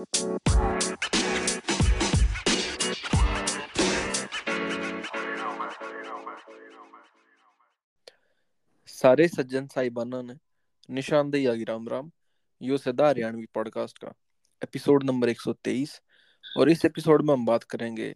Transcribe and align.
सारे 0.00 0.16
सज्जन 9.28 9.66
साहिबाना 9.66 10.22
ने 10.22 10.34
निशानदेही 10.90 11.46
आगे 11.46 11.64
राम 11.64 11.88
राम। 11.88 12.10
यो 12.62 12.78
सदा 12.78 13.08
हरियाणवी 13.08 13.46
पॉडकास्ट 13.54 13.98
का। 13.98 14.12
एपिसोड 14.62 15.04
नंबर 15.04 15.28
123 15.28 16.02
और 16.56 16.70
इस 16.70 16.84
एपिसोड 16.84 17.22
में 17.22 17.34
हम 17.34 17.46
बात 17.46 17.64
करेंगे 17.64 18.14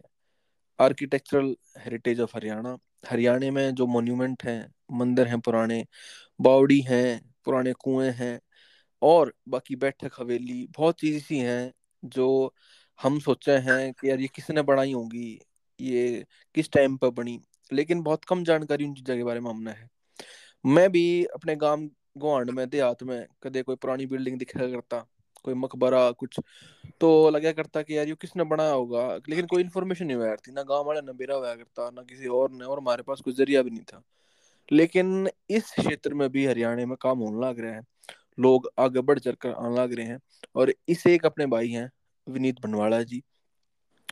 architectural 0.79 1.55
heritage 1.77 2.19
of 2.19 2.37
Haryana. 2.37 2.77
Haryana 3.09 3.51
में 3.51 3.75
जो 3.75 3.87
मोन्यूमेंट 3.87 4.43
हैं, 4.43 4.73
मंदिर 4.91 5.27
हैं, 5.27 5.39
पुराने 5.39 5.85
बावड़ी 6.41 6.79
हैं, 6.79 7.35
पुराने 7.45 7.73
कुएँ 7.73 8.11
हैं 8.11 8.41
और 9.05 9.33
बाकी 9.49 9.75
बैठक 9.75 10.11
हवेली 10.19 10.67
बहुत 10.77 10.99
चीज़ 10.99 11.23
सी 11.23 11.37
हैं 11.37 11.73
जो 12.05 12.53
हम 12.99 13.19
सोचे 13.19 13.51
हैं 13.51 13.93
कि 13.93 14.09
यार 14.09 14.19
ये 14.19 14.27
किसने 14.27 14.61
बनाई 14.61 14.93
होंगी, 14.93 15.39
ये 15.81 16.25
किस 16.55 16.71
टाइम 16.71 16.97
पर 16.97 17.09
बनी, 17.09 17.39
लेकिन 17.73 18.01
बहुत 18.01 18.25
कम 18.25 18.43
जानकारी 18.43 18.85
उन 18.85 18.93
चीज़ों 18.93 19.17
के 19.17 19.23
बारे 19.23 19.39
में 19.39 19.49
हमने 19.49 19.71
है। 19.71 19.89
मैं 20.65 20.91
भी 20.91 21.25
अपने 21.25 21.55
गाँव 21.55 21.89
गुआंड 22.17 22.49
में, 22.49 22.69
देहात 22.69 23.03
में 23.03 23.27
कदे 23.43 23.61
कोई 23.61 23.75
पुरानी 23.75 24.05
बिल्डिंग 24.05 24.39
दिखा 24.39 24.67
करता, 24.67 25.05
कोई 25.43 25.53
मकबरा, 25.53 26.11
कुछ 26.11 26.39
तो 27.01 27.29
लगा 27.29 27.51
करता 27.51 27.81
कि 27.81 27.97
यार 27.97 28.07
ये 28.07 28.15
किसने 28.21 28.43
बनाया 28.43 28.71
होगा, 28.71 29.19
लेकिन 29.29 29.45
कोई 29.45 29.63
इन्फॉर्मेशन 29.63 30.05
नहीं 30.05 30.17
हुआ 30.17 30.35
थी 30.35 30.51
ना 30.51 30.63
गाँव 30.63 30.85
वाले, 30.85 31.01
ने 31.01 31.13
बेरा 31.13 31.35
हुआ 31.35 31.55
करता, 31.55 31.89
ना 31.89 32.01
किसी 32.01 32.27
और 32.27 32.51
ने, 32.51 32.65
और 32.65 32.79
हमारे 32.79 33.03
पास 33.03 33.21
कोई 33.21 33.33
ज़रिया 33.33 33.61
भी 33.61 33.69
नहीं 33.69 33.81
था। 33.81 34.01
लेकिन 34.71 35.29
इस 35.49 35.71
क्षेत्र 35.71 36.13
में 36.13 36.29
भी 36.29 36.45
हरियाणा 36.45 36.85
में 36.85 36.97
काम 37.01 37.19
होने 37.19 37.47
लग 37.47 37.59
रहा 37.59 37.73
हैं। 37.73 37.87
लोग 38.37 38.69
आगे 38.79 39.01
बढ़ 39.01 39.19
चढ़ 39.19 39.35
कर 39.35 39.51
आने 39.51 39.75
लग 39.75 39.93
रहे 39.93 40.05
हैं। 40.05 40.19
और 40.55 40.73
इसे 40.89 41.13
एक 41.15 41.25
अपने 41.25 41.45
भाई 41.45 41.69
हैं, 41.69 41.89
विनीत 42.27 42.59
भंडवाड़ा 42.61 43.01
जी, 43.03 43.21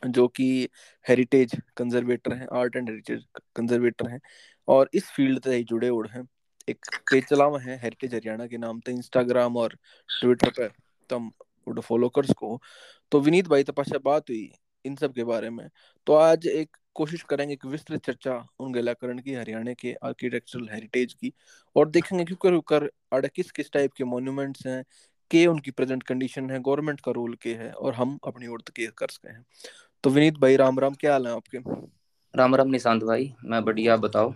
जो 0.06 0.26
कि 0.28 0.68
हेरिटेज 1.06 1.54
कंजर्वेटर 1.76 2.32
हैं 2.32 2.46
आर्ट 2.52 2.76
एंड 2.76 2.88
हेरिटेज 2.88 3.24
कंजर्वेटर 3.56 4.08
हैं 4.10 4.20
और 4.68 4.90
इस 4.94 5.10
फ़ील्ड 5.10 5.44
से 5.44 5.56
ही 5.56 5.64
जुड़े 5.64 5.88
हुए 5.88 6.08
हैं। 6.12 6.26
एक 6.68 6.86
पेज 7.10 7.24
चला 7.24 7.44
हुआ 7.44 7.60
है 7.60 7.76
हेरिटेज 7.76 8.14
हरियाणा 8.14 8.46
के 8.46 8.58
नाम 8.58 8.80
से। 8.80 8.92
इंस्टाग्राम 8.92 9.56
और 9.56 9.76
ट्विटर 10.20 10.50
पर 10.50 10.70
तम 11.10 11.30
उनको 11.66 11.80
फॉलो 11.80 12.08
कर 12.08 12.24
सको 12.26 12.60
तो 13.12 13.20
विनीत 13.20 13.48
भाई 13.48 13.64
तपाशा 13.64 13.98
बात 14.04 14.30
हुई 14.30 14.50
इन 14.84 14.96
सब 14.96 15.12
के 15.14 15.24
बारे 15.24 15.50
में। 15.50 15.68
तो 16.06 16.14
आज 16.14 16.46
एक 16.46 16.76
कोशिश 16.94 17.22
करेंगे 17.22 17.56
कि 17.56 17.68
विस्तृत 17.68 18.04
चर्चा 18.06 18.34
उन 18.58 18.72
गलाकरण 18.72 19.18
की, 19.18 19.34
हरियाणा 19.34 19.72
के 19.72 19.92
आर्किटेक्चरल 20.04 20.68
हेरिटेज 20.72 21.12
की 21.12 21.32
और 21.76 21.88
देखेंगे 21.90 22.24
क्यों 22.24 22.36
कर 22.36 22.58
कर 22.68 22.84
आड़े 22.84 23.03
किस 23.22 23.50
किस 23.50 23.72
टाइप 23.72 23.92
के 23.92 24.04
मोन्यूमेंट्स 24.04 24.66
हैं? 24.66 24.84
के 25.30 25.46
उनकी 25.46 25.70
प्रेजेंट 25.70 26.02
कंडीशन 26.02 26.50
है? 26.50 26.60
गवर्नमेंट 26.60 27.00
का 27.00 27.12
रोल 27.12 27.34
के 27.34 27.54
है? 27.54 27.72
और 27.72 27.94
हम 27.94 28.18
अपनी 28.26 28.46
ओर 28.46 28.62
के 28.76 28.86
कर 28.86 29.08
सके 29.08 29.28
हैं। 29.28 29.44
तो 30.04 30.10
विनीत 30.10 30.34
भाई 30.34 30.56
राम 30.56 30.78
राम 30.78 30.94
क्या 30.94 31.12
हाल 31.12 31.26
है 31.26 31.32
आपके? 31.32 31.58
राम 32.34 32.54
राम 32.54 32.68
निशांत 32.68 33.04
भाई 33.04 33.34
मैं 33.44 33.64
बढ़िया 33.64 33.96
बताओ। 33.96 34.34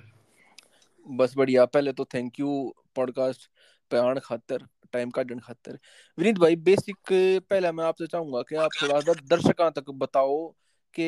बस 1.11 1.35
बढ़िया 1.37 1.65
पहले 1.65 1.93
तो 1.93 2.05
थैंक 2.05 2.41
यू 2.41 2.75
पॉडकास्ट 2.95 3.51
पे 3.91 3.99
आने 3.99 4.21
खातर 4.21 4.67
टाइम 4.93 5.11
का 5.11 5.23
जन 5.23 5.39
खातर। 5.39 5.79
विनीत 6.19 6.39
भाई 6.39 6.57
बेसिक 6.57 6.97
पहले 7.51 7.73
मैं 7.73 7.85
आपसे 7.85 8.07
चाहूँगा 8.07 8.43
कि 8.43 8.55
आप 8.55 8.71
थोड़ा 8.83 9.01
सा 9.01 9.13
दर्शकों 9.13 9.71
तक 9.71 9.91
बताओ 9.91 10.49
कि 10.95 11.05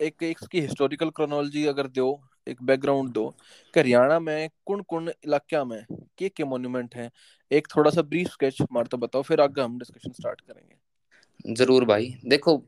एक 0.00 0.22
इसकी 0.22 0.60
हिस्टोरिकल 0.60 1.10
क्रोनोलॉजी 1.10 1.66
अगर 1.66 1.86
दो 1.86 2.22
एक 2.48 2.62
बैकग्राउंड 2.62 3.10
दो। 3.12 3.28
कि 3.74 3.80
हरियाणा 3.80 4.18
में 4.20 4.48
कौन 4.66 4.80
कौन 4.82 5.08
इलाका 5.08 5.64
में 5.64 5.84
के 6.18 6.28
के 6.28 6.44
मोन्यूमेंट 6.44 6.94
हैं? 6.96 7.10
एक 7.50 7.68
थोड़ा 7.76 7.90
सा 7.90 8.02
ब्रीफ 8.04 8.28
स्केच 8.28 8.62
मारता 8.72 8.96
बताओ 8.96 9.22
फिर 9.22 9.40
आगे 9.40 9.62
हम 9.62 9.78
डिस्कशन 9.78 10.12
स्टार्ट 10.12 10.40
करेंगे। 10.40 11.54
ज़रूर 11.54 11.84
भाई। 11.84 12.14
देखो 12.26 12.62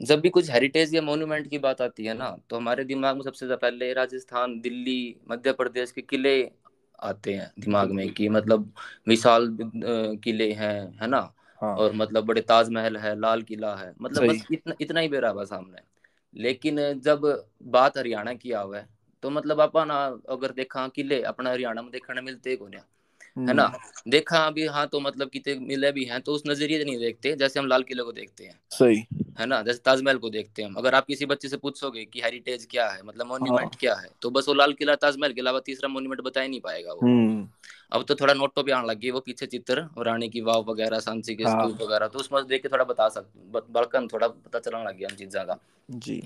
जब 0.00 0.20
भी 0.20 0.28
कुछ 0.28 0.50
हेरिटेज 0.50 0.94
या 0.94 1.02
मोन्यूमेंट 1.02 1.48
की 1.50 1.58
बात 1.58 1.80
आती 1.82 2.04
है 2.04 2.14
ना 2.14 2.28
तो 2.50 2.56
हमारे 2.56 2.84
दिमाग 2.84 3.16
में 3.16 3.22
सबसे 3.22 3.46
ज़्यादा 3.46 3.56
पहले 3.60 3.92
राजस्थान 3.92 4.58
दिल्ली 4.60 5.16
मध्य 5.30 5.52
प्रदेश 5.52 5.92
के 5.92 6.02
किले 6.02 6.32
आते 7.02 7.32
हैं 7.34 7.50
दिमाग 7.60 7.90
में 7.92 8.08
कि 8.14 8.28
मतलब 8.28 8.72
विशाल 9.08 9.48
किले 10.24 10.50
हैं 10.52 10.98
है 11.00 11.06
ना? 11.06 11.20
हाँ। 11.62 11.74
और 11.76 11.92
मतलब 11.92 12.24
बड़े 12.24 12.40
ताजमहल 12.40 12.96
है 12.96 13.18
लाल 13.20 13.42
किला 13.42 13.74
है। 13.76 13.92
मतलब 14.00 14.26
बस 14.28 14.44
इतना 14.52 14.74
इतना 14.80 15.00
ही 15.00 15.08
बेरा 15.08 15.28
हुआ 15.28 15.44
सामने। 15.44 15.82
लेकिन 16.34 16.78
जब 17.00 17.20
बात 17.68 17.98
हरियाणा 17.98 18.34
की 18.34 18.52
आवे 18.52 18.82
तो 19.22 19.30
मतलब 19.30 19.60
अपन 19.60 19.90
अगर 20.28 20.52
देखा 20.52 20.86
किले 20.88 21.22
अपना 21.24 21.50
हरियाणा 21.50 21.82
में 21.82 21.90
देखने 21.90 22.20
मिलते 22.20 22.56
को 22.56 22.68
है 23.40 23.54
ना 23.54 23.64
हम्म। 23.64 24.10
देखा 24.10 24.38
अभी 24.46 24.66
हाँ 24.68 24.86
तो 24.86 25.00
मतलब 25.00 25.30
कितने 25.30 25.54
मिले 25.62 25.90
भी 25.92 26.04
हैं 26.04 26.20
तो 26.20 26.32
उस 26.32 26.42
नज़रिए 26.46 26.78
से 26.78 26.84
नहीं 26.84 26.98
देखते 26.98 27.34
जैसे 27.36 27.60
हम 27.60 27.66
लाल 27.66 27.82
किले 27.82 28.02
को 28.02 28.12
देखते 28.12 28.44
हैं 28.44 28.58
सही 28.70 29.04
है 29.40 29.46
ना 29.46 29.60
जैसे 29.62 29.80
ताजमहल 29.84 30.18
को 30.18 30.30
देखते 30.30 30.62
हैं 30.62 30.74
अगर 30.74 30.94
आप 30.94 31.06
किसी 31.06 31.26
बच्चे 31.26 31.48
से 31.48 31.56
पूछोगे 31.56 32.04
कि 32.04 32.20
हेरिटेज 32.20 32.66
क्या 32.70 32.88
है 32.88 33.02
मतलब 33.02 33.26
मोन्यूमेंट 33.26 33.62
हाँ। 33.62 33.78
क्या 33.80 33.94
है 33.94 34.08
तो 34.22 34.30
बस 34.30 34.48
वो 34.48 34.54
लाल 34.54 34.72
किला 34.72 34.94
ताजमहल 34.98 35.32
के 35.32 35.40
अलावा 35.40 35.60
तीसरा 35.60 35.88
मोन्यूमेंट 35.88 36.20
बता 36.22 36.40
ही 36.40 36.48
नहीं 36.48 36.60
पाएगा 36.60 36.92
वो 36.92 37.00
हम्म। 37.00 37.48
अब 37.92 38.04
तो 38.04 38.14
थोड़ा 38.14 38.34
नोटो 38.34 38.62
पे 38.62 38.72
आने 38.72 38.88
लगी 38.88 39.10
वो 39.10 39.20
पीछे 39.20 39.46
चित्र 39.48 39.86
रानी 39.98 40.28
की 40.28 40.40
वाव 40.40 40.64
वगैरह 40.64 40.98
सांची 41.00 41.34
के 41.34 41.44
स्तूप 41.44 41.80
हाँ। 41.80 41.86
वगैरह 41.86 42.08
तो 42.08 42.18
उसमें 42.18 42.46
देख 42.46 42.62
के 42.62 42.68
थोड़ा 42.68 42.84
बता 42.84 43.08
सकते 43.10 43.60
बड़कन 43.70 44.08
थोड़ा 44.08 44.28
पता 44.28 44.58
चलने 44.58 44.84
लग 44.84 44.96
गया 44.96 45.08
इन 45.10 45.16
चीज़ों 45.16 45.44
का 45.44 45.58
जी 45.88 46.20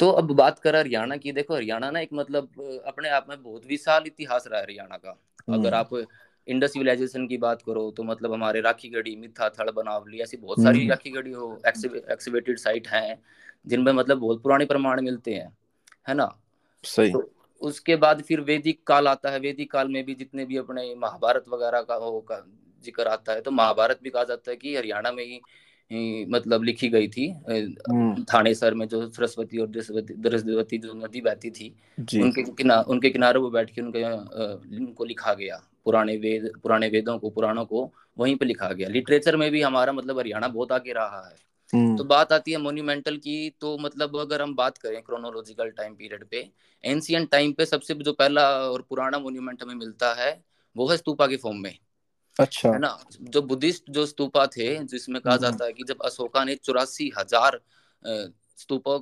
तो 0.00 0.08
अब 0.12 0.32
बात 0.34 0.58
कर 0.58 0.76
हरियाणा 0.76 1.16
की 1.16 1.32
देखो 1.32 1.54
हरियाणा 1.54 1.90
ना 1.90 2.00
एक 2.00 2.12
मतलब 2.12 2.82
अपने 2.86 3.08
आप 3.10 3.26
में 3.28 3.42
बहुत 3.42 3.66
विशाल 3.66 4.04
इतिहास 4.06 4.44
रहा 4.46 4.58
है 4.58 4.64
हरियाणा 4.64 4.96
का 4.96 5.10
अगर 5.10 5.74
हम्म। 5.74 5.74
आप 5.74 6.06
इंडस 6.48 6.72
सिविलाइजेशन 6.72 7.26
की 7.26 7.36
बात 7.38 7.62
करो 7.62 7.90
तो 7.90 8.02
मतलब 8.02 8.32
हमारे 8.32 8.60
राखी 8.60 8.88
गढ़ी 8.88 9.14
मिथा 9.16 9.48
थड़ 9.50 9.70
बनावली 9.70 10.20
ऐसी 10.20 10.36
बहुत 10.36 10.62
सारी 10.62 10.78
हम्म। 10.78 10.90
राखी 10.90 11.10
गढ़ी 11.10 11.32
हो 11.32 11.58
एक्सिवेटेड 11.66 12.58
साइट 12.58 12.88
हैं 12.88 13.18
जिनमें 13.66 13.92
मतलब 13.92 14.18
बहुत 14.18 14.42
पुराने 14.42 14.64
प्रमाण 14.64 15.02
मिलते 15.02 15.34
हैं 15.34 15.52
है 16.06 16.14
ना 16.14 16.30
सही 16.84 17.12
तो 17.12 17.30
उसके 17.62 17.96
बाद 17.98 18.22
फिर 18.22 18.40
वैदिक 18.42 18.82
काल 18.86 19.08
आता 19.08 19.30
है 19.30 19.38
वैदिक 19.40 19.70
काल 19.72 19.88
में 19.88 20.04
भी 20.04 20.14
जितने 20.14 20.44
भी 20.44 20.56
अपने 20.56 20.94
महाभारत 20.96 21.44
वगैरह 21.48 21.82
का 21.82 21.94
हो 21.96 22.20
का 22.22 22.44
ज़िक्र 22.84 23.08
आता 23.08 23.32
है 23.32 23.40
तो 23.40 23.50
महाभारत 23.52 23.98
भी 24.02 24.10
कहा 24.10 24.24
जाता 24.24 24.50
है 24.50 24.56
कि 24.56 24.76
हरियाणा 24.76 25.12
में 25.12 25.24
ही 25.24 25.40
मतलब 25.92 26.62
लिखी 26.62 26.88
गई 26.88 27.08
थी। 27.08 27.28
हम्म। 27.48 28.24
थानेसर 28.24 28.74
में 28.74 28.86
जो 28.88 29.08
सरस्वती 29.08 29.58
और 29.58 29.68
दृष्टवती 29.68 30.78
जो 30.78 30.94
नदी 30.96 31.20
बहती 31.20 31.50
थी 31.50 31.68
उनके 31.98 32.42
किनारे 32.52 32.90
उनके 32.90 33.10
किनारे 33.10 33.38
वो 33.38 33.50
बैठ 33.50 33.70
के 33.70 33.80
उनके 33.80 34.04
उनको 34.78 35.04
लिखा 35.04 35.34
गया। 35.34 35.62
पुराने 35.84 36.16
वेद 36.16 36.50
पुराने 36.62 36.88
वेदों 36.88 37.18
को 37.18 37.30
पुराणों 37.30 37.64
को 37.64 37.90
वहीं 38.18 38.36
पे 38.36 38.44
लिखा 38.44 38.68
गया। 38.68 38.88
लिटरेचर 38.88 39.36
में 39.36 39.50
भी 39.50 39.62
हमारा 39.62 39.92
मतलब 39.92 40.18
हरियाणा 40.18 40.48
बहुत 40.48 40.72
आगे 40.72 40.92
रहा 40.92 41.26
है। 41.28 41.34
हम्म। 41.74 41.96
तो 41.96 42.04
बात 42.04 42.32
आती 42.32 42.52
है 42.52 42.58
मोन्यूमेंटल 42.58 43.16
की 43.16 43.50
तो 43.60 43.76
मतलब 43.78 44.16
अगर 44.16 44.42
हम 44.42 44.54
बात 44.54 44.78
करें 44.78 45.00
क्रोनोलॉजिकल 45.02 45.70
टाइम 45.70 45.94
पीरियड 45.94 46.24
पे 46.24 46.48
एंशियंट 46.84 47.30
टाइम 47.30 47.52
पे 47.52 47.66
सबसे 47.66 47.94
जो 47.94 48.12
पहला 48.12 48.48
और 48.62 48.84
पुराना 48.88 49.18
मोन्यूमेंट 49.18 49.62
हमें 49.62 49.74
मिलता 49.74 50.12
है 50.14 50.32
वो 50.76 50.88
है 50.88 50.96
स्तूपा 50.96 51.26
के 51.26 51.36
फॉर्म 51.36 51.58
में। 51.58 51.74
अच्छा। 52.36 52.70
है 52.70 52.78
ना? 52.78 52.98
जो 53.20 53.42
बुद्धिस्ट 53.42 53.90
जो 53.90 54.04
स्तूपा 54.06 54.46
थे 54.46 54.76
जिसमें 54.84 55.20
कहा 55.20 55.34
हम्म। 55.34 55.42
जाता 55.42 55.64
है 55.64 55.72
कि 55.72 55.84
जब 55.84 56.02
अशोका 56.04 56.44
ने 56.44 56.54
चौरासी 56.56 57.12
हज़ार 57.18 57.60
स्तूपों 58.58 58.98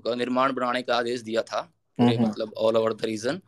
का 0.00 0.14
निर्माण 0.14 0.52
बनाने 0.52 0.82
का 0.82 0.96
आदेश 0.96 1.20
दिया 1.20 1.42
था 1.42 1.60
हम्म। 1.98 2.26
मतलब 2.26 2.52
ऑल 2.56 2.76
ओवर 2.76 2.92
द 2.92 3.04
रीजन 3.04 3.40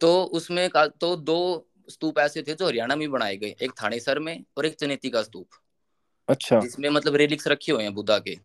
तो 0.00 0.22
उसमें 0.32 0.68
तो 0.76 1.14
दो 1.16 1.68
स्तूप 1.90 2.18
ऐसे 2.18 2.42
थे 2.42 2.54
जो 2.54 2.66
हरियाणा 2.66 2.96
में 2.96 3.10
बनाए 3.10 3.36
गए 3.36 3.54
एक 3.62 3.72
थानेसर 3.82 4.18
में 4.18 4.44
और 4.56 4.66
एक 4.66 4.74
चनेती 4.74 5.10
का 5.10 5.22
स्तूप। 5.22 5.46
अच्छा। 6.28 6.60
जिसमें 6.60 6.88
मतलब 6.90 7.16
रेलिक्स 7.16 7.48
रखे 7.48 7.72
हुए 7.72 7.82
हैं 7.82 7.94
बुद्धा 7.94 8.18
के। 8.18 8.36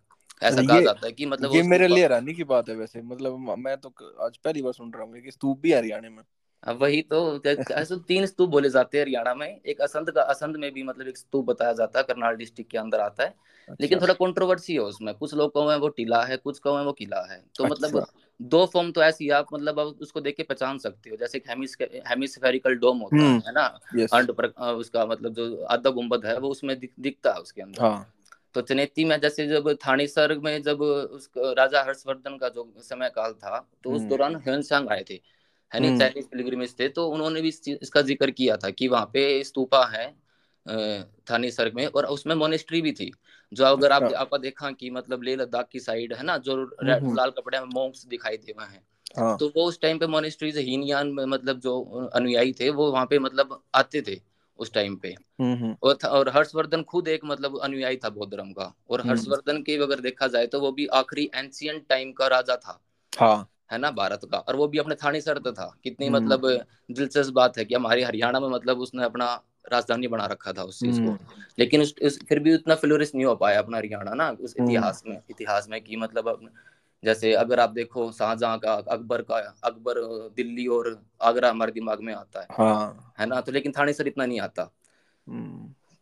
ऐसा 0.44 0.62
कहा 0.62 0.80
जाता 0.82 1.06
है 1.06 1.12
कि 1.12 1.26
मतलब 1.26 1.56
ये 1.56 1.62
मेरे 1.64 1.88
लिए 1.88 2.02
हैरानी 2.04 2.34
की 2.34 2.44
बात 2.44 2.70
है 2.70 2.76
वैसे। 2.76 3.02
मतलब 3.04 3.56
मैं 3.60 3.76
तो 3.78 3.94
आज 4.22 4.38
पहली 4.38 4.62
बार 4.62 4.74
सुन 4.74 4.92
रहा 4.94 5.04
हूँ 5.04 5.22
कि 5.22 5.32
स्तूप 5.32 5.60
भी 5.60 5.74
हरियाणा 5.74 6.10
में। 6.10 6.24
वही 6.63 7.01
तो 7.03 7.19
ऐसे 7.45 7.95
तीन 8.07 8.25
स्तूप 8.25 8.50
बोले 8.50 8.69
जाते 8.69 8.97
हैं 8.97 9.03
हरियाणा 9.06 9.34
में। 9.34 9.59
एक 9.62 9.81
असंत 9.81 10.09
का 10.09 10.22
असंत 10.23 10.56
में 10.57 10.72
भी 10.73 10.84
मतलब 10.84 11.07
एक 11.07 11.18
स्तूप 11.18 11.45
बताया 11.45 11.73
जाता 11.73 12.00
है 12.00 12.03
करनाल 12.03 12.35
डिस्ट्रिक्ट 12.35 12.72
के 12.72 12.78
अंदर 12.78 13.00
आता 13.00 13.23
है। 13.23 13.29
अच्छा। 13.29 13.75
लेकिन 13.81 14.00
थोड़ा 14.01 14.13
कंट्रोवर्सी 14.13 14.74
है 14.74 14.80
उसमें। 14.80 15.13
कुछ 15.15 15.33
लोग 15.33 15.54
कहो 15.54 15.69
है 15.69 15.77
वो 15.77 15.88
टीला 15.89 16.24
है 16.24 16.38
कुछ 16.38 16.59
कहो 16.59 16.77
है 16.77 16.83
वो 16.86 16.92
किला 16.92 17.21
है। 17.31 17.44
तो 17.57 17.65
मतलब 17.65 17.86
अच्छा। 17.86 17.88
मतलब 17.89 18.48
दो 18.50 18.65
फॉर्म 18.65 18.92
तो 18.92 19.04
ऐसी 19.04 19.30
आप 19.30 19.54
मतलब 19.54 19.80
आप 19.80 20.01
उसको 20.01 20.21
देख 20.21 20.36
के 20.36 20.44
पहचान 20.44 20.77
सकते 20.77 21.09
हो। 21.09 21.15
जैसे 21.15 21.42
हेमिस्फेरिकल 21.48 22.75
डोम 22.75 22.98
होता 22.98 23.15
हम्म, 23.15 23.42
है 23.48 23.53
ना 23.53 23.65
अंड 24.13 24.31
पर, 24.31 24.48
उसका 24.74 25.06
मतलब 25.06 25.33
जो 25.33 25.63
आधा 25.65 25.89
गुंबद 25.89 26.25
है 26.25 26.38
वो 26.39 26.50
उसमें 26.50 26.77
दिखता 26.80 27.33
है 27.33 27.39
उसके 27.39 27.62
अंदर। 27.62 27.81
हाँ। 27.81 28.13
तो 28.53 28.62
चनेती 28.63 29.06
में 29.06 29.19
जैसे 29.19 29.48
जब 29.48 29.74
थानेसर 29.77 30.38
में 30.39 30.62
जब 30.63 30.81
उस 30.81 31.30
राजा 31.38 31.83
हर्षवर्धन 31.83 32.38
का 32.38 32.50
जो 32.50 32.71
समय 32.80 33.10
काल 33.15 33.33
था 33.33 33.68
तो 33.83 33.92
उस 33.92 34.00
हम्म। 34.00 34.10
दौरान 34.10 34.36
ह्यूनसांग 34.38 34.89
आए 34.89 35.03
थे। 35.10 35.19
है 35.72 35.80
नहीं 35.80 35.98
चाइनीज़ 36.00 36.28
पिलग्रिमेज 36.28 36.75
थे 36.80 36.88
तो 36.90 37.08
उन्होंने 37.08 37.42
भी 37.42 37.50
इसका 37.81 38.02
ज़िक्र 38.02 38.31
किया 38.31 38.58
था 38.58 38.69
कि 38.69 38.88
वहाँ 38.88 39.10
पे 39.14 39.44
स्तूपा 39.44 39.86
है 39.86 40.08
थानी 41.30 41.52
सर्ग 41.52 41.74
में 41.75 41.86
और 41.88 42.06
उसमें 42.08 42.36
मोनेस्ट्री 42.36 42.81
भी 42.81 42.92
थी 42.92 43.12
जो 43.52 43.66
अगर 43.66 43.92
आप 43.92 44.04
अच्छा। 44.04 44.19
आपका 44.19 44.38
देखा 44.38 44.72
कि 44.72 44.90
मतलब 44.90 45.24
लेह 45.24 45.36
लद्दाख 45.36 45.68
की 45.72 45.80
साइड 45.80 46.14
है 46.14 46.24
ना 46.24 46.38
जो 46.40 46.56
हम्म, 46.56 46.92
हम्म। 46.92 47.16
लाल 47.16 47.30
कपड़े 47.30 47.60
में 47.60 47.68
मोंक्स 47.68 48.06
दिखाई 48.06 48.38
दे 48.38 48.54
वहाँ 48.58 48.69
हैं 48.69 48.84
हाँ। 49.18 49.38
तो 49.38 49.48
वो 49.48 49.64
उस 49.64 49.80
टाइम 49.81 49.98
पे 49.98 50.08
मोनेस्ट्री 50.08 50.52
से 50.52 50.62
हीनयान 50.62 51.08
में 51.08 51.24
मतलब 51.25 51.60
जो 51.60 51.80
अनुयायी 52.16 52.54
थे 52.54 52.70
वो 52.70 52.92
वहाँ 52.92 53.06
पे 53.06 53.20
मतलब 53.20 53.62
आते 53.75 54.02
थे 54.02 54.20
उस 54.60 54.74
टाइम 54.74 54.96
पे 54.96 55.10
हम्म, 55.10 55.56
हम्म। 55.56 55.75
और 55.84 55.98
और 56.08 56.30
हर्षवर्धन 56.30 56.84
खुद 56.84 57.08
एक 57.08 57.25
मतलब 57.25 57.60
अनुयायी 57.60 57.98
था 57.98 58.10
बौद्ध 58.10 58.31
धर्म 58.31 58.52
का 58.52 58.74
और 58.90 59.02
हम्म। 59.02 59.10
हर्षवर्धन 59.10 59.62
के 59.62 59.78
अगर 59.78 60.00
देखा 60.00 60.28
जाए 60.28 60.48
तो 60.48 60.60
वो 60.60 60.72
भी 60.72 60.86
आखिरी 60.96 61.30
एंशियंट 61.36 61.88
टाइम 61.90 62.12
का 62.12 62.28
राजा 62.28 62.56
था 62.56 62.80
हाँ 63.13 63.50
है 63.72 63.78
ना 63.78 63.92
भारत 63.92 64.22
का। 64.31 64.38
और 64.38 64.56
वो 64.56 64.68
भी 64.68 64.78
अपने 64.78 64.96
थानी 64.96 65.22
शर्त 65.22 65.48
था। 65.48 65.78
कितनी 65.84 66.08
हम्म। 66.08 66.18
मतलब 66.18 66.48
दिलचस्प 66.92 67.34
बात 67.34 67.58
है 67.58 67.66
कि 67.66 67.75
हमारे 67.75 68.04
हरियाणा 68.04 68.40
में 68.40 68.50
मतलब 68.50 68.80
उसने 68.80 69.04
अपना 69.04 69.34
राजधानी 69.72 70.08
बना 70.08 70.25
रखा 70.25 70.54
था 70.54 70.64
उस 70.64 70.80
चीज़ 70.80 71.02
को। 71.02 71.08
हम्म। 71.08 71.44
लेकिन 71.60 71.81
उस, 71.81 71.96
उस 72.04 72.19
फिर 72.30 72.40
भी 72.40 72.54
उतना 72.54 72.75
फ्लोरिश 72.75 73.12
नहीं 73.16 73.25
हो 73.25 73.36
पाया 73.36 73.60
अपना 73.60 73.78
हरियाणा 73.78 74.14
ना 74.14 74.30
उस 74.31 74.56
हम्म। 74.60 74.69
इतिहास 74.69 75.04
में। 75.08 75.22
इतिहास 75.30 75.68
में 75.69 75.81
कि 75.81 75.96
मतलब 75.96 76.50
जैसे 77.04 77.34
अगर 77.34 77.60
आप 77.60 77.69
देखो 77.69 78.12
शाहजहां 78.12 78.58
का 78.58 78.74
अकबर 78.74 79.22
का 79.22 79.36
अकबर 79.64 79.94
दिल्ली 80.36 80.68
और 80.68 81.04
आगरा 81.22 81.50
हमारे 81.50 81.72
दिमाग 81.72 82.02
में 82.02 82.13
आता 82.13 82.40
है। 82.42 82.48
हाँ। 82.52 83.13
है 83.20 83.25
ना 83.25 83.42
तो 83.42 83.52
लेकिन 83.52 83.72
थाने 83.72 83.94
सर 83.94 84.08
इतना 84.08 84.25
नहीं 84.25 84.40
आता। 84.40 84.63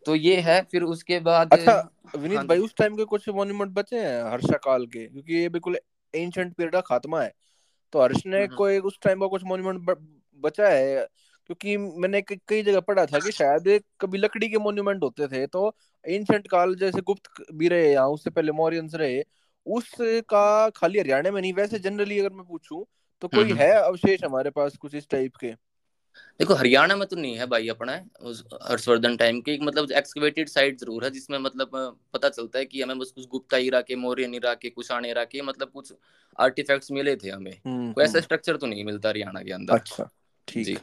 तो 0.05 0.15
ये 0.15 0.35
है 0.35 0.61
फिर 0.71 0.83
उसके 0.83 1.19
बाद 1.19 1.53
अच्छा 1.53 1.91
विनीत 2.17 2.37
हाँ 2.37 2.47
भाई 2.47 2.59
उस 2.59 2.75
टाइम 2.75 2.95
के 2.95 3.05
कुछ 3.05 3.29
मॉन्यूमेंट 3.29 3.71
बचे 3.71 3.99
हैं 3.99 4.31
हर्षा 4.31 4.57
काल 4.57 4.85
के? 4.85 5.05
क्योंकि 5.05 5.33
ये 5.33 5.49
बिल्कुल 5.49 5.77
एंशंट 6.15 6.53
पीरियड 6.53 6.73
का 6.73 6.81
खात्मा 6.81 7.21
है। 7.21 7.33
तो 7.93 8.01
हर्ष 8.01 8.25
ने 8.25 8.43
हम्म। 8.43 8.55
कोई 8.55 8.79
उस 8.81 8.99
टाइम 9.01 9.19
का 9.19 9.27
कुछ 9.27 9.43
मॉन्यूमेंट 9.43 9.97
बचा 10.43 10.69
है 10.69 11.07
क्योंकि 11.45 11.77
मैंने 11.77 12.21
कई 12.21 12.35
कई 12.47 12.61
जगह 12.63 12.79
पढ़ा 12.79 13.05
था 13.05 13.19
कि 13.19 13.31
शायद 13.31 13.67
कभी 14.01 14.17
लकड़ी 14.17 14.49
के 14.49 14.57
मोन्यूमेंट 14.57 15.03
होते 15.03 15.27
थे 15.27 15.45
तो 15.47 15.75
एंशंट 16.05 16.47
काल 16.47 16.75
जैसे 16.75 17.01
गुप्त 17.01 17.43
भी 17.53 17.67
रहे 17.67 17.91
या 17.93 18.05
उससे 18.07 18.29
पहले 18.29 18.51
मौर्यंस 18.51 18.95
रहे 18.95 19.23
उसका 19.65 20.69
खाली 20.69 20.99
हरियाणा 20.99 21.31
में 21.31 21.41
नहीं 21.41 21.53
वैसे 21.53 21.79
जनरली 21.79 22.19
अगर 22.19 22.33
मैं 22.33 22.45
पूछूँ 22.45 22.85
तो 23.21 23.27
कोई 23.27 23.43
हम्म। 23.43 23.55
है 23.55 23.71
अवशेष 23.73 24.23
हमारे 24.23 24.49
पास 24.49 24.75
कुछ 24.77 24.95
इस 24.95 25.07
टाइप 25.09 25.35
के 25.35 25.53
देखो 26.39 26.53
हरियाणा 26.53 26.95
में 26.95 27.07
तो 27.07 27.15
नहीं 27.15 27.35
है 27.37 27.45
भाई 27.47 27.67
अपना 27.69 27.99
उस 28.21 28.43
हर्षवर्धन 28.63 29.15
टाइम 29.17 29.39
के 29.41 29.57
मतलब 29.61 29.91
एक्सकवेटेड 29.91 30.49
साइट 30.49 30.79
ज़रूर 30.79 31.03
है 31.03 31.11
जिसमें 31.11 31.37
मतलब 31.39 31.69
पता 32.13 32.29
चलता 32.29 32.59
है 32.59 32.65
कि 32.65 32.81
हमें 32.81 32.99
बस 32.99 33.11
कुछ 33.15 33.27
गुप्ता 33.27 33.57
ईरा 33.57 33.81
के 33.81 33.95
मौर्य 33.95 34.29
ईरा 34.35 34.53
के 34.53 34.69
कुषाण 34.69 35.05
ईरा 35.05 35.23
के 35.25 35.41
मतलब 35.41 35.71
कुछ 35.73 35.93
आर्टिफैक्ट्स 36.39 36.91
मिले 36.91 37.15
थे 37.15 37.29
हमें। 37.29 37.51
हम्म 37.51 37.91
कोई 37.93 38.03
ऐसा 38.03 38.11
हम्म, 38.11 38.21
स्ट्रक्चर 38.21 38.57
तो 38.57 38.67
नहीं 38.67 38.83
मिलता 38.85 39.09
हरियाणा 39.09 39.41
के 39.41 39.51
अंदर। 39.51 39.73
अच्छा 39.73 40.09
ठीक 40.47 40.65
जी। 40.65 40.77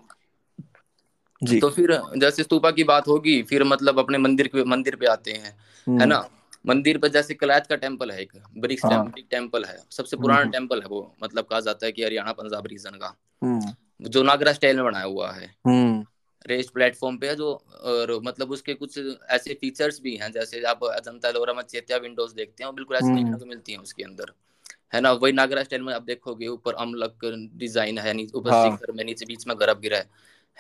जी। 1.43 1.61
तो 1.61 1.71
फिर 1.71 1.93
जैसे 2.17 2.43
स्तूपा 2.43 2.71
की 2.71 2.85
बात 2.85 3.09
होगी 3.09 3.43
फिर 3.43 3.65
मतलब 3.65 3.99
अपने 3.99 4.19
मंदिर 4.19 4.49
के 4.49 4.65
मंदिर 4.65 4.97
पे 4.97 5.07
आते 5.07 5.33
हैं 5.33 5.45
है 5.45 5.57
हम्म। 5.87 6.05
ना 6.05 6.25
मंदिर 6.67 6.99
पर 6.99 7.09
जैसे 7.09 7.35
कलायत 7.35 7.67
का 7.67 7.77
टेंपल 7.77 8.11
है 8.11 8.21
एक 8.23 8.33
ब्रिक्स 8.59 8.85
हाँ। 8.85 9.13
टेंपल 9.31 9.65
है 9.65 9.77
सबसे 9.91 10.17
हम्म, 10.17 10.23
पुराना 10.23 10.41
हम्म। 10.41 10.51
टेंपल 10.51 10.81
है 10.81 10.89
वो 10.89 11.01
मतलब 11.23 11.45
कहा 11.45 11.61
जाता 11.61 11.87
है 11.87 11.93
कि 11.93 12.05
हरियाणा 12.05 12.33
पंजाब 12.33 12.67
रीजन 12.67 12.99
का। 13.03 13.17
हम्म 14.03 14.11
जो 14.11 14.23
नागरा 14.23 14.53
स्टाइल 14.53 14.77
में 14.77 14.85
बनाया 14.85 15.05
हुआ 15.05 15.31
है। 15.33 15.55
हम्म। 15.67 16.07
रेस्ट 16.47 16.73
प्लेटफॉर्म 16.73 17.17
पे 17.19 17.29
है 17.29 17.37
जो 17.37 17.53
और 17.83 18.21
मतलब 18.25 18.51
उसके 18.51 18.75
कुछ 18.75 18.99
ऐसे 19.31 19.55
फीचर्स 19.55 20.01
भी 20.01 20.17
हैं 20.17 20.33
जैसे 20.33 20.63
आप 20.63 20.85
अजंता 20.85 21.31
लोरा 21.31 21.55
में 21.55 21.63
चेतिया 21.63 21.99
विंडोज़ 21.99 22.35
देखते 22.35 22.65
हैं 22.65 22.67
वो 22.67 22.73
बिल्कुल 22.73 22.97
ऐसे 22.97 23.07
हम्म। 23.07 23.17
देखने 23.17 23.39
को 23.39 23.47
मिलती 23.47 23.73
हैं 23.73 23.79
उसके 23.79 24.03
अंदर। 24.03 24.33
है 24.95 25.01
ना? 25.01 25.13
वही 25.13 25.33
नागरा 25.33 25.63
स्टाइल 25.63 25.83
में 25.83 25.95
आप 25.95 26.03
देखोगे 26.03 26.47
ऊपर 26.47 26.75
अमलक 26.75 27.19
डिज़ाइन 27.55 27.99
है 27.99 28.13
नीचे 28.13 28.39
ऊपर 28.39 28.51
हाँ। 28.51 28.71
शिखर 28.71 28.93
में 28.93 29.05
नीचे 29.05 29.27
बीच 29.27 29.47
में 29.47 29.61
गर्भ 29.61 29.81
गिरा 29.81 29.99
है। 29.99 30.11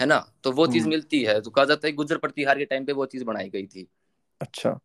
है 0.01 0.07
ना? 0.07 0.33
तो 0.45 0.53
वो 0.53 0.67
चीज़ 0.67 0.83
हम्म। 0.83 0.91
मिलती 0.91 1.23
है। 1.23 1.41
तो 1.41 1.51
कहा 1.51 1.65
जाता 1.65 1.87
है 1.87 1.93
गुजर 1.93 2.17
प्रतिहार 2.17 2.59
के 2.59 2.65
टाइम 2.65 2.85
पे 2.85 2.93
वो 2.93 3.07
चीज़ 3.07 3.25
बनाई 3.25 3.49
गई 3.49 3.67
थी। 3.67 3.89
अच्छा। 4.41 4.79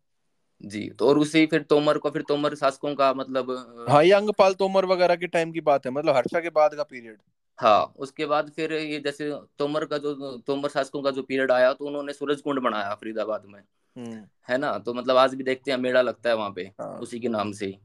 जी 0.62 0.90
तो 0.90 1.08
और 1.08 1.18
उसी 1.18 1.46
फिर 1.46 1.62
तोमर 1.62 1.98
को 1.98 2.10
फिर 2.10 2.22
तोमर 2.22 2.54
शासकों 2.54 2.94
का 2.94 3.14
मतलब 3.14 3.86
हाँ 3.90 4.04
ये 4.04 4.12
अंगपाल 4.12 4.54
तोमर 4.54 4.84
वगैरह 4.84 5.16
के 5.16 5.26
टाइम 5.26 5.52
की 5.52 5.60
बात 5.60 5.86
है 5.86 5.92
मतलब 5.92 6.16
हर्षा 6.16 6.40
के 6.40 6.50
बाद 6.50 6.74
का 6.74 6.82
पीरियड 6.82 7.16
हाँ 7.58 7.92
उसके 7.98 8.26
बाद 8.26 8.50
फिर 8.56 8.72
ये 8.72 8.98
जैसे 9.00 9.30
तोमर 9.58 9.84
का 9.84 9.98
जो 9.98 10.14
तोमर 10.46 10.68
शासकों 10.68 11.02
का 11.02 11.10
जो 11.10 11.22
पीरियड 11.22 11.52
आया 11.52 11.72
तो 11.72 11.86
उन्होंने 11.86 12.12
सूरज 12.12 12.40
कुंड 12.40 12.60
बनाया 12.60 12.94
फरीदाबाद 12.94 13.44
में। 13.46 13.60
हम्म। 13.60 14.22
है 14.48 14.58
ना? 14.58 14.76
तो 14.78 14.94
मतलब 14.94 15.16
आज 15.16 15.34
भी 15.34 15.44
देखते 15.44 15.70
हैं 15.70 15.78
मेला 15.78 16.02
लगता 16.02 16.30
है 16.30 16.36
वहाँ 16.36 16.52
पे 16.56 16.62
हाँ। 16.80 16.98
उसी 16.98 17.20
के 17.20 17.28
नाम 17.28 17.52
से 17.52 17.76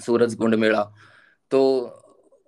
सूरज 0.00 0.34
कुंड 0.34 0.54
मेला। 0.54 0.82
तो 1.50 1.60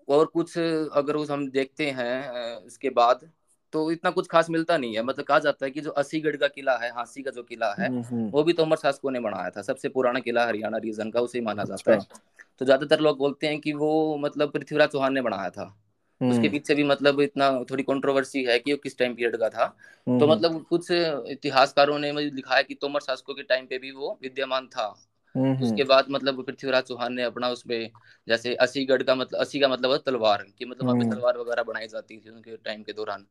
और 0.09 0.27
कुछ 0.27 0.59
अगर 0.59 1.17
उस 1.17 1.31
हम 1.31 1.49
देखते 1.51 1.91
हैं 1.91 2.67
इसके 2.67 2.91
बाद 2.93 3.29
तो 3.73 3.91
इतना 3.91 4.11
कुछ 4.11 4.27
खास 4.29 4.51
मिलता 4.51 4.77
नहीं 4.79 4.95
है। 4.97 5.03
मतलब 5.03 5.25
कहा 5.25 5.39
जाता 5.39 5.65
है 5.67 5.71
कि 5.71 5.81
जो 5.81 5.91
असीगढ़ 5.93 6.37
का 6.37 6.49
किला 6.49 6.77
है 6.79 6.91
हांसी 6.91 7.23
का 7.23 7.31
जो 7.31 7.43
किला 7.43 7.73
है 7.79 7.89
हम्म, 7.89 8.03
हम्म, 8.03 8.29
वो 8.31 8.43
भी 8.43 8.53
तोमर 8.53 8.77
शासकों 8.77 9.11
ने 9.11 9.21
बनाया 9.21 9.51
था। 9.51 9.63
सबसे 9.63 9.89
पुराना 9.89 10.21
किला 10.21 10.47
हरियाणा 10.47 10.79
रीजन 10.79 11.11
का 11.11 11.21
उसे 11.21 11.41
माना 11.41 11.65
जाता 11.65 11.93
है। 11.93 11.99
अच्छा। 11.99 12.21
तो 12.61 12.65
ज़्यादातर 12.65 13.01
लोग 13.01 13.19
बोलते 13.19 13.47
हैं 13.47 13.61
कि 13.61 13.73
वो 13.73 14.17
मतलब 14.19 14.51
पृथ्वीराज 14.51 14.89
चौहान 14.89 15.15
ने 15.15 15.23
बनाया 15.23 15.51
था। 15.51 15.75
उसके 16.21 16.37
हम्म। 16.37 16.51
पीछे 16.51 16.75
भी 16.75 16.85
मतलब 16.85 17.21
इतना 17.21 17.51
थोड़ी 17.71 17.83
कंट्रोवर्सी 17.83 18.43
है 18.45 18.59
कि 18.59 18.73
वो 18.73 18.79
किस 18.83 18.99
टाइम 18.99 19.15
पीरियड 19.15 19.37
का 19.37 19.49
था। 19.49 19.65
हम्म, 20.07 20.19
तो 20.21 20.27
मतलब 20.27 20.63
कुछ 20.63 20.91
इतिहासकारों 20.91 21.99
ने 21.99 22.13
मुझे 22.13 22.31
लिखा 22.31 22.57
है 22.57 22.63
कि 22.63 22.75
तोमर 22.75 23.01
शासकों 23.01 23.35
के 23.35 23.43
टाइम 23.43 23.67
पे 23.67 23.79
भी 23.79 23.91
वो 23.91 24.19
विद्यमान 24.23 24.67
था। 24.67 24.87
हम्म, 25.35 25.63
उसके 25.65 25.85
बाद 25.85 26.07
मतलब 26.11 26.43
पृथ्वीराज 26.45 26.83
चौहान 26.83 27.13
ने 27.13 27.23
अपना 27.23 27.49
उसपे 27.49 27.91
जैसे 28.29 28.55
असीगढ़ 28.55 29.03
का 29.03 29.15
मतलब 29.15 29.41
असी 29.41 29.61
का 29.61 29.69
मतलब 29.69 29.97
तलवार 29.97 30.47
की 30.59 30.65
मतलब 30.65 30.87
वहाँ 30.87 30.99
पे 30.99 31.11
तलवार 31.11 31.39
वगैरह 31.39 31.63
बनाई 31.63 31.89
जाती 31.89 32.17
थी 32.17 32.31
उनके 32.31 32.57
टाइम 32.57 32.83
के 32.83 32.93
दौरान। 32.93 33.27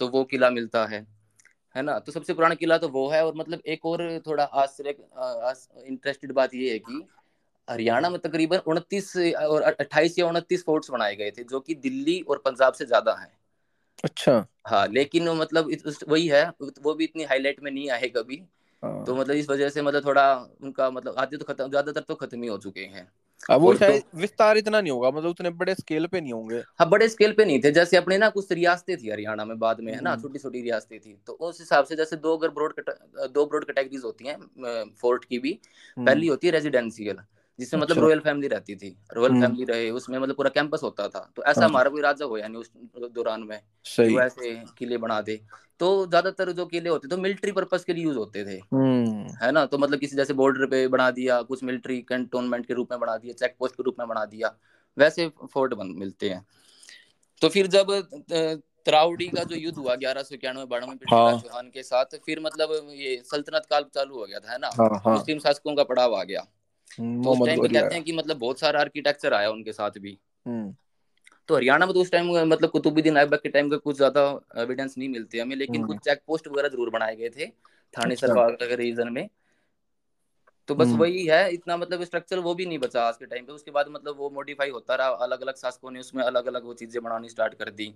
तो 0.00 0.08
वो 0.08 0.24
किला 0.24 0.50
मिलता 0.50 0.84
है 0.86 1.06
है 1.74 1.82
ना? 1.82 1.98
तो 1.98 2.12
सबसे 2.12 2.34
पुराना 2.34 2.54
किला 2.54 2.78
तो 2.78 2.88
वो 2.88 3.08
है 3.10 3.24
और 3.26 3.34
मतलब 3.36 3.62
एक 3.66 3.86
और 3.86 4.22
थोड़ा 4.26 4.44
आश्चर्य 4.44 4.94
इंटरेस्टेड 5.86 6.32
बात 6.32 6.54
ये 6.54 6.72
है 6.72 6.78
कि 6.78 7.02
हरियाणा 7.68 8.10
में 8.10 8.18
तकरीबन 8.20 8.58
उनतीस 8.66 9.16
और 9.16 9.62
अट्ठाईस 9.62 10.18
या 10.18 10.26
उनतीस 10.26 10.64
फोर्ट्स 10.64 10.90
बनाए 10.90 11.16
गए 11.16 11.30
थे 11.30 11.44
जो 11.44 11.60
कि 11.60 11.74
दिल्ली 11.74 12.20
और 12.20 12.42
पंजाब 12.44 12.72
से 12.72 12.86
ज़्यादा 12.86 13.12
हैं। 13.12 13.32
अच्छा। 14.04 14.46
हाँ 14.66 14.86
लेकिन 14.88 15.28
वो 15.28 15.34
मतलब 15.34 15.70
वही 16.08 16.26
है 16.26 16.52
वो 16.82 16.94
भी 16.94 17.04
इतनी 17.04 17.24
हाईलाइट 17.24 17.62
में 17.62 17.70
नहीं 17.70 17.90
आए 17.90 18.08
कभी। 18.08 18.36
तो 18.36 19.14
हाँ 19.14 19.20
मतलब 19.20 19.36
इस 19.36 19.48
वजह 19.48 19.68
से 19.68 19.82
मतलब 19.82 20.04
थोड़ा 20.04 20.34
उनका 20.62 20.90
मतलब 20.90 21.14
आधे 21.18 21.36
तो 21.36 21.44
खत्म 21.44 21.68
ज़्यादातर 21.68 22.00
तो 22.00 22.14
खत्म 22.14 22.42
ही 22.42 22.48
हो 22.48 22.58
चुके 22.58 22.80
हैं। 22.80 23.08
अब 23.50 23.60
वो 23.60 23.68
और 23.68 23.76
तो 23.76 24.18
विस्तार 24.18 24.56
इतना 24.56 24.80
नहीं 24.80 24.92
होगा 24.92 25.10
मतलब 25.10 25.30
उतने 25.30 25.50
बड़े 25.50 25.74
स्केल 25.74 26.06
पे 26.06 26.20
नहीं 26.20 26.32
होंगे। 26.32 26.62
हाँ 26.78 26.88
बड़े 26.88 27.08
स्केल 27.08 27.32
पे 27.32 27.44
नहीं 27.44 27.60
थे 27.64 27.70
जैसे 27.70 27.96
अपने 27.96 28.18
ना 28.18 28.28
कुछ 28.28 28.52
रियासतें 28.52 28.96
थी 28.96 29.10
हरियाणा 29.10 29.44
में 29.44 29.58
बाद 29.58 29.80
में 29.80 29.92
है 29.92 30.00
ना 30.00 30.10
हम्म, 30.10 30.22
छोटी 30.22 30.38
छोटी 30.38 30.62
रियासतें 30.62 30.98
थी। 31.00 31.16
तो 31.26 31.32
उस 31.32 31.60
हिसाब 31.60 31.84
से 31.84 31.96
जैसे 31.96 32.16
दो 32.16 32.36
अगर 32.36 32.48
ब्रॉड 32.48 32.74
दो 33.34 33.46
ब्रॉड 33.46 33.64
कैटेगरीज 33.64 34.02
होती 34.04 34.26
हैं 34.26 34.84
फोर्ट 35.00 35.24
की 35.24 35.38
भी 35.38 35.58
हम्म, 35.96 36.06
पहली 36.06 36.26
होती 36.26 36.46
है 36.46 36.52
रेजिडेंशियल 36.52 37.16
जिसमें 37.58 37.80
मतलब 37.80 37.96
अच्छा। 37.96 38.06
रॉयल 38.06 38.20
फैमिली 38.20 38.48
रहती 38.48 38.74
थी 38.76 38.96
रॉयल 39.12 39.30
हम्म। 39.30 39.42
फैमिली 39.42 39.64
रहे 39.64 39.90
उसमें 39.90 40.18
मतलब 40.18 40.36
पूरा 40.36 40.50
कैंपस 40.50 40.80
होता 40.82 41.08
था। 41.08 41.20
तो 41.36 41.42
ऐसा 41.44 41.60
हाँ। 41.60 41.68
हमारा 41.68 41.90
कोई 41.90 42.02
राजा 42.02 42.24
हो 42.24 42.38
यानी 42.38 42.58
उस 42.58 42.70
दौरान 42.96 43.42
में 43.42 43.60
सही। 43.86 44.16
ऐसे 44.18 44.54
किले 44.78 44.98
बना 44.98 45.20
दे। 45.20 45.40
तो 45.80 46.06
ज़्यादातर 46.06 46.52
जो 46.52 46.66
किले 46.66 46.90
होते 46.90 47.08
थे 47.08 47.16
मिलिट्री 47.16 47.52
पर्पज 47.52 47.84
के 47.84 47.92
लिए 47.92 48.04
यूज़ 48.04 48.16
होते 48.16 48.44
थे। 48.44 48.58
हम्म। 48.72 49.34
है 49.42 49.50
ना? 49.52 49.64
तो 49.66 49.78
मतलब 49.78 49.98
किसी 49.98 50.16
जैसे 50.16 50.34
बॉर्डर 50.34 50.66
पे 50.66 50.86
बना 50.88 51.10
दिया 51.10 51.40
कुछ 51.42 51.64
मिलिट्री 51.64 52.00
कैंटोनमेंट 52.08 52.66
के 52.66 52.74
रूप 52.74 52.92
में 52.92 53.00
बना 53.00 53.16
दिया 53.16 53.32
चेक 53.34 53.56
पोस्ट 53.58 53.74
के 53.74 53.82
रूप 53.82 53.96
में 53.98 54.08
बना 54.08 54.24
दिया 54.24 54.54
वैसे 54.96 55.28
फोर्ट 55.52 55.74
बन 55.74 55.94
मिलते 55.96 56.28
हैं। 56.30 56.44
तो 57.42 57.48
फिर 57.48 57.66
जब 57.66 57.90
त्रावड़ी 58.86 59.26
का 59.28 59.42
जो 59.44 59.56
युद्ध 59.56 59.76
हुआ 59.78 59.94
ग्यारह 59.96 60.22
सौ 60.22 60.34
इक्यानवे 60.34 60.64
बानवे 60.64 61.06
हाँ। 61.10 61.38
चौहान 61.38 61.70
के 61.70 61.82
साथ 61.82 62.16
फिर 62.26 62.40
मतलब 62.40 62.90
ये 62.94 63.16
सल्तनत 63.24 63.66
काल 63.70 63.84
चालू 63.94 64.18
हो 64.18 64.26
गया 64.26 64.38
था 64.38 64.52
है 64.52 64.58
ना? 64.58 64.70
हाँ 64.74 65.00
हाँ। 65.04 65.14
मुस्लिम 65.14 65.38
शासकों 65.38 65.74
का 65.74 65.84
पड़ाव 65.84 66.14
आ 66.14 66.22
गया। 66.24 66.40
हम्म, 66.40 66.55
तो 66.90 67.30
उस 67.30 67.46
टाइम 67.46 67.62
पे 67.62 67.68
कहते 67.68 67.94
हैं 67.94 68.04
कि 68.04 68.12
मतलब 68.12 68.38
बहुत 68.38 68.60
सारा 68.60 68.80
आर्किटेक्चर 68.80 69.34
आया 69.34 69.50
उनके 69.50 69.72
साथ 69.72 69.98
भी। 69.98 70.18
हम्म। 70.46 70.74
तो 71.48 71.56
हरियाणा 71.56 71.86
में 71.86 71.94
तो 71.94 72.00
उस 72.00 72.10
टाइम 72.10 72.30
मतलब 72.48 72.70
कुतुबुद्दीन 72.70 73.16
ऐबक 73.16 73.42
के 73.42 73.48
टाइम 73.48 73.70
का 73.70 73.76
कुछ 73.76 73.96
ज़्यादा 73.96 74.22
एविडेंस 74.58 74.94
नहीं 74.98 75.08
मिलते 75.08 75.40
हमें 75.40 75.56
लेकिन 75.56 75.76
हम्म। 75.76 75.86
कुछ 75.86 75.98
चेक 75.98 76.20
पोस्ट 76.26 76.48
वगैरह 76.48 76.68
ज़रूर 76.68 76.90
बनाए 76.90 77.16
गए 77.16 77.28
थे 77.28 77.46
थाने 77.94 78.16
सरकार 78.16 78.36
सरवाग 78.36 78.68
के 78.68 78.76
रीजन 78.76 79.12
में। 79.12 79.28
तो 80.68 80.74
बस 80.74 80.92
वही 80.92 81.24
है 81.26 81.52
इतना 81.52 81.76
मतलब 81.76 82.02
स्ट्रक्चर 82.04 82.38
वो 82.38 82.54
भी 82.54 82.66
नहीं 82.66 82.78
बचा 82.78 83.02
आज 83.02 83.16
के 83.16 83.26
टाइम 83.26 83.44
पे। 83.44 83.52
उसके 83.52 83.70
बाद 83.70 83.88
मतलब 83.88 84.16
वो 84.18 84.30
मॉडिफाई 84.30 84.70
होता 84.70 84.94
रहा 84.94 85.08
अलग 85.26 85.40
अलग 85.40 85.56
शासकों 85.56 85.90
ने 85.90 86.00
उसमें 86.00 86.22
अलग 86.24 86.46
अलग 86.46 86.64
वो 86.64 86.74
चीज़ें 86.74 87.02
बनानी 87.02 87.28
स्टार्ट 87.28 87.54
कर 87.54 87.70
दी 87.70 87.94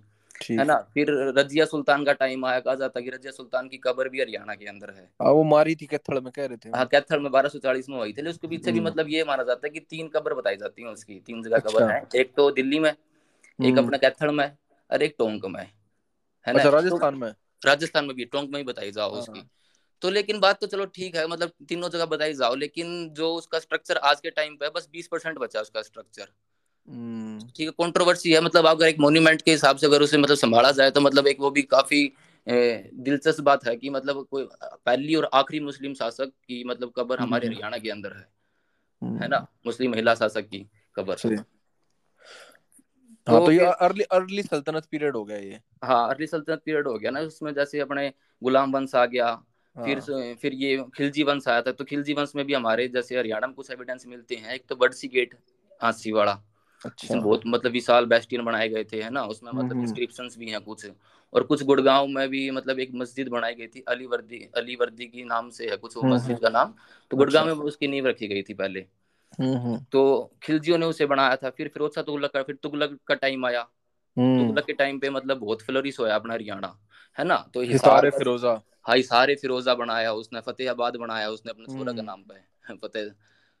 है 0.51 0.63
ना? 0.65 0.75
फिर 0.93 1.07
रजिया 1.37 1.65
सुल्तान 1.65 2.03
का 2.05 2.13
टाइम 2.13 2.45
आया 2.45 2.59
कहा 2.59 2.75
जाता 2.75 2.99
है 2.99 3.03
कि 3.03 3.09
रजिया 3.09 3.31
सुल्तान 3.31 3.67
की 3.67 3.77
कब्र 3.77 4.09
भी 4.09 4.21
हरियाणा 4.21 4.55
के 4.55 4.65
अंदर 4.65 4.89
है। 4.89 5.09
हाँ 5.21 5.31
वो 5.31 5.43
मारी 5.43 5.75
थी 5.75 5.85
कैथल 5.85 6.21
में 6.21 6.31
कह 6.31 6.45
रहे 6.45 6.57
थे 6.57 6.69
हाँ 6.69 6.85
कैथल 6.85 7.19
में 7.19 7.31
बारह 7.31 7.49
सौ 7.49 7.59
चालीस 7.59 7.89
में 7.89 7.97
हुई 7.97 8.13
थी 8.13 8.27
उसके 8.29 8.47
पीछे 8.47 8.71
भी 8.71 8.79
मतलब 8.79 9.09
ये 9.09 9.23
माना 9.23 9.43
जाता 9.43 9.67
है 9.67 9.69
कि 9.69 9.79
तीन 9.79 10.07
कब्र 10.07 10.33
बताई 10.33 10.57
जाती 10.57 10.81
है 10.81 10.87
उसकी 10.87 11.19
तीन 11.19 11.41
जगह 11.43 11.57
अच्छा। 11.57 11.69
कब्र 11.69 11.91
है 11.91 12.03
एक 12.15 12.33
तो 12.37 12.49
दिल्ली 12.51 12.79
में 12.79 12.89
एक 12.89 13.77
अपना 13.77 13.97
कैथल 13.97 14.35
में 14.35 14.45
और 14.89 15.03
एक 15.03 15.15
टोंक 15.19 15.45
में 15.45 15.61
है 15.61 16.53
ना? 16.53 16.59
अच्छा 16.59 16.69
तो 16.69 16.75
राजस्थान 16.75 17.15
में? 17.15 17.31
राजस्थान 17.61 18.05
में 18.05 18.15
भी 18.15 18.25
टोंक 18.25 18.49
में 18.49 18.57
ही 18.57 18.63
बताई 18.63 18.91
जाओ 18.91 19.11
उसकी। 19.11 19.39
हाँ 19.39 19.49
तो 20.01 20.09
लेकिन 20.09 20.39
बात 20.39 20.59
तो 20.61 20.67
चलो 20.67 20.85
ठीक 20.85 21.15
है 21.15 21.27
मतलब 21.27 21.51
तीनों 21.67 21.89
जगह 21.89 22.05
बताई 22.05 22.33
जाओ 22.33 22.55
लेकिन 22.55 23.09
जो 23.09 23.33
उसका 23.33 23.59
स्ट्रक्चर 23.59 23.97
आज 23.97 24.21
के 24.21 24.29
टाइम 24.29 24.55
पे 24.55 24.65
है 24.65 24.71
बस 24.75 24.89
बीस 24.91 25.07
परसेंट 25.07 25.37
बचा 25.37 25.61
उसका 25.61 25.81
स्ट्रक्चर 25.81 26.27
हम्म। 26.87 27.39
ठीक 27.39 27.67
है 27.67 27.71
कंट्रोवर्सी 27.71 28.33
है 28.33 28.41
मतलब 28.41 28.65
अगर 28.65 28.87
एक 28.87 28.99
मोन्यूमेंट 28.99 29.41
के 29.41 29.51
हिसाब 29.51 29.77
से 29.77 29.87
अगर 29.87 30.01
उसे 30.01 30.17
मतलब 30.17 30.35
संभाला 30.35 30.71
जाए 30.71 30.91
तो 30.91 31.01
मतलब 31.01 31.27
एक 31.27 31.39
वो 31.39 31.51
भी 31.51 31.61
काफ़ी 31.61 32.13
दिलचस्प 32.47 33.41
बात 33.41 33.67
है 33.67 33.75
कि 33.75 33.89
मतलब 33.89 34.25
कोई 34.31 34.47
पहली 34.85 35.15
और 35.15 35.29
आखिरी 35.33 35.59
मुस्लिम 35.59 35.93
शासक 35.93 36.31
की 36.47 36.63
मतलब 36.63 36.93
कब्र 36.95 37.19
हमारे 37.19 37.47
हम्म, 37.47 37.55
हरियाणा 37.55 37.77
के 37.77 37.89
अंदर 37.89 38.13
है। 38.13 38.21
है 38.21 39.09
हम्म, 39.09 39.25
ना 39.25 39.47
मुस्लिम 39.65 39.91
महिला 39.91 40.15
शासक 40.15 40.47
की 40.47 40.65
कब्र। 40.95 41.35
हाँ 43.27 43.39
तो, 43.39 43.45
तो 43.45 43.51
ये 43.51 43.65
अर्ली 43.65 44.03
अर्ली 44.03 44.43
सल्तनत 44.43 44.85
पीरियड 44.85 45.15
हो 45.15 45.23
गया 45.25 45.37
ये। 45.37 45.59
हाँ 45.83 46.09
अर्ली 46.09 46.27
सल्तनत 46.27 46.61
पीरियड 46.65 46.87
हो 46.87 46.97
गया 46.99 47.11
ना 47.11 47.19
उसमें 47.19 47.53
जैसे 47.53 47.79
अपने 47.79 48.11
गुलाम 48.43 48.71
वंश 48.71 48.95
आ 48.95 49.05
गया 49.05 49.27
हाँ। 49.75 49.85
फिर 49.85 49.99
फिर 50.41 50.53
ये 50.53 50.77
खिलजी 50.95 51.23
वंश 51.23 51.47
आया 51.47 51.61
था 51.61 51.71
तो 51.71 51.83
खिलजी 51.83 52.13
वंश 52.13 52.31
में 52.35 52.45
भी 52.45 52.53
हमारे 52.53 52.87
जैसे 52.87 53.17
हरियाणा 53.17 53.47
में 53.47 53.55
कुछ 53.55 53.71
एविडेंस 53.71 54.05
मिलते 54.07 54.35
हैं। 54.35 54.53
एक 54.55 54.63
तो 54.69 54.75
बड़सी 54.75 55.07
गेट 55.07 55.35
हांसी 55.81 56.11
वाला 56.11 56.41
अच्छा। 56.85 57.15
बहुत 57.15 57.41
मतलब 57.47 57.71
विशाल 57.71 58.05
बेस्टियन 58.05 58.43
बनाए 58.45 58.67
गए 58.69 58.83
थे 58.83 59.01
है 59.01 59.09
ना? 59.09 59.23
उसमें 59.23 59.51
मतलब 59.51 59.81
इंस्क्रिप्शन 59.81 60.23
हम्म, 60.23 60.31
हम्म। 60.31 60.45
भी 60.45 60.51
हैं 60.51 60.61
कुछ। 60.61 60.85
और 61.33 61.43
कुछ 61.43 61.63
गुड़गांव 61.63 62.07
में 62.07 62.27
भी 62.29 62.49
मतलब 62.51 62.79
एक 62.79 62.91
मस्जिद 62.93 63.27
बनाई 63.27 63.55
गई 63.55 63.67
थी 63.67 63.83
अली 63.87 64.05
वर्दी 64.05 64.47
अली 64.57 64.75
वर्दी 64.75 65.05
की 65.05 65.23
नाम 65.23 65.49
से 65.49 65.69
है 65.69 65.77
कुछ 65.77 65.97
हम्म, 65.97 66.13
मस्जिद 66.13 66.39
का 66.39 66.49
नाम। 66.49 66.73
तो 67.11 67.17
गुड़गांव 67.17 67.47
अच्छा। 67.47 67.55
में 67.55 67.65
उसकी 67.65 67.87
नींव 67.87 68.07
रखी 68.07 68.27
गई 68.27 68.41
थी 68.41 68.53
पहले। 68.53 68.85
तो 69.91 70.31
खिलजियों 70.43 70.77
ने 70.77 70.85
उसे 70.85 71.05
बनाया 71.05 71.35
था। 71.35 71.49
फिर 71.49 71.67
फिरोज 71.67 71.91
शाह 71.91 72.03
तुगलक 72.03 72.31
का 72.31 72.43
फिर 72.43 72.55
तुगलक 72.55 72.97
का 73.07 73.15
टाइम 73.15 73.45
आया। 73.45 73.63
तुगलक 74.19 74.65
के 74.65 74.73
टाइम 74.73 74.99
पे 74.99 75.09
मतलब 75.09 75.37
बहुत 75.37 75.61
फ्लोरिश 75.61 75.99
होया 75.99 76.15
अपना 76.15 76.33
हरियाणा। 76.33 76.77
है 77.21 77.25
ना? 77.27 77.35
तो 77.53 77.61
हिसार 77.61 78.09
फिरोजा। 78.09 78.51
हाँ 78.85 78.97
सारे 79.03 79.33
फिरोजा 79.35 79.73
बनाया 79.75 80.13
उसने 80.13 80.39
फतेहाबाद 80.41 80.95
बनाया 80.97 81.29
उसने 81.29 81.51
अपने 81.51 81.65
सूरज 81.73 81.95
के 81.95 82.01
नाम 82.01 82.23
पे। 82.23 82.75
फतेह 82.77 83.11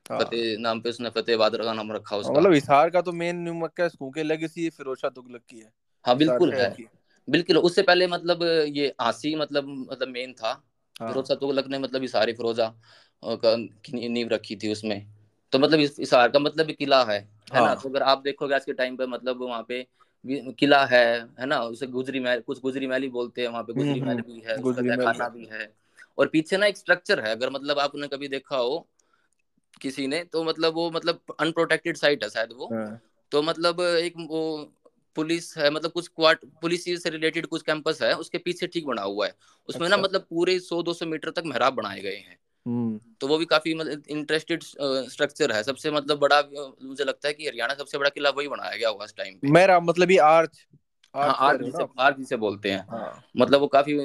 हाँ। 0.05 0.19
फतेह 0.19 0.57
नाम 0.59 0.79
पे 0.81 0.89
उसने 0.89 1.09
फतेहाबाद 1.09 1.55
का 1.57 1.73
नाम 1.73 1.91
रखा 1.91 2.17
उसका। 2.17 2.33
मतलब 2.33 2.53
हिसार 2.53 2.89
का 2.89 3.01
तो 3.01 3.11
मेन 3.13 3.49
मक्का 3.59 3.87
के 3.87 4.23
लेगेसी 4.23 4.69
फिरोज 4.69 4.97
शाह 4.97 5.09
तुगलक 5.09 5.41
की 5.49 5.59
है। 5.59 5.71
हाँ 6.05 6.17
बिल्कुल 6.17 6.53
है। 6.53 6.75
बिल्कुल 7.27 7.57
उससे 7.59 7.81
पहले 7.81 8.07
मतलब 8.07 8.43
ये 8.73 8.93
आसी 8.99 9.35
मतलब 9.35 9.67
मतलब 9.91 10.07
मेन 10.07 10.33
था। 10.33 10.49
हाँ। 10.95 11.07
फिरोज 11.07 11.27
शाह 11.27 11.37
तुगलक 11.37 11.67
ने 11.67 11.79
मतलब 11.79 12.05
सारी 12.07 12.33
फिरोजा 12.33 12.73
की 13.23 14.07
नींव 14.09 14.27
रखी 14.27 14.55
थी 14.55 14.71
उसमें। 14.71 15.05
तो 15.53 15.59
मतलब 15.59 15.79
हिसार 15.79 16.29
का 16.29 16.39
मतलब 16.39 16.71
किला 16.71 17.03
है 17.03 17.19
है 17.19 17.59
ना? 17.61 17.67
हाँ। 17.67 17.75
तो 17.75 17.89
अगर 17.89 18.03
आप 18.03 18.21
देखोगे 18.23 18.55
आज 18.55 18.65
के 18.65 18.73
टाइम 18.73 18.95
पे 18.97 19.05
मतलब 19.07 19.43
वहाँ 19.43 19.65
पे 19.67 19.85
किला 20.25 20.85
है 20.85 21.05
है 21.39 21.45
ना 21.45 21.59
उसे 21.61 21.87
गुजरी 21.87 22.19
महल 22.19 22.39
कुछ 22.39 22.61
गुजरी 22.61 22.87
महल 22.87 23.01
ही 23.01 23.09
बोलते 23.09 23.41
हैं 23.41 23.49
वहाँ 23.49 23.63
पे 23.63 23.73
गुजरी 23.73 23.99
हम्म, 23.99 24.05
महल 24.05 24.17
हम्म। 24.17 24.33
भी 24.33 24.39
है 24.39 24.55
उसका 24.55 25.13
खाना 25.13 25.29
भी 25.29 25.45
है 25.51 25.73
और 26.17 26.27
पीछे 26.27 26.57
ना 26.57 26.65
एक 26.65 26.77
स्ट्रक्चर 26.77 27.19
है 27.19 27.31
अगर 27.31 27.49
मतलब 27.49 27.79
आपने 27.79 28.07
कभी 28.07 28.27
देखा 28.27 28.57
हो 28.57 28.87
किसी 29.81 30.07
ने 30.07 30.23
तो 30.23 30.43
मतलब 30.43 30.73
वो 30.73 30.91
मतलब 30.91 31.21
अनप्रोटेक्टेड 31.39 31.97
साइट 31.97 32.23
है 32.23 32.29
शायद 32.29 32.49
वो 32.57 32.69
हाँ। 32.73 33.01
तो 33.31 33.41
मतलब 33.41 33.81
एक 33.81 34.13
वो 34.17 34.73
पुलिस 35.15 35.57
है 35.57 35.69
मतलब 35.69 35.91
कुछ 35.91 36.07
क्वार्ट 36.07 36.39
पुलिस 36.61 37.03
से 37.03 37.09
रिलेटेड 37.09 37.45
कुछ 37.45 37.61
कैंपस 37.61 37.99
है 38.01 38.13
उसके 38.15 38.37
पीछे 38.37 38.67
ठीक 38.67 38.85
बना 38.85 39.01
हुआ 39.01 39.25
है 39.25 39.35
उसमें 39.69 39.87
अच्छा। 39.87 39.95
ना 39.97 40.03
मतलब 40.03 40.21
पूरे 40.29 40.59
सौ 40.59 40.83
दो 40.83 40.93
सौ 40.93 41.05
मीटर 41.05 41.29
तक 41.29 41.43
मेहराब 41.45 41.73
बनाए 41.73 41.99
गए 41.99 42.15
हैं। 42.15 42.37
तो 42.67 43.27
वो 43.27 43.37
भी 43.37 43.45
काफ़ी 43.45 43.73
मतलब 43.73 44.03
इंटरेस्टेड 44.09 44.63
स्ट्रक्चर 44.63 45.51
है। 45.51 45.63
सबसे 45.63 45.91
मतलब 45.91 46.19
बड़ा 46.19 46.41
मुझे 46.83 47.03
लगता 47.03 47.27
है 47.27 47.33
कि 47.33 47.47
हरियाणा 47.47 47.73
सबसे 47.73 47.97
बड़ा 47.97 48.09
किला 48.09 48.29
वही 48.29 48.47
बनाया 48.47 48.75
गया 48.77 48.89
होगा 48.89 49.05
उस 49.05 49.15
टाइम 49.17 49.33
पे। 49.33 49.47
मेरा 49.47 49.79
मतलब 49.79 50.11
ये 50.11 50.17
आर्च 50.17 50.65
हाँ 51.15 51.35
आर्च 51.39 51.61
जिसे 51.61 51.85
आर्च 51.99 52.17
जिसे 52.17 52.35
बोलते 52.37 52.71
हैं। 52.71 52.85
हाँ। 52.89 53.23
मतलब 53.37 53.59
वो 53.59 53.67
काफ़ी 53.67 53.97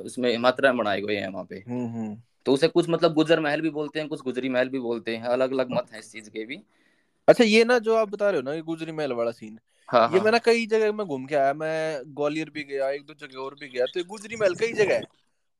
उसमें 0.00 0.36
मात्रा 0.38 0.72
में 0.72 0.78
बनाए 0.78 1.00
गए 1.00 1.16
हैं 1.16 1.28
वहाँ 1.28 1.44
पे। 1.44 1.56
हम्म, 1.68 1.86
हम्म। 1.86 2.16
तो 2.46 2.52
उसे 2.52 2.68
कुछ 2.68 2.88
मतलब 2.88 3.14
गुजर 3.14 3.40
महल 3.40 3.60
भी 3.60 3.70
बोलते 3.70 4.00
हैं 4.00 4.08
कुछ 4.08 4.20
गुजरी 4.20 4.48
महल 4.48 4.68
भी 4.68 4.78
बोलते 4.78 5.16
हैं। 5.16 5.24
अलग 5.24 5.52
अलग 5.52 5.70
मत 5.70 5.86
है 5.92 5.98
इस 5.98 6.12
चीज़ 6.12 6.30
के 6.30 6.44
भी। 6.44 6.60
अच्छा 7.28 7.44
ये 7.44 7.64
ना 7.64 7.78
जो 7.78 7.94
आप 7.94 8.08
बता 8.08 8.30
रहे 8.30 8.36
हो 8.36 8.42
ना 8.42 8.54
ये 8.54 8.60
गुजरी 8.62 8.92
महल 8.92 9.12
वाला 9.12 9.30
सीन 9.30 9.58
हाँ, 9.88 10.08
ये 10.08 10.16
हाँ. 10.16 10.24
मैं 10.24 10.32
ना 10.32 10.38
कई 10.38 10.66
जगह 10.66 10.92
में 10.92 11.06
घूम 11.06 11.26
के 11.26 11.34
आया। 11.34 11.52
मैं 11.54 12.02
ग्वालियर 12.06 12.50
भी 12.50 12.62
गया 12.64 12.90
एक 12.90 13.02
दो 13.06 13.14
जगह 13.14 13.38
और 13.38 13.54
भी 13.60 13.68
गया। 13.68 13.84
तो 13.86 14.04
गुजरी 14.04 14.36
महल 14.36 14.54
कई 14.54 14.72
जगह 14.72 14.94
हाँ, 14.94 15.02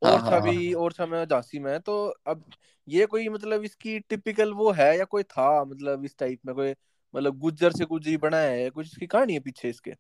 और 0.03 0.19
हाँ, 0.19 0.41
भी 0.43 0.73
और 0.73 0.93
था 0.93 1.07
मैं 1.07 1.25
झांसी 1.25 1.59
में 1.59 1.81
तो 1.81 2.07
अब 2.27 2.45
ये 2.89 3.07
कोई 3.07 3.29
मतलब 3.29 3.65
इसकी 3.65 3.99
टिपिकल 4.01 4.53
वो 4.53 4.71
है 4.73 4.99
या 4.99 5.05
कोई 5.05 5.23
था 5.23 5.65
मतलब 5.65 6.05
इस 6.05 6.17
टाइप 6.19 6.39
में 6.47 6.55
कोई 6.55 6.75
मतलब 7.15 7.39
गुज्जर 7.39 7.73
से 7.73 7.85
गुजरी 7.85 8.17
बनाया 8.17 8.51
है 8.51 8.71
कुछ 8.71 8.87
इसकी 8.87 9.07
कहानी 9.07 9.33
है 9.33 9.41
पीछे 9.41 9.69
इसके 9.69 9.95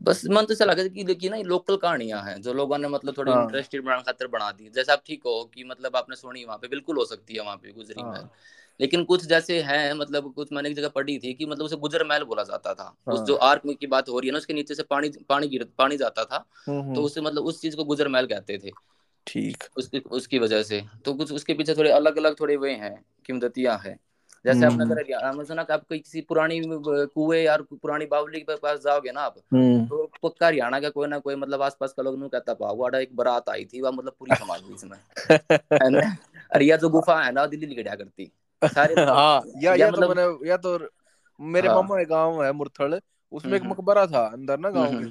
बस 0.00 0.22
मन 0.30 0.44
तो 0.44 0.64
लगा 0.64 0.86
कि 0.86 1.04
देखिए 1.04 1.30
ना 1.30 1.36
ये 1.36 1.42
लोकल 1.42 1.76
कहानियाँ 1.76 2.22
हैं 2.22 2.40
जो 2.42 2.52
लोगों 2.52 2.78
ने 2.78 2.88
मतलब 2.88 3.18
थोड़ी 3.18 3.32
इंटरेस्टेड 3.32 3.80
हाँ। 3.80 3.86
बनाने 3.86 4.02
खातिर 4.02 4.26
बना 4.26 4.50
दी 4.52 4.70
जैसे 4.74 4.92
आप 4.92 5.02
ठीक 5.06 5.22
हो 5.26 5.44
कि 5.54 5.64
मतलब 5.64 5.96
आपने 5.96 6.16
सुनी 6.16 6.44
वहाँ 6.44 6.58
पे 6.58 6.68
बिल्कुल 6.68 6.96
हो 6.96 7.04
सकती 7.04 7.34
है 7.34 7.40
वहाँ 7.40 7.56
पे 7.56 7.72
गुजरी 7.72 8.02
हाँ। 8.02 8.10
महल 8.12 8.28
लेकिन 8.80 9.04
कुछ 9.04 9.26
जैसे 9.26 9.60
हैं 9.62 9.92
मतलब 9.94 10.32
कुछ 10.34 10.52
मैंने 10.52 10.68
एक 10.68 10.76
जगह 10.76 10.88
पढ़ी 10.88 11.18
थी 11.18 11.34
कि 11.34 11.46
मतलब 11.46 11.64
उसे 11.64 11.76
गुजर 11.76 12.04
महल 12.04 12.24
बोला 12.24 12.42
जाता 12.42 12.74
था 12.74 12.84
हाँ। 12.84 13.14
उस 13.14 13.20
जो 13.20 13.34
आर्क 13.34 13.62
की 13.80 13.86
बात 13.86 14.08
हो 14.08 14.18
रही 14.18 14.28
है 14.28 14.32
ना 14.32 14.38
उसके 14.38 14.54
नीचे 14.54 14.74
से 14.74 14.82
पानी 14.82 15.10
पानी 15.28 15.48
गिर 15.48 15.68
पानी 15.78 15.96
जाता 15.96 16.24
था 16.24 16.44
हम्म, 16.68 16.80
तो 16.80 16.90
हम्म। 16.90 17.00
उसे 17.00 17.20
मतलब 17.20 17.44
उस 17.44 17.60
चीज़ 17.60 17.76
को 17.76 17.84
गुजर 17.84 18.08
महल 18.08 18.26
कहते 18.26 18.58
थे 18.58 18.70
ठीक। 19.26 19.64
उसकी 19.76 19.98
उसकी 19.98 20.38
वजह 20.38 20.62
से। 20.62 20.84
तो 21.04 21.14
कुछ 21.14 21.32
उसके 21.32 21.54
पीछे 21.54 21.74
थोड़े 21.74 21.90
अलग 21.90 22.16
अलग 22.16 22.40
थोड़े 22.40 22.56
वे 22.56 22.72
हैं 22.72 23.04
कीमतियाँ 23.26 23.78
हैं। 23.78 24.00
जैसे 24.46 24.66
आपने 24.66 24.84
अगर 24.84 25.44
सुना 25.44 25.62
कि 25.62 25.72
आप 25.72 25.84
किसी 25.92 26.20
पुरानी 26.20 26.62
कुएँ 27.06 27.42
या 27.44 27.56
पुरानी 27.56 28.06
बावली 28.06 28.40
के 28.40 28.56
पास 28.56 28.80
जाओगे 28.80 29.12
ना 29.12 29.20
आप 29.20 29.34
हम्म। 29.54 29.86
तो 29.86 30.10
पक्का 30.22 30.46
हरियाणा 30.46 30.80
का 30.80 30.90
कोई 30.90 31.08
ना 31.08 31.18
कोई 31.18 31.34
मतलब 31.34 31.62
आसपास 31.62 31.92
का 31.92 32.02
लोग 32.02 32.30
कहता 32.30 32.54
पाओ 32.54 32.90
एक 32.90 33.16
बारात 33.16 33.48
आई 33.48 33.64
थी 33.64 33.80
वह 33.80 33.90
मतलब 33.90 34.12
पूरी 34.18 34.34
समाज 34.34 34.62
हुई 34.62 34.74
इसमें। 34.74 34.98
अरे 36.52 36.76
जो 36.78 36.88
गुफा 36.88 37.22
है 37.22 37.32
ना 37.32 37.46
दिल्ली 37.46 37.66
लिखा 37.66 37.94
करती। 37.94 38.32
सारे 38.64 38.94
हाँ 38.94 39.42
या 39.62 39.74
या, 39.74 39.90
तो 39.90 39.96
मतलब, 39.96 40.16
मैंने 40.16 40.50
या 40.50 40.56
तो 40.56 40.88
मेरे 41.40 41.68
हाँ, 41.68 41.74
मामा 41.76 41.96
का 41.96 42.02
गाँव 42.02 42.44
है 42.44 42.52
मुरथल 42.52 43.00
उसमें 43.32 43.52
एक 43.52 43.62
हम्म, 43.62 43.72
हम्म। 43.72 43.82
मकबरा 43.82 44.06
था 44.06 44.26
अंदर 44.26 44.58
ना 44.58 44.70
गाँव 44.70 44.90
के। 44.90 45.04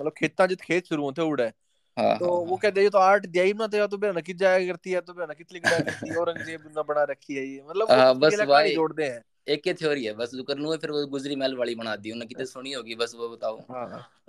मतलब 0.00 0.12
खेता 0.18 0.46
जित 0.46 0.60
खेत 0.60 0.86
शुरू 0.86 1.02
होते 1.02 1.22
उड़े। 1.22 1.52
हाँ, 1.96 2.14
तो 2.14 2.24
हाँ, 2.26 2.30
वो 2.30 2.46
हाँ। 2.46 2.56
कहते 2.56 2.80
हैं 2.80 2.90
तो 2.90 2.98
आर्ट 2.98 3.26
दिया 3.26 3.44
ही 3.44 3.52
ना 3.52 3.66
तो 3.66 3.76
या 3.76 3.86
तो 3.86 3.98
बेना 3.98 4.20
कित 4.20 4.36
जाया 4.36 4.66
करती 4.66 4.90
है 4.90 5.00
तो 5.00 5.12
बेना 5.14 5.34
कित 5.34 5.52
लिखा 5.52 5.80
करती 5.80 6.08
है 6.08 6.14
औरंगज़ेब 6.16 6.62
ने 6.68 6.82
बना 6.82 7.02
रखी 7.04 7.34
है 7.34 7.46
ये। 7.46 7.62
मतलब 7.68 7.88
वो 7.88 8.14
बस 8.20 8.40
भाई 8.42 8.74
जोड़ते 8.74 9.04
हैं। 9.04 9.22
एक 9.48 9.66
ही 9.66 9.72
थ्योरी 9.74 10.04
है 10.04 10.12
बस 10.12 10.30
कर 10.48 10.58
लूँ 10.58 10.76
फिर 10.76 10.90
वो 10.90 11.06
गुजरी 11.06 11.36
महल 11.36 11.56
वाली 11.56 11.74
बना 11.74 11.96
दी 11.96 12.10
उन्होंने 12.10 12.26
कितने 12.26 12.46
सुनी 12.46 12.72
होगी 12.72 12.94
बस 12.94 13.14
वो 13.14 13.28
बताओ। 13.28 13.56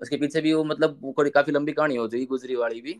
उसके 0.01 0.17
पीछे 0.17 0.41
भी 0.41 0.53
वो 0.53 0.63
मतलब 0.63 0.99
वो 1.01 1.13
काफ़ी 1.29 1.51
लंबी 1.51 1.71
कहानी 1.71 1.95
हो 1.95 2.07
जाएगी 2.07 2.25
गुजरी 2.25 2.55
वाली 2.55 2.81
भी 2.81 2.99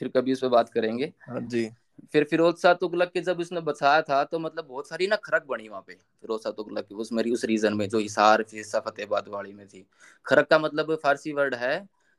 फिर 0.00 0.08
कभी 0.08 0.32
उस 0.32 0.40
पर 0.40 0.48
बात 0.48 0.68
करेंगे। 0.68 1.12
जी। 1.32 1.70
फिर 2.12 2.24
फिरोज 2.24 2.54
शाह 2.56 2.72
तुगलक 2.74 3.10
के 3.12 3.20
जब 3.20 3.40
उसने 3.40 3.60
बसाया 3.60 4.00
था 4.02 4.22
तो 4.24 4.38
मतलब 4.38 4.66
बहुत 4.66 4.88
सारी 4.88 5.06
ना 5.06 5.16
खरक 5.16 5.44
बनी 5.46 5.68
वहाँ 5.68 5.82
पे 5.86 5.94
फिरोज 5.94 6.40
शाह 6.40 6.52
तुगलक 6.52 6.86
की 6.88 6.94
उस 6.94 7.12
मेरी 7.12 7.32
उस 7.32 7.44
रीजन 7.44 7.74
में 7.74 7.88
जो 7.88 7.98
हिसार 7.98 8.44
हिस्सा 8.52 8.80
फतेहबाद 8.80 9.28
वाली 9.28 9.52
में 9.52 9.66
थी। 9.68 9.84
खरक 10.26 10.48
का 10.48 10.58
मतलब 10.58 10.94
फारसी 11.02 11.32
वर्ड 11.32 11.54
है 11.54 11.76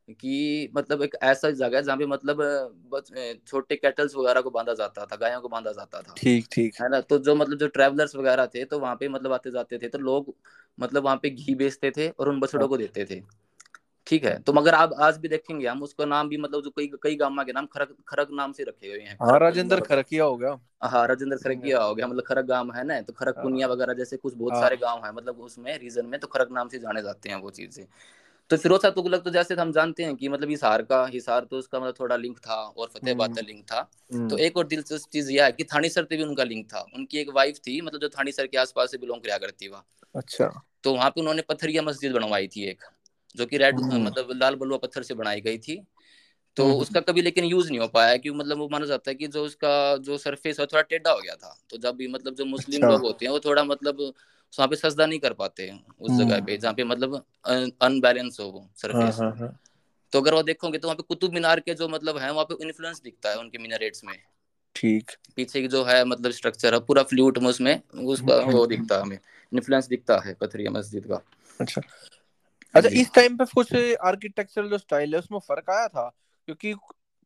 कि 0.10 0.70
मतलब 0.76 1.02
एक 1.02 1.16
ऐसा 1.24 1.50
जगह 1.52 1.78
है 1.78 1.84
जहाँ 1.84 1.98
पे 1.98 2.06
मतलब 2.06 2.42
छोटे 3.48 3.76
कैटल्स 3.76 4.16
वगैरह 4.16 4.42
को 4.42 4.50
बांधा 4.50 4.74
जाता 4.74 5.06
था 5.06 5.16
गायों 5.16 5.42
को 5.42 5.50
बांधा 5.50 5.72
जाता 5.72 6.02
था। 6.02 6.14
ठीक 6.18 6.48
ठीक। 6.52 6.74
है 6.82 6.90
ना? 6.90 7.00
तो 7.02 7.18
जो 7.20 7.36
मतलब 7.36 7.58
जो 7.58 7.68
ट्रेवलर्स 7.68 8.16
वगैरह 8.16 8.46
थे 8.46 8.64
तो 8.66 8.80
वहाँ 8.80 8.96
पे 8.96 9.10
मतलब 9.10 9.34
आते 9.34 9.52
जाते 9.52 9.78
थे 9.78 9.88
तो 9.88 9.98
लोग 9.98 10.34
मतलब 10.78 11.04
वहाँ 11.04 11.20
पे 11.24 11.30
घी 11.30 11.56
बेचते 11.56 11.92
थे 11.92 12.10
और 12.10 12.30
उन 12.30 12.40
बछड़ों 12.40 12.68
को 12.68 12.78
देते 12.78 13.06
थे। 13.06 13.22
ठीक 14.08 14.24
है? 14.26 14.38
तो 14.40 14.54
मगर 14.54 14.74
आप 14.74 14.94
आज 15.00 15.18
भी 15.18 15.28
देखेंगे 15.28 15.68
हम 15.68 15.84
उसका 15.84 16.06
नाम 16.06 16.30
भी 16.30 16.38
मतलब 16.38 16.64
जो 16.64 16.70
कई 16.70 16.92
कई 17.04 17.16
गाँव 17.16 17.44
के 17.44 17.54
नाम 17.54 17.66
खरक 17.66 17.96
खरक 18.08 18.28
नाम 18.32 18.52
से 18.52 18.64
रखे 18.64 18.88
हुए 18.88 19.00
हैं। 19.00 19.18
हाँ 19.22 19.40
राजेंद्र 19.40 19.80
खरकिया 19.82 20.24
हो 20.24 20.38
गया। 20.38 20.58
हाँ 20.84 21.08
राजेंद्र 21.08 21.38
खरकिया 21.38 21.82
हो 21.82 21.94
गया 21.96 22.08
मतलब 22.08 22.24
खरक 22.28 22.46
गाँव 22.46 22.72
है 22.72 22.84
ना? 22.84 23.02
तो 23.02 23.14
खरक 23.14 23.36
पुनिया 23.36 23.68
हाँ। 23.68 23.74
वगैरह 23.76 23.94
जैसे 23.94 24.18
कुछ 24.18 24.34
बहुत 24.34 24.54
हाँ। 24.54 24.62
सारे 24.62 24.78
गाँव 24.78 25.06
है 25.06 25.12
मतलब 25.14 25.40
उसमें 25.40 25.78
रीजन 25.78 26.06
में 26.06 26.20
तो 26.20 26.28
खरक 26.28 26.52
नाम 26.52 26.68
से 26.68 26.80
जाने 26.80 27.02
जाते 27.02 27.30
हैं 27.30 27.36
वो 27.36 27.50
चीज़ें। 27.52 27.86
तो 28.54 28.58
फिरोज 28.60 28.82
शाह 28.82 28.92
तुगलक 28.92 29.22
तो 29.24 29.32
जैसे 29.32 29.56
हम 29.56 29.72
जानते 29.72 30.04
हैं 30.04 30.16
कि 30.16 30.30
मतलब 30.30 30.50
हिसार 30.50 30.82
का 30.84 31.06
हिसार 31.06 31.46
तो 31.46 31.58
उसका 31.58 31.80
मतलब 31.80 31.96
थोड़ा 32.00 32.16
लिंक 32.16 32.38
था 32.40 32.56
और 32.56 32.90
फतेहबाद 32.90 33.36
का 33.36 33.42
लिंक 33.42 33.58
हम्म। 33.58 33.66
था 33.72 33.82
तो 34.10 34.18
हम्म। 34.18 34.40
एक 34.40 34.58
और 34.58 34.68
दिलचस्प 34.68 35.10
चीज़ 35.14 35.32
यह 35.32 35.46
है 35.46 35.52
कि 35.52 35.64
थानी 35.64 35.90
सर 35.90 36.04
से 36.04 36.18
भी 36.18 36.24
उनका 36.24 36.44
लिंक 36.44 36.66
था 36.74 36.82
उनकी 36.96 37.18
एक 37.18 37.30
वाइफ 37.36 37.58
थी 37.58 37.80
मतलब 37.82 38.02
जो 38.02 38.10
थानी 38.10 38.32
सर 38.32 38.48
के 38.48 38.58
आसपास 38.58 38.92
से 38.92 38.98
बिलोंग 38.98 39.22
किया 39.22 39.38
करती 39.38 39.68
वह 39.68 39.84
अच्छा 40.16 40.50
तो 40.84 40.94
वहाँ 40.94 41.10
पे 41.10 41.22
उन्होंने 41.22 41.42
पत्थरिया 41.50 41.82
मस्जिद 41.82 42.12
बनवाई 42.12 42.48
थी 42.48 42.66
एक 42.66 42.84
जो 43.36 43.46
कि 43.46 43.58
रेड 43.58 43.80
हम्म। 43.80 44.04
मतलब 44.04 44.30
लाल 44.36 44.56
बलुआ 44.56 44.78
पत्थर 44.78 45.04
से 45.04 45.14
बनाई 45.16 45.42
गई 45.42 45.58
थी 45.60 45.82
तो 46.58 46.68
उसका 46.76 47.02
कभी 47.02 47.22
लेकिन 47.22 47.46
यूज़ 47.46 47.70
नहीं 47.70 47.80
हो 47.80 47.88
पाया 47.90 48.18
क्योंकि 48.18 48.40
मतलब 48.40 48.58
वो 48.58 48.68
माना 48.70 48.86
जाता 48.86 49.12
है 49.12 49.16
कि 49.16 49.28
जो 49.30 49.44
उसका 49.46 49.74
जो 50.02 50.18
सरफेस 50.20 50.60
है 50.60 50.66
थोड़ा 50.66 50.82
टेढ़ा 50.84 51.12
हो 51.12 51.22
गया 51.22 51.36
था 51.38 51.56
तो 51.70 51.78
जब 51.78 51.96
भी 51.96 52.08
मतलब 52.10 52.36
जो 52.36 52.46
मुस्लिम 52.48 52.82
अच्छा। 52.82 52.92
लोग 52.92 53.02
होते 53.02 53.26
हैं 53.26 53.32
वो 53.32 53.40
थोड़ा 53.40 53.64
मतलब 53.64 54.14
वहाँ 54.60 54.68
पे 54.68 54.76
सजदा 54.76 55.06
नहीं 55.06 55.20
कर 55.20 55.34
पाते 55.34 55.80
उस 56.02 56.12
जगह 56.12 56.42
पे 56.42 56.58
जहाँ 56.58 56.74
पे 56.74 56.84
मतलब 56.84 57.26
अनबैलेंस 57.82 58.38
हो 58.40 58.46
वो 58.46 58.70
सरफेस 58.76 59.16
हाँ, 59.20 59.30
हाँ, 59.30 59.38
हाँ. 59.40 59.60
तो 60.12 60.22
अगर 60.22 60.34
वो 60.34 60.44
देखोगे 60.44 60.78
तो 60.78 60.88
वहाँ 60.88 60.96
पे 60.96 61.04
कुतुब 61.04 61.34
मीनार 61.34 61.60
के 61.60 61.74
जो 61.74 61.88
मतलब 61.88 62.18
है 62.18 62.32
वहाँ 62.34 62.46
पे 62.46 62.66
इन्फ्लुएंस 62.66 63.02
दिखता 63.02 63.30
है 63.30 63.38
उनके 63.38 63.58
मीनारेट्स 63.58 64.04
में। 64.04 64.20
ठीक। 64.76 65.12
पीछे 65.36 65.62
की 65.62 65.68
जो 65.68 65.84
है 65.84 66.06
मतलब 66.06 66.32
स्ट्रक्चर 66.32 66.74
है 66.74 66.80
पूरा 66.80 67.04
फ्लूट 67.04 67.38
में 67.38 67.50
उसमें 67.50 67.82
उसका 68.06 68.36
वो 68.36 68.66
दिखता 68.66 68.96
है 68.96 69.02
हमें। 69.02 69.20
इन्फ्लुएंस 69.54 69.88
दिखता 69.88 70.22
है 70.26 70.34
पथरिया 70.34 70.72
मस्जिद 70.72 71.06
का। 71.06 71.22
अच्छा। 71.62 71.82
अच्छा 72.76 72.90
इस 72.90 73.14
टाइम 73.14 73.38
पे 73.38 73.46
कुछ 73.46 73.74
आर्किटेक्चरल 74.04 74.70
जो 74.70 74.78
स्टाइल 74.78 75.14
है 75.14 75.20
उसमें 75.20 75.40
फ़र्क 75.40 75.70
आया 75.70 75.88
था? 75.88 76.16
क्योंकि 76.46 76.74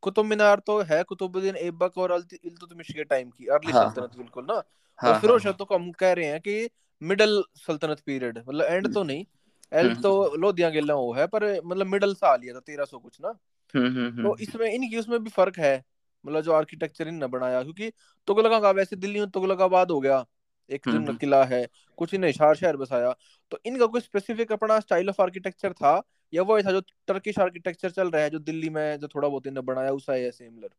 कुतुब 0.02 0.26
मीनार 0.26 0.60
तो 0.60 0.80
है 0.82 1.04
कुतुबुद्दीन 1.04 1.56
ऐबक 1.56 1.98
और 1.98 2.12
इल्तुतमिश 2.46 2.92
के 2.92 3.04
टाइम 3.04 3.30
की 3.30 3.46
अर्ली 3.46 3.72
हाँ, 3.72 3.84
सल्तनत 3.84 4.10
हाँ, 4.10 4.18
बिल्कुल 4.18 4.46
ना। 4.46 4.64
हाँ, 5.00 5.14
और 5.14 5.20
फिरोज 5.20 5.42
शाह 5.44 5.52
तो 5.52 5.68
हम 5.74 5.92
कह 5.92 6.14
रहे 6.14 6.26
हैं 6.26 6.40
कि 6.40 6.70
मिडल 7.02 7.44
सल्तनत 7.56 8.00
पीरियड 8.00 8.38
मतलब 8.38 8.66
एंड 8.66 8.86
हम्म। 8.86 8.94
तो 8.94 9.04
नहीं 9.04 9.26
एंड 9.74 9.90
हम्म। 9.92 10.02
तो 10.02 10.36
लोधिया 10.36 10.70
गेला 10.70 10.96
वो 10.96 11.14
है 11.14 11.28
पर 11.28 11.62
मतलब 11.66 11.88
मिडल 11.88 12.14
सा 12.14 12.36
लिया 12.36 12.54
था 12.54 12.60
तेरह 12.60 12.86
सौ 12.86 13.00
कुछ 13.00 13.18
ना। 13.22 13.34
हम्म, 13.74 14.24
तो 14.24 14.38
इसमें 14.38 14.72
इनकी 14.72 14.98
उसमें 14.98 15.24
भी 15.24 15.30
फ़र्क 15.30 15.58
है 15.60 15.84
मतलब 16.26 16.42
जो 16.42 16.54
आर्किटेक्चर 16.54 17.08
इनने 17.08 17.28
बनाया 17.28 17.62
क्योंकि 17.64 17.92
तुगलका 18.28 18.60
का 18.60 18.72
वैसे 18.72 18.96
दिल्ली 18.96 19.20
में 19.20 19.30
तुगलकाबाद 19.30 19.92
हो 19.92 20.00
गया 20.00 20.26
एक 20.70 20.82
किला 21.20 21.44
है 21.46 21.68
कुछ 21.98 22.14
इन्हें 22.14 22.30
हिसार 22.30 22.56
शहर 22.56 22.78
बसाया। 22.78 23.16
तो 23.52 23.60
इनका 23.66 23.86
कोई 23.86 24.02
स्पेसिफिक 24.02 24.52
अपना 24.52 24.80
स्टाइल 24.80 25.10
ऑफ़ 25.10 25.22
आर्किटेक्चर 25.22 25.74
था 25.74 26.02
या 26.34 26.44
वो 26.44 26.58
ऐसा 26.60 26.72
जो 26.72 26.82
टर्किश 27.08 27.40
आर्किटेक्चर 27.40 27.90
चल 27.90 28.10
रहा 28.10 28.24
है 28.24 28.30
जो 28.30 28.40
दिल्ली 28.40 28.70
में 28.70 29.00
जो 29.00 29.08
थोड़ा 29.08 29.28
बहुत 29.28 29.48
इन्हें 29.48 29.66
बनाया 29.66 29.92
उसा 29.92 30.14
है 30.14 30.32
सिमिलर 30.32 30.70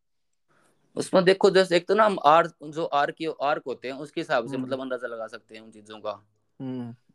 उसमें 0.97 1.23
देखो 1.25 1.49
जैसे 1.49 1.77
एक 1.77 1.87
तो 1.87 1.95
ना 1.95 2.05
हम 2.05 2.17
आर्क 2.25 2.53
जो 2.63 2.85
आर्क 2.85 3.15
आर्क 3.41 3.63
होते 3.67 3.87
हैं 3.87 3.95
उसके 3.95 4.21
हिसाब 4.21 4.47
से 4.47 4.57
मतलब 4.57 4.81
अंदाज़ा 4.81 5.07
लगा 5.07 5.27
सकते 5.27 5.55
हैं 5.55 5.61
उन 5.61 5.71
चीज़ों 5.71 5.99
का। 5.99 6.21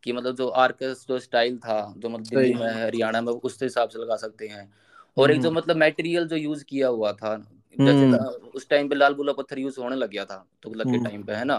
कि 0.02 0.12
मतलब 0.12 0.36
जो 0.36 0.48
आर्क 0.48 0.82
जो 1.08 1.18
स्टाइल 1.18 1.58
था 1.58 1.94
जो 1.98 2.08
मतलब 2.08 2.28
दिल्ली 2.28 2.54
में 2.54 2.66
हरियाणा 2.68 3.20
में 3.20 3.32
उस 3.32 3.62
हिसाब 3.62 3.88
से 3.88 3.98
लगा 3.98 4.16
सकते 4.16 4.48
हैं। 4.48 4.70
और 5.16 5.30
एक 5.32 5.40
जो 5.40 5.50
मतलब 5.50 5.76
मटेरियल 5.76 6.26
जो 6.28 6.36
यूज़ 6.36 6.64
किया 6.64 6.88
हुआ 6.88 7.12
था 7.12 7.36
जैसे 7.76 8.06
उस 8.50 8.68
टाइम 8.68 8.88
पे 8.88 8.94
लाल 8.96 9.14
बुला 9.14 9.32
पत्थर 9.32 9.58
यूज़ 9.58 9.80
होने 9.80 9.96
लग 9.96 10.10
गया 10.10 10.24
था 10.24 10.44
तुगलक 10.62 10.88
के 10.90 10.98
टाइम 10.98 11.22
पे 11.24 11.34
है 11.34 11.44
ना? 11.44 11.56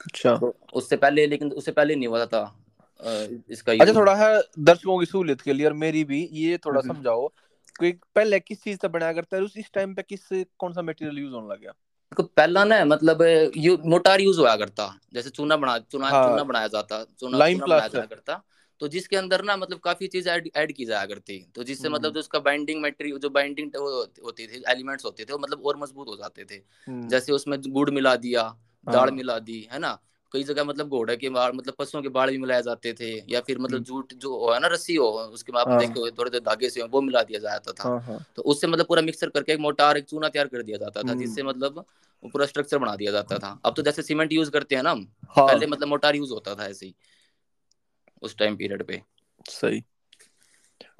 अच्छा। 0.00 0.34
तो 0.40 0.54
उससे 0.74 0.96
पहले 0.96 1.26
लेकिन 1.26 1.52
उससे 1.52 1.72
पहले 1.72 1.96
नहीं 1.96 2.08
हुआ 2.08 2.26
था। 2.26 2.44
इसका 3.00 3.72
अच्छा 3.72 3.94
थोड़ा 3.94 4.14
है 4.14 4.42
दर्शकों 4.58 4.98
की 4.98 5.06
सहूलियत 5.06 5.40
के 5.40 5.52
लिए 5.52 5.66
और 5.66 5.72
मेरी 5.72 6.04
भी 6.04 6.28
ये 6.32 6.58
थोड़ा 6.58 6.80
समझाओ 6.80 7.28
कोई 7.78 7.92
पहले 8.14 8.40
किस 8.40 8.62
चीज़ 8.62 8.78
से 8.80 8.88
बनाया 8.88 9.12
करता 9.12 9.36
है 9.36 9.42
उस 9.42 9.56
इस 9.56 9.70
टाइम 9.72 9.94
पे 9.94 10.02
किस 10.02 10.28
कौन 10.58 10.72
सा 10.72 10.82
मटेरियल 10.82 11.18
यूज़ 11.18 11.34
होने 11.34 11.54
लग 11.54 11.60
गया? 11.60 11.72
पहला 12.12 12.64
ना 12.64 12.84
मतलब 12.84 13.22
यू, 13.56 13.76
मोटार 13.84 14.20
यूज़ 14.20 14.40
हुआ 14.40 14.56
करता 14.56 14.98
जैसे 15.14 15.30
चूना 15.30 15.56
बना 15.56 15.78
चूना 15.78 16.06
हाँ, 16.08 16.24
चूना 16.24 16.44
बनाया 16.44 16.68
जाता 16.68 17.04
चूना 17.20 17.40
चूना 17.40 17.66
बनाया 17.66 17.88
जाया 17.88 18.06
करता। 18.06 18.42
तो 18.80 18.88
जिसके 18.88 19.16
अंदर 19.16 19.42
ना 19.44 19.56
मतलब 19.56 19.78
काफ़ी 19.78 20.06
चीज़ 20.06 20.28
ऐड 20.28 20.48
ऐड 20.56 20.72
की 20.72 20.84
जाया 20.84 21.06
करती। 21.06 21.38
तो 21.54 21.64
जिससे 21.64 21.88
मतलब 21.88 22.12
जो 22.14 22.20
उसका 22.20 22.38
बाइंडिंग 22.38 22.82
मटेरियल 22.82 23.18
जो 23.18 23.30
बाइंडिंग 23.30 23.70
होती 23.76 24.46
थी 24.46 24.62
एलिमेंट्स 24.68 25.04
होते 25.04 25.24
थे 25.24 25.32
वो 25.32 25.38
मतलब 25.38 25.62
और 25.66 25.76
मज़बूत 25.76 26.08
हो 26.08 26.16
जाते 26.16 26.44
थे। 26.44 26.60
जैसे 27.08 27.32
उसमें 27.32 27.58
गुड़ 27.68 27.90
मिला 27.90 28.16
दिया 28.16 28.42
दाल 28.86 29.10
मिला 29.10 29.38
दी 29.38 29.68
है 29.72 29.78
ना? 29.78 29.98
कई 30.32 30.42
जगह 30.42 30.64
मतलब 30.64 30.88
घोड़े 30.88 31.16
के 31.16 31.28
बाल 31.28 31.52
मतलब 31.52 31.74
पशुओं 31.78 32.02
के 32.02 32.08
बाल 32.08 32.30
भी 32.30 32.38
मिलाए 32.38 32.62
जाते 32.62 32.92
थे 32.92 33.32
या 33.32 33.40
फिर 33.40 33.58
मतलब 33.58 33.82
जूट 33.82 34.12
जो 34.14 34.52
है 34.52 34.60
ना 34.60 34.68
रस्सी 34.68 34.94
हो 34.94 35.06
उसके 35.08 35.58
आप 35.58 35.68
देखे 35.68 36.00
थोड़े 36.00 36.10
थोड़े 36.10 36.40
धागे 36.40 36.70
से 36.70 36.82
वो 36.82 37.00
मिला 37.00 37.22
दिया 37.22 37.40
जाता 37.40 37.72
था। 37.72 37.84
तो 38.36 38.42
उससे 38.42 38.66
मतलब 38.66 38.86
पूरा 38.86 39.02
मिक्सर 39.02 39.28
करके 39.28 39.52
एक 39.52 39.58
मोटार 39.58 39.98
एक 39.98 40.04
चूना 40.04 40.28
तैयार 40.28 40.48
कर 40.48 40.62
दिया 40.62 40.78
जाता 40.78 41.02
था 41.02 41.14
जिससे 41.14 41.42
मतलब 41.42 41.84
पूरा 42.22 42.46
स्ट्रक्चर 42.46 42.78
बना 42.78 42.96
दिया 42.96 43.12
जाता 43.12 43.38
था। 43.38 43.60
अब 43.64 43.74
तो 43.74 43.82
जैसे 43.82 44.02
सीमेंट 44.02 44.32
यूज़ 44.32 44.50
करते 44.50 44.76
हैं 44.76 44.82
ना 44.82 44.90
हम 44.90 45.04
पहले 45.38 45.66
मतलब 45.66 45.88
मोटार 45.88 46.16
यूज़ 46.16 46.32
होता 46.32 46.54
था 46.54 46.66
ऐसे 46.66 46.86
ही 46.86 46.94
उस 48.22 48.36
टाइम 48.36 48.56
पीरियड 48.56 48.82
पे। 48.82 49.02
सही। 49.48 49.84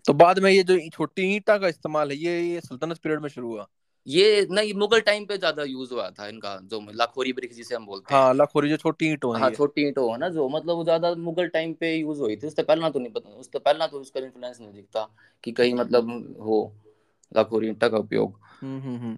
तो 0.07 0.13
बाद 0.13 0.39
में 0.39 0.51
ये 0.51 0.63
जो 0.63 0.89
छोटी 0.89 1.23
ईटा 1.37 1.59
का 1.59 1.69
इस्तेमाल 1.69 2.11
है 2.11 2.17
ये 2.17 2.41
ये 2.43 2.61
सल्तनत 2.61 2.99
पीरियड 2.99 3.21
में 3.21 3.29
शुरू 3.29 3.53
हुआ? 3.53 3.69
ये 4.09 4.47
नहीं 4.51 4.73
मुगल 4.75 5.01
टाइम 5.01 5.25
पे 5.27 5.37
ज़्यादा 5.39 5.63
यूज़ 5.65 5.93
हुआ 5.95 6.09
था 6.11 6.27
इनका 6.29 6.55
जो 6.65 6.81
लाखोरी 6.95 7.33
ब्रिक्स 7.33 7.57
जिसे 7.57 7.75
हम 7.75 7.87
बोलते 7.87 8.15
हैं 8.15 8.21
हाँ 8.21 8.35
लाखोरी 8.35 8.69
जो 8.69 8.77
छोटी 8.77 9.07
ईंटों 9.07 9.35
है 9.35 9.41
हाँ 9.41 9.51
छोटी 9.51 9.87
ईंटों 9.87 10.11
है 10.13 10.19
ना 10.19 10.29
जो 10.29 10.49
मतलब 10.49 10.77
वो 10.77 10.85
ज़्यादा 10.85 11.15
मुगल 11.21 11.49
टाइम 11.49 11.73
पे 11.81 11.95
यूज़ 11.95 12.21
हुई 12.21 12.37
थी 12.37 12.47
उससे 12.47 12.63
पहला 12.63 12.91
तो 12.91 12.99
नहीं 12.99 13.13
पता 13.13 13.31
उससे 13.37 13.59
पहला 13.59 13.87
तो 13.87 14.01
उसका 14.01 14.21
इन्फ्लुएंस 14.21 14.61
नहीं 14.61 14.73
दिखता 14.73 15.09
कि 15.45 15.53
कहीं 15.53 15.75
मतलब 15.75 16.11
हो 16.41 16.61
लाखोरी 17.33 17.69
ईंटा 17.69 17.89
का 17.89 17.99
उपयोग 17.99 18.39
हम्म 18.63 18.81
हम्म, 18.81 18.97
हम्म। 18.97 19.17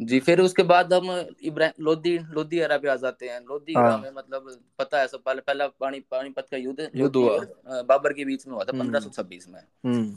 जी 0.00 0.18
फिर 0.20 0.40
उसके 0.40 0.62
बाद 0.62 0.92
हम 0.92 1.10
इब्राहिम 1.42 1.84
लोधी 1.84 2.18
लोधी 2.18 2.58
एरा 2.58 2.76
पे 2.78 2.88
आ 2.88 2.94
जाते 2.96 3.28
हैं 3.28 3.40
लोधी 3.40 3.72
एरा 3.72 3.90
हाँ। 3.90 3.98
में 3.98 4.10
मतलब 4.10 4.48
पता 4.78 5.00
है 5.00 5.08
सब 5.08 5.22
पहले 5.22 5.40
पहला 5.40 5.66
पानी 5.80 6.00
पानीपत 6.10 6.46
का 6.50 6.56
युद्ध 6.56 6.88
युद्ध 6.94 7.14
हुआ 7.16 7.82
बाबर 7.82 8.12
के 8.12 8.24
बीच 8.24 8.46
में 8.46 8.54
हुआ 8.54 8.64
था। 8.64 8.78
पंद्रह 8.78 9.00
सौ 9.00 9.10
छब्बीस 9.10 9.48
में। 9.48 9.60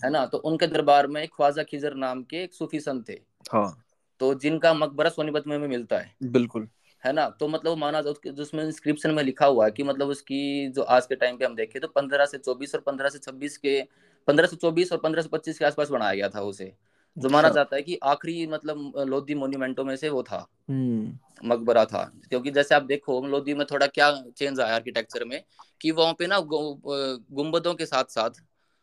है 0.04 0.10
ना 0.10 0.26
तो 0.26 0.38
उनके 0.38 0.68
दरबार 0.68 1.08
में 1.08 1.28
ख्वाजा 1.28 1.64
खिजर 1.64 1.96
नाम 1.96 2.24
के 2.24 2.44
एक 2.44 2.54
सूफी 2.54 2.80
संत 2.80 3.10
थे 3.10 3.20
हाँ। 3.52 3.84
तो 4.20 4.34
जिनका 4.34 4.74
मकबरा 4.74 5.10
सोनीपत 5.10 5.44
में 5.48 5.58
मिलता 5.58 5.98
है। 5.98 6.16
बिल्कुल। 6.24 6.68
है 7.04 7.14
ना? 7.14 7.30
तो 7.30 7.48
मतलब 7.48 7.78
माना 7.78 8.02
जिसमें 8.28 8.64
इंस्क्रिप्शन 8.64 9.12
में 9.12 9.24
लिखा 9.24 9.46
हुआ 9.46 9.66
है 9.66 9.72
कि 9.72 9.84
मतलब 9.84 10.08
उसकी 10.08 10.70
जो 10.70 10.82
आज 10.82 11.06
के 11.06 11.16
टाइम 11.16 11.38
पे 11.38 11.46
हम 11.46 11.56
देखें 11.56 11.82
तो 11.82 11.88
पंद्रह 11.88 12.26
से 12.26 12.38
चौबीस 12.38 12.76
और 12.76 12.82
पंद्रह 12.82 13.10
से 13.10 13.20
छब्बीस 13.20 13.58
के 13.58 13.82
पंद्रह 14.28 14.48
से 14.48 14.56
चौबीस 14.56 14.92
और 14.92 14.98
पंद्रह 14.98 15.22
से 15.22 15.30
पच्चीस 15.30 15.60
के 15.60 15.66
आसपास 15.66 15.90
बनाया 15.90 16.14
गया 16.14 16.30
था 16.30 16.42
उसे। 16.42 16.74
जो 17.18 17.30
माना 17.30 17.48
अच्छा। 17.48 17.60
जाता 17.60 17.76
है 17.76 17.82
कि 17.82 18.00
आखिरी 18.04 18.48
मतलब 18.48 18.94
लोधी 18.98 19.36
मोन्यूमेंटो 19.36 19.84
में 19.84 19.96
से 19.96 20.10
वो 20.10 20.24
था। 20.24 20.48
हम्म। 20.70 21.50
मकबरा 21.50 21.86
था। 21.86 22.04
क्योंकि 22.30 22.52
जैसे 22.52 22.76
आप 22.76 22.84
देखो 22.84 23.28
लोधी 23.28 23.54
में 23.54 23.66
थोड़ा 23.72 23.88
क्या 23.88 24.24
चेंज 24.38 24.60
आया 24.60 24.76
आर्किटेक्चर 24.76 25.26
में 25.26 25.44
कि 25.82 25.92
वहाँ 25.92 26.14
पे 26.14 26.28
ना 26.28 26.40
गुम्बदों 26.40 27.74
के 27.74 27.86
साथ 27.86 28.04
साथ 28.04 28.30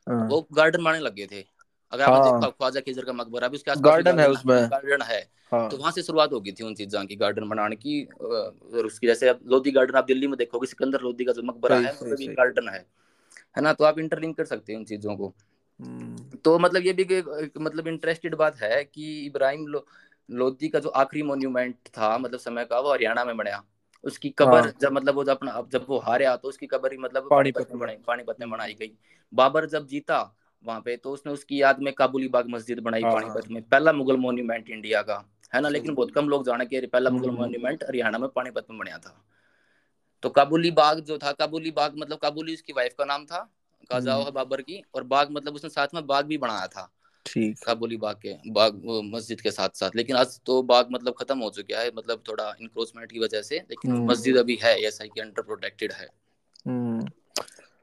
हाँ। 0.09 0.29
वो 0.29 0.49
गार्डन 0.53 0.85
बनाने 0.85 0.99
लगे 0.99 1.27
थे। 1.27 1.58
अगर 1.93 2.05
हाँ। 2.05 2.17
आप 2.17 2.25
देखो 2.25 2.51
ख्वाजा 2.51 2.81
खिजर 2.81 3.05
का 3.05 3.13
मकबरा 3.13 3.47
अभी 3.47 3.57
उसके 3.57 3.71
आसपास 3.71 3.85
गार्डन 3.85 4.19
है 4.21 4.29
उसमें। 4.31 4.57
गार्डन 4.71 5.03
है। 5.03 5.21
हाँ। 5.53 5.69
तो 5.71 5.77
वहाँ 5.77 5.93
से 5.93 6.03
शुरुआत 6.03 6.33
होगी 6.33 6.53
थी 6.53 6.65
उन 6.65 6.75
चीज़ों 6.75 7.05
की 7.05 7.17
गार्डन 7.17 7.49
बनाने 7.49 7.77
की 7.77 8.03
और 8.23 8.87
उसकी 8.87 9.07
जैसे 9.07 9.29
आप 9.29 9.41
लोधी 9.47 9.71
गार्डन 9.71 9.99
आप 9.99 10.05
दिल्ली 10.05 10.27
में 10.27 10.37
देखोगे 10.39 10.67
सिकंदर 10.67 11.01
लोधी 11.01 11.25
का 11.25 11.33
जो 11.33 11.43
मकबरा 11.43 11.77
है 11.77 11.93
वो 11.93 12.17
भी 12.17 12.27
गार्डन 12.29 12.69
है। 12.69 12.85
है 13.57 13.63
ना? 13.63 13.73
तो 13.73 13.85
आप 13.85 13.99
इंटरलिंक 13.99 14.37
कर 14.37 14.45
सकते 14.45 14.73
हैं 14.73 14.79
उन 14.79 14.85
चीज़ों 14.85 15.17
को। 15.17 15.33
हम्म। 15.81 16.39
तो 16.45 16.59
मतलब 16.59 16.87
ये 16.87 16.93
भी 16.93 17.23
मतलब 17.61 17.89
इंटरेस्टेड 17.89 18.35
बात 18.35 18.57
है 18.57 18.85
कि 18.85 19.27
इब्राहिम 19.27 19.67
लो, 19.67 19.85
लोधी 20.29 20.69
का 20.69 20.79
जो 20.79 20.89
आखिरी 20.89 21.23
मोन्यूमेंट 21.23 21.75
था 21.89 22.17
मतलब 22.19 22.41
समय 22.41 22.65
का 22.65 22.81
वो 22.81 22.93
हरियाणा 22.93 23.25
में 23.25 23.37
बनाया 23.37 23.63
उसकी 24.05 24.31
कबर 24.31 24.61
हाँ। 24.61 24.73
जब 24.81 24.93
मतलब 24.93 25.15
वो 25.15 25.25
जब 25.25 25.31
अपना 25.31 25.63
जब 25.73 25.87
वो 25.89 25.99
हारे 25.99 26.27
तो 26.37 26.49
उसकी 26.49 26.67
कबर 26.67 26.93
ही 26.93 26.99
मतलब 26.99 27.29
पानीपत 27.31 27.69
में 27.71 27.79
बनाई 27.79 27.97
पानीपत 28.07 28.37
में 28.41 28.51
बनाई 28.51 28.75
गई। 28.75 28.91
बाबर 29.33 29.67
जब 29.67 29.87
जीता 29.87 30.21
वहाँ 30.65 30.81
पे 30.81 30.97
तो 30.97 31.11
उसने 31.11 31.33
उसकी 31.33 31.61
याद 31.63 31.81
में 31.81 31.93
काबुली 31.95 32.29
बाग 32.29 32.49
मस्जिद 32.49 32.81
बनाई 32.81 33.03
हाँ, 33.03 33.13
पानीपत 33.13 33.45
हाँ। 33.45 33.55
में 33.55 33.63
पहला 33.65 33.93
मुगल 33.93 34.17
मोन्यूमेंट 34.17 34.71
इंडिया 34.71 35.03
का 35.03 35.25
है 35.53 35.61
ना 35.61 35.69
लेकिन 35.69 35.95
बहुत 35.95 36.11
कम 36.15 36.29
लोग 36.29 36.45
जाने 36.47 36.67
के 36.67 36.87
पहला 36.87 37.11
मुगल 37.11 37.31
मोन्यूमेंट 37.33 37.83
हम्म। 37.83 37.89
हरियाणा 37.89 38.19
में 38.19 38.29
पानीपत 38.29 38.67
में 38.71 38.79
बनाया 38.79 38.99
था 38.99 39.17
तो 40.23 40.31
काबुली 40.31 40.71
बाग 40.73 41.01
जो 41.01 41.19
था 41.19 41.33
काबुली 41.33 41.71
बाग 41.71 41.97
मतलब 41.99 42.19
काबुली 42.19 42.55
उसकी 42.55 42.73
वाइफ 42.73 42.95
का 42.99 43.05
नाम 43.05 43.25
था 43.25 43.49
काजाओ 43.91 44.25
है 44.25 44.31
बाबर 44.31 44.63
की 44.63 44.83
और 44.95 45.05
बाग 45.07 45.31
मतलब 45.31 45.55
उसने 45.55 45.71
साथ 45.71 45.95
में 45.95 46.07
बाग 46.07 46.25
भी 46.27 46.39
बनाया 46.39 46.67
था 46.67 46.91
ठीक 47.27 47.59
काबुली 47.59 47.97
बाग 47.97 48.17
के 48.17 48.35
बाग 48.51 48.81
मस्जिद 49.07 49.41
के 49.41 49.51
साथ 49.51 49.77
साथ 49.77 49.97
लेकिन 49.97 50.17
आज 50.17 50.39
तो 50.47 50.63
बाग 50.65 50.89
मतलब 50.91 51.15
खत्म 51.19 51.39
हो 51.39 51.51
चुका 51.51 51.81
है 51.81 51.91
मतलब 51.97 52.23
थोड़ा 52.29 52.49
इंक्रोचमेंट 52.61 53.11
की 53.13 53.19
वजह 53.19 53.43
से 53.43 53.59
लेकिन 53.61 53.91
हम्म। 53.91 54.11
मस्जिद 54.11 54.37
अभी 54.37 54.59
है 54.63 54.75
ऐसा 54.83 55.07
के 55.07 55.21
अंडर 55.21 55.43
प्रोटेक्टेड 55.43 55.93
है 55.93 56.09
हम्म। 56.67 57.09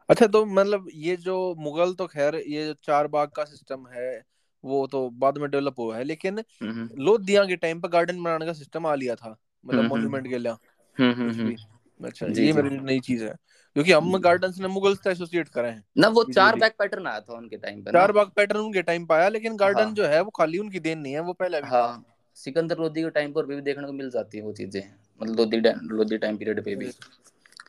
अच्छा 0.10 0.28
तो 0.28 0.46
मतलब 0.46 0.88
ये 0.94 1.16
जो 1.16 1.56
मुगल 1.58 1.94
तो 1.94 2.08
खैर 2.08 2.36
ये 2.36 2.66
जो 2.66 2.74
चार 2.84 3.08
बाग 3.08 3.30
का 3.30 3.44
सिस्टम 3.44 3.88
है 3.88 4.24
वो 4.64 4.88
तो 4.88 5.10
बाद 5.10 5.38
में 5.38 5.50
डेवलप 5.52 5.76
हुआ 5.80 5.98
है 5.98 6.04
लेकिन 6.04 6.40
हम्म, 6.40 6.90
लोधिया 7.04 7.46
के 7.46 7.56
टाइम 7.56 7.82
पर 7.82 7.90
गार्डन 7.90 8.24
बनाने 8.24 8.46
का 8.46 8.54
सिस्टम 8.54 8.86
आ 8.86 8.96
लिया 8.96 9.16
था 9.16 9.38
मतलब 9.66 9.84
मॉन्यूमेंट 9.84 10.28
के 10.28 10.38
लिए। 10.38 11.56
अच्छा 12.00 12.26
ये 12.26 12.54
मेरी 12.54 12.70
नई 12.70 13.00
चीज़ 13.00 13.24
है 13.24 13.36
क्योंकि 13.74 13.92
हम 13.92 14.18
गार्डन 14.18 14.54
ने 14.60 14.68
मुगल 14.68 14.96
से 14.96 15.12
एसोसिएट 15.12 15.48
करे 15.48 15.70
हैं। 15.70 15.84
ना 15.98 16.08
वो 16.08 16.24
चार 16.24 16.56
बैग 16.56 16.72
पैटर्न 16.80 17.08
आया 17.08 17.20
था 17.20 17.34
उनके 17.34 17.58
टाइम 17.58 17.82
पर 17.82 17.92
चार 17.92 18.12
बाग 18.12 18.32
पैटर्न 18.36 18.60
उनके 18.60 18.82
टाइम 18.82 19.06
पे 19.06 19.14
आया 19.14 19.30
लेकिन 19.30 19.56
गार्डन 19.58 19.84
हाँ। 19.84 19.94
जो 19.94 20.06
है 20.06 20.22
वो 20.22 20.30
खाली 20.30 20.58
उनकी 20.58 20.80
देन 20.80 21.00
नहीं 21.00 21.14
है 21.14 21.20
वो 21.20 21.34
पहले 21.34 21.62
भी। 21.62 21.68
हाँ 21.68 22.06
सिकंदर 22.36 22.78
लोधी 22.78 23.02
के 23.02 23.10
टाइम 23.10 23.34
पर 23.34 23.46
भी 23.46 23.62
देखने 23.62 23.88
को 23.88 23.94
मिल 23.94 24.10
जाती 24.10 24.38
है 24.38 24.44
वो 24.44 24.54
चीज़ें 24.54 24.82
मतलब 25.22 25.36
लोधी 25.36 25.58
लोधी 25.96 26.18
टाइम 26.18 26.38
पीरियड 26.38 26.64
पे 26.64 26.76
भी। 26.76 26.92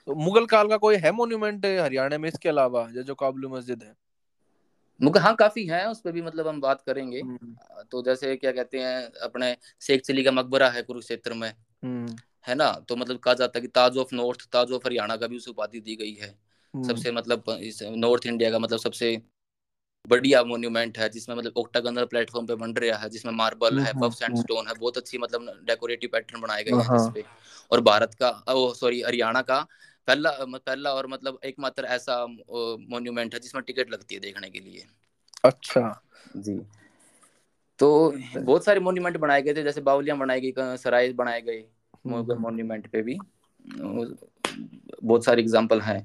तो 0.09 0.15
मुगल 0.15 0.45
काल 0.47 0.69
का 0.69 0.77
कोई 0.77 0.97
है 0.97 1.13
मोन्यूमेंट 1.13 1.67
हरियाणा 1.67 2.19
में 2.19 2.29
इसके 2.29 2.49
अलावा 2.49 2.87
जो 2.99 3.15
काबुली 3.15 3.49
मस्जिद 3.49 3.83
है 3.83 3.95
मुगल 5.01 5.21
हाँ 5.21 5.35
काफ़ी 5.37 5.65
है 5.67 5.89
उस 5.91 6.01
पर 6.01 6.13
भी 6.13 6.23
मतलब 6.23 6.49
हम 6.49 6.61
बात 6.61 6.83
करेंगे 6.83 7.21
हम्म। 7.21 7.85
तो 7.91 8.03
जैसे 8.03 8.37
क्या 8.37 8.53
कहते 8.53 8.79
हैं 8.79 9.03
अपने 9.23 9.57
शेख 9.83 10.03
चिली 10.03 10.23
का 10.23 10.33
मकबरा 10.33 10.69
है 10.71 10.83
कुरुक्षेत्र 10.83 11.35
में 11.35 11.49
हम्म। 11.49 12.17
है 12.49 12.55
ना 12.55 12.71
तो 12.89 12.97
मतलब 12.97 13.19
कहा 13.19 13.35
जाता 13.35 13.59
है 13.59 13.61
कि 13.63 13.69
Taj 13.69 13.97
of 13.97 14.15
north 14.15 14.47
Taj 14.53 14.73
of 14.73 14.87
Haryana 14.87 15.17
का 15.17 15.27
भी 15.27 15.37
उसे 15.37 15.51
उपाधि 15.51 15.81
दी 15.81 15.97
गई 15.97 16.13
है 16.13 16.29
हम्म। 16.29 16.89
सबसे 16.89 17.13
मतलब 17.13 17.51
इस 17.51 17.83
नॉर्थ 17.97 18.27
इंडिया 18.27 18.51
का 18.51 18.59
मतलब 18.59 18.79
सबसे 18.79 19.17
बढ़िया 20.09 20.43
मोन्यूमेंट 20.45 20.99
है 20.99 21.09
जिसमें 21.09 21.35
मतलब 21.37 21.53
ओक्टागनल 21.57 22.05
प्लेटफॉर्म 22.05 22.47
पे 22.47 22.55
बन 22.55 22.73
रहा 22.73 22.99
है 22.99 23.09
जिसमें 23.11 23.33
मार्बल 23.33 23.79
है 23.79 23.93
पफ 24.01 24.23
एंड 24.23 24.37
स्टोन 24.37 24.69
है 24.69 24.75
बहुत 24.75 24.97
अच्छी 24.97 25.19
मतलब 25.19 25.51
डेकोरेटिव 25.65 26.11
पैटर्न 26.13 26.41
बनाए 26.41 26.65
गए 26.65 26.73
हैं 26.73 26.85
हाँ। 26.85 26.99
जिसपे 26.99 27.25
और 27.71 27.81
भारत 27.81 28.15
का 28.15 28.31
ओ 28.49 28.73
सॉरी 28.75 29.01
हरियाणा 29.03 29.43
का 29.43 29.67
पहला 30.09 30.31
पहला 30.41 30.91
और 30.91 31.07
मतलब 31.07 31.39
एकमात्र 31.45 31.85
ऐसा 31.85 32.25
मोन्यूमेंट 32.27 33.35
है 33.35 33.41
जिसमें 33.41 33.63
टिकट 33.65 33.91
लगती 33.91 34.15
है 34.15 34.21
देखने 34.21 34.51
के 34.51 34.61
लिए। 34.61 34.85
अच्छा। 35.45 36.03
जी। 36.37 36.61
तो 37.79 37.89
बहुत 38.37 38.65
सारे 38.65 38.81
मोन्यूमेंट 38.81 39.17
बनाए 39.17 39.43
गए 39.43 39.55
थे 39.55 39.63
जैसे 39.63 39.81
बावलियाँ 39.81 40.19
बनाई 40.19 40.41
गई 40.41 40.77
सराय 40.77 41.13
बनाए 41.13 41.41
गए 41.41 41.65
मॉन्यूमेंट 42.07 42.87
पे 42.87 43.03
भी। 43.03 43.19
बहुत 43.65 45.25
सारे 45.25 45.43
एग्ज़ाम्पल 45.43 45.81
हैं। 45.81 46.01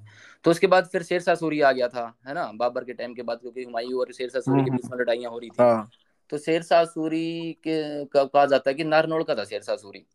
तो 0.45 0.51
उसके 0.51 0.67
बाद 0.67 0.87
फिर 0.87 1.03
शेरशाह 1.03 1.35
सूरी 1.35 1.61
आ 1.61 1.71
गया 1.71 1.87
था 1.87 2.05
है 2.27 2.33
ना 2.33 2.51
बाबर 2.55 2.83
के 2.83 2.93
टाइम 2.93 3.13
के 3.13 3.21
बाद 3.21 3.39
क्योंकि 3.39 3.63
हुमायूं 3.63 3.99
और 3.99 4.11
शेरशाह 4.13 4.41
सूरी 4.41 4.63
के 4.63 4.69
हम्म, 4.69 4.77
बीच 4.77 4.91
में 4.91 4.97
लड़ाइयाँ 4.99 5.31
हो 5.31 5.39
रही 5.39 5.49
थी। 5.49 5.55
हाँ। 5.59 5.89
तो 6.29 6.37
शेरशाह 6.37 6.83
सूरी 6.85 7.53
के 7.63 8.05
कहा 8.05 8.45
जाता 8.45 8.69
है 8.69 8.73
कि 8.73 8.83
नारनौल 8.83 9.23
का 9.23 9.35
था 9.35 9.45
शेरशाह 9.45 9.75
सूरी 9.75 10.05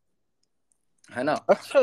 है 1.10 1.22
ना? 1.22 1.34
अच्छा। 1.50 1.80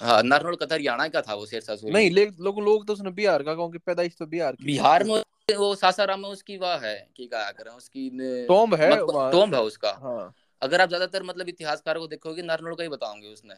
हाँ 0.00 0.22
नारनौल 0.22 0.54
का 0.56 0.66
था 0.66 0.74
हरियाणा 0.74 1.06
का 1.08 1.20
था 1.22 1.34
वो 1.34 1.46
शेरशाह 1.46 1.76
सूरी 1.76 1.92
नहीं 1.92 2.10
लोग 2.40 2.58
लोग 2.60 2.86
तो 2.86 2.92
उसने 2.92 3.10
बिहार 3.12 3.42
का 3.42 3.54
क्योंकि 3.54 3.78
पैदाइश 3.80 4.16
तो 4.18 4.26
बिहार 4.28 4.54
की। 4.54 4.64
बिहार 4.64 5.04
में 5.04 5.22
वो 5.50 5.74
सासाराम 5.74 6.20
में 6.20 6.28
उसकी 6.28 6.56
वाह 6.56 6.76
है 6.78 6.96
की 7.16 7.26
कहा 7.26 7.50
करें 7.52 7.70
उसकी 7.72 8.08
टोम्ब 8.48 8.74
है 8.74 8.96
टोम्ब 8.98 9.54
है 9.54 9.60
उसका। 9.62 9.90
हाँ। 10.02 10.32
अगर 10.62 10.80
आप 10.80 10.88
ज़्यादातर 10.88 11.22
मतलब 11.22 11.48
इतिहासकार 11.48 11.98
को 11.98 12.06
देखोगे 12.06 12.42
नारनौल 12.44 12.74
का 12.74 12.82
ही 12.82 12.88
बताओगे 12.88 13.28
उसने 13.28 13.54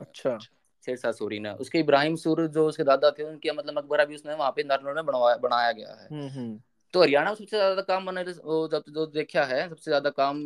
अच्छा। 0.00 0.38
शेरशाह 0.86 1.12
सूरी 1.12 1.38
ने। 1.38 1.50
उसके 1.56 1.78
इब्राहिम 1.78 2.16
सूर 2.16 2.46
जो 2.48 2.66
उसके 2.68 2.84
दादा 2.84 3.10
थे 3.10 3.22
उनके 3.22 3.52
मतलब 3.52 3.78
मकबरा 3.78 4.04
भी 4.04 4.14
उसने 4.14 4.34
वहाँ 4.34 4.50
पे 4.56 4.62
नारनौल 4.64 4.94
में 4.94 5.06
बनवाया 5.06 5.36
बनाया 5.38 5.72
गया 5.72 5.92
है। 5.92 6.08
हम्म 6.08 6.28
हम्म। 6.30 6.60
तो 6.94 7.02
हरियाणा 7.02 7.30
में 7.30 7.36
सबसे 7.36 7.56
ज़्यादा 7.56 7.82
काम 7.82 8.06
मैंने 8.06 8.24
जो 8.24 9.06
देखा 9.06 9.44
है 9.44 9.68
सबसे 9.68 9.90
ज़्यादा 9.90 10.10
काम 10.12 10.42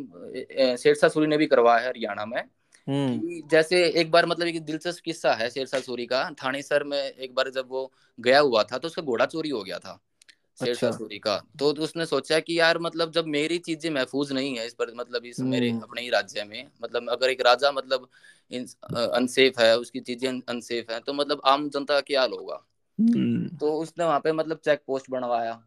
शेरशाह 0.77 1.09
सूरी 1.09 1.27
ने 1.27 1.37
भी 1.37 1.45
करवाया 1.47 1.79
है 1.79 1.87
हरियाणा 1.87 2.25
में। 2.25 2.41
जैसे 2.89 3.83
एक 3.91 4.11
बार 4.11 4.25
मतलब 4.25 4.47
एक 4.47 4.63
दिलचस्प 4.65 5.03
किस्सा 5.05 5.33
है 5.33 5.49
शेरशाह 5.49 5.81
सूरी 5.81 6.05
का। 6.05 6.29
थानेसर 6.43 6.83
में 6.83 6.97
एक 6.97 7.33
बार 7.35 7.49
जब 7.49 7.67
वो 7.69 7.91
गया 8.19 8.39
हुआ 8.39 8.63
था 8.63 8.77
तो 8.77 8.87
उसका 8.87 9.01
घोड़ा 9.01 9.25
चोरी 9.25 9.49
हो 9.49 9.63
गया 9.63 9.77
था 9.79 9.99
शेरशाह 10.59 10.89
अच्छा। 10.89 10.97
सूरी 10.97 11.19
का। 11.19 11.37
तो 11.59 11.71
उसने 11.83 12.05
सोचा 12.05 12.39
कि 12.39 12.59
यार 12.59 12.77
मतलब 12.79 13.11
जब 13.11 13.25
मेरी 13.27 13.57
चीज़ें 13.59 13.89
महफूज 13.91 14.31
नहीं 14.33 14.57
है 14.57 14.65
इस 14.67 14.73
पर 14.73 14.93
मतलब 14.95 15.25
इस 15.25 15.39
मेरे 15.41 15.69
हम्म। 15.69 15.81
अपने 15.81 16.01
ही 16.01 16.09
राज्य 16.09 16.43
में 16.43 16.67
मतलब 16.83 17.09
अगर 17.09 17.29
एक 17.29 17.41
राजा 17.41 17.71
मतलब 17.71 18.09
अनसेफ 18.51 19.59
है 19.59 19.77
उसकी 19.77 19.99
चीज़ें 20.01 20.29
अनसेफ 20.29 20.91
है 20.91 20.99
तो 20.99 21.13
मतलब 21.13 21.41
आम 21.45 21.69
जनता 21.69 21.93
का 21.93 22.01
क्या 22.01 22.21
हाल 22.21 22.31
होगा? 22.31 22.63
हम्म। 22.99 23.57
तो 23.57 23.73
उसने 23.73 24.05
वहाँ 24.05 24.19
पे 24.19 24.31
मतलब 24.31 24.59
चेक 24.65 24.81
पोस्ट 24.87 25.09
बनवाया 25.11 25.61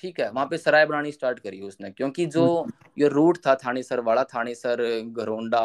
ठीक 0.00 0.20
है? 0.20 0.30
वहाँ 0.30 0.46
पे 0.46 0.58
सराय 0.58 0.86
बनानी 0.86 1.12
स्टार्ट 1.12 1.38
करी 1.38 1.60
उसने 1.62 1.90
क्योंकि 1.90 2.26
जो 2.28 2.46
हम्म। 2.56 3.02
ये 3.02 3.08
रूट 3.08 3.38
था 3.46 3.54
थानेसर 3.56 4.00
वाला 4.00 4.24
थानेसर 4.24 4.82
घरोंडा 5.02 5.62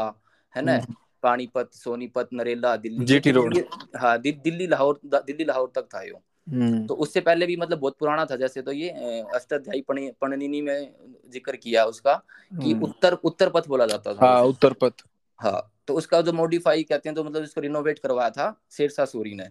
है 0.55 0.61
ना? 0.61 0.73
हम्म, 0.73 0.95
पानीपत 1.23 1.69
सोनीपत 1.73 2.29
नरेला 2.33 2.75
दिल्ली। 2.77 3.05
GT 3.05 3.31
road. 3.31 3.57
हाँ 3.97 4.17
दि, 4.21 4.31
दिल्ली 4.33 4.67
लाहौर 4.67 4.99
दिल्ली 5.05 5.43
लाहौर 5.45 5.71
तक 5.75 5.87
था 5.93 6.01
यो। 6.03 6.21
हम्म। 6.47 6.85
तो 6.87 6.93
उससे 6.95 7.21
पहले 7.21 7.45
भी 7.45 7.55
मतलब 7.57 7.79
बहुत 7.79 7.95
पुराना 7.99 8.25
था 8.25 8.35
जैसे 8.35 8.61
तो 8.61 8.71
ये 8.71 8.89
अष्टाध्यायी 9.35 9.83
पणनिनी 9.89 10.61
में 10.61 10.93
ज़िक्र 11.33 11.55
किया 11.55 11.85
उसका 11.85 12.13
कि 12.13 12.71
हम्म। 12.71 12.83
उत्तर 12.83 13.13
उत्तर 13.23 13.49
पथ 13.49 13.67
बोला 13.67 13.85
जाता 13.85 14.13
था 14.13 14.25
हाँ 14.25 14.43
उत्तर 14.45 14.73
पथ 14.73 15.03
हाँ 15.39 15.61
तो 15.87 15.93
उसका 15.93 16.21
जो 16.21 16.33
मॉडिफाई 16.33 16.83
कहते 16.83 17.09
हैं 17.09 17.15
तो 17.15 17.23
मतलब 17.23 17.43
इसको 17.43 17.61
रिनोवेट 17.61 17.99
करवाया 17.99 18.29
था 18.29 18.55
शेरशाह 18.71 19.05
सूरी 19.05 19.33
ने। 19.35 19.47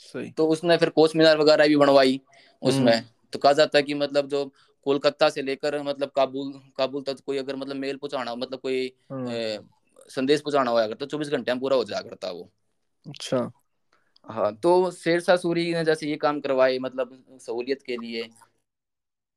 सही। 0.00 0.30
तो 0.30 0.46
उसने 0.48 0.76
फिर 0.76 0.88
कोच 0.90 1.14
मीनार 1.16 1.38
वगैरह 1.38 1.68
भी 1.68 1.76
बनवाई 1.76 2.20
उसमें। 2.62 3.02
तो 3.32 3.38
कहा 3.38 3.52
जाता 3.52 3.78
है 3.78 3.82
कि 3.82 3.94
मतलब 3.94 4.28
जो 4.28 4.44
कोलकाता 4.86 5.28
से 5.30 5.42
लेकर 5.42 5.82
मतलब 5.82 6.10
काबुल 6.16 6.52
काबुल 6.78 7.02
तक 7.02 7.20
कोई 7.26 7.38
अगर 7.38 7.56
मतलब 7.56 7.76
मेल 7.76 7.96
पहुंचाना 7.96 8.34
मतलब 8.34 8.60
कोई 8.60 8.86
संदेश 10.10 10.40
पहुंचाना 10.40 10.70
होया 10.70 10.86
करता 10.88 11.06
चौबीस 11.06 11.28
घंटे 11.28 11.52
में 11.52 11.60
पूरा 11.60 11.76
हो 11.76 11.84
जाया 11.84 12.02
करता 12.02 12.30
वो। 12.30 12.50
अच्छा। 13.06 13.50
हाँ 14.26 14.54
तो 14.56 14.90
शेरशाह 14.90 15.36
सूरी 15.36 15.72
ने 15.74 15.84
जैसे 15.84 16.06
ये 16.06 16.16
काम 16.16 16.40
करवाए 16.40 16.78
मतलब 16.78 17.38
सहूलियत 17.40 17.82
के 17.82 17.96
लिए 17.96 18.28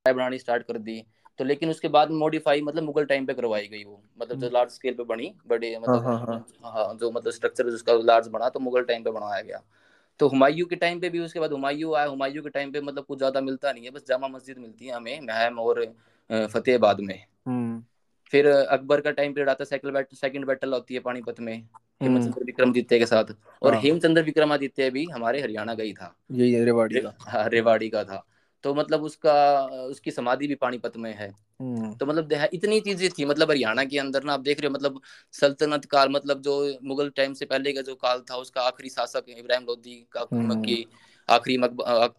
बनानी 0.05 0.37
स्टार्ट 0.39 0.63
कर 0.63 0.77
दी 0.77 1.03
तो 1.39 1.43
लेकिन 1.45 1.69
उसके 1.69 1.87
बाद 1.87 2.11
मॉडिफाई 2.11 2.61
मतलब 2.61 2.83
मुगल 2.83 3.05
टाइम 3.05 3.25
पे 3.25 3.33
करवाई 3.33 3.67
गई 3.67 3.83
वो 3.83 4.01
मतलब 4.21 4.37
जो 4.37 4.45
हम्म, 4.45 4.53
लार्ज 4.53 4.71
स्केल 4.71 4.93
पे 4.93 5.03
बनी 5.03 5.33
बड़े 5.47 5.73
हाँ 5.87 5.99
हाँ 5.99 6.17
हाँ। 6.19 6.37
मतलब 6.37 6.65
हाँ 6.65 6.93
जो 6.95 7.11
मतलब 7.11 7.31
स्ट्रक्चर 7.33 7.69
जिसका 7.71 7.93
लार्ज 7.93 8.27
बना 8.27 8.49
तो 8.49 8.59
मुगल 8.59 8.83
टाइम 8.83 9.03
पे 9.03 9.11
बनाया 9.11 9.41
गया। 9.41 9.61
तो 10.19 10.27
हुमायूं 10.27 10.65
के 10.67 10.75
टाइम 10.75 10.99
पे 10.99 11.09
भी 11.09 11.19
उसके 11.19 11.39
बाद 11.39 11.51
हुमायूं 11.51 11.95
आया 11.97 12.05
हुमायूं 12.05 12.43
के 12.43 12.49
टाइम 12.49 12.71
पे 12.71 12.81
मतलब 12.81 13.05
कुछ 13.05 13.17
ज़्यादा 13.17 13.41
मिलता 13.41 13.71
नहीं 13.71 13.83
है 13.83 13.91
बस 13.91 14.05
जामा 14.07 14.27
मस्जिद 14.27 14.57
मिलती 14.57 14.85
है 14.85 14.95
हमें 14.95 15.21
महम 15.21 15.59
और 15.59 15.85
फतेहाबाद 16.29 16.99
में। 17.01 17.25
हम्म। 17.47 17.83
फिर 18.31 18.47
अकबर 18.47 19.01
का 19.01 19.11
टाइम 19.11 19.33
पीरियड 19.33 19.49
आता 19.49 19.63
है 19.63 19.65
सेकंड 19.65 19.93
बैटल 19.93 20.15
सेकंड 20.15 20.45
बैटल 20.45 20.73
होती 20.73 20.93
है 20.93 20.99
पानीपत 20.99 21.39
में 21.39 21.53
हम्म। 21.53 22.13
हेमचंद्र 22.13 22.43
विक्रमादित्य 22.43 22.99
के 22.99 23.05
साथ। 23.05 23.35
और 23.61 23.73
हाँ। 23.73 23.81
हेमचंद्र 23.81 24.21
विक्रमादित्य 24.21 24.89
भी 24.89 25.05
हमारे 25.05 25.41
हरियाणा 25.41 25.75
का 25.75 25.83
ही 25.83 25.93
था। 25.93 26.15
यही 26.31 26.63
रेवाड़ी 26.63 26.99
का। 26.99 27.13
हाँ, 27.19 27.49
रेवाड़ी 27.49 27.89
का 27.89 28.03
था। 28.03 28.25
तो 28.63 28.73
मतलब 28.73 29.03
उसका 29.03 29.65
उसकी 29.65 30.11
समाधि 30.11 30.47
भी 30.47 30.55
पानीपत 30.55 30.97
में 30.97 31.13
है। 31.13 31.29
हम्म। 31.61 31.93
तो 31.93 32.05
मतलब 32.05 32.33
इतनी 32.53 32.79
चीज़ें 32.79 33.09
थी 33.09 33.25
मतलब 33.25 33.51
हरियाणा 33.51 33.83
के 33.83 33.99
अंदर 33.99 34.23
ना 34.23 34.33
आप 34.33 34.39
देख 34.39 34.61
रहे 34.61 34.67
हो 34.67 34.73
मतलब 34.73 35.01
सल्तनत 35.31 35.85
काल 35.85 36.09
मतलब 36.09 36.41
जो 36.41 36.79
मुगल 36.83 37.09
टाइम 37.09 37.33
से 37.33 37.45
पहले 37.45 37.73
का 37.73 37.81
जो 37.81 37.95
काल 37.95 38.21
था 38.31 38.35
उसका 38.35 38.61
आखिरी 38.61 38.89
शासक 38.89 39.23
इब्राहिम 39.29 39.65
लोदी 39.67 40.07
का 40.11 40.25
हम्म। 40.33 40.61
की 40.61 40.85
आखिरी 41.29 41.57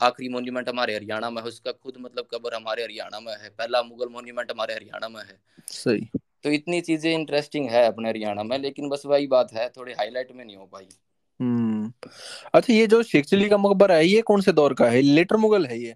आखिरी 0.02 0.28
मोन्यूमेंट 0.28 0.68
हमारे 0.68 0.94
हरियाणा 0.94 1.30
में 1.30 1.40
है 1.42 1.48
उसका 1.48 1.72
खुद 1.72 1.94
मतलब 2.00 2.26
कब्र 2.34 2.54
हमारे 2.54 2.82
हरियाणा 2.82 3.20
में 3.20 3.32
है 3.32 3.48
पहला 3.48 3.82
मुगल 3.82 4.08
मोन्यूमेंट 4.08 4.50
हमारे 4.50 4.74
हरियाणा 4.74 5.08
में 5.08 5.20
है। 5.20 5.38
सही। 5.68 6.08
तो 6.44 6.50
इतनी 6.50 6.80
चीज़ें 6.80 7.12
इंटरेस्टिंग 7.14 7.68
है 7.70 7.84
अपने 7.86 8.08
हरियाणा 8.08 8.42
में 8.42 8.58
लेकिन 8.58 8.88
बस 8.88 9.02
वही 9.06 9.26
बात 9.26 9.52
है 9.52 9.68
थोड़ी 9.68 9.92
हाईलाइट 9.92 10.32
में 10.32 10.44
नहीं 10.44 10.56
हो 10.56 10.66
पाई। 10.66 10.88
हम्म। 11.40 11.92
अच्छा 12.54 12.72
ये 12.72 12.86
जो 12.86 13.02
शेख 13.02 13.26
चिल्ली 13.26 13.48
का 13.48 13.58
मकबरा 13.58 13.94
है 13.94 14.06
ये 14.06 14.22
कौन 14.22 14.40
से 14.40 14.52
दौर 14.52 14.74
का 14.74 14.86
है? 14.86 15.00
लेटर 15.00 15.36
मुगल 15.36 15.66
है 15.66 15.78
ये? 15.78 15.94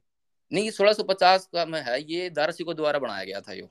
नहीं 0.52 0.70
सोलह 0.70 0.92
सौ 0.92 1.02
पचास 1.02 1.48
का 1.54 1.64
में 1.66 1.80
है 1.80 2.00
ये 2.02 2.30
दारासिको 2.30 2.74
द्वारा 2.74 2.98
बनाया 2.98 3.24
गया 3.24 3.40
था 3.40 3.52
ये। 3.52 3.68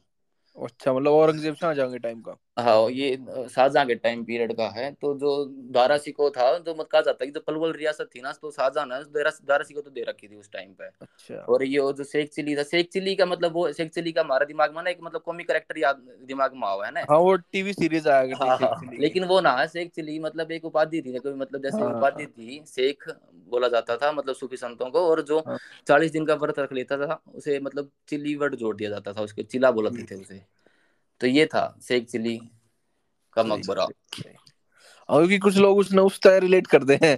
अच्छा 0.57 0.93
मतलब 0.93 1.11
औरंगज़ेब 1.13 1.55
शाहजहां 1.55 1.91
के 1.91 1.99
टाइम 1.99 2.19
का? 2.21 2.35
हाँ 2.59 2.89
ये 2.91 3.15
शाहजहां 3.49 3.85
के 3.87 3.95
टाइम 3.95 4.23
पीरियड 4.23 4.51
का 4.57 4.67
है। 4.69 4.91
तो 4.93 5.13
जो 5.19 5.29
दारा 5.73 5.97
सिको 5.97 6.29
था 6.29 6.57
जो 6.59 6.75
मत 6.75 6.87
कहा 6.91 7.01
जाता 7.01 7.25
है 7.25 7.31
जो 7.31 7.39
पलवल 7.47 7.71
रियासत 7.73 8.09
थी 8.15 8.21
ना 8.21 8.31
तो 8.33 8.51
शाहजहां 8.51 8.87
ने 8.87 8.99
दारा 9.13 9.31
दारा 9.45 9.63
सिको 9.63 9.81
तो 9.81 9.89
दे 9.91 10.03
रखी 10.09 10.27
थी 10.27 10.35
उस 10.35 10.51
टाइम 10.53 10.73
पे। 10.73 10.85
अच्छा। 11.01 11.35
और 11.45 11.63
ये 11.63 11.79
जो 11.93 12.03
शेख 12.03 12.29
चिली 12.29 12.55
था 12.55 12.63
शेख 12.63 12.89
चिली 12.89 13.15
का 13.15 13.25
मतलब 13.25 13.53
वो 13.53 13.71
शेख 13.73 13.91
चिली 13.91 14.11
का 14.11 14.21
हमारे 14.21 14.45
दिमाग 14.45 14.75
में 14.75 14.81
ना 14.83 14.89
एक 14.89 14.99
मतलब 15.03 15.21
कॉमिक 15.21 15.47
करेक्टर 15.47 15.77
याद 15.79 16.03
दिमाग 16.27 16.53
में 16.55 16.67
हुआ 16.67 16.85
है 16.85 16.91
ना? 16.91 17.01
हाँ 17.09 17.17
वो 17.19 17.35
टीवी 17.37 17.73
सीरीज़ 17.73 18.09
आया 18.09 18.37
हाँ 18.37 18.57
हाँ 18.59 18.73
लेकिन 18.93 19.23
वो 19.25 19.39
ना 19.41 19.65
शेख 19.67 19.91
चिली 19.91 20.19
मतलब 20.19 20.51
एक 20.51 20.65
उपाधि 20.65 21.01
थी 21.01 21.17
कोई 21.19 21.33
मतलब 21.33 21.63
जैसे 21.63 21.83
उपाधि 21.83 22.23
हाँ। 22.23 22.31
थी 22.33 22.63
शेख 22.67 23.09
बोला 23.49 23.67
जाता 23.67 23.95
था 23.97 24.11
मतलब 24.11 24.35
सूफी 24.35 24.57
संतों 24.57 24.89
को 24.91 24.99
और 25.09 25.21
जो 25.23 25.39
हाँ। 25.39 25.57
चालीस 25.87 26.11
दिन 26.11 26.25
का 26.25 26.35
व्रत 26.35 26.59
रख 26.59 26.73
लेता 26.73 26.97
था 26.97 27.19
उसे 27.35 27.59
मतलब 27.59 27.91
चिली 28.07 28.35
वर्ड 28.35 28.55
जोड़ 28.55 28.75
दिया 28.75 28.89
जाता 28.89 29.13
था 29.13 29.21
उसके 29.21 29.43
चिला 29.45 29.71
बोलते 29.71 30.03
थे 30.11 30.15
उसे। 30.15 30.42
तो 31.21 31.27
ये 31.27 31.45
था 31.45 31.65
शेख 31.81 32.05
चिली 32.05 32.37
का 33.33 33.43
मकबरा। 33.43 33.85
सही 33.85 34.33
हाँ, 35.09 35.17
क्योंकि 35.19 35.37
कुछ 35.37 35.57
लोग 35.57 35.77
उसने 35.77 36.01
उस 36.01 36.19
तरह 36.21 36.37
रिलेट 36.37 36.67
करते 36.67 36.99
हैं। 37.03 37.17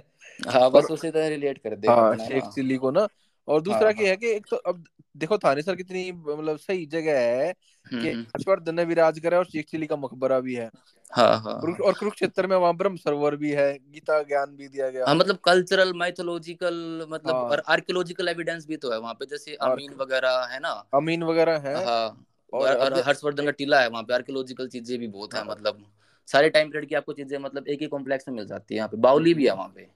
हाँ 0.50 0.70
बस 0.70 0.90
उसी 0.90 1.10
तरह 1.10 1.28
रिलेट 1.28 1.58
कर 1.58 1.76
दे 1.76 1.88
हाँ 1.88 2.16
शेख 2.18 2.44
चिल्ली 2.44 2.76
को 2.76 2.90
ना। 2.90 3.06
और 3.48 3.60
हाँ 3.62 3.62
दूसरा 3.62 3.86
हाँ 3.86 3.92
क्या 3.92 4.10
है 4.10 4.16
कि 4.16 4.30
एक 4.30 4.46
तो 4.50 4.56
अब 4.56 4.84
देखो 5.16 5.38
थानेसर 5.38 5.76
कितनी 5.76 6.12
मतलब 6.12 6.56
सही 6.56 6.86
जगह 6.86 7.20
है 7.20 7.50
हम्म 7.86 8.00
कि 8.00 8.08
हम्म। 8.08 8.22
हर्षवर्धन 8.22 8.74
ने 8.74 8.84
विराज 8.84 9.18
करा 9.18 9.38
और 9.38 9.44
शेख 9.44 9.66
चिल्ली 9.70 9.86
का 9.86 9.96
मकबरा 9.96 10.40
भी 10.40 10.54
है। 10.54 10.70
हाँ 11.12 11.28
हाँ 11.28 11.40
हाँ। 11.42 11.76
और 11.76 11.92
कुरुक्षेत्र 11.94 12.46
में 12.46 12.56
वहाँ 12.56 12.76
ब्रह्म 12.76 12.96
सरोवर 12.96 13.36
भी 13.36 13.50
है 13.50 13.72
गीता 13.72 14.22
ज्ञान 14.22 14.56
भी 14.56 14.68
दिया 14.68 14.90
गया। 14.90 15.06
हाँ 15.06 15.14
मतलब 15.14 15.36
कल्चरल 15.36 15.92
माइथोलॉजिकल 15.92 17.06
मतलब 17.10 17.36
और 17.36 17.58
हाँ 17.58 17.62
आर्कियोलॉजिकल 17.68 18.28
एविडेंस 18.28 18.66
भी 18.66 18.76
तो 18.76 18.92
है 18.92 18.98
वहाँ 18.98 19.14
पे 19.14 19.26
जैसे 19.26 19.54
अमीन 19.54 19.94
वगैरह 19.94 20.44
है 20.44 20.60
ना? 20.60 20.72
अमीन 20.94 21.22
वगैरह 21.22 21.58
है। 21.58 21.84
हाँ। 21.86 22.26
और 22.56 22.74
और, 22.76 22.94
हर्षवर्धन 23.02 23.44
का 23.44 23.50
टीला 23.50 23.80
है 23.80 23.88
वहाँ 23.88 24.02
पे 24.02 24.14
आर्कियोलॉजिकल 24.14 24.68
चीज़ें 24.68 24.98
भी 24.98 25.08
बहुत 25.08 25.34
है 25.34 25.40
हाँ। 25.40 25.48
मतलब 25.48 25.84
सारे 26.28 26.50
टाइम 26.50 26.70
पीरियड 26.70 26.88
की 26.88 26.94
आपको 26.94 27.12
चीज़ें 27.12 27.38
मतलब 27.38 27.68
एक 27.68 27.82
ही 27.82 27.86
कॉम्प्लेक्स 27.86 28.28
में 28.28 28.34
मिल 28.34 28.46
जाती 28.46 28.74
है 28.74 28.76
यहाँ 28.76 28.88
पे। 28.88 28.96
बाउली 28.96 29.34
भी 29.34 29.46
है 29.46 29.54
वहाँ 29.54 29.72
पे 29.76 29.88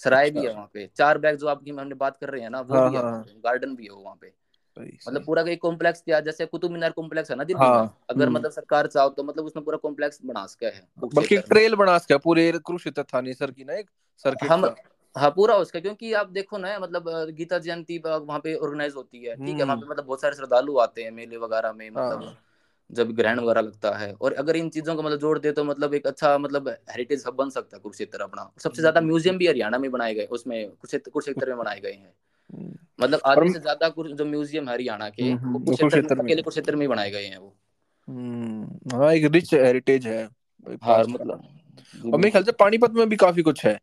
सराय 0.00 0.30
भी 0.30 0.38
अच्छा। 0.38 0.48
है 0.48 0.54
वहाँ 0.54 0.70
पे। 0.74 0.86
चार 0.96 1.18
बैग 1.18 1.36
जो 1.36 1.46
आपकी 1.48 1.70
हमने 1.70 1.94
बात 1.94 2.16
कर 2.16 2.30
रहे 2.30 2.42
हैं 2.42 2.50
ना 2.50 2.60
वो 2.60 2.74
हाँ 2.74 2.90
भी 2.90 2.96
है 2.96 3.02
वहाँ 3.02 3.12
हाँ 3.12 3.24
गार्डन 3.44 3.74
भी 3.76 3.84
है 3.84 3.90
वहाँ 3.92 4.16
पे। 4.20 4.32
मतलब 5.08 5.24
पूरा 5.24 5.42
का 5.42 5.50
एक 5.50 5.60
कॉम्प्लेक्स 5.60 6.02
क्या 6.02 6.20
जैसे 6.20 6.46
कुतुब 6.46 6.70
मीनार 6.70 6.90
कॉम्प्लेक्स 6.90 7.30
है 7.30 7.36
ना 7.36 7.44
दिल्ली 7.44 7.64
हाँ 7.64 7.98
अगर 8.10 8.24
हम्म। 8.24 8.34
मतलब 8.34 8.50
सरकार 8.50 8.86
चाहो 8.86 9.08
तो 9.08 9.22
मतलब 9.22 9.44
उसमें 9.44 9.64
पूरा 9.64 9.78
कॉम्प्लेक्स 9.78 10.18
बना 10.24 10.44
सके 10.46 10.66
है 10.66 10.86
बल्कि 11.04 11.38
ट्रेल 11.38 11.74
बना 11.74 11.96
सका 11.98 12.16
पूरे 12.18 12.50
कुरुक्षेत्र 12.58 13.02
थानेसर 13.14 13.50
की 13.50 13.64
ना 13.64 13.74
एक 13.74 13.90
सर्किट 14.24 14.50
हम 14.50 14.64
हाँ 15.18 15.30
पूरा 15.30 15.54
उसका 15.54 15.80
क्योंकि 15.80 16.12
आप 16.12 16.28
देखो 16.30 16.58
ना 16.58 16.78
मतलब 16.78 17.08
गीता 17.30 17.58
जयंती 17.58 17.98
वहाँ 17.98 18.38
पे 18.38 18.54
ऑर्गेनाइज 18.54 18.94
होती 18.94 19.18
है 19.18 19.34
ठीक 19.36 19.58
है 19.58 19.64
वहाँ 19.64 19.76
हम्म। 19.76 19.80
पे 19.80 19.90
मतलब 19.90 20.04
बहुत 20.04 20.20
सारे 20.20 20.36
श्रद्धालु 20.36 20.78
आते 20.78 21.02
हैं 21.02 21.10
मेले 21.10 21.36
वगैरह 21.36 21.72
में 21.72 21.88
मतलब 21.90 22.22
हाँ। 22.24 22.36
जब 22.90 23.10
ग्रहण 23.12 23.40
वगैरह 23.40 23.60
लगता 23.60 23.90
है 23.98 24.12
और 24.12 24.32
अगर 24.32 24.56
इन 24.56 24.68
चीज़ों 24.68 24.94
को 24.96 25.02
मतलब 25.02 25.18
जोड़ 25.18 25.38
दे 25.38 25.52
तो 25.52 25.64
मतलब 25.64 25.94
एक 25.94 26.06
अच्छा 26.06 26.36
मतलब 26.38 26.68
हेरिटेज 26.68 27.24
हब 27.26 27.34
बन 27.34 27.50
सकता 27.50 27.76
है 27.76 27.80
कुरुक्षेत्र 27.80 28.22
अपना। 28.22 28.50
सबसे 28.58 28.82
ज़्यादा 28.82 29.00
हम्म, 29.00 29.08
म्यूज़ियम 29.08 29.38
भी 29.38 29.46
हरियाणा 29.46 29.78
में 29.78 29.90
बनाए 29.90 30.14
गए 30.14 30.26
उसमें 30.26 30.70
कुरुक्षेत्र 30.70 31.48
में 31.48 31.58
बनाए 31.58 31.80
गए 31.80 31.92
हैं। 31.92 32.14
हम्म। 32.52 33.04
मतलब 33.04 33.20
आधे 33.26 33.52
से 33.52 33.58
ज़्यादा 33.58 33.88
जो 33.98 34.24
म्यूज़ियम 34.24 34.68
है 34.68 34.74
हरियाणा 34.74 35.08
के 35.08 35.22
हम्म 35.22 35.52
वो 35.52 35.58
हम्म, 35.58 35.64
कुरुक्षेत्र 35.64 36.14
में 36.14 36.24
अकेले 36.24 36.42
कुरुक्षेत्र 36.42 36.76
में 36.76 36.88
बनाए 36.88 37.10
गए 37.10 37.24
हैं 37.24 37.38
वो। 37.38 37.54
हम्म 38.08 38.96
हाँ 38.96 39.12
एक 39.12 39.24
रिच 39.24 39.54
हेरिटेज 39.54 40.06
है 40.06 40.24
हाँ 40.82 40.98
मतलब 40.98 41.42
और 42.12 42.18
मेरे 42.18 42.30
ख्याल 42.30 42.44
से 42.44 42.52
पानीपत 42.52 42.90
में 42.90 43.08
भी 43.08 43.16
काफ़ी 43.16 43.42
कुछ 43.42 43.64
है। 43.66 43.78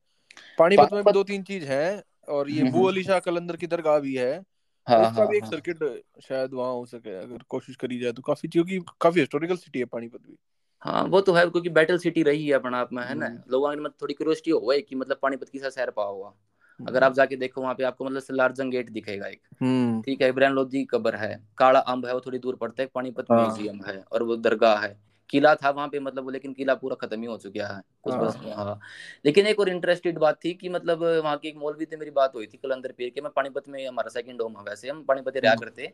पानीपत 0.58 0.94
में 0.94 1.04
भी 1.04 1.12
दो 1.12 1.24
तीन 1.24 1.44
चीज़ 1.44 1.66
है 1.66 2.04
और 2.30 2.50
ये 2.50 2.62
हम्म, 2.62 2.72
बू 2.72 2.78
हम्म, 2.78 2.88
अली 2.90 3.04
शाह 3.04 3.20
कलंदर 3.20 3.56
की 3.56 3.68
दरगाह 3.68 4.00
भी 4.00 4.16
है। 4.16 4.44
हाँ 4.88 5.00
उसका 5.00 5.22
हाँ 5.22 5.28
भी 5.28 5.38
एक 5.38 5.44
हाँ। 5.44 5.52
सर्किट 5.52 6.04
शायद 6.22 6.54
वहाँ 6.54 6.74
हो 6.74 6.86
सके 6.86 7.16
अगर 7.24 7.38
कोशिश 7.50 7.76
करी 7.76 8.00
जाए 8.00 8.12
तो 8.12 8.22
काफ़ी 8.22 8.50
क्योंकि 8.50 8.80
काफ़ी 9.02 9.20
हिस्टोरिकल 9.20 9.56
सिटी 9.56 9.80
है 9.80 9.86
पानीपत 9.86 10.20
भी। 10.28 10.36
हाँ 10.80 11.04
वो 11.04 11.22
तो 11.22 11.34
है 11.34 11.50
क्योंकि 11.50 11.70
बैटल 11.70 11.98
सिटी 11.98 12.24
रही 12.24 12.48
है 12.48 12.54
अपना 12.54 12.78
आप 12.78 12.94
में 12.94 13.04
है 13.04 13.16
ना? 13.16 13.26
हम्म। 13.26 13.40
लोगों 13.52 13.70
में 13.70 13.76
मतलब 13.76 13.94
थोड़ी 14.02 14.14
क्यूरियोसिटी 14.14 14.52
हो 14.52 14.60
गई 14.60 14.82
कि 14.82 14.96
मतलब 14.96 15.20
पानीपत 15.22 15.50
की 15.50 15.60
शहर 15.60 15.90
पा 15.92 16.04
हुआ। 16.04 16.34
अगर 16.80 16.96
हम्म 16.96 17.06
आप 17.06 17.14
जाके 17.14 17.36
देखो 17.36 17.62
वहाँ 17.62 17.76
पे 17.76 17.84
आपको 17.84 18.06
मतलब 18.06 18.20
सलारजंग 18.20 18.72
गेट 18.72 18.90
दिखेगा 18.90 19.28
एक। 19.28 19.42
हम्म, 19.62 20.02
ठीक 20.02 20.22
है 20.22 20.30
इब्राहिम 20.30 20.56
लोधी 20.56 20.78
की 20.78 20.86
कब्र 20.86 21.16
है 21.16 21.44
काला 21.58 21.80
अम्ब 21.80 22.06
है 22.06 22.14
वो 22.14 22.20
थोड़ी 22.20 22.40
दूर 22.40 22.56
पड़ता 22.56 22.84
है 22.84 22.90
पानीपत 22.96 23.26
हाँ। 23.32 23.42
म्यूज़ियम 23.42 23.84
है 23.86 24.04
और 24.12 24.24
वो 24.24 24.36
दरगाह 24.36 24.80
है। 24.80 25.15
किला 25.30 25.54
था 25.56 25.70
वहाँ 25.70 25.88
पे 25.88 26.00
मतलब 26.00 26.30
लेकिन 26.30 26.54
किला 26.54 26.76
पूरा 26.76 26.96
खत्म 26.96 27.20
ही 27.22 27.26
हो 27.26 27.38
चुका 27.38 27.68
है। 27.68 27.82
कुछ 28.04 28.14
बस 28.14 28.36
हाँ। 28.36 28.56
हाँ 28.56 28.80
लेकिन 29.26 29.48
एक 29.48 29.60
और 29.60 29.70
इंटरेस्टेड 29.70 30.18
बात 30.18 30.40
थी 30.46 30.54
कि 30.54 30.70
मतलब 30.70 31.04
वहाँ 31.04 31.38
की 31.38 31.48
एक 31.48 31.56
मौलवी 31.58 31.86
से 31.86 31.98
मेरी 31.98 32.12
बात 32.12 32.36
हुई 32.36 32.48
थी 32.48 32.58
कलंदर 32.58 32.92
पीर 32.92 33.10
के 33.10 33.22
मैं 33.22 33.32
पानीपत 33.36 33.70
में 33.70 33.88
हमारा 33.88 34.10
सेकंड 34.10 34.42
होम 34.42 34.58
है 34.58 34.64
वैसे 34.64 34.90
हम 34.90 35.04
पानीपत 35.04 35.38
रहा 35.38 35.52
हम्म। 35.52 35.62
करते 35.62 35.94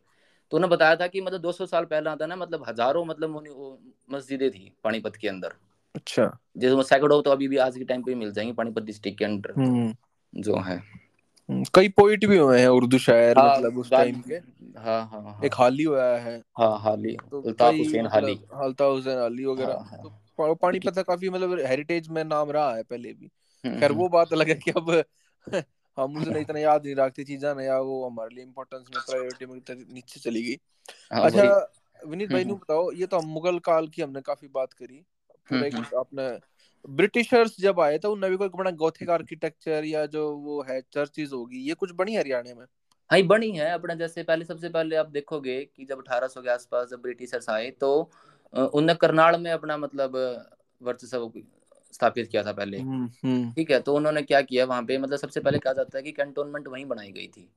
तो 0.51 0.57
उन्होंने 0.57 0.75
बताया 0.75 0.95
था 0.95 1.07
कि 1.07 1.21
मतलब 1.21 1.41
200 1.41 1.65
साल 1.65 1.85
पहले 1.85 2.09
आता 2.09 2.25
ना 2.25 2.35
मतलब 2.35 2.65
हज़ारों 2.67 3.05
मतलब 3.05 3.35
मस्जिदें 4.11 4.49
थी 4.51 4.71
पानीपत 4.83 5.15
के 5.15 5.27
अंदर। 5.27 5.53
अच्छा। 5.95 6.39
जैसे 6.57 6.83
सैकड़ों 6.83 7.21
तो 7.21 7.31
अभी 7.31 7.47
भी 7.47 7.57
आज 7.57 7.77
के 7.77 7.83
टाइम 7.83 8.03
पे 8.03 8.15
मिल 8.15 8.31
जाएँगे 8.31 8.53
पानीपत 8.53 8.83
डिस्ट्रिक्ट 8.83 9.19
के 9.19 9.25
अंडर 9.25 9.53
हम्म। 9.57 9.95
जो 10.33 10.59
है। 10.59 11.00
कई 11.75 11.89
पोइट 11.89 12.25
भी 12.25 12.37
हुए 12.37 12.59
हैं 12.59 12.67
उर्दू 12.67 12.97
शायर 12.97 13.39
हाँ 13.39 13.57
मतलब 13.57 13.77
उस 13.77 13.91
टाइम 13.91 14.21
के। 14.21 14.33
हाँ 14.79 15.07
हाँ 15.07 15.21
हाँ। 15.21 15.39
एक 15.45 15.53
हाली 15.53 15.83
हुआ 15.83 16.05
है। 16.05 16.43
हाँ 16.57 16.79
हाली 16.79 17.17
तो 17.31 17.41
अल्ताफ 17.41 17.73
हुसैन 17.79 18.05
हाली। 18.05 18.31
मतलब 18.31 18.63
अल्ताफ 18.63 18.91
हुसैन 18.91 19.17
अली 19.17 19.45
वगैरह। 19.45 19.73
हाँ 19.73 19.83
हाँ। 19.83 19.99
तो 20.03 20.09
पा- 20.37 20.57
पानीपत 20.61 20.95
का 20.95 21.01
काफ़ी 21.01 21.29
मतलब 21.29 21.59
हेरिटेज 21.59 22.07
में 22.07 22.23
नाम 22.23 22.51
रहा 22.51 22.75
है 22.75 22.83
पहले 22.83 23.13
भी। 23.13 23.31
हम्म, 23.65 23.79
खैर 23.79 23.91
हम्म, 23.91 24.01
वो 24.01 24.09
बात 24.09 24.33
अलग 24.33 24.47
है 24.47 24.55
कि 24.55 24.71
अब 24.71 25.03
हम 25.99 26.17
उसने 26.17 26.39
इतना 26.39 26.59
याद 26.59 26.85
नहीं 26.85 26.95
रखती 26.95 27.23
चीज़ें 27.23 27.55
ना 27.55 27.63
या 27.63 27.79
वो 27.79 28.09
हमारे 28.09 28.35
लिए 28.35 28.43
इम्पोर्टेंस 28.43 28.87
में 28.95 29.01
प्रायोरिटी 29.09 29.45
में 29.45 29.61
नीचे 29.93 30.19
चली 30.19 30.43
गई। 30.43 30.57
हाँ 31.13 31.25
अच्छा 31.25 31.43
विनीत 32.07 32.27
हम्म, 32.27 32.33
भाई 32.33 32.43
ने 32.43 32.51
हम्म, 32.51 32.61
बताओ 32.61 32.91
ये 32.91 33.05
तो 33.05 33.19
हम 33.19 33.27
मुगल 33.27 33.59
काल 33.59 33.87
की 33.87 34.01
हमने 34.01 34.21
काफ़ी 34.21 34.47
बात 34.47 34.73
करी। 34.73 35.05
पूरा 35.49 35.65
हम्म, 35.67 35.83
एक 35.83 35.93
अपने 35.93 36.50
ब्रिटिशर्स 36.89 37.55
जब 37.59 37.79
आए 37.79 37.97
तो 37.97 38.11
उनने 38.11 38.29
भी 38.29 38.37
कोई 38.37 38.49
बड़ा 38.49 38.71
गॉथिक 38.71 39.09
आर्किटेक्चर 39.09 39.85
या 39.85 40.05
जो 40.05 40.35
वो 40.35 40.65
है 40.69 40.81
चर्चिज 40.93 41.33
होगी 41.33 41.57
ये 41.57 41.73
कुछ 41.73 41.91
बनी 41.91 42.15
हरियाणा 42.15 42.53
में? 42.55 42.65
हाँ 43.11 43.21
बनी 43.21 43.51
है। 43.51 43.71
अपना 43.71 43.93
जैसे 43.93 44.23
पहले 44.23 44.45
सबसे 44.45 44.69
पहले 44.69 44.95
आप 44.95 45.07
देखोगे 45.07 45.65
कि 45.75 45.85
जब 45.85 45.99
1800 45.99 46.41
के 46.41 46.49
आसपास 46.49 46.89
जब 46.89 47.01
ब्रिटिशर्स 47.01 47.49
आए 47.49 47.69
तो 47.71 48.11
उनने 48.73 48.93
करनाल 48.93 49.41
में 49.41 49.51
अपना 49.51 49.77
मतलब 49.77 50.15
वर्चस्व 50.81 51.31
स्थापित 51.93 52.27
किया 52.27 52.43
था 52.43 52.51
पहले। 52.51 52.77
हम्म 52.77 53.09
हम्म। 53.23 53.51
ठीक 53.51 53.71
है 53.71 53.79
तो 53.79 53.95
उन्होंने 53.95 54.21
क्या 54.21 54.41
किया 54.41 54.65
वहाँ 54.65 54.83
पे 54.83 54.97
मतलब 54.97 55.17
सबसे 55.17 55.39
पहले 55.39 55.59
कहा 55.59 55.73
जाता 55.73 55.97
है 55.97 56.03
कि 56.03 56.11
कैंटोनमेंट 56.11 56.67
वहीं 56.67 56.85
बनाई 56.85 57.11
गई 57.11 57.27
थी। 57.27 57.49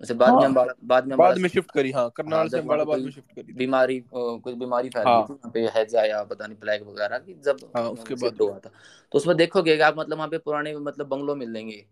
जैसे 0.00 0.14
बाद 0.14 0.34
में 0.34 0.38
हाँ। 0.38 0.46
अम्बाड़ा 0.46 0.74
बाद 0.84 1.06
में 1.06 1.16
बाद 1.18 1.38
में 1.38 1.48
शिफ्ट 1.48 1.70
करी 1.70 1.90
हाँ 1.90 2.02
हाँ 2.02 2.12
करनाल 2.16 2.48
से 2.48 2.60
पे 2.60 2.84
बाद 2.84 3.00
में 3.00 3.10
शिफ्ट 3.10 3.34
करी 3.34 3.52
बीमारी 3.54 3.98
कोई 4.14 4.54
बीमारी 4.54 4.88
फैल 4.90 5.04
गई 5.04 5.08
हाँ। 5.08 5.22
थी 5.22 5.32
वहाँ 5.32 5.50
पे 5.52 5.66
हैजा 5.68 6.04
या 6.04 6.22
पता 6.24 6.46
नहीं 6.46 6.58
प्लेग 6.58 6.82
वगैरह 6.82 7.18
की 7.18 7.34
जब 7.34 7.56
हाँ 7.76 7.88
उसके 7.90 8.14
बाद। 8.14 8.32
में 8.32 8.46
हुआ 8.46 8.58
था। 8.58 8.70
तो 9.12 9.18
उसमें 9.18 9.36
देखोगे 9.36 9.76
कि 9.76 9.82
आप 9.82 9.98
मतलब 9.98 10.16
वहाँ 10.16 10.28
पे 10.28 10.38
पुराने 10.38 10.76
मतलब 10.78 11.06
बंगलो 11.08 11.34
मिलेंगे 11.34 11.84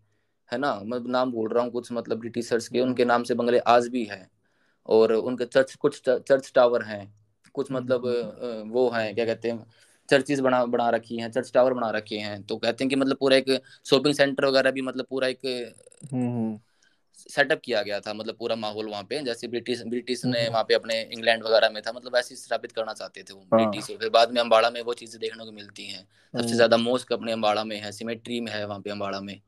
है 0.51 0.59
ना? 0.59 0.75
मैं 0.85 0.99
नाम 1.11 1.33
भूल 1.33 1.49
रहा 1.49 1.65
हूँ 1.65 1.71
कुछ 1.73 1.93
मतलब 1.93 2.19
ब्रिटिशर्स 2.19 2.69
के 2.69 2.81
उनके 2.81 3.05
नाम 3.05 3.23
से 3.23 3.35
बंगले 3.35 3.59
आज 3.69 3.89
भी 3.89 4.05
हैं 4.05 4.31
और 4.89 5.13
उनके 5.13 5.45
चर्च 5.47 5.75
कुछ 5.77 6.03
चर्च 6.09 6.53
टावर 6.55 6.83
हैं 6.83 7.03
कुछ 7.55 7.73
हम्म 7.73 7.79
मतलब 7.79 8.07
हम्म 8.07 8.71
वो 8.73 8.89
हैं 8.91 9.15
क्या 9.15 9.25
कहते 9.27 9.51
हैं 9.51 9.67
चर्चिज 10.09 10.41
बना 10.41 10.65
बना 10.67 10.89
रखी 10.91 11.17
हैं 11.19 11.31
चर्च 11.31 11.51
टावर 11.55 11.75
बना 11.75 11.91
रखे 11.91 12.19
हैं 12.19 12.43
तो 12.43 12.57
कहते 12.57 12.85
हैं 12.85 12.89
कि 12.91 12.97
मतलब 12.97 13.17
पूरा 13.17 13.37
एक 13.37 13.51
शॉपिंग 13.87 14.15
सेंटर 14.15 14.47
वगैरह 14.47 14.71
भी 14.71 14.83
मतलब 14.83 15.07
पूरा 15.11 15.29
एक 15.29 15.41
हम्म। 16.13 16.59
सेटअप 17.19 17.61
किया 17.65 17.83
गया 17.83 17.99
था 18.01 18.13
मतलब 18.15 18.37
पूरा 18.39 18.57
माहौल 18.57 18.89
वहाँ 18.89 19.03
पे 19.05 19.21
जैसे 19.23 19.49
ब्रिटिश 19.49 19.83
ब्रिटिश 19.87 20.25
ने 20.25 20.41
हम्म, 20.41 20.53
वहाँ 20.53 20.65
पे 20.65 20.75
अपने 20.75 21.01
इंग्लैंड 21.03 21.43
वगैरह 21.45 21.71
में 21.71 21.83
था 21.83 21.93
मतलब 21.93 22.17
ऐसे 22.17 22.37
स्थापित 22.37 22.73
करना 22.73 22.93
चाहते 22.93 23.23
थे 23.23 23.35
वो 23.35 23.41
हाँ। 23.53 23.61
ब्रिटिश 23.61 23.97
फिर 23.99 24.09
बाद 24.09 24.33
में 24.33 24.41
अम्बाड़ा 24.41 24.71
में 24.71 24.81
वो 24.83 24.95
चीज़ें 24.95 25.21
देखने 25.21 25.45
को 25.45 25.53
मिलती 25.53 25.87
हैं। 25.87 26.01
सबसे 26.01 26.45
हम्म। 26.45 26.55
ज़्यादा 26.55 26.77
मोस्क 26.77 27.13
अपने 27.13 27.33
अम्बाड़ा 27.33 27.65
में 27.65 27.77
है 27.81 27.93
सिमेट्री 27.93 28.41
में 28.41 28.53
है 28.53 28.67
वहाँ 28.67 28.81
पे 28.81 28.91
अम्बाड़ा 28.91 29.21
में। 29.21 29.41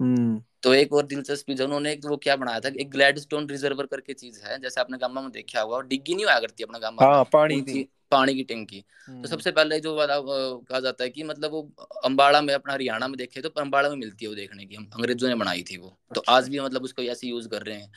हम्म। 0.00 0.42
तो 0.62 0.74
एक 0.74 0.92
और 0.92 1.06
दिलचस्पी 1.06 1.54
जो 1.54 1.64
उन्होंने 1.64 1.92
एक 1.92 2.04
वो 2.06 2.16
क्या 2.16 2.36
बनाया 2.36 2.60
था 2.60 2.68
एक 2.80 2.90
ग्लैडस्टोन 2.90 3.48
रिजर्वर 3.48 3.86
करके 3.86 4.12
चीज़ 4.12 4.40
है 4.44 4.58
जैसे 4.60 4.80
आपने 4.80 4.98
गामा 4.98 5.20
में 5.20 5.30
देखा 5.30 5.60
होगा 5.60 5.76
और 5.76 5.86
डिग्गी 5.86 6.14
नहीं 6.14 6.24
हुआ 6.24 6.38
करती 6.38 6.64
अपना 6.64 6.78
गामा 6.78 7.06
हाँ 7.06 7.24
पानी 7.24 7.60
थी। 7.62 7.88
पानी 8.14 8.34
की 8.34 8.42
टंकी। 8.44 8.80
तो 8.80 9.12
हम्म। 9.12 9.26
सबसे 9.26 9.50
पहले 9.52 9.78
जो 9.80 9.94
वाला 9.96 10.18
कहा 10.24 10.80
जाता 10.80 11.04
है 11.04 11.10
कि 11.10 11.22
मतलब 11.24 11.50
वो 11.50 11.62
अम्बाड़ा 12.04 12.40
में 12.40 12.52
अपना 12.54 12.72
हरियाणा 12.72 13.08
में 13.08 13.16
देखे 13.18 13.40
तो 13.40 13.48
अम्बाड़ा 13.60 13.88
में 13.88 13.96
मिलती 13.96 14.24
है 14.24 14.28
वो 14.28 14.34
देखने 14.34 14.66
की। 14.66 14.76
अंग्रेज़ों 14.76 15.28
ने 15.28 15.34
बनाई 15.36 15.62
थी 15.62 15.76
वो। 15.76 15.88
तो 16.14 16.20
अच्छा। 16.20 16.32
आज 16.32 16.48
भी 16.48 16.60
मतलब 16.60 16.82
उसको 16.82 17.02
ऐसे 17.04 17.28
यूज़ 17.28 17.48
कर 17.48 17.62
रहे 17.62 17.76
हैं 17.76 17.90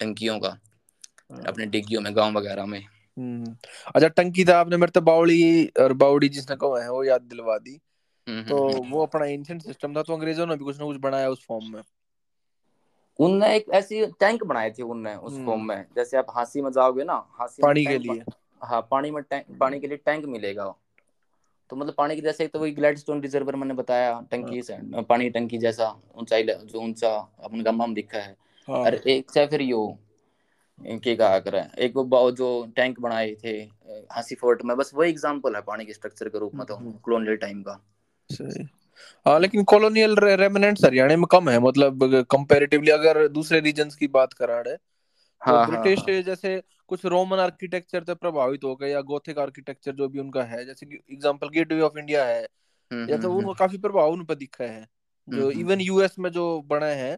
टंकियों 0.00 0.38
का 0.40 0.48
हाँ, 0.48 1.42
अपने 1.48 1.66
डिग्गियों 1.66 2.00
में 2.00 2.14
गाँव 2.16 2.38
वगैरह 2.38 2.66
में। 2.66 2.80
हम्म। 2.80 3.56
अच्छा 3.94 4.08
टंकी 4.08 4.44
था 4.44 4.58
आपने 4.58 4.76
मेरे 4.76 4.90
तो 4.90 5.00
बावड़ी 5.00 5.64
और 5.80 5.92
बावड़ी 5.92 6.28
जिसने 6.28 6.56
कहा 6.56 6.82
है 6.82 6.90
वो 6.90 7.02
याद 7.04 7.22
दिलवा 7.22 7.56
दी। 7.58 7.80
हम्म 8.26 8.42
तो 8.42 8.56
वो 8.90 9.02
अपना 9.02 9.26
एंशियंट 9.26 9.62
सिस्टम 9.62 9.96
था 9.96 10.02
तो 10.02 10.14
अंग्रेज़ों 10.14 10.46
ने 10.46 10.56
भी 10.56 10.64
कुछ 10.64 10.78
ना 10.78 10.84
कुछ 10.84 10.96
बनाया 10.98 11.28
उस 11.28 11.44
फॉर्म 11.46 11.72
में। 11.72 11.82
उनने 13.18 13.54
एक 13.56 13.64
ऐसी 13.74 14.04
टैंक 14.20 14.44
बनाए 14.44 14.70
थे 14.70 14.82
उनने 14.82 15.14
उस 15.16 15.34
फॉर्म 15.46 15.68
में। 15.68 15.84
जैसे 15.96 16.16
आप 16.16 16.26
हांसी 16.30 16.62
में 16.62 16.70
जाओगे 16.70 17.04
ना 17.04 17.14
हांसी 17.32 17.62
पानी 17.62 17.84
के 17.86 17.98
लिए। 17.98 18.22
हाँ 18.62 18.80
पानी 18.90 19.10
में 19.10 19.22
टैंक 19.22 19.46
पानी 19.60 19.80
के 19.80 19.86
लिए 19.86 19.96
टैंक 19.96 20.24
मिलेगा। 20.24 20.74
तो 21.70 21.76
मतलब 21.76 21.94
पानी 21.98 22.14
की 22.14 22.20
जैसे 22.20 22.44
एक 22.44 22.52
तो 22.52 22.58
वही 22.58 22.70
ग्लैडस्टोन 22.70 23.20
रिजर्वर 23.22 23.56
मैंने 23.56 23.74
बताया 23.74 24.12
हाँ। 24.14 24.26
टंकी 24.30 24.62
से 24.62 24.76
पानी 25.02 25.30
टंकी 25.30 25.58
जैसा 25.58 25.88
ऊंचाई 26.16 26.42
जो 26.42 26.80
ऊँचा 26.80 27.16
अपन 27.44 27.62
गम्मा 27.62 27.86
में 27.86 27.94
दिखा 27.94 28.18
है। 28.18 28.36
और 28.68 28.94
हाँ 28.94 29.00
एक 29.06 29.30
चाहे 29.30 29.46
फिर 29.46 29.62
यो 29.62 29.98
के 30.78 31.14
कहा 31.16 31.38
कर 31.38 31.54
एक 31.78 31.96
वो 31.96 32.30
जो 32.30 32.48
टैंक 32.76 33.00
बनाए 33.00 33.34
थे 33.44 33.50
हांसी 34.12 34.34
फोर्ट 34.34 34.62
में 34.64 34.76
बस 34.76 34.90
वही 34.94 35.10
एग्जांपल 35.10 35.56
है 35.56 35.60
पानी 35.62 35.84
के 35.84 35.92
स्ट्रक्चर 35.92 36.28
के 36.28 36.38
रूप 36.38 36.54
में 36.54 36.66
तो 36.66 36.76
हम्म, 36.76 36.92
कॉलोनियल 36.92 37.36
टाइम 37.36 37.62
का। 37.62 37.80
सही। 38.30 38.68
हाँ 39.26 39.38
लेकिन 39.40 39.64
कॉलोनियल 39.64 40.16
रेमिनेंट्स 40.16 40.84
हरियाणा 40.84 41.16
में 41.16 41.26
कम 41.26 41.48
है 41.48 41.58
मतलब 41.58 42.24
कंपैरेटिवली 42.30 42.90
अगर 42.90 43.26
दूसरे 43.28 43.60
रीजन्स 43.60 43.96
की 43.96 44.06
बात 44.08 44.32
करा 44.32 44.60
रहे 44.60 44.76
हाँ 45.46 45.66
हाँ 45.66 45.66
ब्रिटिश 45.66 45.98
हाँ। 45.98 46.22
जैसे 46.22 46.62
कुछ 46.88 47.06
रोमन 47.06 47.38
आर्किटेक्चर 47.38 48.04
से 48.04 48.14
प्रभावित 48.14 48.64
हो 48.64 48.76
गए 48.76 48.90
या 48.90 49.00
गोथिक 49.00 49.38
आर्किटेक्चर 49.38 49.92
जो 49.92 50.08
भी 50.08 50.18
उनका 50.18 50.42
है 50.42 50.64
जैसे 50.66 50.86
कि 50.86 50.98
एग्जांपल 51.12 51.48
गेटवे 51.48 51.80
ऑफ़ 51.80 51.98
इंडिया 51.98 52.24
है 52.24 52.42
हम्म 52.42 53.02
या 53.02 53.16
हम्म 53.16 53.22
तो 53.22 53.28
हम्म। 53.28 53.38
उनका 53.38 53.52
काफ़ी 53.52 53.78
प्रभाव 53.78 54.10
उन 54.10 54.24
पर 54.24 54.34
दिखा 54.34 54.64
है। 54.64 54.86
जो 55.28 55.50
इवन 55.50 55.80
यूएस 55.80 56.18
में 56.18 56.30
जो 56.30 56.62
बने 56.62 56.86
हैं 56.86 57.16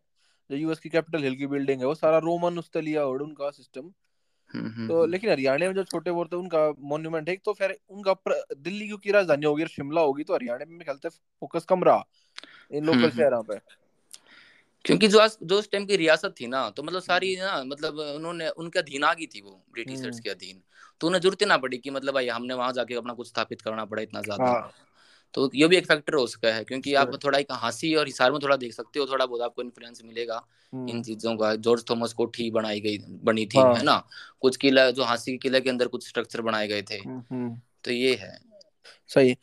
जो 0.50 0.56
यूएस 0.56 0.78
की 0.78 0.88
कैपिटल 0.88 1.22
हिल 1.22 1.36
की 1.36 1.46
बिल्डिंग 1.46 1.80
है 1.80 1.86
वो 1.86 1.94
सारा 1.94 2.18
रोमन 2.18 2.58
उस 2.58 2.70
लिया 2.76 3.04
और 3.06 3.22
उनका 3.22 3.50
सिस्टम 3.50 3.92
तो 4.88 5.06
लेकिन 5.06 5.30
हरियाणा 5.30 5.66
में 5.66 5.74
जो 5.74 5.84
छोटे 5.84 6.12
मोटे 6.12 6.36
उनका 6.36 6.72
मॉन्यूमेंट 6.78 7.28
है 7.28 7.36
तो 7.36 7.52
फिर 7.52 7.78
उनका 7.88 8.14
दिल्ली 8.56 8.86
क्योंकि 8.86 9.10
राजधानी 9.10 9.46
होगी 9.46 9.66
शिमला 9.66 10.00
होगी 10.00 10.24
तो 10.24 10.34
हरियाणा 10.34 10.64
में 10.68 10.78
ख्याल 10.78 11.10
फोकस 11.40 11.64
कम 11.64 11.84
रहा 11.84 12.04
इन 12.70 12.84
लोकल। 12.84 13.10
शहरों 13.10 13.42
पे। 13.42 13.56
क्योंकि 14.84 15.08
जो 15.08 15.18
आज 15.18 15.36
जो 15.42 15.58
उस 15.58 15.70
टाइम 15.70 15.84
की 15.86 15.96
रियासत 15.96 16.34
थी 16.40 16.46
ना 16.46 16.68
तो 16.70 16.82
मतलब 16.82 16.96
हम्म। 16.96 17.06
सारी 17.06 17.36
ना 17.36 17.62
मतलब 17.64 17.98
उन्होंने 17.98 18.48
उनके 18.48 18.78
अधीन 18.78 19.04
आ 19.04 19.12
गई 19.14 19.26
थी 19.26 19.40
वो 19.40 19.50
ब्रिटिशर्स 19.72 20.04
हम्म, 20.04 20.18
के 20.18 20.30
अधीन। 20.30 20.62
तो 21.00 21.06
उन्हें 21.06 21.20
ज़रूरत 21.20 21.42
ना 21.42 21.56
पड़ी 21.56 21.78
कि 21.78 21.90
मतलब 21.90 22.14
भाई 22.14 22.28
हमने 22.28 22.54
वहाँ 22.54 22.72
जाके 22.72 22.94
अपना 22.94 23.12
कुछ 23.12 23.28
स्थापित 23.28 23.62
करना 23.62 23.84
पड़ा 23.84 24.02
इतना 24.02 24.20
ज़्यादा। 24.20 24.44
हाँ। 24.44 24.72
तो 25.34 25.50
ये 25.54 25.68
भी 25.68 25.76
एक 25.76 25.86
फैक्टर 25.86 26.14
हो 26.14 26.26
सका 26.26 26.54
है 26.54 26.64
क्योंकि 26.64 26.94
आप 26.94 27.18
थोड़ा 27.24 27.38
एक 27.38 27.52
हांसी 27.52 27.94
और 27.94 28.06
हिसार 28.06 28.32
में 28.32 28.38
थोड़ा 28.42 28.56
देख 28.56 28.72
सकते 28.72 29.00
हो 29.00 29.06
थोड़ा 29.06 29.26
बहुत 29.26 29.40
आपको 29.40 29.62
इन्फ्लुएंस 29.62 30.02
मिलेगा 30.04 30.46
इन 30.72 30.88
हम्म। 30.90 31.02
चीज़ों 31.02 31.36
का। 31.36 31.54
जॉर्ज 31.56 31.84
थॉमस 31.90 32.12
कोठी 32.12 32.50
बनाई 32.50 32.80
गई 32.80 32.98
बनी 33.24 33.46
थी 33.46 33.58
है 33.58 33.64
हाँ। 33.64 33.82
ना? 33.82 34.02
कुछ 34.40 34.56
किला 34.56 34.90
जो 34.90 35.04
हांसी 35.04 35.36
किले 35.38 35.60
के 35.60 35.70
अंदर 35.70 35.88
कुछ 35.88 36.08
स्ट्रक्चर 36.08 36.40
बनाए 36.40 36.68
गए 36.68 36.82
थे। 36.82 36.96
हम्म 36.96 37.22
हम्म, 37.30 37.60
तो 37.84 37.90
ये 37.90 38.14
है। 38.14 38.38
सही। 39.08 39.36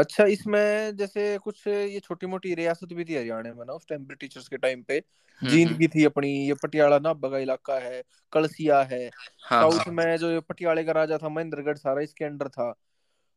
अच्छा 0.00 0.24
इसमें 0.24 0.96
जैसे 0.96 1.38
कुछ 1.38 1.66
ये 1.66 2.00
छोटी 2.00 2.26
मोटी 2.26 2.54
रियासत 2.54 2.92
भी 2.92 3.04
थी 3.04 3.16
हरियाणा 3.16 3.54
में 3.54 3.64
ना 3.66 3.72
उस 3.72 3.86
टाइम 3.88 4.04
ब्रिटिशर्स 4.04 4.48
के 4.48 4.56
टाइम 4.56 4.82
पे? 4.82 5.02
हम्म 5.42 5.50
जींद 5.50 5.68
हम्म। 5.68 5.78
की 5.78 5.88
थी 5.88 6.04
अपनी 6.04 6.28
ये 6.48 6.54
पटियाला 6.54 6.98
नाभा 6.98 7.28
का 7.28 7.38
इलाका 7.38 7.78
है 7.78 8.02
कलसिया 8.32 8.82
है। 8.82 9.10
हाँ 9.44 9.60
साउथ 9.62 9.80
हाँ। 9.80 9.94
में 9.94 10.16
जो 10.16 10.30
ये 10.30 10.40
पटियाले 10.40 10.84
का 10.84 10.92
राजा 10.92 11.18
था 11.18 11.28
महेंद्रगढ़ 11.28 11.76
सारा 11.76 12.02
इसके 12.02 12.24
अंडर 12.24 12.48
था। 12.48 12.72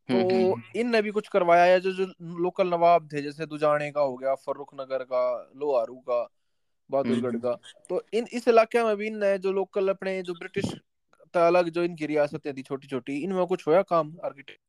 तो 0.10 0.14
हम्म 0.14 0.36
हम्म। 0.36 0.62
इनने 0.76 1.02
भी 1.02 1.12
कुछ 1.12 1.28
करवाया 1.28 1.64
है 1.64 1.80
जो 1.80 1.92
जो 1.92 2.06
लोकल 2.22 2.68
नवाब 2.68 3.10
थे 3.14 3.22
जैसे 3.22 3.46
दुजाने 3.46 3.92
का 3.92 4.02
हो 4.02 4.18
गया 4.18 4.36
फर्रुख 4.36 4.74
नगर 4.76 5.04
का 5.04 5.52
लोहारू 5.56 5.96
का 5.96 6.20
हम्म 6.20 6.30
बहादुरगढ़ 6.90 7.30
हम्म। 7.30 7.40
का 7.40 7.58
तो 7.90 8.04
इन 8.14 8.28
इस 8.34 8.48
इलाके 8.48 8.84
में 8.84 8.96
भी 8.98 9.08
इनने 9.08 9.38
जो 9.38 9.52
लोकल 9.52 9.90
अपने 9.90 10.22
जो 10.22 10.34
ब्रिटिश 10.34 10.66
अलग 11.36 11.70
जो 11.70 11.84
इनकी 11.84 12.06
रियासतें 12.06 12.54
थी 12.54 12.62
छोटी 12.62 12.88
छोटी 12.88 13.18
इनमें 13.18 13.46
कुछ 13.46 13.68
होया 13.68 13.82
काम 13.82 14.14
आर्किटेक्ट 14.24 14.60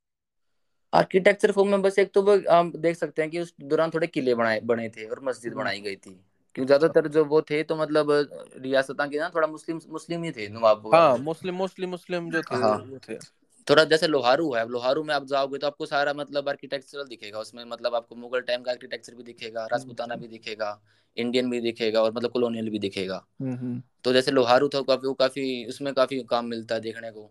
आर्किटेक्चर 0.94 1.52
फॉर्म 1.52 1.68
में 1.68 1.82
बस 1.82 1.98
एक 1.98 2.12
तो 2.14 2.22
वो 2.22 2.36
हम 2.50 2.72
देख 2.76 2.96
सकते 2.96 3.22
हैं 3.22 3.30
कि 3.30 3.40
उस 3.40 3.54
दौरान 3.62 3.90
थोड़े 3.90 4.06
किले 4.06 4.34
बनाए 4.34 4.60
बने 4.60 4.88
थे 4.88 5.04
और 5.04 5.20
मस्जिद 5.24 5.52
हम्म। 5.52 5.62
बनाई 5.62 5.80
गई 5.80 5.96
थी। 5.96 6.10
क्योंकि 6.56 6.66
ज़्यादातर 6.66 7.08
जो 7.08 7.24
वो 7.24 7.40
थे 7.42 7.62
तो 7.62 7.76
मतलब 7.76 8.10
रियासतां 8.56 9.08
के 9.08 9.18
ना 9.18 9.30
थोड़ा 9.34 9.46
मुस्लिम 9.46 9.80
मुस्लिम 9.90 10.24
ही 10.24 10.30
थे 10.32 10.48
नवाब 10.48 10.94
हाँ 10.94 11.16
मुस्लिम 11.18 11.54
मुस्लिम 11.54 11.90
मुस्लिम 11.90 12.30
जो 12.30 12.42
थे 12.42 12.56
हाँ। 12.56 12.76
वो 12.78 12.98
थे। 13.08 13.18
थोड़ा 13.66 13.84
जैसे 13.84 14.06
लोहारू 14.08 14.52
है 14.54 14.68
लोहारू 14.68 15.02
में 15.02 15.14
आप 15.14 15.26
जाओगे 15.26 15.58
तो 15.58 15.66
आपको 15.66 15.86
सारा 15.86 16.12
मतलब 16.14 16.48
आर्किटेक्चरल 16.48 17.04
दिखेगा 17.04 17.38
उसमें 17.38 17.64
मतलब 17.64 17.94
आपको 17.94 18.16
मुगल 18.16 18.40
टाइम 18.40 18.62
का 18.62 18.70
आर्किटेक्चर 18.70 19.14
भी 19.14 19.22
दिखेगा 19.22 19.64
राजपूताना 19.66 20.14
हम्म 20.14 20.22
भी 20.22 20.28
दिखेगा 20.28 20.80
इंडियन 21.16 21.50
भी 21.50 21.60
दिखेगा 21.60 22.02
और 22.02 22.12
मतलब 22.12 22.30
कॉलोनियल 22.30 22.70
भी 22.70 22.78
दिखेगा। 22.78 23.24
हम्म। 23.42 23.82
तो 24.04 24.12
जैसे 24.12 24.30
लोहारू 24.30 24.68
था 24.68 24.80
काफ़ी 24.82 25.08
वो 25.08 25.14
काफ़ी 25.14 25.64
उसमें 25.66 25.92
काफ़ी 25.94 26.22
काम 26.30 26.46
मिलता 26.46 26.74
है 26.74 26.80
देखने 26.80 27.10
को। 27.10 27.30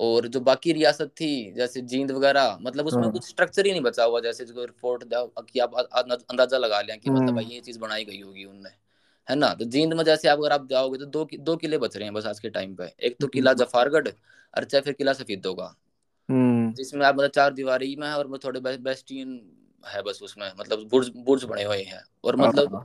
और 0.00 0.26
जो 0.26 0.40
बाकी 0.40 0.72
रियासत 0.72 1.10
थी 1.20 1.52
जैसे 1.52 1.80
जींद 1.80 2.10
वगैरह 2.10 2.58
मतलब 2.62 2.86
उसमें 2.86 3.02
हाँ। 3.02 3.12
कुछ 3.12 3.28
स्ट्रक्चर 3.28 3.66
ही 3.66 3.72
नहीं 3.72 3.80
बचा 3.80 4.04
हुआ 4.04 4.20
जैसे 4.20 4.44
जो 4.44 4.66
फोर्ट 4.80 5.04
कि 5.14 5.58
आप 5.58 5.74
अंदाज़ा 5.74 6.58
लगा 6.58 6.80
लें 6.80 6.98
कि 7.00 7.10
मतलब 7.10 7.34
भाई 7.34 7.44
हम्म 7.44 7.52
ये 7.52 7.60
चीज़ 7.60 7.78
बनाई 7.78 8.04
गई 8.04 8.20
होगी 8.20 8.44
उनने 8.44 8.70
है 9.28 9.36
ना? 9.36 9.52
तो 9.54 9.64
जींद 9.64 9.92
में 9.94 10.04
जैसे 10.04 10.28
आप 10.28 10.38
अगर 10.38 10.52
आप 10.52 10.66
जाओगे 10.68 10.98
तो 10.98 11.06
दो 11.06 11.28
दो 11.34 11.56
किले 11.56 11.78
बच 11.78 11.96
रहे 11.96 12.04
हैं 12.04 12.14
बस 12.14 12.26
आज 12.26 12.40
के 12.40 12.50
टाइम 12.50 12.74
पे। 12.74 12.84
एक 13.00 13.16
तो 13.20 13.26
किला 13.26 13.52
जफारगढ़ 13.52 14.08
और 14.08 14.64
चाहे 14.64 14.82
फिर 14.82 14.92
किला 14.92 15.12
सफीदों 15.12 15.54
का। 15.54 15.74
हम्म, 16.28 16.72
जिसमें 16.72 17.04
आप 17.06 17.14
मतलब 17.14 17.30
चार 17.30 17.52
दीवारी 17.52 17.94
में 17.96 18.06
है 18.08 18.14
और 18.14 18.38
थोड़े 18.44 18.60
बेस्टियन 18.60 19.40
है 19.84 20.02
बस 20.02 20.20
उसमें 20.22 20.50
मतलब 20.58 20.88
बुर्ज 20.88 21.10
बुर्ज 21.16 21.44
बने 21.44 21.64
हुए 21.64 21.82
हैं। 21.82 22.02
और 22.24 22.36
मतलब 22.36 22.74
हाँ। 22.74 22.84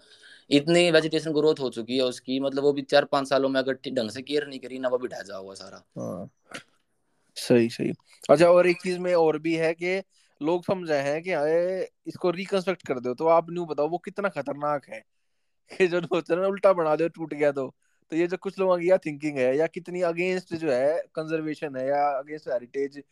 इतनी 0.50 0.90
वेजिटेशन 0.92 1.32
ग्रोथ 1.32 1.60
हो 1.60 1.70
चुकी 1.70 1.98
है 1.98 2.04
उसकी 2.04 2.40
मतलब 2.40 2.64
वो 2.64 2.74
भी 2.74 2.82
चार 2.82 3.06
पाँच 3.06 3.28
सालों 3.30 3.50
में 3.50 3.60
अगर 3.60 3.78
ढंग 3.88 4.10
से 4.10 4.22
केयर 4.22 4.48
नहीं 4.48 4.60
करी 4.60 4.80
ना 4.80 4.88
वो 4.88 4.98
भी 4.98 5.08
ढह 5.08 5.22
जा 5.22 5.36
हुआ 5.36 5.54
सारा। 5.54 5.84
हाँ। 5.98 6.30
सही 7.38 7.70
सही। 7.70 7.94
अच्छा 8.30 8.46
और 8.46 8.68
एक 8.68 8.82
चीज़ 8.82 9.00
में 9.00 9.16
और 9.16 9.40
भी 9.40 9.56
है 9.56 9.74
कि 9.74 10.04
लोग 10.42 10.66
समझे 10.66 10.94
हैं 10.94 11.22
कि, 11.24 11.32
अरे, 11.32 11.90
इसको 12.08 12.30
रिकंस्ट्रक्ट 12.30 12.88
कर 12.88 13.00
दो 13.00 13.14
तो 13.14 13.28
आप 13.28 13.52
न्यू 13.52 13.66
बताओ, 13.66 13.90
वो 13.90 13.98
कितना 13.98 14.30
खतरनाक 14.30 14.86
है। 14.90 15.04
कि 15.72 15.88
जो 15.88 16.02
सोच 16.02 16.32
उल्टा 16.32 16.74
बना 16.74 16.96
दो, 16.96 17.08
टूट 17.08 17.34
गया 17.34 17.52
तो। 17.52 17.76
तो 18.12 18.16
ये 18.16 18.28
जो 18.28 18.38
कुछ 18.38 18.60
लोगों 18.60 18.80
की 18.80 18.92
या 18.92 18.98
थिंकिंग 18.98 19.38
है, 19.38 19.58
या 19.58 19.68
कितनी 19.68 20.02
अगेंस्ट 20.02 20.56
जो 20.56 20.72
है 20.72 21.04
कंजर्वेशन 21.16 21.76
है, 21.76 21.88
या 21.88 22.08
अगेंस्ट 22.20 22.48
हेरिटेज 22.48 23.04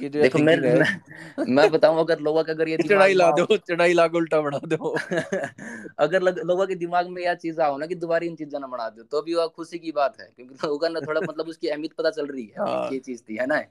देखो 0.00 0.38
मैं 0.38 0.56
मैं, 0.56 1.44
मैं 1.48 1.70
बताऊँ 1.70 2.00
अगर 2.00 2.18
लोगों 2.18 2.44
का 2.44 2.52
अगर 2.52 2.68
ये 2.68 2.76
चढ़ाई 2.88 3.14
ला 3.14 3.30
दो 3.30 3.56
चढ़ाई 3.56 3.92
ला 3.92 4.04
उल्टा 4.04 4.40
बना 4.40 4.58
दो। 4.58 4.96
अगर 5.98 6.22
लोगों 6.22 6.66
के 6.66 6.74
दिमाग 6.74 7.08
में 7.08 7.22
यह 7.22 7.34
चीज़ 7.34 7.60
आओ 7.60 7.78
ना 7.78 7.86
कि 7.86 7.94
दोबारा 7.94 8.26
इन 8.26 8.36
चीज़ें 8.36 8.60
ना 8.60 8.66
बना 8.66 8.88
दो 8.90 9.02
तो 9.02 9.22
भी 9.22 9.34
वो 9.34 9.48
खुशी 9.48 9.78
की 9.78 9.92
बात 9.92 10.20
है 10.20 10.32
क्योंकि 10.36 10.54
लोगों 10.54 10.78
का 10.78 11.00
थोड़ा 11.00 11.20
मतलब 11.28 11.48
उसकी 11.48 11.68
अहमियत 11.68 11.92
पता 11.92 12.10
चल 12.10 12.26
रही 12.26 12.46
है 12.46 12.54
हाँ। 12.58 12.88
ये 12.92 12.98
चीज़ 12.98 13.22
थी 13.30 13.36
है 13.36 13.46
ना? 13.46 13.62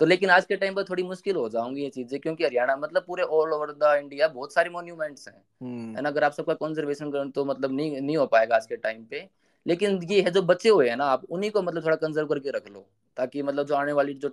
तो 0.00 0.06
लेकिन 0.06 0.30
आज 0.30 0.44
के 0.44 0.56
टाइम 0.56 0.74
पर 0.74 0.82
थोड़ी 0.82 1.02
मुश्किल 1.02 1.36
हो 1.36 1.48
जाऊँगी 1.48 1.82
ये 1.82 1.90
चीज़ें 1.90 2.20
क्योंकि 2.20 2.44
हरियाणा 2.44 2.76
मतलब 2.76 3.04
पूरे 3.06 3.22
ऑल 3.22 3.52
ओवर 3.52 3.72
द 3.72 3.98
इंडिया 4.02 4.28
बहुत 4.28 4.52
सारे 4.52 4.70
मॉन्यूमेंट्स 4.70 5.28
हैं। 5.28 5.42
हम्म। 5.62 6.06
अगर 6.06 6.24
आप 6.24 6.32
सबका 6.32 6.54
कंजर्वेशन 6.54 7.10
करें 7.10 7.30
तो 7.30 7.44
मतलब 7.44 7.72
नहीं 7.72 8.00
नहीं 8.00 8.16
हो 8.16 8.26
पाएगा 8.26 8.56
आज 8.56 8.66
के 8.66 8.76
टाइम 8.76 9.04
पे। 9.04 9.28
लेकिन 9.66 10.00
ये 10.10 10.20
है 10.20 10.30
जो 10.30 10.42
बच्चे 10.42 10.68
हुए 10.68 10.88
हैं 10.88 10.96
ना 10.96 11.04
आप 11.04 11.22
उन्हीं 11.30 11.50
को 11.50 11.62
मतलब 11.62 11.84
थोड़ा 11.84 11.96
कंजर्व 11.96 12.26
करके 12.26 12.50
रख 12.50 12.68
लो 12.68 12.86
ताकि 13.16 13.42
मतलब 13.42 13.66
जो 13.66 13.74
आने 13.74 13.92
वाली 13.92 14.14
जो 14.14 14.28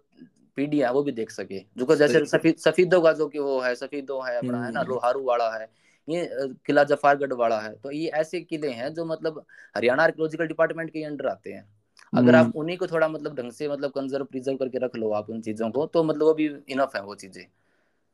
पीढ़ी 0.57 0.79
है 0.79 0.91
वो 0.93 1.03
भी 1.03 1.11
देख 1.11 1.31
सके। 1.31 1.59
जो 1.77 1.95
जैसे 1.95 2.25
सफीद 2.27 2.57
सफीदों 2.57 3.01
का 3.01 3.13
जो 3.13 3.27
कि 3.27 3.39
वो 3.39 3.59
है 3.61 3.73
सफीदो 3.75 4.19
है 4.21 4.37
अपना 4.37 4.63
है 4.65 4.71
ना 4.71 4.79
हम्म। 4.79 4.89
लोहारू 4.89 5.23
वाला 5.23 5.49
है 5.53 5.69
ये 6.07 6.25
किला 6.65 6.83
जफारगढ़ 6.85 7.33
वाला 7.35 7.59
है 7.59 7.73
तो 7.75 7.91
ये 7.91 8.07
ऐसे 8.15 8.41
किले 8.41 8.69
हैं 8.71 8.93
जो 8.93 9.05
मतलब 9.05 9.43
हरियाणा 9.77 10.03
आर्कोलॉजिकल 10.03 10.47
डिपार्टमेंट 10.47 10.89
के 10.89 11.03
अंडर 11.03 11.27
आते 11.27 11.51
हैं। 11.51 11.65
अगर 12.13 12.35
आप 12.35 12.45
हम्म। 12.45 12.59
उन्हीं 12.59 12.77
को 12.77 12.87
थोड़ा 12.87 13.07
मतलब 13.07 13.35
ढंग 13.35 13.51
से 13.51 13.67
मतलब 13.69 13.91
कंजर्व 13.91 14.25
प्रिजर्व 14.25 14.57
करके 14.57 14.79
रख 14.79 14.95
लो 14.95 15.11
आप 15.13 15.29
उन 15.29 15.41
चीज़ों 15.41 15.69
को 15.71 15.85
तो 15.87 16.03
मतलब 16.03 16.23
वो 16.23 16.33
भी 16.33 16.45
इनफ 16.69 16.95
है 16.95 17.01
वो 17.03 17.15
चीज़ें। 17.15 17.45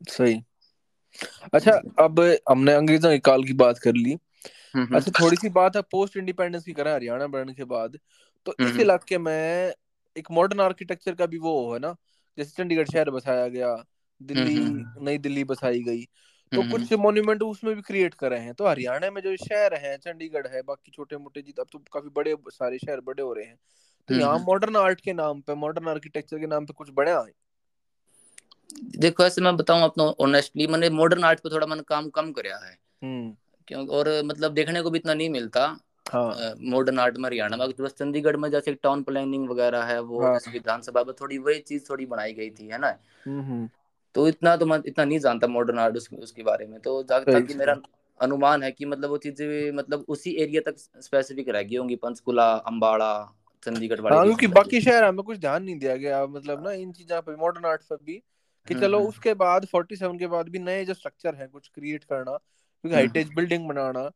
सही। 0.02 0.42
अच्छा 1.54 1.72
अब 2.00 2.20
हमने 2.50 2.74
अंग्रेज़ों 2.74 3.10
के 3.12 3.20
काल 3.22 3.44
की 3.44 3.54
बात 3.56 3.80
कर 3.80 3.94
ली। 3.94 4.12
हम्म, 4.12 4.84
हम्म। 4.84 4.96
अच्छा 4.96 5.12
थोड़ी 5.20 5.38
सी 5.38 5.50
बात 5.50 5.76
है 5.76 5.82
पोस्ट 5.92 6.18
इंडिपेंडेंस 6.18 6.64
की 6.64 6.74
करें 6.74 6.92
हरियाणा 6.94 7.28
बनने 7.28 7.54
के 7.54 7.64
बाद 7.66 7.98
तो 8.46 8.56
इस 8.62 8.80
इलाके 8.80 9.18
में 9.18 9.74
एक 10.16 10.32
मॉडर्न 10.32 10.60
आर्किटेक्चर 10.62 11.16
का 11.16 11.26
भी 11.26 11.38
वो 11.40 11.74
है 11.74 11.80
ना 11.80 11.96
जैसे 12.38 12.52
चंडीगढ़ 12.58 12.88
शहर 12.88 13.10
बसाया 13.12 13.48
गया 13.50 13.76
दिल्ली 14.22 14.56
नई 15.02 15.18
दिल्ली 15.18 15.44
बसाई 15.46 15.82
गई 15.84 16.04
तो 16.52 16.64
कुछ 16.66 16.92
मॉन्यूमेंट 16.96 17.44
उसमें 17.44 17.76
भी 17.76 17.82
क्रिएट 17.82 18.14
करे 18.14 18.38
हैं। 18.40 18.54
तो 18.54 18.68
हरियाणा 18.68 19.10
में 19.12 19.22
जो 19.22 19.36
शहर 19.38 19.74
है 19.78 19.98
चंडीगढ़ 19.98 20.48
है 20.48 20.62
बाकी 20.64 20.92
छोटे 20.92 21.18
मोटे 21.18 21.42
जी 21.42 21.54
अब 21.60 21.68
तो 21.72 21.80
काफ़ी 21.94 22.10
बड़े 22.16 22.36
सारे 22.50 22.78
शहर 22.80 23.02
बड़े 23.02 23.22
हो 23.24 23.34
रहे 23.34 23.46
हैं। 23.46 23.58
तो 24.10 24.14
यहाँ 24.14 24.38
मॉडर्न 24.40 24.76
आर्ट 24.76 25.02
के 25.02 25.14
नाम 25.14 25.42
पे 25.42 25.56
मॉडर्न 25.56 25.88
आर्किटेक्चर 25.88 26.40
के 26.40 26.48
नाम 26.48 26.66
पे 26.66 26.74
कुछ 26.74 26.90
बड़ा 26.94 27.20
है 27.20 27.32
देखो 28.98 29.24
ऐसे 29.24 29.42
मैं 29.42 29.56
बताऊँ 29.58 29.84
अपना 29.84 30.04
ऑनेस्टली 30.22 30.68
मैंने 30.68 30.90
मॉडर्न 30.90 31.24
आर्ट 31.24 31.40
पे 31.40 31.50
थोड़ा 31.50 31.68
मैंने 31.68 31.84
काम 31.88 32.10
कम 32.10 32.32
करया 32.32 32.58
है। 32.58 32.78
क्यों? 33.68 33.88
और 33.88 34.10
मतलब 34.26 34.54
देखने 34.54 34.82
को 34.82 34.90
भी 34.90 35.00
इतना 35.00 35.14
नहीं 35.14 35.30
मिलता। 35.30 35.68
मॉडर्न 36.16 36.98
हाँ। 36.98 37.06
आर्ट 37.06 37.18
में 37.18 37.26
हरियाणा 37.26 37.58
में 37.58 37.70
बस 37.82 37.92
चंडीगढ़ 37.92 38.38
में 38.38 38.52
जैसे 38.52 38.74
टाउन 38.74 39.04
प्लानिंग 39.04 39.50
वगैरह 39.50 39.84
है 39.84 40.02
वो 40.02 40.22
हाँ। 40.22 40.40
विधानसभा 40.54 41.04
में 41.04 41.16
थोड़ी 41.22 41.38
वही 41.38 41.60
चीज़ 41.60 41.84
थोड़ी 41.90 42.06
बनाई 42.06 42.34
गई 42.34 42.50
थी 42.50 42.68
है 42.68 42.78
ना? 42.78 42.98
तो 44.16 44.28
इतना 44.28 44.58
तो 44.58 44.66
मैं 44.66 44.80
इतना 44.86 45.06
नहीं 45.06 45.20
जानता 45.20 45.48
मॉडर्न 45.48 45.80
आर्ट 45.80 45.96
उसके, 45.96 46.16
उसके 46.16 46.44
बारे 46.44 46.68
में। 46.68 46.80
तो 46.80 47.04
ताकि 47.04 47.54
मेरा 47.54 47.82
अनुमान 48.22 48.64
है 48.64 48.72
कि 48.72 48.86
मतलब 48.86 49.10
वो 49.10 49.18
चीज़ें 49.18 49.72
मतलब 49.72 50.06
उसी 50.08 50.32
एरिया 50.32 50.72
तक 50.72 50.78
स्पेसिफिक 50.78 51.50
रह 51.50 51.64
गई 51.64 51.76
होंगी 51.76 51.96
पंचकुला 51.96 52.54
अंबाड़ा 52.54 53.36
चंडीगढ़ 53.64 54.02
वाले 54.02 54.16
हाँ, 54.16 54.26
क्योंकि 54.26 54.48
बाकी 54.48 54.82
शहर 54.82 55.04
हमें 55.04 55.24
कुछ 55.24 55.38
ध्यान 55.38 55.64
नहीं 55.64 55.80
दिया 55.80 55.96
गया 55.96 56.26
मतलब 56.26 56.64
ना 56.64 56.72
इन 56.72 56.92
चीज़ों 56.92 57.22
पे 57.22 57.36
मॉडर्न 57.36 57.66
आर्ट 57.66 57.82
पर 57.82 57.96
भी 58.04 58.14
कि 58.68 58.74
हम्म, 58.74 58.84
चलो 58.84 58.98
हम्म। 58.98 59.10
उसके 59.10 59.34
बाद 59.34 59.66
47 59.66 60.20
के 60.20 60.28
बाद 60.28 60.50
भी 60.50 60.60
नए 60.60 60.86
जो 60.86 60.94
स्ट्रक्चर 60.94 61.36
है 61.36 61.48
कुछ 61.48 61.72
क्रिएट 61.76 62.04
करना 62.04 62.38
क्योंकि 62.84 63.20
हम्म, 63.20 63.36
बिल्डिंग 63.36 63.68
बनाना 63.68 64.12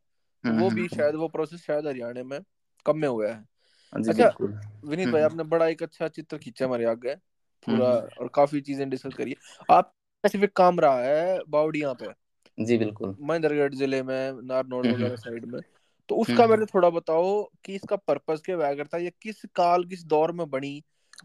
वो 0.46 0.70
भी 0.72 0.88
शायद 0.90 1.16
वो 1.16 1.28
प्रोसेस 1.28 1.66
शायद 1.66 1.88
हरियाणा 1.88 2.24
में 2.24 2.40
कम 2.86 2.98
में 2.98 3.08
हुआ 3.08 3.28
है। 3.28 3.34
हाँ 3.34 3.46
अच्छा 3.94 4.28
विनीत 4.86 5.10
भाई 5.10 5.22
आपने 5.22 5.44
बड़ा 5.46 5.68
एक 5.68 5.84
अच्छा 5.84 6.08
चित्र 6.10 6.38
खींचा 6.38 6.66
हमारे 6.66 6.86
आगे 6.86 7.16
पूरा 7.68 7.88
और 8.20 8.30
काफ़ी 8.36 8.62
चीज़ें 8.62 8.90
डिस्कस 8.90 9.14
करी। 9.14 9.36
आप 9.72 9.94
स्पेसिफिक 10.24 10.54
काम 10.58 10.80
रहा 10.80 11.00
है 11.02 11.40
बावड़िया 11.50 11.94
पे? 11.94 12.14
जी 12.58 12.78
बिल्कुल। 12.78 13.16
महेंद्रगढ़ 13.22 13.74
ज़िले 13.74 14.02
में 14.04 14.42
नारनौल 14.44 14.88
वगैरह 14.88 15.16
साइड 15.16 15.46
में। 15.46 15.62
तो 16.10 16.16
उसका 16.16 16.48
मेरे 16.48 16.66
थोड़ा 16.66 16.90
बताओ 16.90 17.44
कि 17.66 17.76
इसका 17.76 17.96
पर्पस 17.98 18.42
क्या 18.46 18.56
हुआ 18.56 18.74
करता 18.74 18.98
है 18.98 19.04
ये 19.04 19.12
किस 19.22 19.42
काल 19.56 19.86
किस 19.86 20.04
दौर 20.06 20.32
में 20.32 20.50
बनी? 20.50 20.82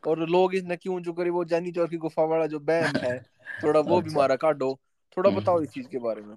और 0.06 0.28
लोग 0.28 0.54
इसने 0.54 0.76
क्यों 0.76 1.00
जो 1.02 1.12
करी 1.12 1.30
वो 1.30 1.44
जानी 1.44 1.72
चौर 1.72 1.88
की 1.88 1.96
गुफा 1.98 2.24
वाला 2.24 2.46
जो 2.46 2.58
बैम 2.62 2.96
है 2.96 3.18
थोड़ा 3.62 3.80
वो 3.82 4.00
भी 4.02 4.10
अच्छा। 4.10 4.12
मारा 4.12 4.36
काटो। 4.36 4.74
थोड़ा 5.16 5.30
बताओ 5.30 5.54
हम्म। 5.54 5.62
इस 5.62 5.70
चीज़ 5.70 5.88
के 5.88 5.98
बारे 5.98 6.22
में। 6.22 6.36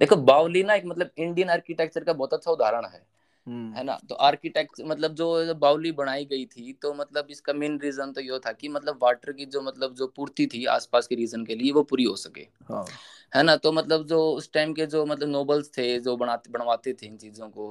देखो 0.00 0.16
बावली 0.16 0.62
ना 0.62 0.74
एक 0.74 0.84
मतलब 0.86 1.10
इंडियन 1.18 1.50
आर्किटेक्चर 1.50 2.04
का 2.04 2.12
बहुत 2.12 2.34
अच्छा 2.34 2.50
उदाहरण 2.50 2.86
है 2.86 3.02
हम्म। 3.46 3.72
है 3.74 3.82
ना 3.84 3.98
तो 4.08 4.14
आर्किटेक्ट 4.14 4.80
मतलब 4.80 5.14
जो 5.14 5.54
बाउली 5.54 5.92
बनाई 5.92 6.24
गई 6.24 6.44
थी 6.46 6.72
तो 6.72 6.92
मतलब 6.94 7.26
इसका 7.30 7.52
मेन 7.52 7.78
रीजन 7.80 8.12
तो 8.12 8.20
ये 8.20 8.38
था 8.38 8.52
कि 8.52 8.68
मतलब 8.68 8.98
वाटर 9.02 9.32
की 9.32 9.46
जो 9.46 9.62
मतलब 9.62 9.94
जो 9.94 10.06
पूर्ति 10.06 10.46
थी 10.46 10.64
आसपास 10.70 11.06
के 11.06 11.14
रीजन 11.14 11.44
के 11.44 11.54
लिए 11.54 11.72
वो 11.72 11.82
पूरी 11.82 12.04
हो 12.04 12.14
सके 12.16 12.46
हाँ। 12.70 12.84
है 13.32 13.42
ना 13.42 13.56
तो 13.56 13.72
मतलब 13.72 14.06
जो 14.06 14.20
उस 14.30 14.52
टाइम 14.52 14.72
के 14.72 14.86
जो 14.86 15.04
मतलब 15.06 15.28
नोबल्स 15.28 15.70
थे 15.78 15.98
जो 15.98 16.16
बनाते 16.16 16.50
बनवाते 16.50 16.92
थे 16.92 17.06
इन 17.06 17.16
चीज़ों 17.16 17.48
को 17.48 17.66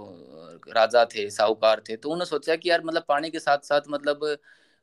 राजा 0.76 1.06
थे 1.06 1.30
साहूकार 1.30 1.82
थे 1.90 1.96
तो 1.96 2.10
उन्होंने 2.10 2.26
सोचा 2.26 2.56
कि 2.56 2.70
यार 2.70 2.84
मतलब 2.84 3.06
पानी 3.08 3.30
के 3.30 3.40
साथ 3.40 3.66
साथ 3.66 3.90
मतलब 3.90 4.38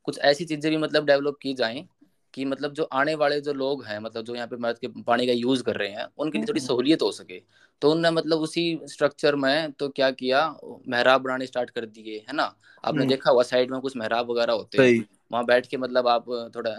कुछ 0.05 0.19
ऐसी 0.19 0.45
चीज़ें 0.45 0.69
भी 0.71 0.77
मतलब 0.77 1.05
डेवलप 1.05 1.37
की 1.41 1.53
जाएँ 1.53 1.87
कि 2.33 2.45
मतलब 2.45 2.73
जो 2.73 2.83
आने 2.83 3.15
वाले 3.15 3.41
जो 3.41 3.53
लोग 3.53 3.83
हैं 3.85 3.99
मतलब 3.99 4.23
जो 4.23 4.35
यहाँ 4.35 4.47
पे 4.47 4.55
मर्द 4.55 4.77
के 4.77 4.87
पानी 4.87 5.27
का 5.27 5.33
यूज़ 5.33 5.63
कर 5.63 5.75
रहे 5.75 5.89
हैं 5.89 6.05
उनके 6.17 6.37
लिए 6.37 6.47
थोड़ी 6.47 6.59
हम्म। 6.59 6.67
सहूलियत 6.67 7.01
हो 7.01 7.11
सके। 7.11 7.41
तो 7.81 7.91
उनने 7.91 8.11
मतलब 8.11 8.39
उसी 8.39 8.79
स्ट्रक्चर 8.83 9.35
में 9.35 9.71
तो 9.71 9.89
क्या 9.89 10.11
किया? 10.11 10.57
मेहराब 10.87 11.21
बनाने 11.21 11.45
स्टार्ट 11.45 11.69
कर 11.69 11.85
दिए 11.85 12.17
है 12.17 12.33
ना? 12.33 12.43
आपने 12.85 12.99
हम्म। 12.99 13.09
देखा 13.09 13.31
हुआ 13.31 13.43
साइड 13.43 13.71
में 13.71 13.79
कुछ 13.81 13.97
मेहराब 13.97 14.31
वगैरह 14.31 14.53
होते 14.53 14.77
हैं। 14.77 15.05
वहाँ 15.31 15.45
बैठ 15.45 15.67
के 15.67 15.77
मतलब 15.77 16.07
आप 16.07 16.51
थोड़ा 16.55 16.71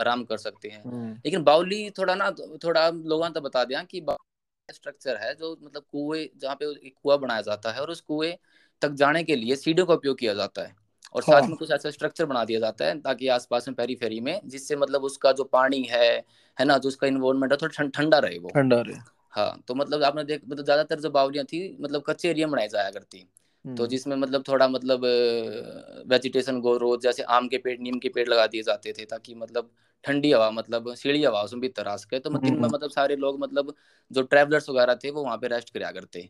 आराम 0.00 0.24
कर 0.24 0.36
सकते 0.36 0.68
हैं। 0.68 0.82
हम्म। 0.84 1.12
लेकिन 1.12 1.42
बाउली 1.42 1.90
थोड़ा 1.90 2.14
ना 2.14 2.30
थोड़ा 2.64 2.88
लोगों 2.90 3.24
ने 3.24 3.30
तो 3.30 3.40
बता 3.40 3.64
दिया 3.64 3.82
कि 3.82 4.06
स्ट्रक्चर 4.70 5.16
है 5.16 5.34
जो 5.34 5.58
मतलब 5.62 5.82
कुएँ 5.82 6.28
जहाँ 6.36 6.54
पे 6.54 6.88
कुआ 7.02 7.16
बनाया 7.16 7.40
जाता 7.40 7.72
है 7.72 7.80
और 7.80 7.90
उस 7.90 8.00
कुएँ 8.00 8.36
तक 8.82 8.90
जाने 8.90 9.24
के 9.24 9.36
लिए 9.36 9.56
सीढ़ियों 9.56 9.86
का 9.86 9.94
उपयोग 9.94 10.18
किया 10.18 10.34
जाता 10.34 10.62
है। 10.62 10.79
और 11.14 11.22
हाँ। 11.22 11.40
साथ 11.40 11.48
में 11.48 11.56
कुछ 11.56 11.70
ऐसा 11.70 11.90
स्ट्रक्चर 11.90 12.26
बना 12.26 12.44
दिया 12.44 12.60
जाता 12.60 12.84
है 12.84 13.00
ताकि 13.00 13.28
आसपास 13.28 13.68
में 13.68 13.74
पेरी 13.74 13.94
फेरी 13.94 14.20
में 14.20 14.40
जिससे 14.46 14.76
मतलब 14.76 15.04
उसका 15.04 15.32
जो 15.32 15.44
पानी 15.44 15.82
है 15.82 16.10
है 16.58 16.64
ना 16.64 16.78
जो 16.78 16.88
उसका 16.88 17.06
इन्वायरमेंट 17.06 17.52
है 17.52 17.58
थोड़ा 17.62 17.86
ठंडा 17.88 18.18
रहे 18.18 18.38
वो 18.38 18.48
ठंडा 18.48 18.80
रहे 18.80 18.96
हाँ 19.32 19.62
तो 19.68 19.74
मतलब 19.74 20.02
आपने 20.02 20.24
देख 20.24 20.40
मतलब 20.48 20.64
ज़्यादातर 20.64 21.00
जो 21.00 21.10
बावलियाँ 21.10 21.44
थी 21.44 21.60
मतलब 21.80 22.02
कच्चे 22.06 22.30
एरिया 22.30 22.46
बनाई 22.46 22.68
जाया 22.68 22.90
करती 22.90 23.18
तो 23.18 23.68
हम्म। 23.68 23.86
जिसमें 23.86 24.16
मतलब 24.16 24.44
थोड़ा 24.48 24.68
मतलब 24.68 25.00
वेजिटेशन 26.06 26.60
गो 26.60 26.76
रोज 26.76 27.02
जैसे 27.02 27.22
आम 27.30 27.48
के 27.48 27.58
पेड़ 27.58 27.78
नीम 27.80 27.98
के 27.98 28.08
पेड़ 28.08 28.28
लगा 28.28 28.46
दिए 28.46 28.62
जाते 28.62 28.92
थे 28.92 29.04
ताकि 29.04 29.34
मतलब 29.34 29.70
ठंडी 30.04 30.32
हवा 30.32 30.50
मतलब 30.50 30.92
सीढ़ी 30.94 31.22
हवा 31.24 31.42
उसमें 31.42 31.60
भीतर 31.60 31.88
आ 31.88 31.96
सके 31.96 32.18
तो 32.18 32.30
दिन 32.30 32.52
में 32.52 32.60
हम्म। 32.60 32.74
मतलब 32.74 32.90
सारे 32.90 33.16
लोग 33.16 33.40
मतलब 33.40 33.74
जो 34.10 34.22
ट्रेवलर्स 34.24 34.68
वगैरह 34.70 34.94
थे 34.94 35.10
वो 35.10 35.24
वहाँ 35.24 35.36
पे 35.38 35.48
रेस्ट 35.48 35.72
कराया 35.74 35.92
करते 35.92 36.20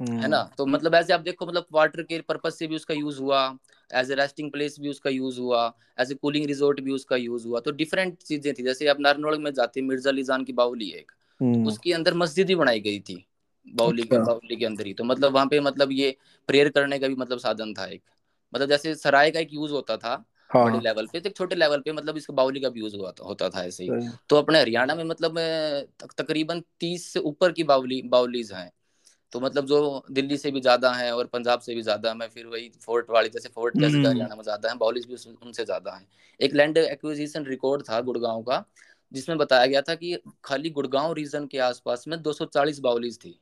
है 0.00 0.28
ना 0.28 0.38
हम्म। 0.38 0.54
तो 0.58 0.66
मतलब 0.66 0.94
ऐसे 0.94 1.12
आप 1.12 1.20
देखो 1.20 1.46
मतलब 1.46 1.66
वाटर 1.72 2.02
के 2.02 2.20
पर्पज 2.22 2.52
से 2.52 2.66
भी 2.66 2.76
उसका 2.76 2.94
यूज़ 2.94 3.20
हुआ 3.20 3.48
एज 3.92 4.10
ए 4.10 4.14
रेस्टिंग 4.14 4.50
प्लेस 4.52 4.76
भी 4.80 4.88
उसका 4.88 5.10
यूज़ 5.10 5.40
हुआ 5.40 5.62
एज 6.00 6.12
ए 6.12 6.14
कूलिंग 6.14 6.46
रिजोर्ट 6.46 6.80
भी 6.80 6.92
उसका 6.92 7.16
यूज़ 7.16 7.46
हुआ। 7.46 7.60
तो 7.60 7.70
डिफरेंट 7.72 8.16
चीज़ें 8.22 8.52
थी 8.54 8.62
जैसे 8.62 8.88
आप 8.88 9.00
नारनौल 9.00 9.38
में 9.38 9.52
जाते 9.52 9.82
मिर्ज़ा 9.82 10.10
लीजान 10.10 10.44
की 10.44 10.52
बाउली 10.54 10.90
एक 10.92 11.12
तो 11.40 11.68
उसके 11.68 11.92
अंदर 11.92 12.14
मस्जिद 12.14 12.46
भी 12.46 12.54
बनाई 12.54 12.80
गई 12.80 12.98
थी 13.00 13.24
बाउली 13.66 14.02
के 14.02 14.16
अच्छा। 14.16 14.26
बाउली 14.26 14.56
के 14.56 14.64
अंदर 14.66 14.86
ही। 14.86 14.92
तो 14.94 15.04
मतलब 15.04 15.32
वहाँ 15.34 15.46
पे 15.46 15.60
मतलब 15.60 15.92
ये 15.92 16.16
प्रेयर 16.48 16.68
करने 16.68 16.98
का 16.98 17.08
भी 17.08 17.14
मतलब 17.14 17.38
साधन 17.38 17.72
था 17.74 17.86
एक। 17.86 18.02
मतलब 18.52 18.68
जैसे 18.68 18.94
सराय 18.94 19.30
का 19.30 19.40
एक 19.40 19.52
यूज़ 19.54 19.72
होता 19.72 19.96
था 19.96 20.12
हाँ। 20.50 20.64
बड़े 20.64 20.80
लेवल 20.80 21.06
पे 21.06 21.20
तो 21.20 21.30
छोटे 21.30 21.54
लेवल 21.54 21.80
पे 21.80 21.92
मतलब 21.92 22.16
इसका 22.16 22.34
बाउली 22.34 22.60
का 22.60 22.68
भी 22.68 22.80
यूज़ 22.80 22.96
हुआ 22.96 23.12
होता 23.22 23.48
था 23.48 23.64
ऐसे 23.64 23.84
ही। 23.84 24.08
तो 24.28 24.36
अपने 24.36 24.60
हरियाणा 24.60 24.94
में 24.94 25.04
मतलब 25.04 25.38
तकरीबन 26.18 26.62
तीस 26.80 27.06
से 27.06 27.20
ऊपर 27.20 27.52
की 27.52 27.64
बाउली 27.64 28.00
बाउलीज 28.06 28.52
हैं। 28.52 28.70
तो 29.32 29.40
मतलब 29.40 29.66
जो 29.66 30.02
दिल्ली 30.10 30.36
से 30.36 30.50
भी 30.50 30.60
ज़्यादा 30.60 30.92
है 30.92 31.14
और 31.16 31.26
पंजाब 31.26 31.60
से 31.60 31.74
भी 31.74 31.82
ज़्यादा 31.82 32.12
है 32.12 32.28
फिर 32.28 32.46
वही 32.46 32.68
फोर्ट 32.82 33.10
वाली 33.10 33.28
जैसे 33.28 33.48
फोर्ट 33.48 33.76
जैसे 33.76 33.96
हम्म। 33.96 34.06
हरियाणा 34.08 34.34
में 34.34 34.42
ज़्यादा 34.42 34.68
है 34.68 34.76
बाउलीज 34.76 35.06
भी 35.06 35.14
उनसे 35.46 35.64
ज़्यादा 35.64 35.92
है। 35.92 36.06
एक 36.40 36.54
लैंड 36.54 36.78
एक्विजिशन 36.78 37.44
रिकॉर्ड 37.44 37.82
था 37.82 38.00
गुड़गांव 38.00 38.42
का 38.42 38.64
जिसमें 39.12 39.38
बताया 39.38 39.66
गया 39.66 39.80
था 39.82 39.94
कि 39.94 40.16
खाली 40.44 40.70
गुड़गांव 40.70 41.12
रीजन 41.12 41.46
के 41.46 41.58
आसपास 41.58 42.04
में 42.08 42.22
240 42.22 42.78
बाउलीज 42.78 43.18
थी। 43.18 43.38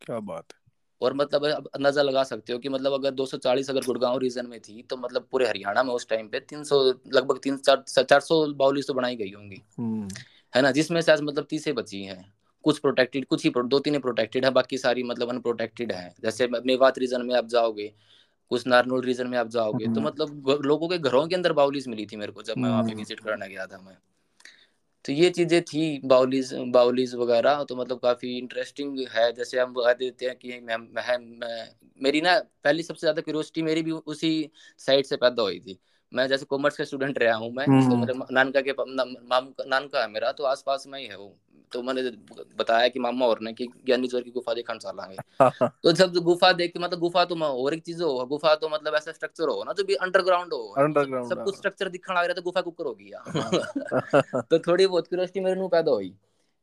क्या 0.00 0.18
बात 0.20 0.52
और 1.00 1.14
मतलब 1.14 1.44
अब 1.46 1.68
अंदाज़ा 1.74 2.02
लगा 2.02 2.22
सकते 2.24 2.52
हो 2.52 2.58
कि 2.58 2.68
मतलब 2.68 2.92
अगर 2.92 3.10
240 3.10 3.70
अगर 3.70 3.84
गुड़गांव 3.86 4.18
रीजन 4.18 4.46
में 4.46 4.58
थी 4.60 4.82
तो 4.82 4.96
मतलब 4.96 5.26
पूरे 5.30 5.46
हरियाणा 5.48 5.82
में 5.82 5.92
उस 5.94 6.08
टाइम 6.08 6.28
पे 6.28 6.40
300 6.40 6.82
लगभग 7.14 7.38
तीन 7.38 7.56
चार 7.56 8.02
चार 8.02 8.20
सौ 8.20 8.46
बाउलीज 8.54 8.86
तो 8.86 8.94
बनाई 8.94 9.16
गई 9.16 9.30
होंगी। 9.30 9.62
हम्म। 9.78 10.08
है 10.54 10.62
ना 10.62 10.70
जिसमें 10.70 11.00
से 11.00 11.12
आज 11.12 11.20
मतलब 11.20 11.46
तीसे 11.50 11.72
बची 11.72 12.02
हैं। 12.04 12.32
कुछ 12.64 12.78
प्रोटेक्टेड 12.78 13.24
कुछ 13.26 13.44
ही 13.44 13.52
दो 13.58 13.78
तीन 13.78 13.98
प्रोटेक्टेड 14.00 14.44
है 14.44 14.50
बाकी 14.52 14.78
सारी 14.78 15.02
मतलब 15.02 15.28
अनप्रोटेक्टेड 15.28 15.92
है। 15.92 16.14
जैसे 16.22 16.48
मेवात 16.48 16.98
रीजन 16.98 17.26
में 17.26 17.34
आप 17.34 17.46
जाओगे 17.48 17.92
कुछ 18.50 18.66
नारनोल 18.66 19.04
रीजन 19.04 19.26
में 19.26 19.38
आप 19.38 19.48
जाओगे 19.48 19.84
तो 19.84 19.90
हम्म। 19.90 20.06
मतलब 20.06 20.62
लोगों 20.64 20.88
के 20.88 20.98
घरों 20.98 21.26
के 21.26 21.34
अंदर 21.34 21.52
बाउलीज 21.52 21.88
मिली 21.88 22.06
थी 22.06 22.16
मेरे 22.16 22.32
को 22.32 22.42
जब 22.42 22.58
मैं 22.58 22.70
वहाँ 22.70 22.82
पे 22.84 22.94
विज़िट 22.94 23.20
हम्म। 23.20 23.30
करने 23.30 23.48
गया 23.48 23.66
था 23.66 23.78
मैं। 23.78 23.96
तो 25.04 25.12
ये 25.12 25.28
चीज़ें 25.30 25.60
थी 25.62 26.00
बाउलीज 26.04 26.52
बाउलीज 26.68 27.14
वगैरह 27.14 27.62
तो 27.64 27.76
मतलब 27.76 27.98
काफ़ी 27.98 28.36
इंटरेस्टिंग 28.38 28.98
है। 29.10 29.32
जैसे 29.32 29.60
हम 29.60 29.72
बता 29.74 29.92
देते 29.92 30.26
हैं 30.26 30.34
कि 30.36 30.58
मैं, 30.60 30.76
मैं, 30.76 31.18
मैं 31.18 31.68
मेरी 32.00 32.20
ना 32.20 32.38
पहली 32.64 32.82
सबसे 32.82 33.00
ज़्यादा 33.00 33.22
क्यूरियोसिटी 33.22 33.62
मेरी 33.62 33.82
भी 33.82 33.90
उसी 33.92 34.50
साइड 34.78 35.06
से 35.06 35.16
पैदा 35.16 35.42
हुई 35.42 35.60
थी। 35.60 35.78
मैं 36.12 36.26
जैसे 36.28 36.46
कॉमर्स 36.46 36.76
का 36.76 36.84
स्टूडेंट 36.84 37.18
रहा 37.18 37.34
हूँ 37.36 37.52
मैं 37.52 37.66
तो 37.66 37.96
मेरे 37.96 38.14
नानका 38.32 38.60
के 38.60 38.72
माम 38.72 39.52
नानका 39.66 40.00
है 40.02 40.10
मेरा 40.10 40.32
तो 40.32 40.44
आसपास 40.44 40.84
में 40.88 40.98
ही 40.98 41.06
है 41.06 41.16
वो। 41.16 41.34
तो 41.72 41.82
मैंने 41.82 42.02
बताया 42.58 42.88
कि 42.88 42.98
मामा 42.98 43.26
और 43.26 43.40
ने 43.40 43.52
कि 43.52 43.66
ज्ञानी 43.86 44.08
ज़ोर 44.08 44.22
की 44.22 44.30
गुफा 44.30 44.54
देखना 44.54 44.76
चलांगे 44.76 45.16
तो 45.82 45.92
जब 45.92 46.12
गुफा 46.12 46.52
देख 46.52 46.72
के 46.72 46.78
मतलब 46.78 46.98
गुफा 46.98 47.24
तो 47.24 47.36
और 47.44 47.74
एक 47.74 47.82
चीज़ 47.82 48.02
हो 48.02 48.26
गुफा 48.26 48.54
तो 48.54 48.68
मतलब 48.68 48.94
ऐसा 48.94 49.12
स्ट्रक्चर 49.12 49.48
हो 49.48 49.64
ना 49.64 49.72
जो 49.72 49.84
भी 49.84 49.94
अंडरग्राउंड 49.94 50.52
हो। 50.52 50.74
अंडरग्राउंड 50.78 51.28
सब 51.28 51.42
कुछ 51.44 51.56
स्ट्रक्चर 51.56 51.88
दिखने 51.88 52.16
लग 52.16 52.24
रहा 52.24 52.34
था 52.34 52.40
गुफा 52.40 52.60
कुकर 52.60 52.84
होगी 52.84 53.10
तो 54.50 54.58
थोड़ी 54.58 54.86
बहुत 54.86 55.08
क्यूरियोसिटी 55.08 55.40
मेरे 55.40 55.68
पैदा 55.68 55.92
हुई 55.92 56.14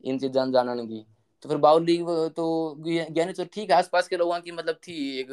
इन 0.03 0.19
चीजां 0.19 0.51
जानने 0.51 0.85
की। 0.85 1.05
तो 1.41 1.49
फिर 1.49 1.57
बाउली 1.57 1.97
तो 2.29 2.75
ज्ञानी 2.87 3.33
चोर 3.33 3.45
ठीक 3.45 3.71
है 3.71 3.77
आसपास 3.77 4.07
के 4.07 4.17
लोगों 4.17 4.39
की 4.39 4.51
मतलब 4.51 4.75
थी 4.75 5.19
एक 5.19 5.31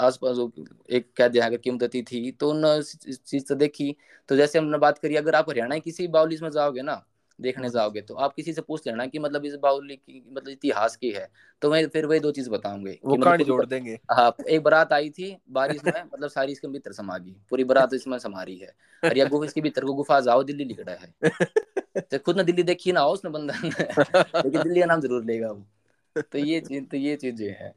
आसपास 0.00 0.36
एक 0.90 1.12
कह 1.16 1.28
दिया 1.28 1.46
अगर 1.46 1.56
कीमती 1.56 2.02
थी 2.02 2.30
तो 2.32 2.50
उन 2.50 2.82
चीज़ 2.82 3.46
तो 3.46 3.54
देखी। 3.54 3.96
तो 4.28 4.36
जैसे 4.36 4.58
हमने 4.58 4.78
बात 4.78 4.98
करी 4.98 5.16
अगर 5.16 5.34
आप 5.34 5.50
हरियाणा 5.50 5.78
किसी 5.78 6.08
बाउलीज 6.08 6.42
में 6.42 6.50
जाओगे 6.50 6.82
ना 6.82 7.04
देखने। 7.40 7.68
जाओगे 7.70 8.00
तो 8.00 8.14
आप 8.14 8.34
किसी 8.34 8.52
से 8.52 8.62
पूछ 8.62 8.86
लेना 8.86 9.06
कि 9.06 9.18
मतलब 9.18 9.44
इस 9.44 9.54
बाउली 9.54 9.96
की 9.96 10.22
मतलब 10.28 10.48
इतिहास 10.48 10.96
की 10.96 11.10
है 11.10 11.28
तो 11.62 11.70
मैं 11.70 11.86
फिर 11.88 12.06
वही 12.06 12.20
दो 12.20 12.30
चीज़ 12.30 12.50
बताऊँगे 12.50 12.98
वो 13.04 13.12
मतलब 13.12 13.24
कहानी 13.24 13.44
जोड़ 13.44 13.64
देंगे 13.66 13.98
हाँ 14.10 14.34
एक 14.48 14.62
बारात 14.62 14.92
आई 14.92 15.10
थी 15.10 15.36
बारिश 15.50 15.84
में 15.84 16.02
मतलब 16.04 16.28
सारी 16.28 16.52
इसके 16.52 16.68
भीतर 16.68 16.92
समा 16.92 17.18
गई 17.18 17.36
पूरी 17.50 17.64
बारात 17.64 17.94
इसमें 17.94 18.18
समा 18.18 18.42
रही 18.42 18.58
है 18.58 18.74
और 19.02 19.18
या 19.18 19.24
गुफा 19.24 19.46
इसके 19.46 19.60
भीतर 19.60 19.84
को 19.84 19.94
गुफा 19.94 20.20
जाओ 20.20 20.42
दिल्ली 20.42 20.64
लिखड़ा 20.64 20.92
है 20.92 21.30
तो 22.00 22.18
खुद 22.18 22.36
ने 22.36 22.44
दिल्ली 22.44 22.62
देखी 22.62 22.92
ना 22.92 23.00
हो 23.00 23.12
उसने 23.12 23.30
बंदा 23.30 23.54
लेकिन 23.64 24.62
दिल्ली 24.62 24.80
का 24.80 24.86
नाम 24.86 25.00
ज़रूर 25.00 25.24
लेगा 25.24 25.50
वो 25.50 26.22
तो 26.22 26.38
ये 26.38 26.60
चीज़ 26.60 26.84
तो 26.84 26.96
ये 26.96 27.16
चीज़ें 27.16 27.48
है 27.50 27.74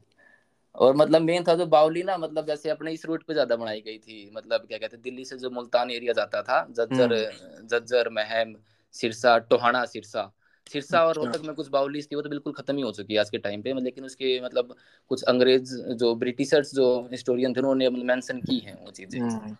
और 0.75 0.95
मतलब 0.95 1.21
मेन 1.21 1.43
था 1.43 1.55
जो 1.55 1.65
बाउली 1.65 2.03
ना 2.03 2.17
मतलब 2.17 2.47
जैसे 2.47 2.69
अपने 2.69 2.91
इस 2.91 3.05
रूट 3.05 3.23
पे 3.23 3.33
ज़्यादा 3.33 3.55
बनाई 3.55 3.81
गई 3.81 3.97
थी 3.97 4.31
मतलब 4.35 4.65
क्या 4.67 4.77
कहते 4.77 4.95
हैं 4.95 5.01
दिल्ली 5.03 5.25
से 5.25 5.37
जो 5.37 5.49
मुल्तान 5.49 5.91
एरिया 5.91 6.13
जाता 6.13 6.41
था 6.41 6.61
जज्जर 6.71 7.13
हम्म। 7.13 7.67
जज्जर 7.67 8.09
महम 8.09 8.55
सिरसा 8.95 9.37
टोहाना 9.49 9.85
सिरसा। 9.85 10.31
सिरसा 10.71 11.03
और 11.05 11.15
रोहतक 11.15 11.41
में 11.41 11.55
कुछ 11.55 11.67
बाउलीज 11.69 12.07
थी 12.11 12.15
वो 12.15 12.21
तो 12.21 12.29
बिल्कुल 12.29 12.53
खत्म 12.53 12.75
ही 12.75 12.81
हो 12.81 12.91
चुकी 12.91 13.13
है 13.13 13.19
आज 13.19 13.29
के 13.29 13.37
टाइम 13.37 13.61
पे 13.61 13.73
लेकिन 13.81 14.05
उसके 14.05 14.39
मतलब 14.45 14.75
कुछ 15.11 15.23
अंग्रेज़ 15.23 15.75
जो 15.93 16.13
ब्रिटिशर्स 16.15 16.73
जो 16.75 16.87
हिस्टोरियन 17.11 17.53
थे 17.53 17.59
उन्होंने 17.59 17.89
मेंशन 17.89 18.39
की 18.41 18.59
हैं 18.59 18.83
वो 18.85 18.91
चीज़ें। 18.91 19.19
हम्म। 19.21 19.55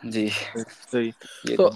जी। 0.00 0.28
सही। 0.28 1.10
तो 1.56 1.68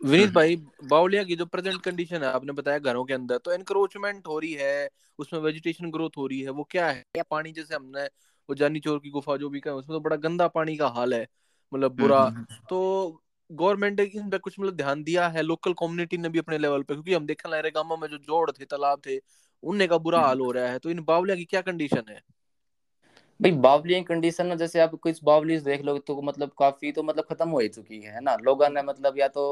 विनीत 0.00 0.24
हम्म। 0.24 0.34
भाई 0.34 0.56
बाउलिया 0.84 1.22
की 1.24 1.36
जो 1.36 1.46
प्रेजेंट 1.46 1.80
कंडीशन 1.82 2.16
है 2.16 2.32
आपने 2.32 2.52
बताया 2.52 2.78
घरों 2.78 3.04
के 3.04 3.14
अंदर 3.14 3.38
तो 3.38 3.52
एनक्रोचमेंट 3.52 4.26
हो 4.26 4.38
रही 4.38 4.52
है 4.52 4.88
उसमें 5.18 5.40
वेजिटेशन 5.40 5.90
ग्रोथ 5.90 6.16
हो 6.18 6.26
रही 6.26 6.40
है 6.40 6.50
वो 6.50 6.64
क्या 6.70 6.86
है? 6.88 7.04
या 7.16 7.22
पानी 7.30 7.52
जैसे 7.52 7.74
हमने 7.74 8.04
वो 8.48 8.54
जानी 8.54 8.80
चोर 8.80 8.98
की 8.98 9.10
गुफा 9.10 9.36
जो 9.36 9.48
भी 9.48 9.60
कहा 9.60 9.74
उसमें 9.74 9.96
तो 9.96 10.00
बड़ा 10.00 10.16
गंदा 10.18 10.46
पानी 10.48 10.76
का 10.76 10.88
हाल 10.88 11.14
है 11.14 11.26
मतलब 11.72 11.96
बुरा। 11.96 12.22
हम्म, 12.22 12.44
तो 12.70 13.22
गवर्नमेंट 13.50 14.00
ने 14.00 14.06
इन 14.06 14.30
पे 14.30 14.38
कुछ 14.38 14.58
मतलब 14.60 14.76
ध्यान 14.76 15.02
दिया 15.04 15.28
है 15.28 15.42
लोकल 15.42 15.72
कम्युनिटी 15.72 16.16
ने 16.16 16.28
भी 16.28 16.38
अपने 16.38 16.58
लेवल 16.58 16.82
पे 16.82 16.94
क्योंकि 16.94 17.14
हम 17.14 17.26
देखने 17.26 17.52
लग 17.52 17.58
रहे 17.58 17.70
गाँवों 17.70 17.96
में 17.96 18.08
जो 18.08 18.18
जोड़ 18.18 18.50
थे 18.50 18.64
तालाब 18.64 19.00
थे 19.06 19.20
उनने 19.62 19.86
का 19.86 19.98
बुरा 19.98 20.20
हाल 20.20 20.40
हो 20.40 20.50
रहा 20.50 20.68
है। 20.68 20.78
तो 20.78 20.90
इन 20.90 21.00
बावलिया 21.04 21.36
की 21.36 21.44
क्या 21.44 21.60
कंडीशन 21.60 22.02
है? 22.08 22.20
भाई 23.40 23.50
बावली 23.62 24.00
कंडीशन 24.02 24.46
में 24.46 24.56
जैसे 24.58 24.80
आप 24.80 24.94
कुछ 25.02 25.20
बावली 25.24 25.58
देख 25.60 25.82
लो 25.82 25.96
तो 26.00 26.20
मतलब 26.22 26.50
काफ़ी 26.58 26.92
तो 26.92 27.02
मतलब 27.02 27.24
खत्म 27.24 27.48
हो 27.50 27.66
चुकी 27.68 28.00
है 28.00 28.20
ना? 28.20 28.36
लोगों 28.36 28.68
ने 28.70 28.82
मतलब 28.82 29.18
या 29.18 29.28
तो 29.28 29.44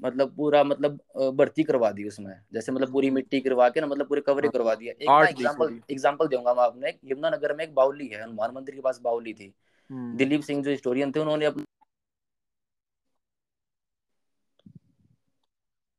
मतलब 0.00 0.34
पूरा 0.36 0.62
मतलब 0.64 0.98
भर्ती 1.36 1.62
करवा 1.62 1.90
दी 1.90 2.04
उसमें। 2.04 2.34
जैसे 2.54 2.72
मतलब 2.72 2.92
पूरी 2.92 3.10
मिट्टी 3.10 3.40
करवा 3.40 3.68
के 3.68 3.80
ना 3.80 3.86
मतलब 3.86 4.08
पूरी 4.08 4.20
कवरिंग 4.20 4.46
हाँ, 4.46 4.52
करवा 4.52 4.74
दिया। 4.74 4.92
एक 5.00 5.08
ना 5.10 5.26
एग्जांपल 5.28 5.72
एग्जांपल 5.90 6.28
दूँगा 6.28 6.54
मैं 6.54 6.62
आपने। 6.62 6.94
यमुना 7.04 7.30
नगर 7.30 7.54
में 7.56 7.64
एक 7.64 7.74
बाउली 7.74 8.06
है 8.06 8.22
हनुमान 8.22 8.52
मंदिर 8.54 8.74
के 8.74 8.80
पास 8.80 9.00
बाउली 9.04 9.34
थी। 9.34 9.52
हम्म। 9.90 10.16
दिलीप 10.16 10.40
सिंह 10.42 10.62
जो 10.62 10.70
हिस्टोरियन 10.70 11.12
थे 11.12 11.20
उन्होंने 11.20 11.44
अपने 11.46 11.64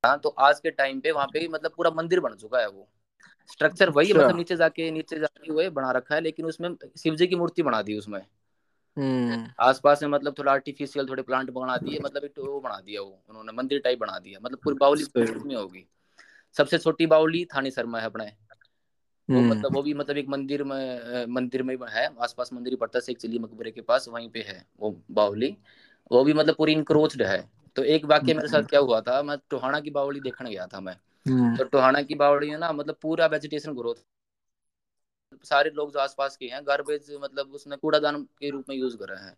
हाँ 0.05 0.17
तो 0.19 0.29
आज 0.29 0.59
के 0.59 0.71
टाइम 0.71 0.99
पे 0.99 1.11
वहाँ 1.11 1.27
पे 1.27 1.47
मतलब 1.47 1.71
पूरा 1.77 1.91
मंदिर 1.91 2.19
बन 2.19 2.33
चुका 2.35 2.59
है 2.59 2.67
वो। 2.69 2.87
स्ट्रक्चर 3.51 3.89
वही 3.89 4.07
है 4.07 4.13
मतलब 4.13 4.25
अच्छा। 4.25 4.37
नीचे 4.37 4.55
जाके 4.55 4.89
नीचे 4.91 5.19
जाके 5.19 5.51
हुए 5.51 5.69
बना 5.69 5.91
रखा 5.91 6.15
है 6.15 6.21
लेकिन 6.21 6.45
उसमें 6.45 6.69
शिव 6.97 7.15
जी 7.15 7.27
की 7.27 7.35
मूर्ति 7.35 7.63
बना 7.63 7.81
दी 7.81 7.97
उसमें। 7.97 8.19
हम्म। 8.97 9.47
आसपास 9.59 10.03
में 10.03 10.09
मतलब 10.09 10.35
थोड़ा 10.37 10.51
आर्टिफिशियल 10.51 11.07
थोड़े 11.09 11.23
प्लांट 11.23 11.49
बना 11.49 11.77
दिए 11.77 11.99
मतलब 11.99 12.23
एक 12.23 12.39
वो 12.39 12.59
बना 12.59 12.79
दिया 12.79 13.01
वो 13.01 13.23
उन्होंने 13.29 13.51
मंदिर 13.51 13.79
टाइप 13.79 13.99
बना 13.99 14.19
दिया 14.19 14.39
मतलब 14.43 14.59
पूरी 14.63 14.75
बाउली 14.75 15.05
में 15.45 15.55
होगी। 15.55 15.87
सबसे 16.57 16.77
छोटी 16.77 17.05
बाउली 17.05 17.45
थानी 17.45 17.71
शर्मा 17.71 17.99
है 17.99 18.05
अपने। 18.05 18.25
वो 18.25 19.39
हम्म। 19.39 19.49
मतलब 19.49 19.75
वो 19.75 19.81
भी 19.81 19.93
मतलब 19.93 20.17
एक 20.17 20.27
मंदिर 20.29 20.63
में 20.63 21.25
मंदिर 21.25 21.63
में 21.63 21.77
है 21.89 22.09
आसपास 22.21 22.49
मंदिर 22.53 22.75
पड़ता 22.75 22.99
है 23.07 23.13
चली 23.13 23.39
मकबरे 23.39 23.71
के 23.71 23.81
पास 23.81 24.07
वहीं 24.09 24.29
पे 24.29 24.39
है 24.39 24.65
वो 24.79 25.01
बाउली 25.11 25.57
वो 26.11 26.23
भी 26.23 26.33
मतलब 26.33 26.55
पूरी 26.55 26.73
इंक्रोच्ड 26.73 27.21
है। 27.21 27.62
तो 27.75 27.83
एक 27.83 28.05
वाक्य 28.05 28.33
मेरे 28.33 28.47
साथ 28.47 28.57
हम्म। 28.57 28.67
क्या 28.67 28.79
हुआ 28.79 29.01
था 29.01 29.23
मैं 29.23 29.37
टोहाना 29.49 29.79
की 29.79 29.89
बावड़ी 29.89 30.19
देखने 30.19 30.49
गया 30.51 30.67
था 30.67 30.79
मैं। 30.79 30.97
हम्म। 31.27 31.57
तो 31.57 31.63
टोहाना 31.63 32.01
की 32.01 32.15
बावड़ी 32.15 32.49
है 32.49 32.57
ना 32.57 32.71
मतलब 32.71 32.95
पूरा 33.01 33.25
वेजिटेशन 33.25 33.73
ग्रोथ 33.73 33.95
सारे 35.43 35.69
लोग 35.69 35.93
जो 35.93 35.99
आसपास 35.99 36.37
के 36.37 36.45
हैं 36.45 36.67
गार्बेज 36.67 37.17
मतलब 37.23 37.47
उसने 37.47 37.75
कूड़ादान 37.75 38.23
के 38.23 38.49
रूप 38.49 38.65
में 38.69 38.75
यूज़ 38.75 38.97
कर 38.97 39.09
रहे 39.09 39.23
हैं। 39.23 39.37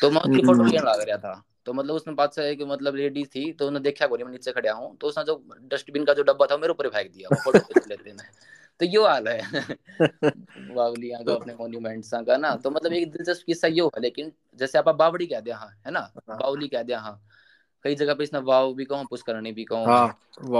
तो 0.00 0.10
मैं 0.10 0.20
उसकी 0.20 0.46
फ़ोटो 0.46 0.64
लेने 0.64 0.78
लग 0.78 1.08
रहा 1.08 1.16
था। 1.16 1.44
तो 1.66 1.72
मतलब 1.72 1.94
उसने 1.94 2.14
बात 2.14 2.34
से 2.34 2.56
कि 2.56 2.64
मतलब 2.64 2.94
लेडीज़ 2.94 3.28
थी 3.28 3.52
तो 3.52 3.66
उन्होंने 3.66 3.84
देखा 3.84 4.06
मैं 4.06 4.30
नीचे 4.30 4.52
खड़ा 4.52 4.72
हूँ। 4.72 4.96
तो 4.96 5.06
उसने 5.06 5.24
जो 5.24 5.44
डस्टबिन 5.62 6.04
का 6.04 6.14
जो 6.14 6.22
डब्बा 6.22 6.46
था 6.46 6.56
मेरे 6.56 6.70
ऊपर 6.70 6.88
फेंक 6.88 7.12
दिया। 7.12 7.36
फ़ोटो 7.36 7.58
खींच 7.58 7.88
लेते 7.88 8.10
हैं। 8.10 8.30
तो 8.80 8.86
यो 8.86 9.06
हाल 9.06 9.28
है। 9.28 9.40
बावलियाँ 10.74 11.24
का 11.24 11.34
अपने 11.34 11.54
मॉन्यूमेंट्स 11.54 12.10
का 12.14 12.36
ना। 12.36 12.56
तो 12.56 12.70
मतलब 12.70 12.92
एक 12.92 13.10
दिलचस्प 13.12 13.42
किस्सा 13.46 13.68
ये 13.68 13.80
हुआ 13.80 14.00
लेकिन 14.00 14.32
जैसे 14.56 14.78
आप 14.78 14.88
बावड़ी 14.88 15.26
कह 15.26 15.40
दिया 15.40 15.56
हाँ 15.56 15.80
है 15.86 15.92
ना? 15.92 16.00
हाँ। 16.00 16.38
बावली 16.38 16.68
कह 16.68 16.82
दिया 16.82 16.98
हाँ। 16.98 17.22
कई 17.82 17.94
जगह 17.94 18.14
पे 18.14 18.24
इसने 18.24 18.38
वाव 18.38 18.74
भी 18.74 18.84
कहूँ 18.84 19.06
पुष्करणी 19.10 19.52
भी 19.52 19.64
कहूँ 19.64 19.86
हाँ, 19.86 20.06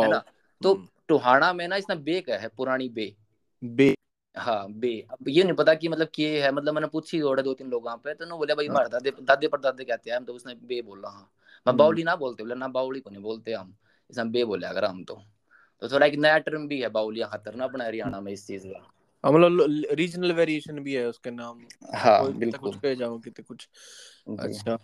है 0.02 0.08
ना? 0.08 0.22
तो 0.62 0.74
हम्म। 0.74 0.88
टोहाना 1.08 1.52
में 1.52 1.68
ना 1.68 1.76
इसने 1.76 1.96
बे 1.96 2.20
का 2.20 2.34
है 2.34 2.48
पुरानी 2.48 2.88
बे। 2.88 3.16
बे। 3.64 3.94
हाँ 4.36 4.72
बे। 4.72 5.06
अब 5.10 5.28
ये 5.28 5.44
नहीं 5.44 5.54
पता 5.54 5.74
कि 5.74 5.88
मतलब 5.88 6.08
के 6.14 6.42
है 6.42 6.52
मतलब 6.52 6.74
मैंने 6.74 6.86
पूछी 6.86 7.20
और 7.20 7.42
दो 7.42 7.54
तीन 7.54 7.70
लोग 7.70 7.88
पे 7.88 8.14
तो 8.14 8.26
ना 8.26 8.36
बोले 8.36 8.54
भाई 8.54 8.66
हाँ। 8.66 8.74
हमारे 8.74 8.88
दादे 8.88 9.10
दादे 9.10 9.48
पर 9.48 9.60
दादे 9.60 9.84
कहते 9.84 10.10
हैं 10.10 10.16
हम 10.16 10.24
तो 10.24 10.34
उसने 10.34 10.54
बे 10.54 10.82
बोला 10.82 11.08
हाँ। 11.08 11.20
मैं 11.20 11.62
हम्म। 11.66 11.78
बाउली 11.78 12.02
ना 12.02 12.16
बोलते 12.16 12.42
बोले 12.42 12.54
ना 12.54 12.68
बाउली 12.68 13.00
को 13.00 13.10
नहीं 13.10 13.22
बोलते 13.22 13.52
हम। 13.52 13.74
इसमें 14.10 14.32
बे 14.32 14.44
बोले 14.44 14.66
अगर 14.66 14.84
हम 14.84 15.04
तो। 15.04 15.22
तो 15.80 15.88
थोड़ा 15.88 16.06
एक 16.06 16.14
नया 16.14 16.38
टर्म 16.38 16.68
भी 16.68 16.80
है 16.80 16.88
बाउलिया 16.88 17.26
खातर 17.26 17.54
ना 17.54 17.64
अपना 17.64 17.84
हरियाणा 17.84 18.20
में 18.20 18.32
इस 18.32 18.46
चीज़ 18.46 18.66
का। 18.66 18.90
हाँ, 19.24 19.32
मतलब 19.32 19.84
रीजनल 19.92 20.32
वेरिएशन 20.32 20.78
भी 20.78 20.94
है 20.94 21.06
उसके 21.06 21.30
नाम। 21.30 21.60
हाँ 21.94 22.32
बिल्कुल 22.32 22.72
कुछ 22.72 22.80
कह 22.80 22.94
जाओ 22.94 23.18
कितने 23.18 23.44
कुछ। 23.44 23.68
अच्छा। 24.38 24.78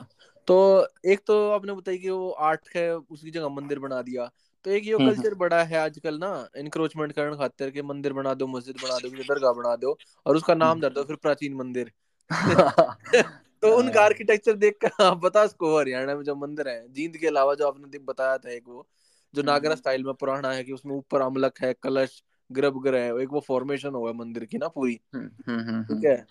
तो 0.46 0.88
एक 1.04 1.20
तो 1.26 1.50
आपने 1.50 1.72
बताया 1.72 1.98
कि 1.98 2.10
वो 2.10 2.30
आर्ट 2.30 2.60
है 2.76 2.96
उसकी 2.96 3.30
जगह 3.30 3.48
मंदिर 3.48 3.78
बना 3.78 4.02
दिया। 4.02 4.30
तो 4.64 4.70
एक 4.70 4.86
ये 4.86 4.98
कल्चर 4.98 5.28
हम्म। 5.28 5.38
बड़ा 5.38 5.62
है 5.64 5.78
आजकल 5.78 6.18
ना 6.18 6.48
इंक्रोचमेंट 6.56 7.12
करने 7.12 7.36
खातिर 7.36 7.70
के 7.70 7.82
मंदिर 7.82 8.12
बना 8.12 8.34
दो 8.34 8.46
मस्जिद 8.46 8.76
बना 8.82 8.98
दो 8.98 9.08
दरगाह 9.08 9.52
बना 9.52 9.76
दो 9.76 9.98
और 10.26 10.36
उसका 10.36 10.54
नाम 10.54 10.80
धर 10.80 10.88
दो 10.88 11.02
फिर 11.02 11.16
प्राचीन 11.16 11.54
मंदिर। 11.54 11.92
तो 13.62 13.76
उनका 13.76 14.02
आर्किटेक्चर 14.02 14.52
देख 14.52 14.78
कर 14.84 15.04
आप 15.04 15.16
बता 15.16 15.46
सको 15.46 15.78
हरियाणा 15.78 16.14
में 16.14 16.22
जो 16.22 16.34
मंदिर 16.34 16.68
है 16.68 16.92
जींद 16.92 17.16
के 17.16 17.26
अलावा 17.26 17.54
जो 17.54 17.68
आपने 17.68 17.98
बताया 17.98 18.38
था 18.38 18.50
एक 18.50 18.62
वो 18.66 18.88
जो 19.34 19.42
हम्म, 19.42 19.50
नागरा 19.50 19.74
स्टाइल 19.74 20.00
हम्म। 20.00 20.08
में 20.08 20.14
पुराना 20.14 20.50
है 20.52 20.64
कि 20.64 20.72
उसमें 20.72 20.94
ऊपर 20.96 21.20
अमलक 21.20 21.58
है 21.60 21.74
कलश 21.82 22.22
गर्भगृह 22.52 23.00
है 23.00 23.20
एक 23.20 23.28
वो 23.30 23.40
फॉर्मेशन 23.40 23.88
हुआ 23.88 24.10
है 24.10 24.16
मंदिर 24.16 24.44
की 24.44 24.58
ना 24.58 24.68
पूरी। 24.68 24.94
ठीक 24.94 26.04
है? 26.04 26.26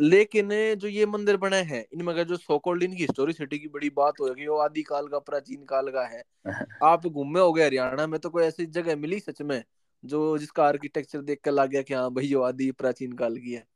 लेकिन 0.00 0.48
जो 0.74 0.88
ये 0.88 1.06
मंदिर 1.06 1.36
बने 1.36 1.56
हैं 1.56 1.84
इनमें 1.92 2.12
अगर 2.12 2.24
जो 2.24 2.36
सोकोल्ड 2.36 2.82
इनकी 2.82 3.02
हिस्टोरिसिटी 3.02 3.58
की 3.58 3.68
बड़ी 3.68 3.90
बात 3.90 4.20
हो 4.20 4.34
कि 4.34 4.46
वो 4.46 4.56
आदि 4.58 4.82
काल 4.82 5.08
का 5.08 5.18
प्राचीन 5.18 5.64
काल 5.64 5.90
का 5.90 6.04
है। 6.06 6.22
आप 6.82 7.06
घूमे 7.06 7.40
हो 7.40 7.52
गए 7.52 7.64
हरियाणा 7.64 8.06
में 8.06 8.20
तो 8.20 8.30
कोई 8.30 8.44
ऐसी 8.44 8.66
जगह 8.66 8.96
मिली 8.96 9.20
सच 9.20 9.42
में 9.42 9.64
जो 10.04 10.38
जिसका 10.38 10.64
आर्किटेक्चर 10.64 11.20
देख 11.20 11.40
कर 11.44 11.50
लग 11.50 11.68
गया 11.68 11.82
कि 11.82 11.94
हाँ 11.94 12.10
भाई 12.10 12.28
जो 12.28 12.42
आदि 12.42 12.70
प्राचीन 12.70 13.12
काल 13.12 13.36
की 13.38 13.52
है? 13.52 13.66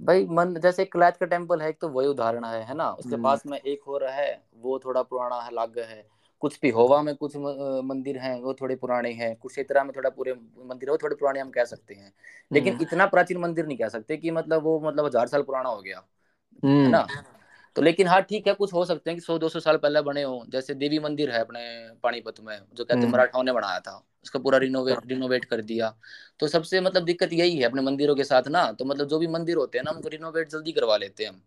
भाई 0.00 0.26
मन 0.26 0.54
जैसे 0.54 0.84
क्लैच 0.84 1.16
का 1.16 1.26
टेंपल 1.26 1.62
है 1.62 1.68
एक 1.68 1.78
तो 1.80 1.88
वही 1.88 2.06
उदाहरण 2.06 2.44
है 2.44 2.62
है 2.64 2.74
ना? 2.74 2.90
उसके 2.90 3.14
हम्म। 3.14 3.24
पास 3.24 3.42
में 3.46 3.58
एक 3.58 3.88
और 3.88 4.04
है 4.08 4.42
वो 4.56 4.78
थोड़ा 4.78 5.02
पुराना 5.02 5.40
है 5.40 5.54
लाग 5.54 5.78
है। 5.78 6.06
कुछ 6.42 6.56
पिहोवा 6.56 7.00
में 7.02 7.14
कुछ 7.14 7.36
मंदिर 7.84 8.18
हैं 8.18 8.34
वो 8.40 8.54
थोड़े 8.54 8.76
पुराने 8.76 9.10
हैं 9.12 9.34
कुछ 9.36 9.52
क्षेत्रा 9.52 9.84
में 9.84 9.92
थोड़ा 9.96 10.10
पूरे 10.10 10.32
मंदिर 10.66 10.88
है 10.88 10.90
वो 10.90 10.98
थोड़े 11.02 11.16
पुराने 11.16 11.40
हम 11.40 11.50
कह 11.50 11.64
सकते 11.64 11.94
हैं 11.94 12.12
लेकिन 12.50 12.72
हम्म। 12.72 12.82
इतना 12.82 13.06
प्राचीन 13.06 13.38
मंदिर 13.38 13.66
नहीं 13.66 13.76
कह 13.78 13.88
सकते 13.88 14.16
कि 14.16 14.30
मतलब 14.30 14.62
वो 14.62 14.78
मतलब 14.80 15.06
हज़ार 15.06 15.26
साल 15.26 15.42
पुराना 15.42 15.68
हो 15.68 15.80
गया 15.82 15.98
है 15.98 16.70
हम्म। 16.70 16.90
ना 16.90 17.06
तो 17.76 17.82
लेकिन 17.82 18.06
हाँ 18.06 18.20
ठीक 18.22 18.48
है 18.48 18.54
कुछ 18.54 18.72
हो 18.72 18.84
सकते 18.84 19.10
हैं 19.10 19.18
कि 19.18 19.24
सौ 19.24 19.38
दो 19.38 19.48
सौ 19.48 19.60
साल 19.60 19.76
पहले 19.76 20.00
बने 20.02 20.22
हो 20.22 20.44
जैसे 20.48 20.74
देवी 20.74 20.98
मंदिर 20.98 21.30
है 21.30 21.40
अपने 21.40 21.60
पानीपत 22.02 22.40
में 22.40 22.56
जो 22.56 22.84
कहते 22.84 22.94
हैं 22.94 23.02
हम्म। 23.02 23.12
मराठाओं 23.12 23.42
ने 23.42 23.52
बनाया 23.52 23.80
था 23.80 24.02
उसका 24.24 24.38
पूरा 24.38 24.58
रिनोवेट 24.58 24.98
रिनोवेट 25.06 25.44
कर 25.44 25.60
दिया। 25.62 25.94
तो 26.40 26.48
सबसे 26.48 26.80
मतलब 26.80 27.04
दिक्कत 27.04 27.32
यही 27.32 27.56
है 27.56 27.64
अपने 27.64 27.82
मंदिरों 27.82 28.14
के 28.16 28.24
साथ 28.24 28.48
ना 28.48 28.70
तो 28.72 28.84
मतलब 28.84 29.08
जो 29.08 29.18
भी 29.18 29.26
मंदिर 29.28 29.56
होते 29.56 29.78
हैं 29.78 29.84
ना 29.84 29.90
उनको 29.90 30.08
रिनोवेट 30.08 30.50
जल्दी 30.50 30.72
करवा 30.72 30.96
लेते 30.96 31.24
हैं 31.24 31.30
हम। 31.30 31.40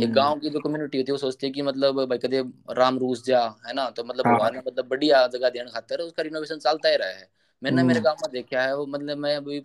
एक 0.00 0.12
गाँव 0.12 0.38
की 0.40 0.50
जो 0.50 0.60
कम्युनिटी 0.60 0.98
होती 0.98 1.10
है 1.10 1.12
वो 1.12 1.18
सोचती 1.18 1.46
है 1.46 1.52
कि 1.52 1.62
मतलब 1.62 2.04
भाई 2.04 2.18
कदे 2.18 2.42
राम 2.70 2.98
रूस 2.98 3.24
जा 3.26 3.40
है 3.66 3.72
ना? 3.74 3.88
तो 3.90 4.04
मतलब 4.04 4.26
हाँ। 4.26 4.34
भगवान 4.34 4.52
ने 4.54 4.58
मतलब 4.66 4.88
बढ़िया 4.88 5.26
जगह 5.26 5.50
देने 5.50 5.70
खातर 5.70 6.00
उसका 6.00 6.22
रिनोवेशन 6.22 6.58
चलता 6.58 6.88
ही 6.88 6.96
रहा 6.96 7.08
है। 7.08 7.28
मैंने 7.62 7.82
मेरे 7.82 8.00
गाँव 8.00 8.16
में 8.22 8.30
देखा 8.32 8.62
है 8.62 8.76
वो 8.76 8.86
मतलब 8.86 9.18
मैं 9.18 9.36
अभी 9.36 9.60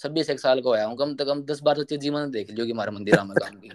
छब्बीस 0.00 0.30
एक 0.30 0.40
साल 0.40 0.60
का 0.60 0.68
होया 0.70 0.84
हूँ 0.86 0.96
कम 0.96 1.14
से 1.16 1.24
कम 1.24 1.42
दस 1.42 1.60
बार 1.60 1.82
चीज़ 1.82 2.00
जीवन 2.00 2.30
देख 2.30 2.50
लियो 2.50 2.66
कि 2.66 2.72
हमारे 2.72 2.90
मंदिर 2.90 3.22
में 3.22 3.36
गाँव 3.40 3.60
की। 3.60 3.70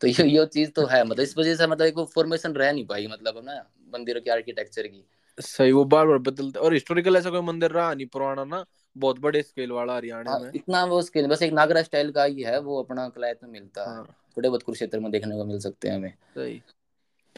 तो 0.00 0.06
ये 0.08 0.26
ये 0.28 0.46
चीज़ 0.46 0.70
तो 0.70 0.86
है 0.86 1.04
मतलब 1.04 1.20
इस 1.20 1.36
वजह 1.38 1.54
से 1.56 1.66
मतलब 1.66 1.86
एक 1.86 1.98
फॉर्मेशन 2.14 2.52
रह 2.52 2.72
नहीं 2.72 2.86
पाई 2.86 3.06
मतलब 3.06 3.42
ना 3.44 3.54
मंदिरों 3.94 4.20
की 4.20 4.30
आर्किटेक्चर 4.30 4.86
की। 4.86 5.04
सही 5.38 5.72
वो 5.72 5.84
बार 5.84 6.06
बार 6.06 6.18
बदलते 6.18 6.58
और 6.58 6.74
हिस्टोरिकल 6.74 7.16
ऐसा 7.16 7.30
कोई 7.30 7.40
मंदिर 7.40 7.70
रहा 7.70 7.94
नहीं 7.94 8.06
पुराना 8.06 8.44
ना? 8.44 8.64
बहुत 8.96 9.18
बड़े 9.18 9.42
स्केल 9.42 9.72
वाला 9.72 9.96
हरियाणा 9.96 10.30
हाँ 10.30 10.40
में। 10.40 10.50
इतना 10.54 10.84
वो 10.84 10.98
उसके 10.98 11.26
बस 11.26 11.42
एक 11.42 11.52
नागरा 11.52 11.82
स्टाइल 11.82 12.12
का 12.12 12.24
ही 12.24 12.42
है 12.42 12.60
वो 12.60 12.82
अपना 12.82 13.08
कलायत 13.08 13.38
में 13.42 13.50
मिलता 13.50 13.90
है। 13.90 13.96
हाँ। 13.96 14.04
थोड़े 14.36 14.48
बहुत 14.48 14.62
कुरुक्षेत्र 14.62 15.00
में 15.00 15.10
देखने 15.10 15.36
को 15.36 15.44
मिल 15.44 15.58
सकते 15.58 15.88
हैं 15.88 15.96
हमें। 15.96 16.10
सही। 16.10 16.62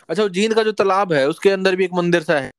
अच्छा 0.08 0.28
जींद 0.28 0.54
का 0.54 0.62
जो 0.62 0.72
तालाब 0.72 1.12
है 1.12 1.28
उसके 1.28 1.50
अंदर 1.50 1.76
भी 1.76 1.84
एक 1.84 1.92
मंदिर 1.92 2.22
सा 2.22 2.38
है? 2.40 2.50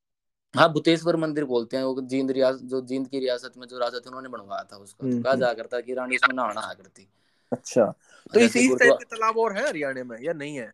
हाँ 0.56 0.74
भूतेश्वर 0.74 1.16
मंदिर 1.16 1.46
बोलते 1.46 1.78
हैं 1.78 1.84
वो 1.84 2.02
जींद 2.02 2.32
रियासत 2.32 2.60
जो 2.64 2.82
जींद 2.82 3.08
की 3.08 3.20
रियासत 3.20 3.54
में 3.58 3.68
जो 3.68 3.80
राजा 3.80 4.00
थे 4.00 4.08
उन्होंने 4.08 4.30
बनवाया 4.30 4.64
था 4.64 4.78
उसका। 4.78 5.08
तो 5.08 5.12
हम्म 5.12 5.22
कहा 5.24 5.32
हम्म, 5.32 5.42
जा 5.42 5.54
करता 5.54 5.80
कि 5.80 5.94
रानी 5.94 6.16
उसमें 6.16 6.36
नहाना 6.36 6.62
आया 6.62 6.74
करती। 6.74 7.08
अच्छा 7.52 7.94
तो 8.34 8.40
इस 8.40 8.56
इस 8.58 8.72
टाइप 8.80 8.94
के 8.94 9.06
तालाब 9.06 9.38
और 9.38 9.58
है 9.58 9.68
हरियाणा 9.68 10.04
में 10.04 10.18
या 10.22 10.34
नहीं 10.34 10.56
है? 10.56 10.74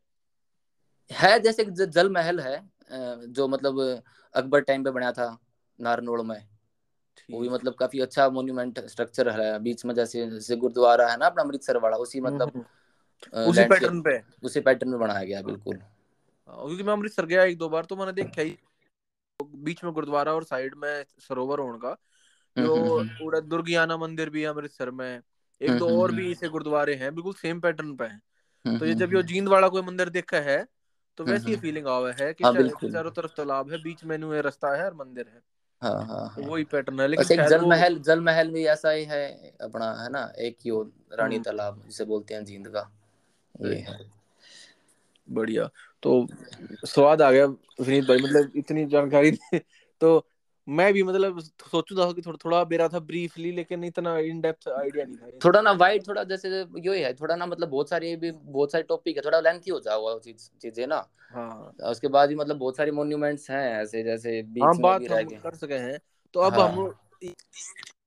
है 1.11 1.39
जैसे 1.39 1.65
जल 1.65 2.09
महल 2.09 2.39
है 2.39 2.69
जो 3.27 3.47
मतलब 3.47 4.03
अकबर 4.35 4.61
टाइम 4.61 4.83
पे 4.83 4.91
बना 4.91 5.11
था 5.11 5.37
नारनोड़ 5.79 6.21
में। 6.21 6.47
वो 7.31 7.39
भी 7.39 7.49
मतलब 7.49 7.73
काफ़ी 7.73 7.99
अच्छा 7.99 8.29
मोन्यूमेंट 8.29 8.79
स्ट्रक्चर 8.79 9.29
है 9.29 9.59
बीच 9.59 9.85
में 9.85 9.95
जैसे 9.95 10.29
जैसे 10.29 10.55
गुरुद्वारा 10.55 11.11
है 11.11 11.17
ना 11.17 11.25
अपना 11.25 11.43
अमृतसर 11.43 11.77
वाला 11.77 11.97
उसी 11.97 12.21
हम्म 12.21 12.35
मतलब 12.35 12.51
हम्म, 12.55 13.49
उसी 13.49 13.63
पैटर्न 13.63 14.01
पे? 14.01 14.21
उसी 14.43 14.59
पैटर्न 14.59 14.89
में 14.89 14.99
बनाया 14.99 15.23
गया 15.23 15.41
बिल्कुल। 15.41 15.77
हाँ, 16.49 16.65
क्योंकि 16.65 16.83
मैं 16.83 16.93
अमृतसर 16.93 17.25
गया 17.25 17.43
एक 17.43 17.57
दो 17.57 17.69
बार 17.69 17.85
तो 17.85 17.95
मैंने 17.95 18.11
देखा 18.11 18.41
ही 18.41 18.57
बीच 19.55 19.83
में 19.83 19.93
गुरुद्वारा 19.93 20.33
और 20.33 20.43
साइड 20.43 20.75
में 20.75 21.05
सरोवर 21.19 21.59
होने 21.59 21.87
हम्म 22.57 22.65
जो 22.65 23.03
पूरा 23.19 23.39
दुर्गियाना 23.39 23.97
मंदिर 23.97 24.29
भी 24.29 24.41
है 24.41 24.47
अमृतसर 24.47 24.91
में 24.91 25.21
एक 25.61 25.77
दो 25.77 26.01
और 26.01 26.11
भी 26.11 26.31
ऐसे 26.31 26.49
गुरुद्वारे 26.49 26.95
हैं 26.95 27.15
बिल्कुल 27.15 27.33
सेम 27.33 27.59
पैटर्न 27.59 27.95
पे 27.95 28.05
हैं। 28.05 28.21
तो 28.79 28.85
ये 28.85 28.93
जब 28.93 29.13
ये 29.13 29.23
जींद 29.23 29.47
वाला 29.47 29.67
कोई 29.67 29.81
मंदिर 29.81 30.09
देखा 30.09 30.37
है 30.37 30.67
तो 31.17 31.23
हम्म, 31.23 31.33
वैसी 31.33 31.45
ही 31.45 31.53
हम्म। 31.53 31.61
फीलिंग 31.61 31.87
आवे 31.87 32.11
है 32.19 32.33
कि 32.33 32.43
हाँ 32.43 32.53
चारों 32.91 33.11
तरफ़ 33.11 33.31
तालाब 33.37 33.71
है 33.71 33.77
बीच 33.83 34.03
में 34.03 34.17
नुए 34.17 34.41
रास्ता 34.41 34.75
है 34.75 34.85
और 34.85 34.93
मंदिर 34.93 35.25
है। 35.33 35.41
हाँ 35.81 36.05
हाँ 36.05 36.33
तो 36.35 36.41
हाँ। 36.41 36.49
वही 36.49 36.63
पैटर्न 36.63 36.99
है 36.99 37.07
लेकिन 37.07 37.39
एक 37.39 37.47
जल 37.47 37.65
महल 37.65 37.99
जल 37.99 38.19
महल 38.21 38.49
भी 38.51 38.65
ऐसा 38.65 38.89
ही 38.89 39.03
है 39.03 39.25
अपना 39.61 39.91
है 40.03 40.09
ना 40.09 40.21
एक 40.39 40.57
ही 40.65 40.71
वो 40.71 40.81
रानी 41.13 41.35
हम्म। 41.35 41.43
तालाब 41.43 41.81
जिसे 41.85 42.05
बोलते 42.05 42.33
हैं 42.33 42.45
जींद 42.45 42.67
का। 42.67 42.89
ये 43.55 43.75
है। 43.75 43.97
बढ़िया। 45.27 45.69
तो 46.03 46.27
स्वाद 46.85 47.21
आ 47.21 47.31
गया 47.31 47.45
विनीत 47.45 48.05
भाई 48.05 48.17
मतलब 48.17 48.51
इतनी 48.55 48.85
जानकारी 48.85 49.31
तो 50.01 50.17
मैं 50.67 50.93
भी 50.93 51.03
मतलब 51.03 51.39
सोचू 51.39 51.95
था 51.95 52.11
कि 52.11 52.21
थोड़ा 52.21 52.37
थोड़ा 52.45 52.63
मेरा 52.65 52.87
था 52.87 52.99
ब्रीफली 52.99 53.51
लेकिन 53.51 53.83
इतना 53.83 54.17
इन 54.17 54.41
डेप्थ 54.41 54.67
आइडिया 54.67 55.05
नहीं 55.05 55.17
था। 55.17 55.39
थोड़ा 55.45 55.61
ना 55.61 55.71
वाइड 55.71 56.07
थोड़ा 56.07 56.23
जैसे 56.23 56.49
यो 56.77 56.93
ही 56.93 57.01
है 57.01 57.13
थोड़ा 57.13 57.35
ना 57.35 57.45
मतलब 57.45 57.69
बहुत 57.69 57.89
सारी 57.89 58.15
भी 58.15 58.31
बहुत 58.31 58.71
सारे 58.71 58.83
टॉपिक 58.83 59.17
है 59.17 59.21
थोड़ा 59.25 59.39
लेंथी 59.39 59.71
हो 59.71 59.79
जाओ 59.79 60.01
वो 60.01 60.19
चीज़ 60.19 60.49
चीज़ें 60.61 60.87
ना। 60.87 61.07
हाँ। 61.33 61.89
उसके 61.89 62.07
बाद 62.07 62.29
भी 62.29 62.35
मतलब 62.35 62.57
बहुत 62.57 62.77
सारे 62.77 62.91
मॉन्यूमेंट्स 62.91 63.49
हैं 63.51 63.81
ऐसे 63.81 64.03
जैसे 64.03 64.37
हाँ 64.37 64.43
बीच 64.53 64.79
में 64.79 64.99
भी 64.99 65.07
बात 65.07 65.33
हम 65.33 65.39
कर 65.39 65.55
सके 65.55 65.73
हैं। 65.73 65.99
तो 66.33 66.39
अब 66.39 66.59
हम 66.59 66.79
हाँ 66.79 67.33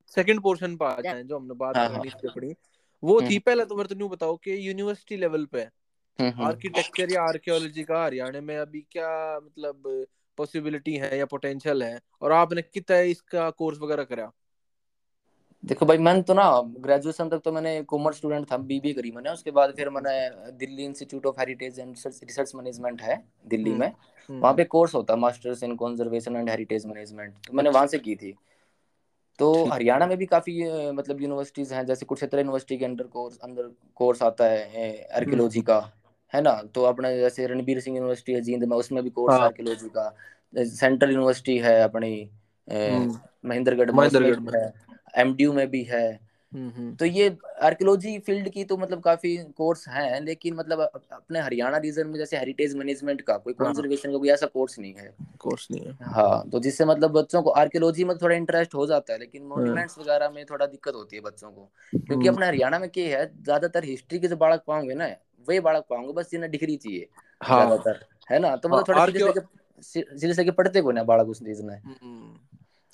सेकंड 0.09 0.41
पोर्शन 0.41 0.77
पर 0.77 0.87
आ 0.87 1.01
जाए 1.01 1.23
जो 1.23 1.37
हमने 1.39 1.55
बात 1.55 1.77
हाँ 1.77 1.89
हाँ। 1.89 1.99
करनी 1.99 2.11
थी 2.11 2.29
अपनी 2.29 2.55
वो 3.03 3.21
थी 3.23 3.27
हम्म 3.27 3.39
पहले 3.39 3.65
तो 3.65 3.77
मेरे 3.77 3.89
तो 3.89 3.95
न्यू 3.95 4.09
बताओ 4.09 4.37
कि 4.37 4.69
यूनिवर्सिटी 4.69 5.17
लेवल 5.17 5.45
पे 5.45 5.61
हम्म 5.61 6.31
हम्म। 6.31 6.45
आर्किटेक्चर 6.45 7.13
या 7.13 7.23
आर्कियोलॉजी 7.23 7.83
का 7.85 8.05
हरियाणा 8.05 8.41
में 8.41 8.57
अभी 8.57 8.81
क्या 8.91 9.41
मतलब 9.41 10.07
पॉसिबिलिटी 10.39 10.97
है 10.97 11.17
या 11.19 11.27
पोटेंशियल 11.27 11.83
है 11.83 12.01
और 12.23 12.33
आपने 12.33 12.63
कितना 12.63 12.99
इसका 13.11 13.51
कोर्स 13.53 13.79
वगैरह 13.79 14.05
करा? 14.05 14.31
देखो 15.65 15.87
भाई 15.87 15.99
मैंने 15.99 16.23
तो 16.23 16.35
ना 16.35 16.43
ग्रेजुएशन 16.81 17.29
तक 17.29 17.41
तो 17.45 17.53
मैंने 17.53 17.83
कॉमर्स 17.85 18.17
स्टूडेंट 18.17 18.51
था 18.53 18.57
बीबीए 18.57 18.93
करी 18.93 19.11
मैंने 19.11 19.31
उसके 19.31 19.51
बाद 19.51 19.75
फिर 19.77 19.91
मैंने 19.91 20.13
Delhi 20.59 20.85
institute 20.85 21.27
of 21.27 21.41
heritage 21.41 21.79
and 21.81 21.97
research 22.07 22.53
management 22.55 23.03
है 23.03 23.17
दिल्ली 23.47 23.71
हम्म 23.71 23.75
में। 23.75 23.93
वहाँ 24.43 24.53
हम्म 24.53 24.55
पे 24.55 24.65
कोर्स 24.65 24.95
होता 24.95 25.17
masters 25.17 25.63
in 25.63 25.77
conservation 25.77 26.37
and 26.37 26.51
heritage 26.51 26.87
management 26.87 27.35
तो 27.47 27.53
मैंने 27.53 27.71
वहाँ 27.71 27.87
से 27.87 27.99
की 27.99 28.15
थी। 28.17 28.35
तो 29.39 29.65
हरियाणा 29.65 30.07
में 30.07 30.17
भी 30.19 30.27
काफ़ी 30.27 30.53
मतलब 30.93 31.21
यूनिवर्सिटीज 31.23 31.73
हैं 31.73 31.85
जैसे 31.87 32.07
कुरुक्षेत्र 32.07 32.39
यूनिवर्सिटी 32.39 32.77
के 32.79 32.85
अंडर 32.85 33.07
कोर्स 33.07 33.39
अंदर 33.39 33.71
कोर्स 33.97 34.23
आता 34.23 34.45
है 34.45 34.89
आर्कियोलॉजी 35.17 35.61
का। 35.61 35.79
है 36.37 36.43
ना? 36.43 36.53
तो 36.75 36.83
अपने 36.85 37.17
जैसे 37.19 37.47
रणबीर 37.47 37.81
सिंह 37.81 37.97
यूनिवर्सिटी 37.97 38.33
है 38.33 38.41
जींद 38.41 38.65
में 38.65 38.77
उसमें 38.77 39.03
भी 39.05 39.11
कोर्स 39.11 39.35
हाँ। 39.35 39.45
आर्कियोलॉजी 39.45 39.89
का। 39.89 40.15
सेंट्रल 40.55 41.11
यूनिवर्सिटी 41.11 41.57
है 41.59 41.81
अपनी 41.83 42.13
हम्म। 42.69 43.19
महेंद्रगढ़ 43.45 43.91
में 43.91 44.09
है 44.55 44.73
एमडीयू 45.17 45.53
में 45.53 45.67
भी 45.71 45.83
है। 45.83 46.07
हम्म 46.53 46.69
हम्म। 46.71 46.95
तो 46.95 47.05
ये 47.05 47.37
आर्कियोलॉजी 47.63 48.19
फ़ील्ड 48.19 48.49
की 48.49 48.65
तो 48.65 48.77
मतलब 48.77 49.01
काफ़ी 49.01 49.37
कोर्स 49.57 49.87
हैं 49.89 50.21
लेकिन 50.21 50.55
मतलब 50.55 50.81
अपने 50.81 51.41
हरियाणा 51.41 51.77
रीजन 51.77 52.07
में 52.07 52.19
जैसे 52.19 52.37
हेरिटेज 52.37 52.75
मैनेजमेंट 52.77 53.21
का 53.21 53.37
कोई 53.37 53.55
हाँ। 53.61 53.67
कंजर्वेशन 53.67 54.13
का 54.13 54.19
कोई 54.19 54.29
ऐसा 54.31 54.47
कोर्स 54.47 54.79
नहीं 54.79 54.93
है। 54.95 55.15
कोर्स 55.39 55.67
नहीं 55.71 55.85
है। 55.87 55.97
हाँ 56.05 56.49
तो 56.51 56.61
जिससे 56.61 56.85
मतलब 56.85 57.11
बच्चों 57.11 57.43
को 57.43 57.51
आर्कियोलॉजी 57.51 58.05
में 58.05 58.17
थोड़ा 58.19 58.37
इंटरेस्ट 58.37 58.75
हो 58.75 58.87
जाता 58.87 59.13
है 59.13 59.19
लेकिन 59.19 59.43
हाँ, 59.43 59.49
मॉन्यूमेंट्स 59.51 59.99
वगैरह 59.99 60.31
में 60.31 60.45
थोड़ा 60.45 60.67
दिक्कत 60.67 60.95
होती 60.95 61.17
है 61.17 61.23
बच्चों 61.23 61.51
को। 61.51 61.71
क्योंकि 61.97 62.29
अपने 62.29 62.47
हरियाणा 62.47 62.79
में 62.79 62.89
क्या 62.91 63.19
है 63.19 63.27
ज़्यादातर 63.43 63.85
हिस्ट्री 63.85 64.19
के 64.19 64.29
जो 64.29 64.37
बालक 64.37 64.63
पाओगे 64.67 64.95
ना 64.95 65.07
वही 65.49 65.61
बालक 65.61 65.85
पाओगे 65.91 66.13
बस 66.13 66.31
जिन्हें 66.31 66.51
डिग्री 66.51 66.77
चाहिए 66.77 67.09
हाँ। 67.43 67.67
ज़्यादातर 67.67 68.05
है 68.31 68.39
ना? 68.39 68.57
तो 68.57 68.69
हाँ 68.69 68.81
मतलब 68.81 68.89
थोड़ा 68.89 69.07
सीरियस 69.07 69.45
सीरियस 69.83 70.39
लेके 70.39 70.51
पढ़ते 70.51 70.83
को 70.83 70.93
ना 70.93 71.03
बालक 71.03 71.29
उस 71.29 71.39
चीज़ 71.39 71.63
में? 71.63 71.81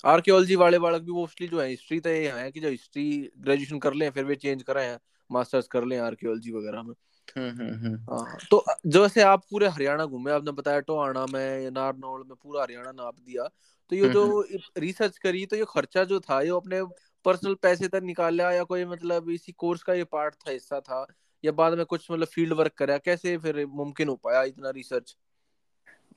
आर्कियोलॉजी 0.05 0.55
वाले 0.55 0.79
बालक 0.79 1.01
भी 1.01 1.11
मोस्टली 1.11 1.47
जो 1.47 1.61
है 1.61 1.67
हिस्ट्री 1.69 1.99
तो 1.99 2.09
ये 2.09 2.31
है 2.31 2.51
कि 2.51 2.59
जो 2.59 2.69
हिस्ट्री 2.69 3.31
ग्रेजुएशन 3.37 3.79
कर 3.79 3.93
लें 3.93 4.09
फिर 4.09 4.23
वे 4.23 4.35
चेंज 4.35 4.63
करें 4.63 4.83
हैं 4.87 4.99
मास्टर्स 5.31 5.67
कर 5.67 5.85
लें 5.85 5.99
आर्कियोलॉजी 5.99 6.51
वगैरह 6.51 6.83
में। 6.83 6.93
हम्म 7.37 7.49
हम्म 7.49 7.85
हम्म। 7.85 8.13
हाँ 8.13 8.37
तो 8.51 8.65
जैसे 8.87 9.21
आप 9.21 9.43
पूरे 9.51 9.67
हरियाणा 9.67 10.05
घूमे 10.05 10.31
आपने 10.31 10.51
बताया 10.51 10.79
टोहाना 10.79 11.25
में 11.25 11.71
नारनौल 11.71 12.23
में 12.27 12.35
पूरा 12.43 12.61
हरियाणा 12.61 12.91
नाप 12.91 13.15
दिया 13.19 13.43
तो 13.89 13.95
ये 13.95 14.01
हम्म 14.01 14.13
जो 14.13 14.41
हम्म। 14.41 14.59
रिसर्च 14.77 15.17
करी 15.17 15.45
तो 15.45 15.55
ये 15.55 15.65
खर्चा 15.69 16.03
जो 16.03 16.19
था 16.19 16.41
ये 16.41 16.49
अपने 16.49 16.83
पर्सनल 17.25 17.53
पैसे 17.53 17.87
तक 17.87 18.01
निकाला 18.03 18.51
या 18.51 18.63
कोई 18.63 18.85
मतलब 18.85 19.29
इसी 19.29 19.51
कोर्स 19.51 19.83
का 19.83 19.93
ये 19.93 20.03
पार्ट 20.03 20.35
था 20.35 20.51
हिस्सा 20.51 20.79
था? 20.79 21.05
या 21.43 21.51
बाद 21.51 21.73
में 21.73 21.85
कुछ 21.85 22.11
मतलब 22.11 22.27
फ़ील्ड 22.27 22.53
वर्क 22.53 22.73
करा? 22.77 22.97
कैसे 22.97 23.37
फिर 23.37 23.65
मुमकिन 23.65 24.07
हो 24.07 24.15
पाया 24.15 24.43
इतना 24.43 24.69
रिसर्च 24.69 25.15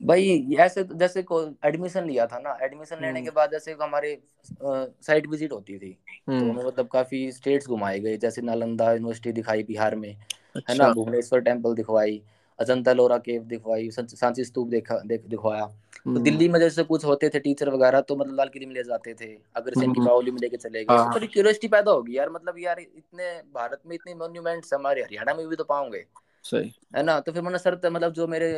भाई 0.01 0.55
ऐसे 0.59 0.83
तो 0.83 0.95
जैसे 0.95 1.21
को 1.23 1.41
एडमिशन 1.65 2.05
लिया 2.05 2.25
था 2.27 2.39
ना 2.39 2.57
एडमिशन 2.61 2.95
लेने 2.95 3.19
हम्म। 3.19 3.23
के 3.23 3.31
बाद 3.31 3.51
जैसे 3.51 3.71
हमारे 3.81 4.17
साइट 4.63 5.27
विज़िट 5.27 5.51
होती 5.51 5.77
थी 5.79 5.91
तो 6.29 6.31
हम्म। 6.31 6.51
हमें 6.51 6.63
मतलब 6.65 6.87
काफ़ी 6.87 7.31
स्टेट्स 7.31 7.67
घुमाए 7.67 7.99
गए 7.99 8.17
जैसे 8.17 8.41
नालंदा 8.41 8.91
यूनिवर्सिटी 8.91 9.31
दिखाई 9.31 9.63
बिहार 9.63 9.95
में 9.95 10.09
है 10.09 10.15
ना? 10.15 10.57
अच्छा। 10.57 10.93
भुवनेश्वर 10.93 11.39
टेंपल 11.39 11.73
दिखवाई 11.75 12.21
अजंता 12.59 12.93
लोरा 12.93 13.17
केव 13.17 13.43
दिखवाई 13.43 13.89
सांची 13.91 14.45
स्तूप 14.45 14.67
देख 14.67 14.91
दिखवाया। 15.27 15.65
तो 16.07 16.11
हम्म। 16.11 16.23
दिल्ली 16.23 16.47
में 16.49 16.59
जैसे 16.59 16.83
कुछ 16.83 17.05
होते 17.05 17.29
थे 17.29 17.39
टीचर 17.39 17.69
वगैरह 17.69 18.01
तो 18.01 18.15
मतलब 18.15 18.35
लाल 18.35 18.49
किले 18.49 18.65
में 18.65 18.73
ले 18.75 18.83
जाते 18.83 19.13
थे 19.13 19.25
अग्रसेन 19.55 19.93
की 19.93 19.99
हम्म। 19.99 20.09
बावली 20.09 20.31
में 20.31 20.39
लेके 20.41 20.57
चले 20.57 20.79
गए। 20.79 20.85
तो 20.85 20.93
हाँ। 20.93 21.13
थोड़ी 21.15 21.27
क्यूरियोसिटी 21.27 21.67
पैदा 21.67 21.91
होगी 21.91 22.17
यार 22.17 22.29
मतलब 22.29 22.59
यार 22.59 22.79
इतने 22.79 23.31
भारत 23.53 23.81
में 23.87 23.95
इतने 23.95 24.13
मॉन्यूमेंट्स 24.15 24.73
हमारे 24.73 25.01
हरियाणा 25.01 25.33
में 25.33 25.47
भी 25.47 25.55
तो 25.55 25.63
पाओगे। 25.63 26.03
सही। 26.45 26.71
है 26.95 27.03
ना? 27.03 27.19
तो 27.19 27.31
फिर 27.31 27.41
मैंने 27.41 27.57
सर 27.57 27.75
तो 27.75 27.89
मतलब 27.91 28.13
जो 28.13 28.27
मेरे 28.27 28.51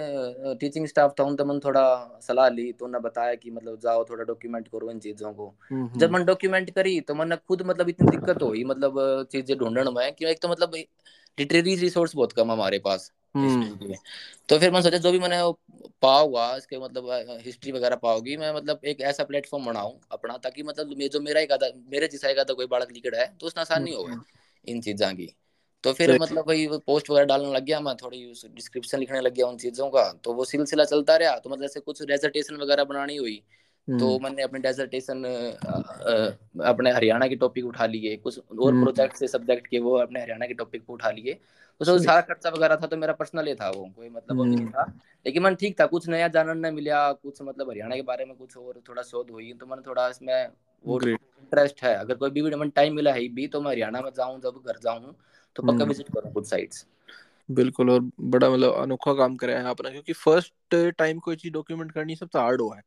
टीचिंग 0.59 0.85
स्टाफ 0.87 1.13
था 1.19 1.23
उनसे 1.23 1.43
मैंने 1.43 1.59
थोड़ा 1.59 1.83
सलाह 2.21 2.49
ली 2.49 2.71
तो 2.71 2.85
उन्होंने 2.85 3.03
बताया 3.03 3.35
कि 3.35 3.51
मतलब 3.51 3.79
जाओ 3.83 4.03
थोड़ा 4.09 4.23
डॉक्यूमेंट 4.23 4.67
करो 4.67 4.91
इन 4.91 4.99
चीज़ों 4.99 5.33
को। 5.33 5.53
हम्म 5.69 5.99
जब 5.99 6.11
मैंने 6.11 6.25
डॉक्यूमेंट 6.25 6.69
करी 6.69 6.99
तो 7.01 7.15
मैंने 7.15 7.35
खुद 7.47 7.61
मतलब 7.67 7.89
इतनी 7.89 8.11
दिक्कत 8.11 8.41
हुई 8.41 8.63
मतलब 8.63 9.27
चीज़ें 9.31 9.57
ढूँढने 9.57 9.91
में 9.91 10.13
कि 10.13 10.25
एक 10.25 10.41
तो 10.41 10.49
मतलब 10.49 10.75
लिटरेरी 10.75 11.75
रिसोर्स 11.75 12.15
बहुत 12.15 12.31
कम 12.31 12.51
हमारे 12.51 12.79
पास। 12.79 13.11
तो 13.35 14.57
फिर 14.59 14.71
मैंने 14.71 14.83
सोचा 14.83 14.97
जो 14.97 15.11
भी 15.11 15.19
मैंने 15.19 15.37
हुआ 16.03 16.55
इसके 16.57 16.77
मतलब 16.79 17.39
हिस्ट्री 17.45 17.71
वगैरह 17.71 17.95
पाओगी 17.95 18.37
मैं 18.37 18.53
मतलब 18.55 18.85
एक 18.85 19.01
ऐसा 19.01 19.23
प्लेटफॉर्म 19.23 19.65
बनाऊँ 19.65 19.99
अपना 20.11 20.37
ताकि 20.37 20.63
मतलब 20.63 20.93
जो 21.07 21.19
मेरा 21.19 21.41
एक 21.41 21.51
आधा 21.51 21.67
मेरे 21.91 22.07
जैसा 22.07 22.29
एक 22.29 22.39
आधा 22.39 22.53
कोई 22.53 22.65
बालक 22.65 22.91
लिखड़ा 22.91 23.19
है 23.19 23.27
तो 23.37 23.47
उसने 23.47 23.61
आसानी 23.61 23.93
हो 23.93 24.03
हम्म, 24.03 24.21
इन 24.67 24.81
चीज़ों 24.81 25.13
की। 25.15 25.35
तो 25.83 25.93
फिर 25.93 26.13
मतलब 26.19 26.47
वही 26.47 26.67
पोस्ट 26.77 27.09
वगैरह 27.09 27.25
डालने 27.25 27.53
लग 27.53 27.63
गया 27.63 27.79
मैं 27.79 27.95
थोड़ी 27.95 28.33
डिस्क्रिप्शन 28.45 28.99
लिखने 28.99 29.21
लग 29.21 29.33
गया 29.33 29.47
उन 29.47 29.57
चीज़ों 29.57 29.89
का 29.89 30.11
तो 30.13 30.33
वो 30.33 30.45
सिलसिला 30.45 30.85
चलता 30.85 31.15
रहा। 31.17 31.37
तो 31.39 31.49
मतलब 31.49 31.63
ऐसे 31.65 31.79
कुछ 31.79 32.01
रेजर्टेशन 32.01 32.55
वगैरह 32.55 32.83
बनानी 32.83 33.15
हुई 33.15 33.41
तो 33.89 34.07
हम्म। 34.07 34.23
मैंने 34.23 34.41
अपने 34.41 34.59
डेजर्टेशन 34.59 35.23
अपने 36.65 36.91
हरियाणा 36.91 37.27
के 37.27 37.35
टॉपिक 37.35 37.65
उठा 37.65 37.85
लिए 37.85 38.15
कुछ 38.17 38.39
और 38.39 38.71
हम्म। 38.71 38.83
प्रोजेक्ट 38.83 39.15
से 39.15 39.27
सब्जेक्ट 39.27 39.67
के 39.67 39.79
वो 39.79 39.95
अपने 39.97 40.21
हरियाणा 40.21 40.47
के 40.47 40.53
टॉपिक 40.53 40.81
पे 40.81 40.93
उठा 40.93 41.11
लिए। 41.11 41.33
तो 41.81 41.85
सही 41.85 42.05
सारा 42.05 42.21
खर्चा 42.23 42.49
वगैरह 42.49 42.75
था 42.75 42.87
तो 42.87 42.97
मेरा 42.97 43.13
पर्सनल 43.13 43.47
ही 43.47 43.53
था 43.55 43.69
वो 43.69 43.85
कोई 43.95 44.09
मतलब 44.09 44.37
वो 44.37 44.43
नहीं 44.43 44.57
हम्म। 44.57 44.69
था। 44.69 44.83
लेकिन 45.25 45.43
मन 45.43 45.55
ठीक 45.55 45.79
था 45.79 45.85
कुछ 45.87 46.07
नया 46.09 46.27
जानने 46.27 46.71
मिला 46.71 47.11
कुछ 47.13 47.41
मतलब 47.41 47.69
हरियाणा 47.69 47.95
के 47.95 48.01
बारे 48.03 48.25
में 48.25 48.35
कुछ 48.35 48.57
और 48.57 48.81
थोड़ा 48.89 49.01
शोध 49.03 49.31
हुई 49.31 49.51
तो 49.53 49.65
मैंने 49.65 49.81
थोड़ा 49.87 50.07
इसमें 50.09 50.47
वो 50.85 50.99
इंटरेस्ट 51.01 51.83
है। 51.83 51.95
अगर 51.95 52.15
कोई 52.15 52.29
भी 52.31 52.41
मन 52.55 52.69
टाइम 52.75 52.95
मिला 52.95 53.13
है 53.13 53.27
भी 53.35 53.47
तो 53.47 53.61
मैं 53.61 53.71
हरियाणा 53.71 54.01
में 54.01 54.11
जाऊँ 54.17 54.39
जब 54.41 54.61
घर 54.67 54.79
जाऊँ 54.83 55.15
तो 55.55 55.63
पक्का 55.63 55.73
हम्म। 55.73 55.87
विज़िट 55.87 56.09
करूँ 56.09 56.33
कुछ 56.33 56.49
साइट्स 56.49 56.85
बिल्कुल 57.49 57.89
और 57.89 57.99
बड़ा 58.21 58.49
मतलब 58.49 58.73
अनोखा 58.73 59.13
काम 59.13 59.35
कराया 59.35 59.59
है 59.59 59.65
आपने 59.65 59.91
क्योंकि 59.91 60.13
फ़र्स्ट 60.15 60.75
टाइम 60.97 61.19
कोई 61.19 61.35
चीज़ 61.35 61.53
डॉक्यूमेंट 61.53 61.91
करनी 61.91 62.15
सबसे 62.15 62.39
हार्ड 62.39 62.61
हुआ 62.61 62.75
है। 62.75 62.81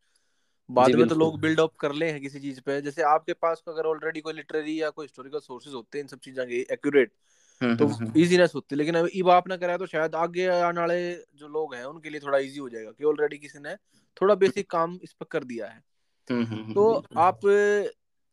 बाद 0.73 0.95
में 0.95 1.09
तो 1.09 1.15
लोग 1.15 1.41
बिल्ड 1.41 1.61
अप 1.61 1.75
कर 1.77 1.93
ले 1.93 2.11
हैं 2.11 2.21
किसी 2.21 2.41
चीज़ 2.41 2.61
पे। 2.61 2.81
जैसे 2.83 3.03
आपके 3.03 3.33
पास 3.33 3.63
अगर 3.69 3.87
ऑलरेडी 3.87 4.21
कोई 4.21 4.33
लिटरेरी 4.33 4.83
या 4.83 4.91
कोई 4.91 5.05
हिस्टोरिकल 5.05 5.39
सोर्सेज 5.39 5.75
होते 5.75 5.99
हैं 5.99 6.05
इन 6.05 6.09
सब 6.09 6.19
चीज़ों 6.19 6.47
के 6.47 6.67
एक्यूरेट 6.73 7.13
हम्म, 7.61 7.77
तो 7.77 7.85
इजीनेस 7.85 8.51
हम्म, 8.51 8.51
होती 8.55 8.77
लेकिन 8.77 8.95
अब 8.95 9.09
इब 9.15 9.31
आपने 9.31 9.57
कराया 9.57 9.79
तो 9.79 9.87
शायद 9.87 10.15
आगे 10.15 10.47
आने 10.47 10.81
वाले 10.81 11.15
जो 11.15 11.49
लोग 11.49 11.75
हैं 11.75 11.85
उनके 11.85 12.11
लिए 12.11 12.21
थोड़ा 12.21 12.39
इजी 12.39 12.59
हो 12.59 12.69
जाएगा 12.69 12.91
कि 12.91 13.05
ऑलरेडी 13.05 13.39
किसी 13.39 13.59
ने 13.59 13.75
थोड़ा 14.23 14.35
बेसिक 14.35 14.71
काम 14.71 14.99
इस 15.03 15.13
पर 15.13 15.27
कर 15.31 15.45
दिया 15.45 15.67
है। 15.67 15.81
तो 16.75 17.05
आप 17.17 17.41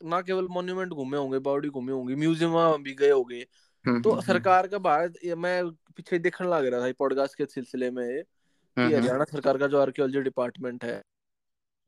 ना 0.04 0.22
केवल 0.22 0.48
मॉन्यूमेंट 0.48 0.90
घूमे 0.90 1.18
होंगे 1.18 1.40
बॉडी 1.40 1.70
घूमे 1.70 1.92
होंगे 1.92 2.16
म्यूज़ियम 2.16 2.84
भी 2.84 2.94
गए 2.94 3.10
होंगे 3.10 3.46
तो 3.88 4.22
सरकार 4.22 4.68
का 4.68 4.78
भारत 4.78 5.14
मैं 5.38 5.70
पीछे 5.70 6.20
देखने 6.20 6.48
लग 6.48 6.66
रहा 6.66 6.88
था 6.88 6.94
पॉडकास्ट 7.00 7.38
के 7.38 7.46
सिलसिले 7.46 7.92
में 7.92 8.24
हरियाणा 8.78 9.24
सरकार 9.24 9.58
का 9.58 9.68
जो 9.68 9.80
आर्कियोलॉजी 9.80 10.22
डिपार्टमेंट 10.22 10.84
है 10.84 11.02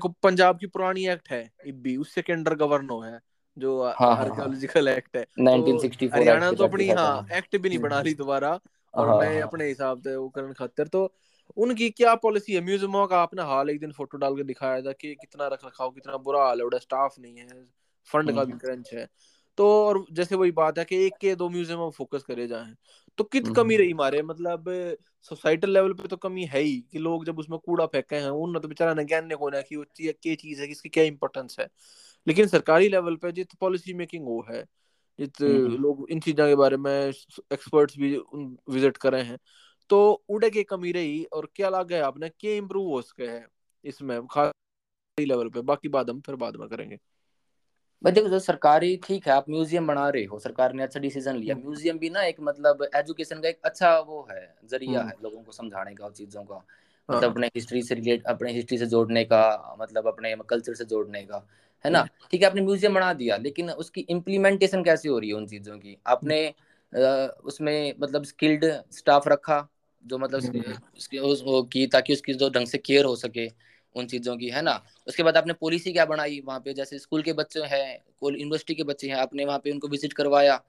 पंजाब 0.09 0.59
की 0.59 0.67
पुरानी 0.67 1.07
एक्ट 1.07 1.29
है। 1.29 1.51
इब्बी 1.65 1.97
उससे 1.97 2.21
के 2.21 2.33
अंडर 2.33 2.55
गवर्नो 2.55 2.99
है 2.99 3.19
जो 3.57 3.81
आर्कियोलॉजिकल 3.81 4.89
हाँ, 4.89 4.97
एक्ट 4.97 5.17
हाँ, 5.17 5.25
हाँ। 5.25 5.39
है 5.39 5.43
1964 5.45 6.15
हरियाणा 6.15 6.51
तो 6.51 6.63
अपनी 6.63 6.89
हाँ 6.89 7.27
एक्ट 7.31 7.57
भी 7.57 7.69
नहीं 7.69 7.79
बना 7.79 7.99
रही 7.99 8.13
दोबारा 8.13 8.59
और 8.93 9.19
मैं 9.19 9.41
अपने 9.41 9.67
हिसाब 9.67 9.99
से 9.99 10.15
वो 10.15 10.29
करने 10.29 10.53
खातिर 10.53 10.87
तो 10.87 11.15
उनकी 11.57 11.89
क्या 11.89 12.15
पॉलिसी 12.15 12.53
है? 12.53 12.61
म्यूजियमों 12.61 13.07
का 13.07 13.21
आपने 13.21 13.41
हाल 13.41 13.69
एक 13.69 13.79
दिन 13.79 13.91
फ़ोटो 13.91 14.17
डाल 14.17 14.35
के 14.35 14.43
दिखाया 14.43 14.81
था 14.81 14.91
कि 14.91 15.15
कितना 15.15 15.47
रख 15.47 15.65
रखाव 15.65 15.91
कितना 15.91 16.17
बुरा 16.17 16.43
हाल 16.43 16.61
है 16.61 16.79
स्टाफ 16.79 17.15
नहीं 17.19 17.37
है 17.37 17.47
फंड 18.05 18.31
का 18.31 18.43
भी 18.43 18.53
क्रंच 18.53 18.89
है। 18.93 19.07
तो 19.61 19.67
और 19.87 20.05
जैसे 20.11 20.35
वही 20.35 20.51
बात 20.51 20.77
है 20.79 20.83
कि 20.85 20.95
एक 21.05 21.17
के 21.17 21.35
दो 21.35 21.49
म्यूज़ियम 21.49 21.89
फोकस 21.91 22.23
करे 22.23 22.47
जाए 22.47 22.73
तो 23.17 23.23
कित 23.25 23.47
हम्म, 23.47 23.55
कमी 23.55 23.75
हम्म। 23.75 23.77
रही 23.77 23.93
मारे? 23.93 24.21
मतलब 24.23 24.65
सोसाइटल 25.23 25.69
लेवल 25.69 25.93
पे 25.93 26.07
तो 26.07 26.17
कमी 26.17 26.45
है 26.45 26.59
ही 26.61 26.79
कि 26.91 26.99
लोग 26.99 27.25
जब 27.25 27.39
उसमें 27.39 27.57
कूड़ा 27.59 27.85
फेंके 27.87 28.15
हैं 28.15 28.29
उन 28.31 28.59
तो 28.59 28.67
बेचारा 28.67 28.93
ने 28.93 29.03
ज्ञान 29.05 29.29
को 29.35 29.49
ना 29.49 29.61
कि 29.61 29.75
वो 29.75 29.83
क्या 29.97 30.35
चीज़ 30.35 30.61
है 30.61 30.67
किसकी 30.67 30.89
क्या 30.89 31.03
इंपॉर्टेंस 31.03 31.57
है। 31.59 31.67
लेकिन 32.27 32.47
सरकारी 32.47 32.89
लेवल 32.89 33.15
पे 33.17 33.31
जित 33.31 33.55
पॉलिसी 33.61 33.93
मेकिंग 33.93 34.25
वो 34.27 34.41
है 34.49 34.63
जित 35.19 35.41
हम्म, 35.47 35.77
लोग 35.81 36.07
इन 36.11 36.19
चीज़ों 36.19 36.47
के 36.47 36.55
बारे 36.55 36.77
में 36.77 36.91
एक्सपर्ट्स 37.53 37.97
भी 37.99 38.15
विज़िट 38.69 38.97
करे 38.97 39.21
हैं। 39.23 39.37
तो 39.89 40.11
उड़े 40.29 40.49
की 40.49 40.63
कमी 40.63 40.91
रही 40.91 41.23
और 41.25 41.49
क्या 41.55 41.69
लगा 41.69 41.95
है 41.95 42.01
आपने? 42.03 42.29
क्या 42.31 42.51
इम्प्रूव 42.53 42.89
हो 42.89 43.01
सके 43.01 43.27
है 43.27 43.45
इसमें 43.85 44.19
खास 44.27 44.51
लेवल 45.17 45.49
पे? 45.49 45.61
बाकी 45.63 45.89
बात 45.89 46.09
हम 46.09 46.21
फिर 46.21 46.35
बाद 46.37 46.57
में 46.57 46.69
करेंगे। 46.69 46.97
भाई 48.01 48.11
देखो 48.13 48.29
जो 48.29 48.37
सरकारी 48.39 48.95
ठीक 48.97 49.27
है 49.27 49.33
आप 49.33 49.49
म्यूज़ियम 49.49 49.87
बना 49.87 50.07
रहे 50.09 50.23
हो 50.25 50.37
सरकार 50.39 50.73
ने 50.73 50.83
अच्छा 50.83 50.99
डिसीज़न 50.99 51.35
लिया। 51.35 51.55
म्यूज़ियम 51.55 51.97
भी 51.99 52.09
ना 52.09 52.21
एक 52.23 52.37
मतलब 52.41 52.83
एजुकेशन 52.95 53.41
का 53.41 53.49
एक 53.49 53.59
अच्छा 53.65 53.97
वो 53.99 54.25
है 54.31 54.39
ज़रिया 54.65 55.03
है 55.03 55.13
लोगों 55.23 55.41
को 55.43 55.51
समझाने 55.51 55.93
का 55.95 56.09
चीज़ों 56.11 56.43
का। 56.43 56.55
मतलब 57.09 57.23
हाँ। 57.23 57.31
अपने 57.31 57.47
हिस्ट्री 57.55 57.81
से 57.83 57.95
रिलेट 57.95 58.23
अपने 58.25 58.51
हिस्ट्री 58.51 58.77
से 58.77 58.85
जोड़ने 58.87 59.23
का 59.25 59.75
मतलब 59.81 60.07
अपने 60.07 60.35
कल्चर 60.49 60.73
से 60.73 60.85
जोड़ने 60.85 61.21
का 61.23 61.45
है 61.85 61.91
ना? 61.91 62.01
ठीक 62.31 62.41
है 62.41 62.47
आपने 62.49 62.61
म्यूज़ियम 62.61 62.93
बना 62.95 63.13
दिया 63.13 63.37
लेकिन 63.37 63.69
उसकी 63.71 64.01
इम्प्लीमेंटेशन 64.09 64.83
कैसे 64.83 65.09
हो 65.09 65.19
रही 65.19 65.29
है 65.29 65.35
उन 65.35 65.47
चीज़ों 65.47 65.77
की? 65.77 65.97
आपने 66.07 66.47
उसमें 67.45 67.93
मतलब 67.99 68.23
स्किल्ड 68.25 68.65
स्टाफ 68.91 69.27
रखा 69.27 69.67
जो 70.03 70.17
मतलब 70.17 70.37
उसकी 70.95 71.19
की 71.69 71.85
ताकि 71.87 72.13
उसकी 72.13 72.33
जो 72.33 72.49
ढंग 72.49 72.67
से 72.67 72.77
केयर 72.79 73.05
हो 73.05 73.15
सके 73.17 73.47
उन 73.95 74.05
चीज़ों 74.07 74.35
की, 74.37 74.49
है 74.49 74.61
ना? 74.61 74.81
उसके 75.07 75.23
बाद 75.23 75.37
आपने 75.37 75.53
पॉलिसी 75.55 75.91
क्या 75.93 76.05
बनाई 76.05 76.39
वहाँ 76.45 76.59
पे? 76.59 76.73
जैसे 76.73 76.99
स्कूल 76.99 77.21
के 77.23 77.33
बच्चे 77.33 77.61
हैं 77.65 77.97
यूनिवर्सिटी 78.23 78.75
के 78.75 78.83
बच्चे 78.83 79.07
हैं, 79.07 79.15
आपने 79.17 79.45
वहाँ 79.45 79.59
पे 79.59 79.71
उनको 79.71 79.87
विज़िट 79.87 80.13
करवाया। 80.13 80.61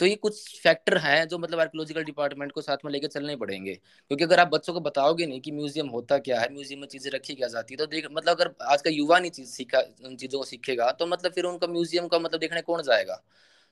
तो 0.00 0.06
ये 0.06 0.14
कुछ 0.16 0.60
फैक्टर 0.62 0.96
हैं 0.98 1.26
जो 1.28 1.38
मतलब 1.38 1.60
आर्कोलॉजिकल 1.60 2.04
डिपार्टमेंट 2.04 2.52
को 2.52 2.60
साथ 2.60 2.84
में 2.84 2.90
लेकर 2.92 3.08
चलने 3.08 3.36
पड़ेंगे। 3.36 3.74
क्योंकि 3.74 4.24
अगर 4.24 4.40
आप 4.40 4.48
बच्चों 4.48 4.72
को 4.74 4.80
बताओगे 4.80 5.26
नहीं 5.26 5.40
कि 5.40 5.52
म्यूज़ियम 5.52 5.88
होता 5.88 6.18
क्या 6.20 6.40
है 6.40 6.52
म्यूज़ियम 6.52 6.80
में 6.80 6.86
चीज़ें 6.88 7.10
रखी 7.12 7.34
क्या 7.34 7.48
जाती 7.48 7.74
है 7.74 7.78
तो 7.78 7.86
देख 7.86 8.06
मतलब 8.12 8.28
अगर 8.30 8.54
आज 8.66 8.82
का 8.82 8.90
युवा 8.90 9.18
नहीं 9.18 9.30
चीज़ 9.30 9.48
सीखा, 9.50 9.80
उन 10.06 10.16
चीज़ों 10.16 10.38
को 10.38 10.44
सीखेगा 10.46 10.90
तो 10.92 11.06
मतलब 11.06 11.32
फिर 11.32 11.44
उनका 11.44 11.66
म्यूज़ियम 11.68 12.06
का 12.08 12.18
मतलब 12.18 12.40
देखने 12.40 12.60
कौन 12.62 12.82
जाएगा? 12.82 13.22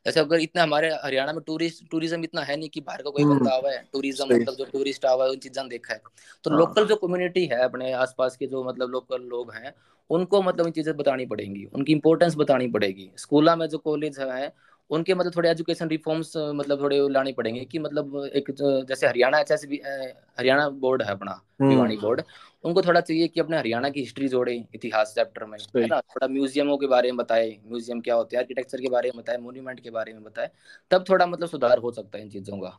जैसे 0.06 0.20
अगर 0.20 0.40
इतना 0.40 0.62
हमारे 0.62 0.88
हरियाणा 0.94 1.32
में 1.32 1.42
टूरिस्ट 1.46 1.84
टूरिज़्म 1.90 2.24
इतना 2.24 2.42
है 2.42 2.56
नहीं 2.56 2.68
कि 2.68 2.80
बाहर 2.80 3.02
का 3.02 3.10
कोई 3.10 3.22
हम्म। 3.22 3.38
बंदा 3.38 3.54
आवा 3.54 3.70
है 3.70 3.82
टूरिज़्म 3.92 4.26
मतलब 4.26 4.54
जो 4.54 4.64
टूरिस्ट 4.64 5.04
आवा 5.04 5.24
है 5.24 5.30
उन 5.30 5.38
चीज़ें 5.38 5.68
देखा 5.68 5.94
है 5.94 6.00
तो 6.44 6.50
हाँ। 6.50 6.58
लोकल 6.58 6.86
जो 6.86 6.96
कम्युनिटी 6.96 7.44
है 7.46 7.62
अपने 7.64 7.92
आसपास 7.94 8.36
के 8.36 8.46
जो 8.46 8.62
मतलब 8.64 8.90
लोकल 8.90 9.22
लोग 9.22 9.52
हैं 9.54 9.74
उनको 10.10 10.42
मतलब 10.42 10.66
इन 10.66 10.72
चीज़ें 10.72 10.96
बतानी 10.96 11.26
पड़ेंगी 11.26 11.64
उनकी 11.64 11.92
इंपॉर्टेंस 11.92 12.34
बतानी 12.34 12.68
पड़ेगी 12.68 13.10
स्कूला 13.16 13.56
में 13.56 13.66
जो 13.66 13.78
कॉलेज 13.78 14.18
है 14.20 14.52
उनके 14.90 15.14
मतलब 15.14 15.36
थोड़े 15.36 15.48
एजुकेशन 15.50 15.88
रिफॉर्म्स 15.88 16.32
मतलब 16.36 16.80
थोड़े 16.80 16.98
लाने 17.08 17.32
पड़ेंगे 17.32 17.64
कि 17.64 17.78
मतलब 17.78 18.30
एक 18.34 18.50
जैसे 18.88 19.06
हरियाणा 19.06 19.38
एच 19.38 19.52
हरियाणा 19.52 20.68
बोर्ड 20.68 21.02
है 21.02 21.10
अपना 21.10 21.40
हम्म। 21.60 21.70
भिवानी 21.70 21.96
बोर्ड 21.96 22.22
उनको 22.64 22.82
थोड़ा 22.82 23.00
चाहिए 23.00 23.28
कि 23.28 23.40
अपने 23.40 23.58
हरियाणा 23.58 23.88
की 23.90 24.00
हिस्ट्री 24.00 24.28
जोड़े 24.28 24.54
इतिहास 24.74 25.12
चैप्टर 25.14 25.44
में 25.44 25.58
है 25.76 25.86
ना? 25.86 26.00
थोड़ा 26.00 26.28
म्यूजियमों 26.28 26.76
के 26.78 26.86
बारे 26.86 27.10
में 27.12 27.16
बताए 27.16 27.48
म्यूज़ियम 27.66 28.00
क्या 28.00 28.14
होते 28.14 28.36
हैं 28.36 28.42
आर्किटेक्चर 28.42 28.80
के 28.80 28.88
बारे 28.88 29.10
में 29.10 29.22
बताए 29.22 29.36
मोन्यूमेंट 29.36 29.80
के 29.80 29.90
बारे 29.90 30.12
में 30.12 30.22
बताए 30.24 30.50
तब 30.90 31.04
थोड़ा 31.08 31.26
मतलब 31.26 31.48
सुधार 31.48 31.78
हो 31.78 31.90
सकता 31.90 32.18
है 32.18 32.24
इन 32.24 32.30
चीज़ों 32.30 32.58
का। 32.58 32.78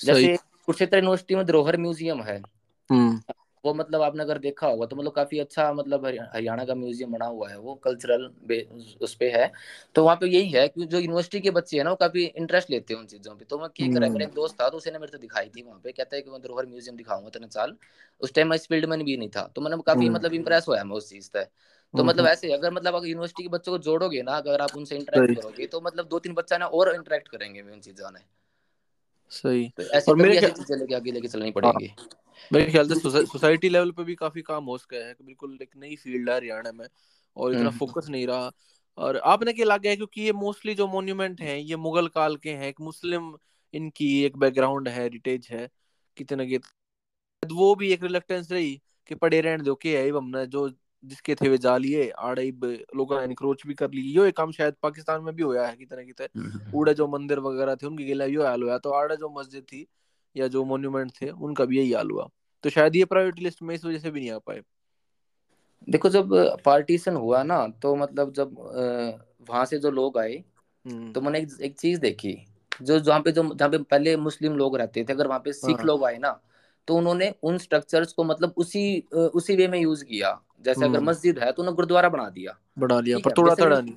जैसे 0.00 0.36
कुरुक्षेत्र 0.36 0.96
यूनिवर्सिटी 0.96 1.34
में 1.34 1.44
धरोहर 1.46 1.76
म्यूज़ियम 1.76 2.22
है। 2.22 2.42
हम्म। 2.90 3.20
वो 3.64 3.74
मतलब 3.74 4.02
आपने 4.02 4.22
अगर 4.22 4.38
देखा 4.38 4.66
होगा 4.66 4.86
तो 4.86 4.96
मतलब 4.96 5.12
काफ़ी 5.12 5.38
अच्छा 5.38 5.72
मतलब 5.72 6.06
हरियाणा 6.06 6.64
का 6.64 6.74
म्यूज़ियम 6.74 7.12
बना 7.12 7.26
हुआ 7.26 7.48
है 7.50 7.58
वो 7.58 7.74
कल्चरल 7.74 8.24
उस 9.00 9.14
पे 9.14 9.30
है। 9.30 9.50
तो 9.94 10.04
वहाँ 10.04 10.16
पे 10.16 10.26
यही 10.26 10.50
है 10.50 10.66
कि 10.68 10.84
जो 10.84 10.98
यूनिवर्सिटी 10.98 11.40
के 11.40 11.50
बच्चे 11.50 11.76
हैं 11.76 11.84
ना 11.84 11.90
वो 11.90 11.96
काफ़ी 11.96 12.24
इंटरेस्ट 12.24 12.70
लेते 12.70 12.94
हैं 12.94 13.00
उन 13.00 13.06
चीज़ों 13.06 13.34
पे। 13.36 13.44
तो 13.44 13.58
मैं 13.58 13.68
क्या 13.68 13.86
करा 13.88 14.08
मेरा 14.08 14.24
एक 14.24 14.32
दोस्त 14.34 14.60
था 14.60 14.68
तो 14.68 14.76
उसने 14.76 14.98
मेरे 14.98 15.12
को 15.12 15.18
दिखाई 15.18 15.48
थी 15.48 15.62
वहाँ 15.62 15.80
पे 15.84 15.92
कहता 15.92 16.16
है 16.16 16.22
कि 16.22 16.30
मैं 16.30 16.40
धरोहर 16.42 16.66
म्यूज़ियम 16.66 16.96
दिखाऊँगा 16.96 17.30
तेने 17.30 17.46
साल। 17.46 17.76
उस 18.20 18.34
टाइम 18.34 18.48
मैं 18.48 18.56
इस 18.56 18.66
फ़ील्ड 18.68 18.84
में 18.84 19.04
भी 19.04 19.16
नहीं 19.16 19.28
था 19.28 19.50
तो 19.56 19.62
मतलब 19.62 19.82
काफ़ी 19.82 20.06
हम्म। 20.06 20.14
मतलब 20.14 20.34
इम्प्रेस 20.34 20.64
हुआ 20.68 20.82
मैं 20.82 20.96
उस 20.96 21.08
चीज़ 21.10 21.30
से। 21.30 21.44
तो 21.44 21.98
हम्म, 21.98 22.08
मतलब 22.08 22.24
हम्म। 22.24 22.32
ऐसे 22.32 22.52
अगर 22.52 22.72
मतलब 22.72 22.94
अगर 22.94 23.06
यूनिवर्सिटी 23.06 23.42
के 23.42 23.48
बच्चों 23.48 23.72
को 23.72 23.78
जोड़ोगे 23.78 24.22
ना 24.22 24.32
अगर 24.32 24.60
आप 24.60 24.76
उनसे 24.76 24.96
इंटरेक्ट 24.96 25.40
करोगे 25.40 25.66
तो 25.66 25.80
मतलब 25.80 26.08
दो 26.08 26.18
तीन 26.18 26.34
बच्चा 26.34 26.58
ना 26.58 26.66
और 26.66 26.94
इंटरेक्ट 26.94 27.28
करेंगे 27.28 27.60
उन 27.60 27.80
चीज़ों 27.80 28.10
ने 28.10 28.20
सही। 29.30 29.72
तो 29.80 30.10
और 30.10 30.16
मेरे 30.16 30.40
चीज़ें 30.40 30.76
लेके 30.76 30.94
आगे 30.94 31.12
लेके 31.12 31.28
चलनी 31.28 31.50
पड़ेगी? 31.50 31.86
हाँ। 31.86 32.08
मेरे 32.50 32.70
ख्याल 32.72 32.88
से 32.88 33.24
सोसाइटी 33.26 33.68
लेवल 33.68 33.90
पे 33.90 34.04
भी 34.04 34.14
काफ़ी 34.14 34.42
काम 34.42 34.64
हो 34.64 34.76
सका 34.78 34.96
है 34.98 35.14
बिल्कुल 35.14 35.58
एक 35.62 35.70
नई 35.76 35.96
फ़ील्ड 35.96 36.30
है 36.30 36.36
हरियाणा 36.36 36.72
में 36.72 36.86
और 37.36 37.54
इतना 37.54 37.70
फोकस 37.72 38.04
हम्म। 38.04 38.12
नहीं 38.12 38.26
रहा 38.26 38.50
और 38.98 39.16
आपने 39.26 39.52
क्या 39.52 39.66
लगा 39.66 39.90
है 39.90 39.96
क्योंकि 39.96 40.22
ये 40.22 40.32
मोस्टली 40.34 40.74
जो 40.74 40.86
मोन्यूमेंट 40.88 41.40
हैं 41.40 41.56
ये 41.58 41.76
मुगल 41.78 42.08
काल 42.10 42.36
के 42.36 42.50
हैं 42.52 42.68
एक 42.68 42.80
मुस्लिम 42.80 43.34
इनकी 43.74 44.08
एक 44.24 44.36
बैकग्राउंड 44.36 44.88
है 44.88 45.02
हेरिटेज 45.02 45.48
है 45.50 45.68
कितने 46.16 46.46
के 46.46 46.58
वो 47.42 47.74
भी 47.74 47.92
एक 47.92 48.02
रिलेक्टेंस 48.02 48.50
रही 48.52 48.80
कि 49.10 49.14
पड़े 49.14 49.40
रहने 49.40 49.62
दो 49.64 49.74
के 49.74 49.96
है 49.98 50.08
हमने 50.10 50.46
जो 50.46 50.68
जिसके 51.04 51.34
थे 51.34 51.48
वे 51.48 51.56
जा 51.58 51.76
लिए 51.76 52.08
आड़े 52.20 52.50
लोगों 52.96 53.18
ने 53.18 53.24
इनक्रोच 53.24 53.66
भी 53.66 53.74
कर 53.74 53.90
ली 53.90 54.02
यो 54.10 54.24
एक 54.24 54.36
काम 54.36 54.52
शायद 54.52 54.74
पाकिस्तान 54.82 55.22
में 55.22 55.34
भी 55.34 55.42
होया 55.42 55.66
है 55.66 55.76
कितने 55.76 56.04
कितने 56.04 56.26
हम्म, 56.36 56.78
उड़े 56.78 56.94
जो 56.94 57.06
मंदिर 57.08 57.38
वगैरह 57.40 57.74
थे 57.74 57.86
उनकी 57.86 58.04
गिला 58.04 58.24
यो 58.26 58.44
हाल 58.44 58.62
हुआ 58.62 58.78
तो 58.78 58.90
आड़े 58.92 59.16
जो 59.16 59.28
मस्जिद 59.38 59.64
थी 59.64 59.86
या 60.36 60.48
जो 60.48 60.64
मोन्यूमेंट 60.64 61.10
थे 61.20 61.30
उनका 61.30 61.64
भी 61.64 61.78
यही 61.78 61.92
हाल 61.92 62.10
हुआ 62.10 62.28
तो 62.64 62.70
शायद 62.70 62.96
ये 62.96 63.04
प्रायोरिटी 63.04 63.44
लिस्ट 63.44 63.62
में 63.62 63.74
इस 63.74 63.84
वजह 63.84 63.98
से 63.98 64.10
भी 64.10 64.20
नहीं 64.20 64.30
आ 64.30 64.38
पाए 64.38 64.62
देखो 65.88 66.08
जब 66.08 66.30
पार्टीशन 66.64 67.16
हुआ 67.16 67.42
ना 67.42 67.66
तो 67.82 67.94
मतलब 67.96 68.32
जब 68.32 68.54
वहाँ 69.48 69.64
से 69.64 69.78
जो 69.78 69.90
लोग 69.90 70.18
आए 70.18 70.42
हम्म। 70.84 71.12
तो 71.12 71.20
मैंने 71.20 71.38
एक, 71.38 71.48
एक 71.60 71.78
चीज़ 71.78 72.00
देखी 72.00 72.36
जो 72.82 72.98
जहाँ 72.98 73.20
पे 73.20 73.32
जो 73.32 73.42
जहाँ 73.54 73.70
पे 73.70 73.78
पहले 73.78 74.16
मुस्लिम 74.18 74.56
लोग 74.56 74.76
रहते 74.76 75.04
थे 75.04 75.12
अगर 75.12 75.26
वहाँ 75.26 75.40
पे 75.40 75.52
सिख 75.52 75.76
हाँ। 75.76 75.86
लोग 75.86 76.04
आए 76.04 76.18
ना 76.18 76.38
तो 76.88 76.96
उन्होंने 76.96 77.34
उन 77.42 77.58
स्ट्रक्चर्स 77.58 78.12
को 78.12 78.24
मतलब 78.24 78.54
उसी 78.56 78.84
उसी 79.12 79.56
वे 79.56 79.68
में 79.68 79.78
यूज़ 79.80 80.04
किया 80.04 80.38
जैसे 80.60 80.84
अगर 80.84 80.96
हम्म। 80.96 81.08
मस्जिद 81.08 81.38
है 81.38 81.50
तो 81.52 81.62
उन्होंने 81.62 81.76
गुरुद्वारा 81.76 82.08
बना 82.08 82.28
दिया 82.28 82.58
बना 82.78 83.00
लिया 83.00 83.18
पर 83.18 83.32
थोड़ा 83.38 83.54
थोड़ा 83.54 83.80
नहीं 83.80 83.94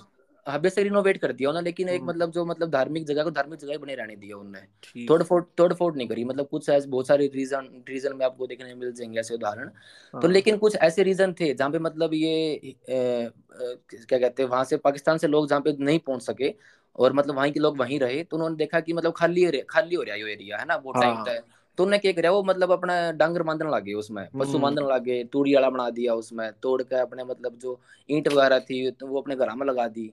हाँ 0.47 0.59
बेसिक 0.61 0.83
रिनोवेट 0.83 1.17
कर 1.17 1.31
दिया 1.31 1.49
उन्होंने 1.49 1.65
लेकिन 1.65 1.89
एक 1.89 2.01
हम्म। 2.01 2.09
मतलब 2.09 2.31
जो 2.31 2.45
मतलब 2.45 2.69
धार्मिक 2.69 3.05
जगह 3.05 3.23
को 3.23 3.31
धार्मिक 3.31 3.59
जगह 3.59 3.77
बने 3.77 3.95
रहने 3.95 4.15
दिया 4.15 4.37
उन्होंने 4.37 5.05
तोड़ 5.05 5.21
फोड़ 5.23 5.43
तोड़ 5.57 5.73
फोड़ 5.73 5.95
नहीं 5.95 6.07
करी 6.07 6.23
मतलब 6.23 6.47
कुछ 6.47 6.69
ऐसे 6.69 6.87
बहुत 6.87 7.07
सारे 7.07 7.27
रीजन 7.27 7.69
रीजन 7.89 8.15
में 8.15 8.25
आपको 8.25 8.47
देखने 8.47 8.75
मिल 8.75 8.91
जाएँगे 8.91 9.19
ऐसे 9.19 9.33
उदाहरण 9.33 9.67
तो 9.67 10.17
हाँ। 10.17 10.31
लेकिन 10.31 10.57
कुछ 10.57 10.75
ऐसे 10.75 11.03
रीजन 11.03 11.33
थे 11.33 11.53
जहाँ 11.53 11.71
पे 11.71 11.79
मतलब 11.79 12.13
ये 12.13 12.59
क्या 12.89 14.19
कहते 14.19 14.43
हैं 14.43 14.49
वहाँ 14.49 14.63
से 14.63 14.77
पाकिस्तान 14.77 15.17
से 15.17 15.27
लोग 15.27 15.47
जहाँ 15.49 15.61
पे 15.61 15.75
नहीं 15.79 15.99
पहुँच 15.99 16.21
सके 16.21 16.53
और 16.95 17.13
मतलब 17.13 17.35
वहीं 17.35 17.51
के 17.51 17.59
लोग 17.59 17.79
वहीं 17.79 17.99
रहे 17.99 18.23
तो 18.23 18.37
उन्होंने 18.37 18.55
देखा 18.55 18.79
कि 18.79 18.93
मतलब 18.93 19.13
खाली 19.13 19.61
खाली 19.69 19.95
हो 19.95 20.03
रहा 20.03 20.15
है 20.15 20.21
ये 20.21 20.33
एरिया 20.33 20.57
है 20.57 20.65
ना 20.65 20.75
वो 20.75 20.91
टाइम 20.91 21.15
हाँ। 21.15 21.37
तो 21.77 21.83
उन्हें 21.83 22.01
क्या 22.01 22.11
करा 22.11 22.31
वो 22.31 22.43
मतलब 22.43 22.71
अपना 22.71 23.11
डांगर 23.11 23.43
बांधने 23.43 23.69
लगे 23.71 23.93
उसमें 23.93 24.25
पशु 24.29 24.51
हम्म। 24.51 24.61
बांधने 24.61 24.85
लगे 24.87 25.23
तूड़ी 25.23 25.55
वाला 25.55 25.69
बना 25.69 25.89
दिया 25.89 26.13
उसमें 26.13 26.51
तोड़ 26.61 26.81
के 26.83 26.95
अपने 26.95 27.23
मतलब 27.23 27.57
जो 27.57 27.79
ईंट 28.09 28.27
वगैरह 28.27 28.59
थी 28.59 28.89
तो 28.91 29.07
वो 29.07 29.21
अपने 29.21 29.35
घर 29.35 29.55
में 29.55 29.65
लगा 29.65 29.87
दी 29.87 30.11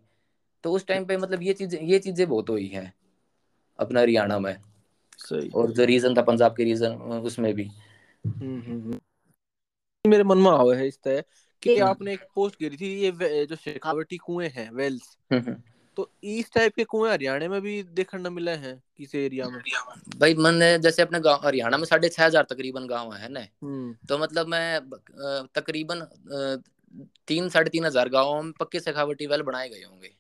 तो 0.64 0.72
उस 0.72 0.86
टाइम 0.86 1.04
पे 1.04 1.16
मतलब 1.16 1.42
ये 1.42 1.52
चीज़ें 1.52 1.80
ये 1.80 1.98
चीज़ें 1.98 2.28
बहुत 2.28 2.50
हुई 2.50 2.66
हैं 2.66 2.92
अपना 3.78 4.00
हरियाणा 4.00 4.38
में। 4.38 4.56
सही। 5.18 5.48
और 5.50 5.70
जो 5.72 5.84
रीजन 5.84 6.16
था 6.16 6.22
पंजाब 6.22 6.56
के 6.56 6.64
रीजन 6.64 6.92
उसमें 7.22 7.52
भी। 7.54 7.64
हम्म, 7.64 8.60
हम्म, 8.60 8.80
हम्म। 8.82 9.00
मेरे 10.04 10.24
मन 10.24 10.38
में 10.38 10.50
आवे 10.50 10.76
है 10.76 10.86
इस 10.88 10.98
तरह 11.02 11.22
कि 11.62 11.78
आपने 11.80 12.12
एक 12.12 12.20
पोस्ट 12.34 12.56
करी 12.56 12.76
थी 12.76 12.88
ये 13.00 13.44
जो 13.46 13.56
शेखावटी 13.56 14.16
कुएँ 14.16 14.48
हैं 14.48 14.70
वेल्स 14.70 15.16
तो 15.98 16.08
इस 16.24 16.52
टाइप 16.52 16.74
के 16.74 16.84
कुएँ 16.84 17.10
हरियाणा 17.10 17.48
में 17.48 17.60
भी 17.60 17.82
देखने 17.92 18.30
मिले 18.30 18.50
हैं 18.56 18.82
किसी 18.96 19.18
एरिया 19.18 19.48
में? 19.48 19.60
भाई 20.18 20.34
मैंने 20.34 20.78
जैसे 20.78 21.02
अपने 21.02 21.20
गाँव 21.20 21.46
हरियाणा 21.46 21.76
में 21.76 21.84
साढ़े 21.84 22.08
छह 22.08 22.24
हज़ार 22.24 22.46
तकरीबन 22.50 22.86
गाँव 22.86 23.12
है 23.14 23.28
ना। 23.28 23.44
तो 24.08 24.18
मतलब 24.18 24.46
मैं 24.46 24.80
तकरीबन 25.54 26.06
तीन 27.28 27.48
साढ़े 27.48 27.70
तीन 27.70 27.84
हज़ार 27.84 28.08
गाँव 28.08 28.42
में 28.42 28.52
पक्के 28.52 28.80
सखावटी 28.80 29.26
वेल 29.26 29.42
बनाए 29.42 29.68
गए 29.68 29.82
होंगे। 29.82 30.14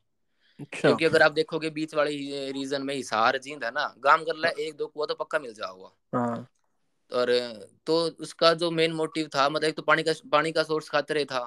क्योंकि 0.72 1.04
अगर 1.04 1.22
आप 1.22 1.32
देखोगे 1.32 1.70
बीच 1.70 1.94
वाले 1.94 2.50
रीजन 2.52 2.82
में 2.82 2.94
हिसार 2.94 3.38
जींद 3.38 3.64
है 3.64 3.70
ना 3.70 3.94
गाँव 3.98 4.24
कर 4.24 4.36
ला 4.36 4.48
एक 4.58 4.76
दो 4.76 4.86
कुआ 4.86 5.06
तो 5.06 5.14
पक्का 5.14 5.38
मिल 5.38 5.54
जाओगा 5.54 6.18
हाँ। 6.18 6.46
और 7.12 7.30
तो 7.86 7.96
उसका 8.20 8.52
जो 8.54 8.70
मेन 8.70 8.92
मोटिव 8.92 9.28
था 9.34 9.48
मतलब 9.48 9.68
एक 9.68 9.76
तो 9.76 9.82
पानी 9.82 10.02
का 10.02 10.12
पानी 10.32 10.52
का 10.52 10.62
सोर्स 10.62 10.88
खातिर 10.88 11.24
था 11.24 11.38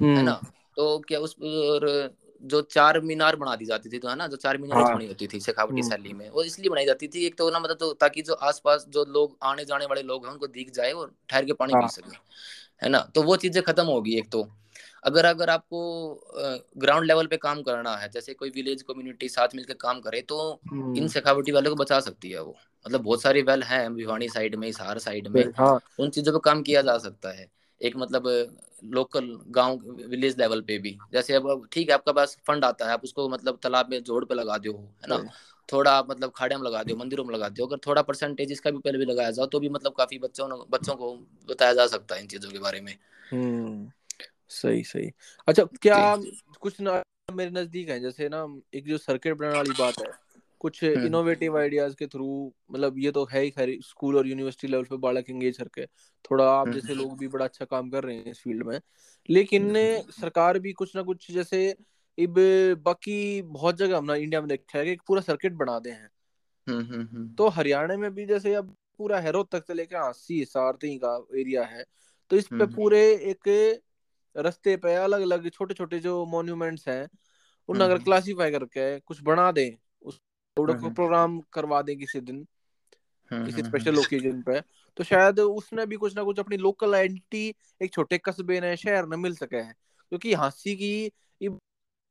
है 0.00 0.06
हम्म। 0.06 0.24
ना 0.24 0.40
तो 0.76 0.98
क्या 0.98 1.18
उस 1.18 1.36
और 1.42 2.16
जो 2.42 2.60
चार 2.62 3.00
मीनार 3.00 3.36
बना 3.36 3.54
दी 3.56 3.64
जाती 3.64 3.88
थी 3.88 3.98
तो 3.98 4.08
है 4.08 4.14
ना 4.16 4.26
जो 4.26 4.36
चार 4.36 4.58
मीनार 4.58 4.78
हाँ। 4.78 4.94
बनी 4.94 5.06
होती 5.06 5.26
थी 5.26 5.40
शेखावटी 5.40 5.80
हम्म। 5.80 5.90
शैली 5.90 6.12
में 6.12 6.28
वो 6.30 6.42
इसलिए 6.42 6.70
बनाई 6.70 6.86
जाती 6.86 7.08
थी 7.08 7.26
एक 7.26 7.36
तो 7.38 7.50
ना 7.50 7.58
मतलब 7.58 7.76
तो 7.76 7.92
ताकि 7.92 8.22
जो 8.22 8.34
आसपास 8.34 8.86
जो 8.88 9.04
लोग 9.04 9.36
आने 9.42 9.64
जाने 9.64 9.86
वाले 9.86 10.02
लोग 10.02 10.26
हैं 10.26 10.32
उनको 10.32 10.46
दिख 10.46 10.70
जाए 10.70 10.92
और 10.92 11.12
ठहर 11.28 11.44
के 11.44 11.52
पानी 11.52 11.72
हाँ। 11.72 11.82
पी 11.82 11.88
सके 11.88 12.16
है 12.82 12.88
ना 12.88 12.98
तो 13.14 13.22
वो 13.22 13.36
चीज़ें 13.36 13.62
खत्म 13.62 13.84
होगी 13.84 14.18
एक 14.18 14.30
तो 14.30 14.42
अगर 15.04 15.24
अगर 15.24 15.50
आपको 15.50 15.80
ग्राउंड 16.78 17.06
लेवल 17.06 17.26
पे 17.26 17.36
काम 17.36 17.62
करना 17.62 17.96
है 17.96 18.08
जैसे 18.08 18.34
कोई 18.34 18.50
विलेज 18.50 18.82
कम्युनिटी 18.82 19.28
साथ 19.28 19.54
मिलकर 19.54 19.74
काम 19.74 20.00
करे 20.00 20.20
तो 20.22 20.60
इन 20.72 20.78
हम्म। 20.78 21.08
शेखावटी 21.08 21.52
वालों 21.52 21.70
को 21.70 21.82
बचा 21.82 22.00
सकती 22.00 22.30
है 22.30 22.42
वो। 22.42 22.56
मतलब 22.86 23.00
बहुत 23.00 23.22
सारी 23.22 23.42
वेल 23.42 23.62
हैं 23.62 23.94
भिवानी 23.94 24.28
साइड 24.28 24.54
में 24.54 24.66
हिसार 24.66 24.98
साइड 24.98 25.28
में। 25.28 25.44
हाँ। 25.58 25.78
उन 25.98 26.10
चीज़ों 26.10 26.32
पे 26.32 26.38
काम 26.44 26.62
किया 26.62 26.82
जा 26.82 26.96
सकता 26.98 27.32
है। 27.32 27.46
एक 27.80 27.96
मतलब 27.96 28.26
लोकल 28.84 29.38
गाँव 29.48 29.78
विलेज 30.08 30.38
लेवल 30.38 30.60
पे 30.60 30.78
भी। 30.78 30.96
जैसे 31.12 31.34
अब 31.34 31.68
ठीक 31.72 31.88
है 31.88 31.94
आपका 31.94 32.12
पास 32.12 32.36
फंड 32.46 32.64
आता 32.64 32.86
है 32.86 32.92
आप 32.92 33.04
उसको 33.04 33.28
मतलब 33.28 33.58
तालाब 33.62 33.90
में 33.90 34.02
जोड़ 34.02 34.24
पे 34.24 34.34
लगा 34.34 34.58
दो 34.58 34.72
है 34.72 35.08
ना? 35.08 35.24
थोड़ा 35.68 36.02
मतलब 36.02 36.32
खाड़े 36.36 36.56
में 36.56 36.62
लगा 36.62 36.82
दो 36.82 36.96
मंदिरों 36.96 37.24
में 37.24 37.34
लगा 37.34 37.48
दो। 37.48 37.66
अगर 37.66 37.78
थोड़ा 37.86 38.02
परसेंटेज 38.02 38.52
इसका 38.52 38.70
भी 38.70 38.78
पहले 38.78 38.98
भी 38.98 39.04
लगाया 39.04 39.30
जाओ 39.30 39.46
तो 39.46 39.60
भी 39.60 39.68
मतलब 39.68 39.92
काफ़ी 39.92 40.18
बच्चों 40.18 40.48
बच्चों 40.70 40.94
को 40.94 41.12
बताया 41.50 41.72
जा 41.72 41.86
सकता 41.86 42.14
है 42.14 42.20
इन 42.20 42.26
चीज़ों 42.26 42.50
के 42.50 42.58
बारे 42.58 42.80
में। 42.80 42.96
हम्म। 43.30 43.90
सही 44.52 44.82
सही। 44.84 45.10
अच्छा 45.48 45.64
क्या 45.64 46.16
कुछ 46.60 46.80
ना 46.80 47.02
मेरे 47.34 47.50
नज़दीक 47.50 47.88
है 47.88 48.00
जैसे 48.00 48.28
ना 48.28 48.46
एक 48.74 48.84
जो 48.84 48.98
सर्किट 48.98 49.36
बनाने 49.36 49.56
वाली 49.56 49.70
बात 49.78 49.98
है 50.00 50.12
कुछ 50.60 50.84
इनोवेटिव 50.84 51.58
आइडियाज़ 51.58 51.94
के 51.94 52.06
थ्रू 52.06 52.52
मतलब 52.72 52.98
ये 52.98 53.10
तो 53.10 53.24
है 53.24 53.42
ही 53.42 53.50
खैर 53.50 53.78
स्कूल 53.82 54.16
और 54.16 54.26
यूनिवर्सिटी 54.26 54.68
लेवल 54.68 54.84
पे 54.84 54.96
बालक 54.96 55.30
एंगेज 55.30 55.56
करके। 55.56 55.86
थोड़ा 56.24 56.44
आप 56.50 56.68
हम्म। 56.68 56.80
जैसे 56.80 56.94
लोग 56.94 57.18
भी 57.18 57.28
बड़ा 57.28 57.44
अच्छा 57.44 57.64
काम 57.64 57.90
कर 57.90 58.04
रहे 58.04 58.16
हैं 58.16 58.30
इस 58.30 58.40
फ़ील्ड 58.40 58.66
में। 58.66 58.80
लेकिन 59.30 59.72
सरकार 60.20 60.58
भी 60.58 60.72
कुछ 60.72 60.96
ना 60.96 61.02
कुछ 61.02 61.30
जैसे 61.32 61.76
इब 62.18 62.34
बाकी 62.82 63.42
बहुत 63.42 63.76
जगह 63.76 63.98
हमने 63.98 64.18
इंडिया 64.18 64.40
में 64.40 64.48
देखा 64.48 64.78
है 64.78 64.84
कि 64.84 64.96
पूरा 65.06 65.20
सर्किट 65.20 65.52
बना 65.52 65.78
दे 65.78 65.90
हैं। 65.90 66.10
हम्म, 66.66 66.84
हम्म, 66.84 67.34
तो 67.34 67.48
हरियाणा 67.48 67.96
में 67.96 68.14
भी 68.14 68.26
जैसे 68.26 68.54
अब 68.54 68.76
पूरा 68.98 69.20
हेरो 69.20 69.42
तक 69.42 69.64
से 69.66 69.74
लेकर 69.74 69.96
अस्सी 69.96 70.44
सारती 70.44 70.96
का 70.98 71.26
एरिया 71.38 71.64
है 71.64 71.84
तो 72.30 72.36
इस 72.36 72.46
पे 72.46 72.66
पूरे 72.66 73.00
एक 73.14 73.48
रस्ते 74.36 74.76
पे 74.76 74.94
अलग 74.94 75.20
अलग 75.20 75.48
छोटे 75.50 75.74
छोटे 75.74 75.98
जो 75.98 76.24
मॉन्यूमेंट्स 76.26 76.88
हैं 76.88 77.08
उन 77.68 77.80
अगर 77.80 77.98
क्लासीफाई 77.98 78.50
करके 78.50 78.98
कुछ 79.00 79.22
बना 79.22 79.52
दें 79.52 79.76
थोड़ा 80.56 80.74
को 80.74 80.90
प्रोग्राम 80.90 81.40
करवा 81.52 81.82
दें 81.82 81.98
किसी 81.98 82.20
दिन 82.20 82.46
किसी 83.30 83.62
स्पेशल 83.62 83.98
ओकेजन 83.98 84.42
पे 84.42 84.60
तो 84.96 85.04
शायद 85.04 85.40
उसने 85.40 85.86
भी 85.86 85.96
कुछ 85.96 86.16
ना 86.16 86.22
कुछ 86.22 86.38
अपनी 86.38 86.56
लोकल 86.56 86.94
आइडेंटिटी 86.94 87.54
एक 87.82 87.92
छोटे 87.92 88.18
कस्बे 88.18 88.60
ने 88.60 88.76
शहर 88.76 89.06
में 89.06 89.16
मिल 89.16 89.34
सके 89.34 89.56
है 89.56 89.74
क्योंकि 90.08 90.32
हाँसी 90.34 90.76
की 90.76 91.10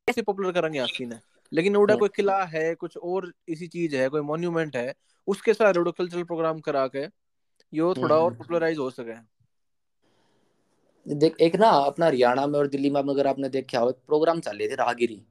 कैसे 0.08 0.22
पॉपुलर 0.22 0.52
करेंगे 0.52 0.80
हाँसी 0.80 1.06
ने? 1.06 1.20
लेकिन 1.52 1.76
उड़ा 1.76 1.96
कोई 1.96 2.10
किला 2.16 2.44
है 2.46 2.76
कुछ 2.76 2.98
और 2.98 3.34
इसी 3.48 3.68
चीज़ 3.68 3.96
है 3.96 4.10
कोई 4.10 4.22
मॉन्यूमेंट 4.22 4.76
है 4.76 4.94
उसके 5.28 5.54
साथ 5.54 5.74
रोडो 5.74 5.92
कल्चरल 5.92 6.24
प्रोग्राम 6.24 6.60
करा 6.60 6.88
के 6.88 7.06
यो 7.74 7.94
थोड़ा 7.94 8.16
और 8.16 8.34
पॉपुलराइज 8.34 8.78
हो 8.78 8.90
सके 8.90 9.14
देख 11.06 11.36
एक 11.42 11.56
ना 11.56 11.68
अपना 11.68 12.06
हरियाणा 12.06 12.46
में 12.48 12.58
और 12.60 12.68
दिल्ली 12.68 12.90
में 12.90 13.02
अगर 13.02 13.28
आपने 13.28 13.50
देखा 13.50 13.80
हो 13.80 13.90
एक 13.90 13.96
प्रोग्राम 14.08 14.40
चल 14.40 14.58
रहे 14.58 14.68
थे 14.68 14.76
राहगिरी 14.76 15.22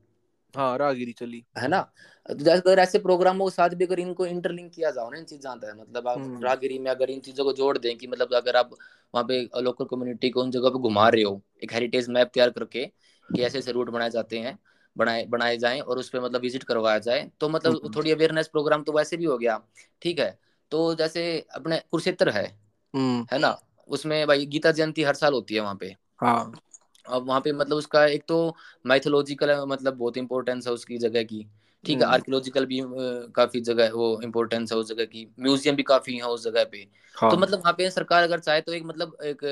हाँ 0.54 0.76
राहगिरी 0.78 1.12
चली 1.12 1.44
है 1.58 1.68
ना 1.68 1.80
तो 2.28 2.50
अगर 2.50 2.78
ऐसे 2.78 2.98
प्रोग्रामों 2.98 3.46
के 3.46 3.50
साथ 3.50 3.70
भी 3.70 3.84
अगर 3.84 4.00
इनको 4.00 4.26
इंटरलिंक 4.26 4.70
किया 4.72 4.90
जाओ 4.90 5.10
ना 5.10 5.18
इन 5.18 5.24
चीज़ 5.24 5.40
जानता 5.40 5.68
है 5.68 5.80
मतलब 5.80 6.08
आप 6.08 6.18
हम्म। 6.18 6.42
राहगिरी 6.44 6.78
में 6.78 6.90
अगर 6.90 7.10
इन 7.10 7.20
चीज़ों 7.20 7.44
को 7.44 7.52
जोड़ 7.52 7.76
दें 7.78 7.96
कि 7.96 8.06
मतलब 8.06 8.34
अगर 8.34 8.56
आप 8.56 8.70
वहाँ 9.14 9.24
पे 9.24 9.40
लोकल 9.62 9.84
कम्युनिटी 9.84 10.30
को 10.30 10.42
उन 10.42 10.50
जगह 10.50 10.68
पे 10.68 10.78
घुमा 10.80 11.08
रहे 11.08 11.22
हो 11.22 11.40
एक 11.64 11.72
हेरिटेज 11.72 12.08
मैप 12.08 12.30
तैयार 12.34 12.50
करके 12.50 12.84
कि 13.28 13.42
ऐसे 13.42 13.58
ऐसे 13.58 13.72
रूट 13.72 13.90
बनाए 13.90 14.10
जाते 14.10 14.38
हैं 14.38 14.58
बनाए 14.96 15.24
बनाए 15.26 15.56
जाएँ 15.56 15.80
और 15.80 15.98
उस 15.98 16.08
पर 16.08 16.20
मतलब 16.20 16.40
विज़िट 16.40 16.62
करवाया 16.62 16.98
जाए 16.98 17.30
तो 17.40 17.48
मतलब 17.48 17.72
हम्म। 17.74 17.94
थोड़ी 17.96 18.10
अवेयरनेस 18.10 18.48
प्रोग्राम 18.48 18.82
तो 18.82 18.92
वैसे 18.92 19.16
भी 19.16 19.24
हो 19.24 19.38
गया 19.38 19.60
ठीक 20.02 20.18
है 20.18 20.38
तो 20.72 20.94
जैसे 20.94 21.24
अपने 21.54 21.78
कुरुक्षेत्र 21.80 22.30
है 22.30 22.44
हम्म। 22.94 23.26
है 23.32 23.38
ना 23.38 23.58
उसमें 23.90 24.26
भाई 24.26 24.46
गीता 24.46 24.72
जयंती 24.72 25.02
हर 25.02 25.14
साल 25.14 25.32
होती 25.32 25.54
है 25.54 25.60
वहाँ 25.60 25.74
पे 25.74 25.94
हाँ 26.16 26.52
अब 27.06 27.26
वहाँ 27.26 27.40
पे 27.40 27.52
मतलब 27.52 27.76
उसका 27.76 28.04
एक 28.06 28.24
तो 28.28 28.56
माइथोलॉजिकल 28.86 29.56
मतलब 29.66 29.96
बहुत 29.96 30.16
इंपॉर्टेंस 30.16 30.66
है 30.66 30.72
उसकी 30.72 30.98
जगह 30.98 31.22
की 31.22 31.46
ठीक 31.84 32.00
है 32.00 32.06
आर्कियोलॉजिकल 32.06 32.62
हम्म। 32.62 32.68
भी 32.68 33.32
काफ़ी 33.32 33.60
जगह 33.60 33.92
वो 33.92 34.20
इम्पोर्टेंस 34.22 34.72
है 34.72 34.78
उस 34.78 34.88
जगह 34.88 35.04
की 35.04 35.26
म्यूज़ियम 35.40 35.76
भी 35.76 35.82
काफ़ी 35.82 36.16
है 36.16 36.28
उस 36.28 36.44
जगह 36.44 36.64
पे 36.64 36.86
हाँ। 37.16 37.30
तो 37.30 37.36
मतलब 37.36 37.58
वहाँ 37.58 37.72
पे 37.72 37.90
सरकार 37.90 38.22
अगर 38.22 38.40
चाहे 38.40 38.60
तो 38.60 38.72
एक 38.72 38.84
मतलब 38.84 39.16
एक 39.24 39.44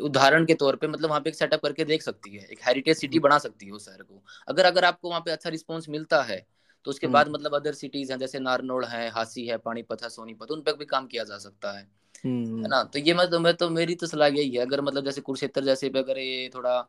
उदाहरण 0.00 0.44
के 0.46 0.54
तौर 0.54 0.76
पे 0.76 0.86
मतलब 0.86 1.08
वहाँ 1.08 1.20
पे 1.20 1.30
एक 1.30 1.36
सेटअप 1.36 1.62
करके 1.62 1.84
देख 1.84 2.02
सकती 2.02 2.36
है 2.36 2.46
एक 2.46 2.60
हेरिटेज 2.62 2.96
सिटी 2.96 3.16
हम्म। 3.16 3.28
बना 3.28 3.38
सकती 3.38 3.66
है 3.66 3.72
उस 3.72 3.86
शहर 3.86 4.02
को 4.02 4.22
अगर 4.48 4.64
अगर 4.64 4.84
आपको 4.84 5.08
वहाँ 5.08 5.20
पे 5.20 5.30
अच्छा 5.30 5.50
रिस्पॉन्स 5.50 5.88
मिलता 5.88 6.22
है 6.22 6.44
तो 6.86 6.90
उसके 6.90 7.06
बाद 7.08 7.26
हम्म। 7.26 7.34
मतलब 7.34 7.54
अदर 7.54 7.72
सिटीज़ 7.74 8.12
हैं 8.12 8.18
जैसे 8.18 8.38
नारनौल 8.40 8.84
है 8.84 9.08
हासी 9.10 9.46
है 9.46 9.56
पानीपत 9.58 10.02
है 10.02 10.08
सोनीपत 10.08 10.50
उन 10.50 10.60
पर 10.60 10.76
भी 10.76 10.84
काम 10.86 11.06
किया 11.06 11.24
जा 11.24 11.38
सकता 11.38 11.72
है 11.72 11.88
है 12.24 12.68
ना? 12.68 12.82
तो 12.84 12.98
ये 12.98 13.14
मतलब 13.14 13.40
मैं 13.40 13.54
तो 13.54 13.68
मेरी 13.70 13.94
तो 13.94 14.06
सलाह 14.06 14.28
यही 14.28 14.50
है 14.50 14.62
अगर 14.62 14.80
मतलब 14.80 15.04
जैसे 15.04 15.20
कुरुक्षेत्र 15.20 15.64
जैसे 15.64 15.88
पे 15.88 15.98
अगर 15.98 16.18
ये 16.18 16.48
थोड़ा 16.54 16.80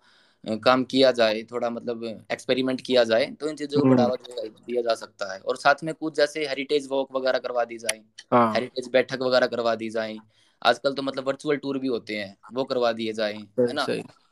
काम 0.63 0.83
किया 0.83 1.11
जाए 1.11 1.41
थोड़ा 1.43 1.69
मतलब 1.69 2.03
एक्सपेरिमेंट 2.31 2.81
किया 2.81 3.03
जाए 3.03 3.25
तो 3.31 3.49
इन 3.49 3.55
चीज़ों 3.55 3.81
को 3.81 3.89
बढ़ावा 3.89 4.15
दिया 4.15 4.81
जा 4.81 4.95
सकता 4.95 5.33
है। 5.33 5.39
और 5.39 5.57
साथ 5.57 5.83
में 5.83 5.93
कुछ 5.93 6.15
जैसे 6.15 6.47
हेरिटेज 6.47 6.87
वॉक 6.91 7.15
वगैरह 7.15 7.39
करवा 7.39 7.65
दी 7.65 7.77
जाए 7.77 7.97
हेरिटेज 8.33 8.85
हाँ। 8.85 8.91
बैठक 8.91 9.21
वगैरह 9.21 9.47
करवा 9.47 9.75
दी 9.75 9.89
जाए 9.89 10.17
आजकल 10.61 10.93
तो 10.93 11.01
मतलब 11.01 11.27
वर्चुअल 11.27 11.57
टूर 11.57 11.79
भी 11.79 11.87
होते 11.87 12.15
हैं 12.15 12.37
वो 12.53 12.63
करवा 12.63 12.91
दिए 12.91 13.13
जाए 13.13 13.33
है 13.33 13.73
ना? 13.73 13.85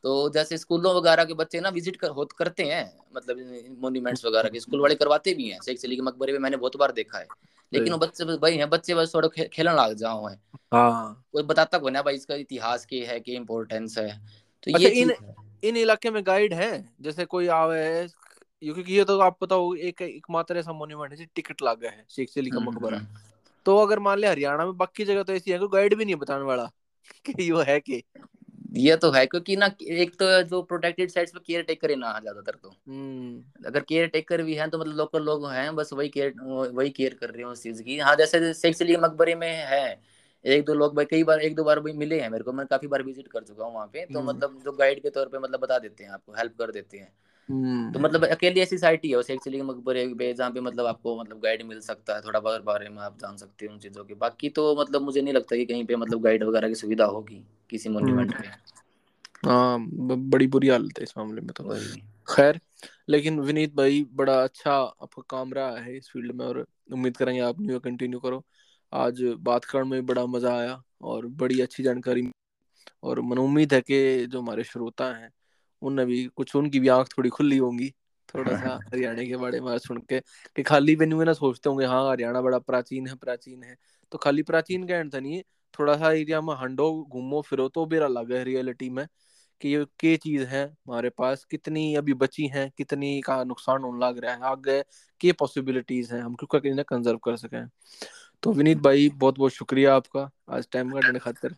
तो 0.05 0.29
जैसे 0.29 0.57
स्कूलों 0.57 0.95
वगैरह 0.95 1.25
के 1.25 1.33
बच्चे 1.33 1.59
ना 1.59 1.69
विज़िट 1.69 1.95
कर, 1.95 2.09
होत 2.09 2.31
करते 2.31 2.63
हैं 2.63 2.97
मतलब 3.15 3.37
मोन्यूमेंट्स 3.79 4.25
वगैरह 4.25 4.49
के 4.49 4.59
स्कूल 4.59 4.79
वाले 4.79 4.95
करवाते 4.95 5.33
भी 5.33 5.49
हैं 5.49 5.59
शेख 5.65 5.79
सली 5.79 5.95
के 5.95 6.01
मकबरे 6.01 6.31
में 6.33 6.39
मैंने 6.39 6.57
बहुत 6.57 6.77
बार 6.77 6.91
देखा 6.91 7.17
है। 7.17 7.27
लेकिन 7.73 7.93
वो 7.93 7.99
बच्चे 7.99 8.25
बस 8.25 8.37
भाई 8.37 8.57
हैं 8.57 8.69
बच्चे 8.69 8.95
बस 8.95 9.11
थोड़ा 9.15 9.27
खे, 9.27 9.49
खेलने 9.53 9.73
लग 9.73 9.93
जाओ 9.93 10.27
है। 10.27 10.41
हाँ। 10.73 11.25
कोई 11.31 11.43
बताता 11.43 11.77
को 11.77 11.89
ना 11.89 12.01
भाई 12.01 12.15
इसका 12.15 12.35
इतिहास 12.35 12.85
के 12.85 12.99
है 12.99 13.19
कि 13.19 13.35
इम्पोर्टेंस 13.35 13.97
है। 13.97 14.21
तो 14.63 14.73
अच्छा, 14.73 14.87
ये 14.87 14.89
इन 14.89 15.11
इन 15.63 15.77
इलाके 15.77 16.11
में 16.11 16.25
गाइड 16.25 16.53
है? 16.53 16.93
जैसे 17.01 17.25
कोई 17.25 17.47
आवे 17.47 17.79
है 17.79 18.07
क्योंकि 18.07 18.93
ये 18.93 19.03
तो 19.03 19.19
आप 19.19 19.37
पता 19.41 19.55
हो 19.55 19.75
एक 19.75 20.01
एक 20.01 20.27
मात्र 20.29 20.57
ऐसा 20.57 20.73
मोन्यूमेंट 20.73 21.19
है 21.19 21.25
टिकट 21.35 21.61
लगा 21.61 21.89
है 21.89 22.05
शेख 22.09 22.29
सली 22.29 22.49
का 22.49 22.57
हम्म, 22.57 22.69
मकबरा। 22.69 22.97
हम्म। 22.97 23.07
तो 23.65 23.77
अगर 23.77 23.99
मान 23.99 24.19
ले 24.19 24.27
हरियाणा 24.27 24.65
में 24.65 24.77
बाकी 24.77 25.05
जगह 25.05 25.23
तो 25.23 25.33
ऐसी 25.33 25.51
है 25.51 25.59
कोई 25.59 25.67
गाइड 25.67 25.95
भी 25.95 26.05
नहीं 26.05 26.15
बताने 26.15 26.43
वाला 26.43 26.71
कि 27.39 27.51
वो 27.51 27.59
है 27.59 27.79
कि? 27.79 28.03
ये 28.75 28.95
तो 28.95 29.09
है 29.11 29.25
क्योंकि 29.25 29.55
ना 29.55 29.69
एक 29.81 30.15
तो 30.15 30.25
जो 30.43 30.61
प्रोटेक्टेड 30.63 31.09
साइट्स 31.09 31.31
पे 31.31 31.39
केयर 31.39 31.61
टेकर 31.63 31.89
ही 31.89 31.95
ना 31.95 32.11
ज़्यादातर 32.19 32.55
तो 32.55 32.69
हम्म। 32.69 33.67
अगर 33.67 33.83
केयर 33.83 34.07
टेकर 34.07 34.41
भी 34.43 34.55
है 34.55 34.69
तो 34.69 34.79
मतलब 34.79 34.97
लोकल 34.97 35.23
लोग 35.23 35.47
हैं 35.49 35.75
बस 35.75 35.93
वही 35.93 36.09
केयर 36.09 36.33
वही 36.71 36.89
केयर 36.89 37.13
कर 37.13 37.29
रहे 37.29 37.43
हैं 37.43 37.49
उस 37.49 37.63
चीज़ 37.63 37.81
की 37.83 37.99
हाँ 37.99 38.15
जैसे 38.15 38.53
शेख 38.53 38.75
सलीम 38.75 39.05
मकबरे 39.05 39.35
में 39.35 39.51
है 39.67 39.85
एक 40.45 40.65
दो 40.65 40.73
लोग 40.73 40.95
भाई 40.95 41.05
कई 41.05 41.23
बार 41.23 41.39
एक 41.41 41.55
दो 41.55 41.63
बार 41.63 41.79
भी 41.79 41.93
मिले 41.93 42.19
हैं 42.21 42.29
मेरे 42.29 42.43
को 42.43 42.51
मैं 42.53 42.65
काफ़ी 42.67 42.87
बार 42.87 43.03
विज़िट 43.03 43.27
कर 43.27 43.43
चुका 43.43 43.65
हूँ 43.65 43.73
वहाँ 43.73 43.87
पे 43.87 44.05
तो 44.05 44.19
hmm. 44.19 44.27
मतलब 44.27 44.59
जो 44.65 44.71
गाइड 44.71 45.01
के 45.03 45.09
तौर 45.09 45.27
पे 45.27 45.39
मतलब 45.39 45.59
बता 45.59 45.77
देते 45.79 46.03
हैं 46.03 46.11
आपको 46.11 46.33
हेल्प 46.33 46.55
कर 46.59 46.71
देते 46.71 46.97
हैं 46.97 47.05
हम्म। 47.05 47.34
तो 47.49 47.99
मतलब 47.99 48.25
अकेली 48.25 48.59
ऐसी 48.59 48.77
साइट 48.77 49.03
ही 49.05 49.09
है 49.09 49.15
उसे 49.15 49.33
एक्चुअली 49.33 49.61
मकबरे 49.61 50.07
पे 50.13 50.33
जहाँ 50.33 50.51
पे 50.51 50.59
मतलब 50.59 50.85
आपको 50.85 51.19
मतलब 51.21 51.39
गाइड 51.39 51.61
मिल 51.63 51.79
सकता 51.79 52.15
है 52.15 52.21
थोड़ा 52.21 52.39
बहुत 52.39 52.63
बारे 52.63 52.89
में 52.89 52.97
आप 52.97 53.17
जान 53.19 53.37
सकते 53.37 53.65
हो 53.65 53.73
उन 53.73 53.79
चीज़ों 53.79 54.03
के। 54.05 54.13
बाकी 54.13 54.49
तो 54.49 54.75
मतलब 54.75 55.01
मुझे 55.01 55.21
नहीं 55.21 55.33
लगता 55.33 55.55
कि 55.55 55.65
कहीं 55.65 55.85
पे 55.85 55.95
मतलब 55.95 56.21
गाइड 56.21 56.43
वगैरह 56.43 56.67
की 56.67 56.75
सुविधा 56.75 57.05
होगी 57.05 57.43
किसी 57.69 57.89
मोन्यूमेंट 57.89 58.33
हम्म। 58.33 58.43
पे। 58.43 59.49
हाँ 59.49 59.77
बड़ी 60.17 60.47
बुरी 60.47 60.67
हालत 60.67 60.99
है 60.99 61.03
इस 61.03 61.13
मामले 61.17 61.41
में 61.41 61.51
तो। 61.51 61.75
खैर 62.27 62.59
लेकिन 63.09 63.39
विनीत 63.39 63.75
भाई 63.75 64.05
बड़ा 64.13 64.43
अच्छा 64.43 64.73
आपका 64.73 65.21
काम 65.29 65.53
रहा 65.53 65.77
है 65.77 65.97
इस 65.97 66.09
फ़ील्ड 66.09 66.31
में 66.31 66.45
और 66.45 66.65
उम्मीद 66.93 67.17
करेंगे 67.17 67.41
आप 67.41 67.61
न्यू 67.61 67.79
कंटिन्यू 67.79 68.19
करो। 68.19 68.43
आज 68.93 69.21
बात 69.39 69.65
करने 69.65 69.89
में 69.89 70.05
बड़ा 70.05 70.25
मज़ा 70.25 70.57
आया 70.57 70.81
और 71.01 71.27
बड़ी 71.27 71.61
अच्छी 71.61 71.83
जानकारी 71.83 72.29
और 73.03 73.21
मन 73.21 73.37
उम्मीद 73.37 73.73
है 73.73 73.81
कि 73.81 74.25
जो 74.25 74.41
हमारे 74.41 74.63
श्रोता 74.63 75.05
हैं 75.17 75.29
उनने 75.85 76.05
भी 76.05 76.25
कुछ 76.25 76.55
उनकी 76.55 76.79
भी 76.79 76.87
आँख 76.87 77.07
थोड़ी 77.17 77.29
खुली 77.29 77.57
होंगी 77.57 77.89
थोड़ा 78.35 78.55
सा 78.55 78.75
हरियाणा 78.85 79.23
के 79.23 79.37
बारे 79.37 79.59
में 79.61 79.77
सुन 79.77 79.97
के 79.97 80.19
कि 80.55 80.63
खाली 80.63 80.95
वेन्यू 80.95 81.23
ना 81.23 81.33
सोचते 81.33 81.69
होंगे 81.69 81.85
हाँ 81.85 82.11
हरियाणा 82.11 82.41
बड़ा 82.41 82.59
प्राचीन 82.59 83.07
है 83.07 83.15
प्राचीन 83.15 83.63
है। 83.63 83.75
तो 84.11 84.17
खाली 84.17 84.43
प्राचीन 84.43 84.87
कहने 84.87 85.09
था 85.09 85.19
नहीं 85.19 85.41
थोड़ा 85.79 85.97
सा 85.97 86.11
एरिया 86.11 86.41
में 86.41 86.53
हंडो 86.55 86.91
घूमो 87.09 87.41
फिरो 87.41 87.67
तो 87.69 87.85
बेरा 87.85 88.07
लगा 88.07 88.37
है 88.37 88.43
रियलिटी 88.43 88.89
में 88.89 89.07
कि 89.61 89.69
ये 89.69 89.85
के 89.99 90.17
चीज़ 90.17 90.43
है 90.43 90.65
हमारे 90.65 91.09
पास 91.09 91.43
कितनी 91.45 91.95
अभी 91.95 92.13
बची 92.13 92.47
है 92.47 92.71
कितनी 92.77 93.21
का 93.21 93.43
नुकसान 93.43 93.81
होने 93.81 94.05
लग 94.05 94.17
रहा 94.17 94.33
है 94.33 94.41
आगे 94.41 94.81
के 95.21 95.31
पॉसिबिलिटीज 95.31 96.13
हैं 96.13 96.21
हम 96.21 96.35
क्यों 96.35 96.83
कंजर्व 96.83 97.17
कर 97.17 97.37
सकें। 97.37 97.65
तो 98.43 98.51
विनीत 98.53 98.77
भाई 98.77 99.09
बहुत 99.09 99.37
बहुत 99.37 99.51
शुक्रिया 99.51 99.95
आपका 99.95 100.29
आज 100.49 100.67
टाइम 100.71 100.91
काटने 100.91 101.19
खातिर। 101.19 101.55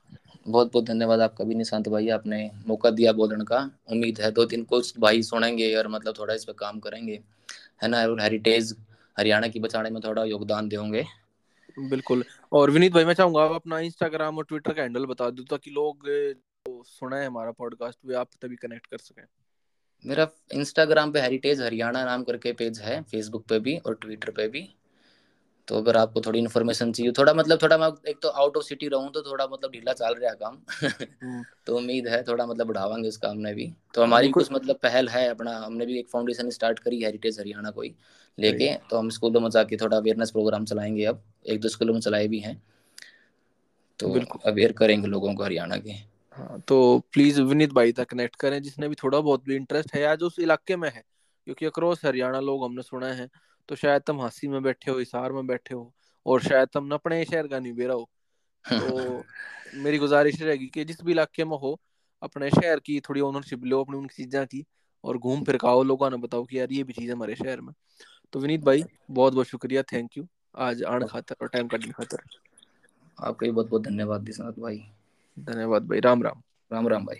बहुत 0.47 0.71
बहुत 0.73 0.85
धन्यवाद 0.85 1.19
आपका 1.19 1.45
भी 1.45 1.55
निशांत 1.55 1.89
भाई 1.89 2.09
आपने 2.09 2.39
मौका 2.67 2.89
दिया 2.89 3.11
बोलने 3.13 3.45
का। 3.45 3.59
उम्मीद 3.91 4.21
है 4.21 4.31
दो 4.31 4.45
तीन 4.45 4.63
कुछ 4.63 4.99
भाई 4.99 5.21
सुनेंगे 5.21 5.73
और 5.75 5.87
मतलब 5.87 6.13
थोड़ा 6.19 6.33
इस 6.33 6.45
पर 6.45 6.53
काम 6.53 6.79
करेंगे। 6.79 7.19
है 7.83 7.87
ना 7.87 8.01
और 8.01 8.21
हेरिटेज 8.21 8.75
हरियाणा 9.17 9.47
की 9.47 9.59
बचाने 9.59 9.89
में 9.89 10.01
थोड़ा 10.03 10.23
योगदान 10.23 10.69
देंगे। 10.69 11.05
बिल्कुल। 11.79 12.23
और 12.51 12.71
विनीत 12.71 12.93
भाई 12.93 13.05
मैं 13.05 13.13
चाहूँगा 13.13 13.41
आप 13.41 13.51
अपना 13.51 13.79
इंस्टाग्राम 13.79 14.37
और 14.37 14.45
ट्विटर 14.45 14.73
का 14.73 14.81
हैंडल 14.81 15.05
बता 15.05 15.29
दो 15.29 15.43
ताकि 15.43 15.71
लोग 15.71 16.07
जो 16.07 16.83
सुना 16.83 17.17
है 17.17 17.27
हमारा 17.27 17.51
पॉडकास्ट 17.51 17.99
वे 18.05 18.15
आप 18.15 18.29
तभी 18.41 18.55
कनेक्ट 18.55 18.87
कर 18.87 18.97
सकें। 18.97 19.23
मेरा 20.05 20.27
इंस्टाग्राम 20.53 21.11
पे 21.11 21.21
हेरिटेज 21.21 21.61
हरियाणा 21.61 22.03
नाम 22.05 22.23
करके 22.23 22.53
पेज 22.53 22.79
है 22.79 23.01
फेसबुक 23.01 23.45
पे 23.45 23.59
भी 23.59 23.77
और 23.77 23.95
ट्विटर 24.01 24.31
पे 24.31 24.47
भी। 24.47 24.67
तो 25.67 25.77
अगर 25.77 25.97
आपको 25.97 26.21
थोड़ी 26.21 26.39
इन्फॉर्मेशन 26.39 26.91
चाहिए 26.91 27.11
थोड़ा 27.11 27.33
मतलब 27.33 27.59
थोड़ा 27.61 27.77
मैं 27.77 27.89
एक 28.07 28.19
तो 28.21 28.29
आउट 28.29 28.57
ऑफ़ 28.57 28.65
सिटी 28.65 28.87
रहूँ 28.87 29.11
तो 29.11 29.21
थोड़ा 29.21 29.47
मतलब 29.47 29.71
ढीला 29.71 29.93
चल 29.93 30.13
रहा 30.13 30.33
काम। 30.33 30.57
हम्म। 31.23 31.43
तो 31.65 31.77
उम्मीद 31.77 32.07
है 32.07 32.23
थोड़ा 32.23 32.45
मतलब 32.45 32.67
बढ़ावांगे 32.67 33.07
इस 33.07 33.17
काम 33.17 33.37
में 33.37 33.55
भी। 33.55 33.73
तो 33.93 34.03
हमारी 34.03 34.29
कुछ 34.29 34.51
मतलब 34.51 34.75
पहल 34.75 35.09
है 35.09 35.29
अपना 35.29 35.57
हमने 35.57 35.85
भी 35.85 35.99
एक 35.99 36.07
फाउंडेशन 36.09 36.49
स्टार्ट 36.49 36.79
करी 36.79 37.03
हेरिटेज 37.03 37.39
हरियाणा 37.39 37.71
कोई 37.71 37.95
लेके। 38.39 38.73
तो 38.89 38.97
हम 38.97 39.09
स्कूलों 39.09 39.41
में 39.41 39.49
जाके 39.49 39.77
थोड़ा 39.77 39.97
अवेयरनेस 39.97 40.31
प्रोग्राम 40.31 40.65
चलाएँगे 40.65 41.05
अब। 41.05 41.23
एक 41.47 41.61
दो 41.61 41.69
स्कूलों 41.69 41.93
में 41.93 42.01
चलाए 42.01 42.27
भी 42.27 42.39
हैं। 42.39 42.63
तो 43.99 44.19
अवेयर 44.45 44.71
करेंगे 44.71 45.07
लोगों 45.07 45.35
को 45.35 45.43
हरियाणा 45.43 45.77
के। 45.77 45.91
हाँ 46.31 46.63
तो 46.67 47.03
प्लीज़ 47.13 47.41
विनीत 47.41 47.71
भाई 47.71 47.91
तक 47.91 48.05
कनेक्ट 48.05 48.35
करें 48.35 48.61
जिसने 48.61 48.87
भी 48.87 48.95
थोड़ा 48.95 49.19
बहुत 49.19 49.43
भी 49.43 49.55
इंटरेस्ट 49.55 49.95
है 49.95 50.01
या 50.01 50.15
जो 50.15 50.27
उस 50.27 50.39
इलाके 50.39 50.75
में 50.75 50.89
है 50.89 51.03
क्योंकि 51.45 51.65
अक्रॉस 51.65 52.05
हरियाणा 52.05 52.39
लोग 52.39 52.63
हमने 52.63 52.81
सुना 52.81 53.07
है। 53.07 53.29
तो 53.69 53.75
शायद 53.75 54.01
तुम 54.01 54.21
हँसी 54.21 54.47
में 54.47 54.63
बैठे 54.63 54.91
हो 54.91 54.99
हिसार 54.99 55.31
में 55.31 55.47
बैठे 55.47 55.75
हो 55.75 55.93
और 56.25 56.41
शायद 56.41 56.67
तुम 56.67 56.91
अपने 56.91 57.25
शहर 57.25 57.47
का 57.47 57.59
नहीं 57.59 57.73
बेरा 57.73 57.93
हो। 57.93 58.09
तो 58.65 59.23
मेरी 59.75 59.97
गुजारिश 59.97 60.41
रहेगी 60.41 60.67
कि 60.67 60.85
जिस 60.85 61.01
भी 61.01 61.11
इलाके 61.11 61.45
में 61.45 61.57
हो 61.57 61.81
अपने 62.21 62.49
शहर 62.49 62.79
की 62.79 62.99
थोड़ी 62.99 63.21
ओनरशिप 63.21 63.63
लो 63.63 63.83
अपनी 63.83 63.97
उन 63.97 64.07
चीज़ों 64.07 64.45
की 64.45 64.65
और 65.03 65.17
घूम 65.17 65.43
फिर 65.43 65.57
खाओ 65.57 65.83
लोगों 65.83 66.09
ने 66.09 66.17
बताओ 66.17 66.45
कि 66.45 66.59
यार 66.59 66.67
ये 66.71 66.83
भी 66.83 66.93
चीज़ 66.93 67.09
है 67.09 67.15
हमारे 67.15 67.35
शहर 67.35 67.61
में। 67.61 67.73
तो 68.33 68.39
विनीत 68.39 68.61
भाई 68.61 68.83
बहुत 69.11 69.33
बहुत 69.33 69.47
शुक्रिया 69.47 69.83
थैंक 69.83 70.17
यू 70.17 70.27
आज 70.55 70.83
आन 70.83 71.07
खातर 71.07 71.35
और 71.41 71.47
टाइम 71.47 71.67
काटने 71.67 71.91
खातर। 71.91 72.17
आपका 73.19 73.45
भी 73.45 73.51
बहुत 73.51 73.69
बहुत 73.69 73.81
धन्यवाद 73.81 74.21
दिशानाथ 74.21 74.51
भाई। 74.51 74.91
धन्यवाद 75.39 75.87
भाई 75.87 75.99
राम 75.99 76.23
राम 76.23 76.41
राम 76.73 76.87
राम 76.87 77.05
भाई। 77.05 77.17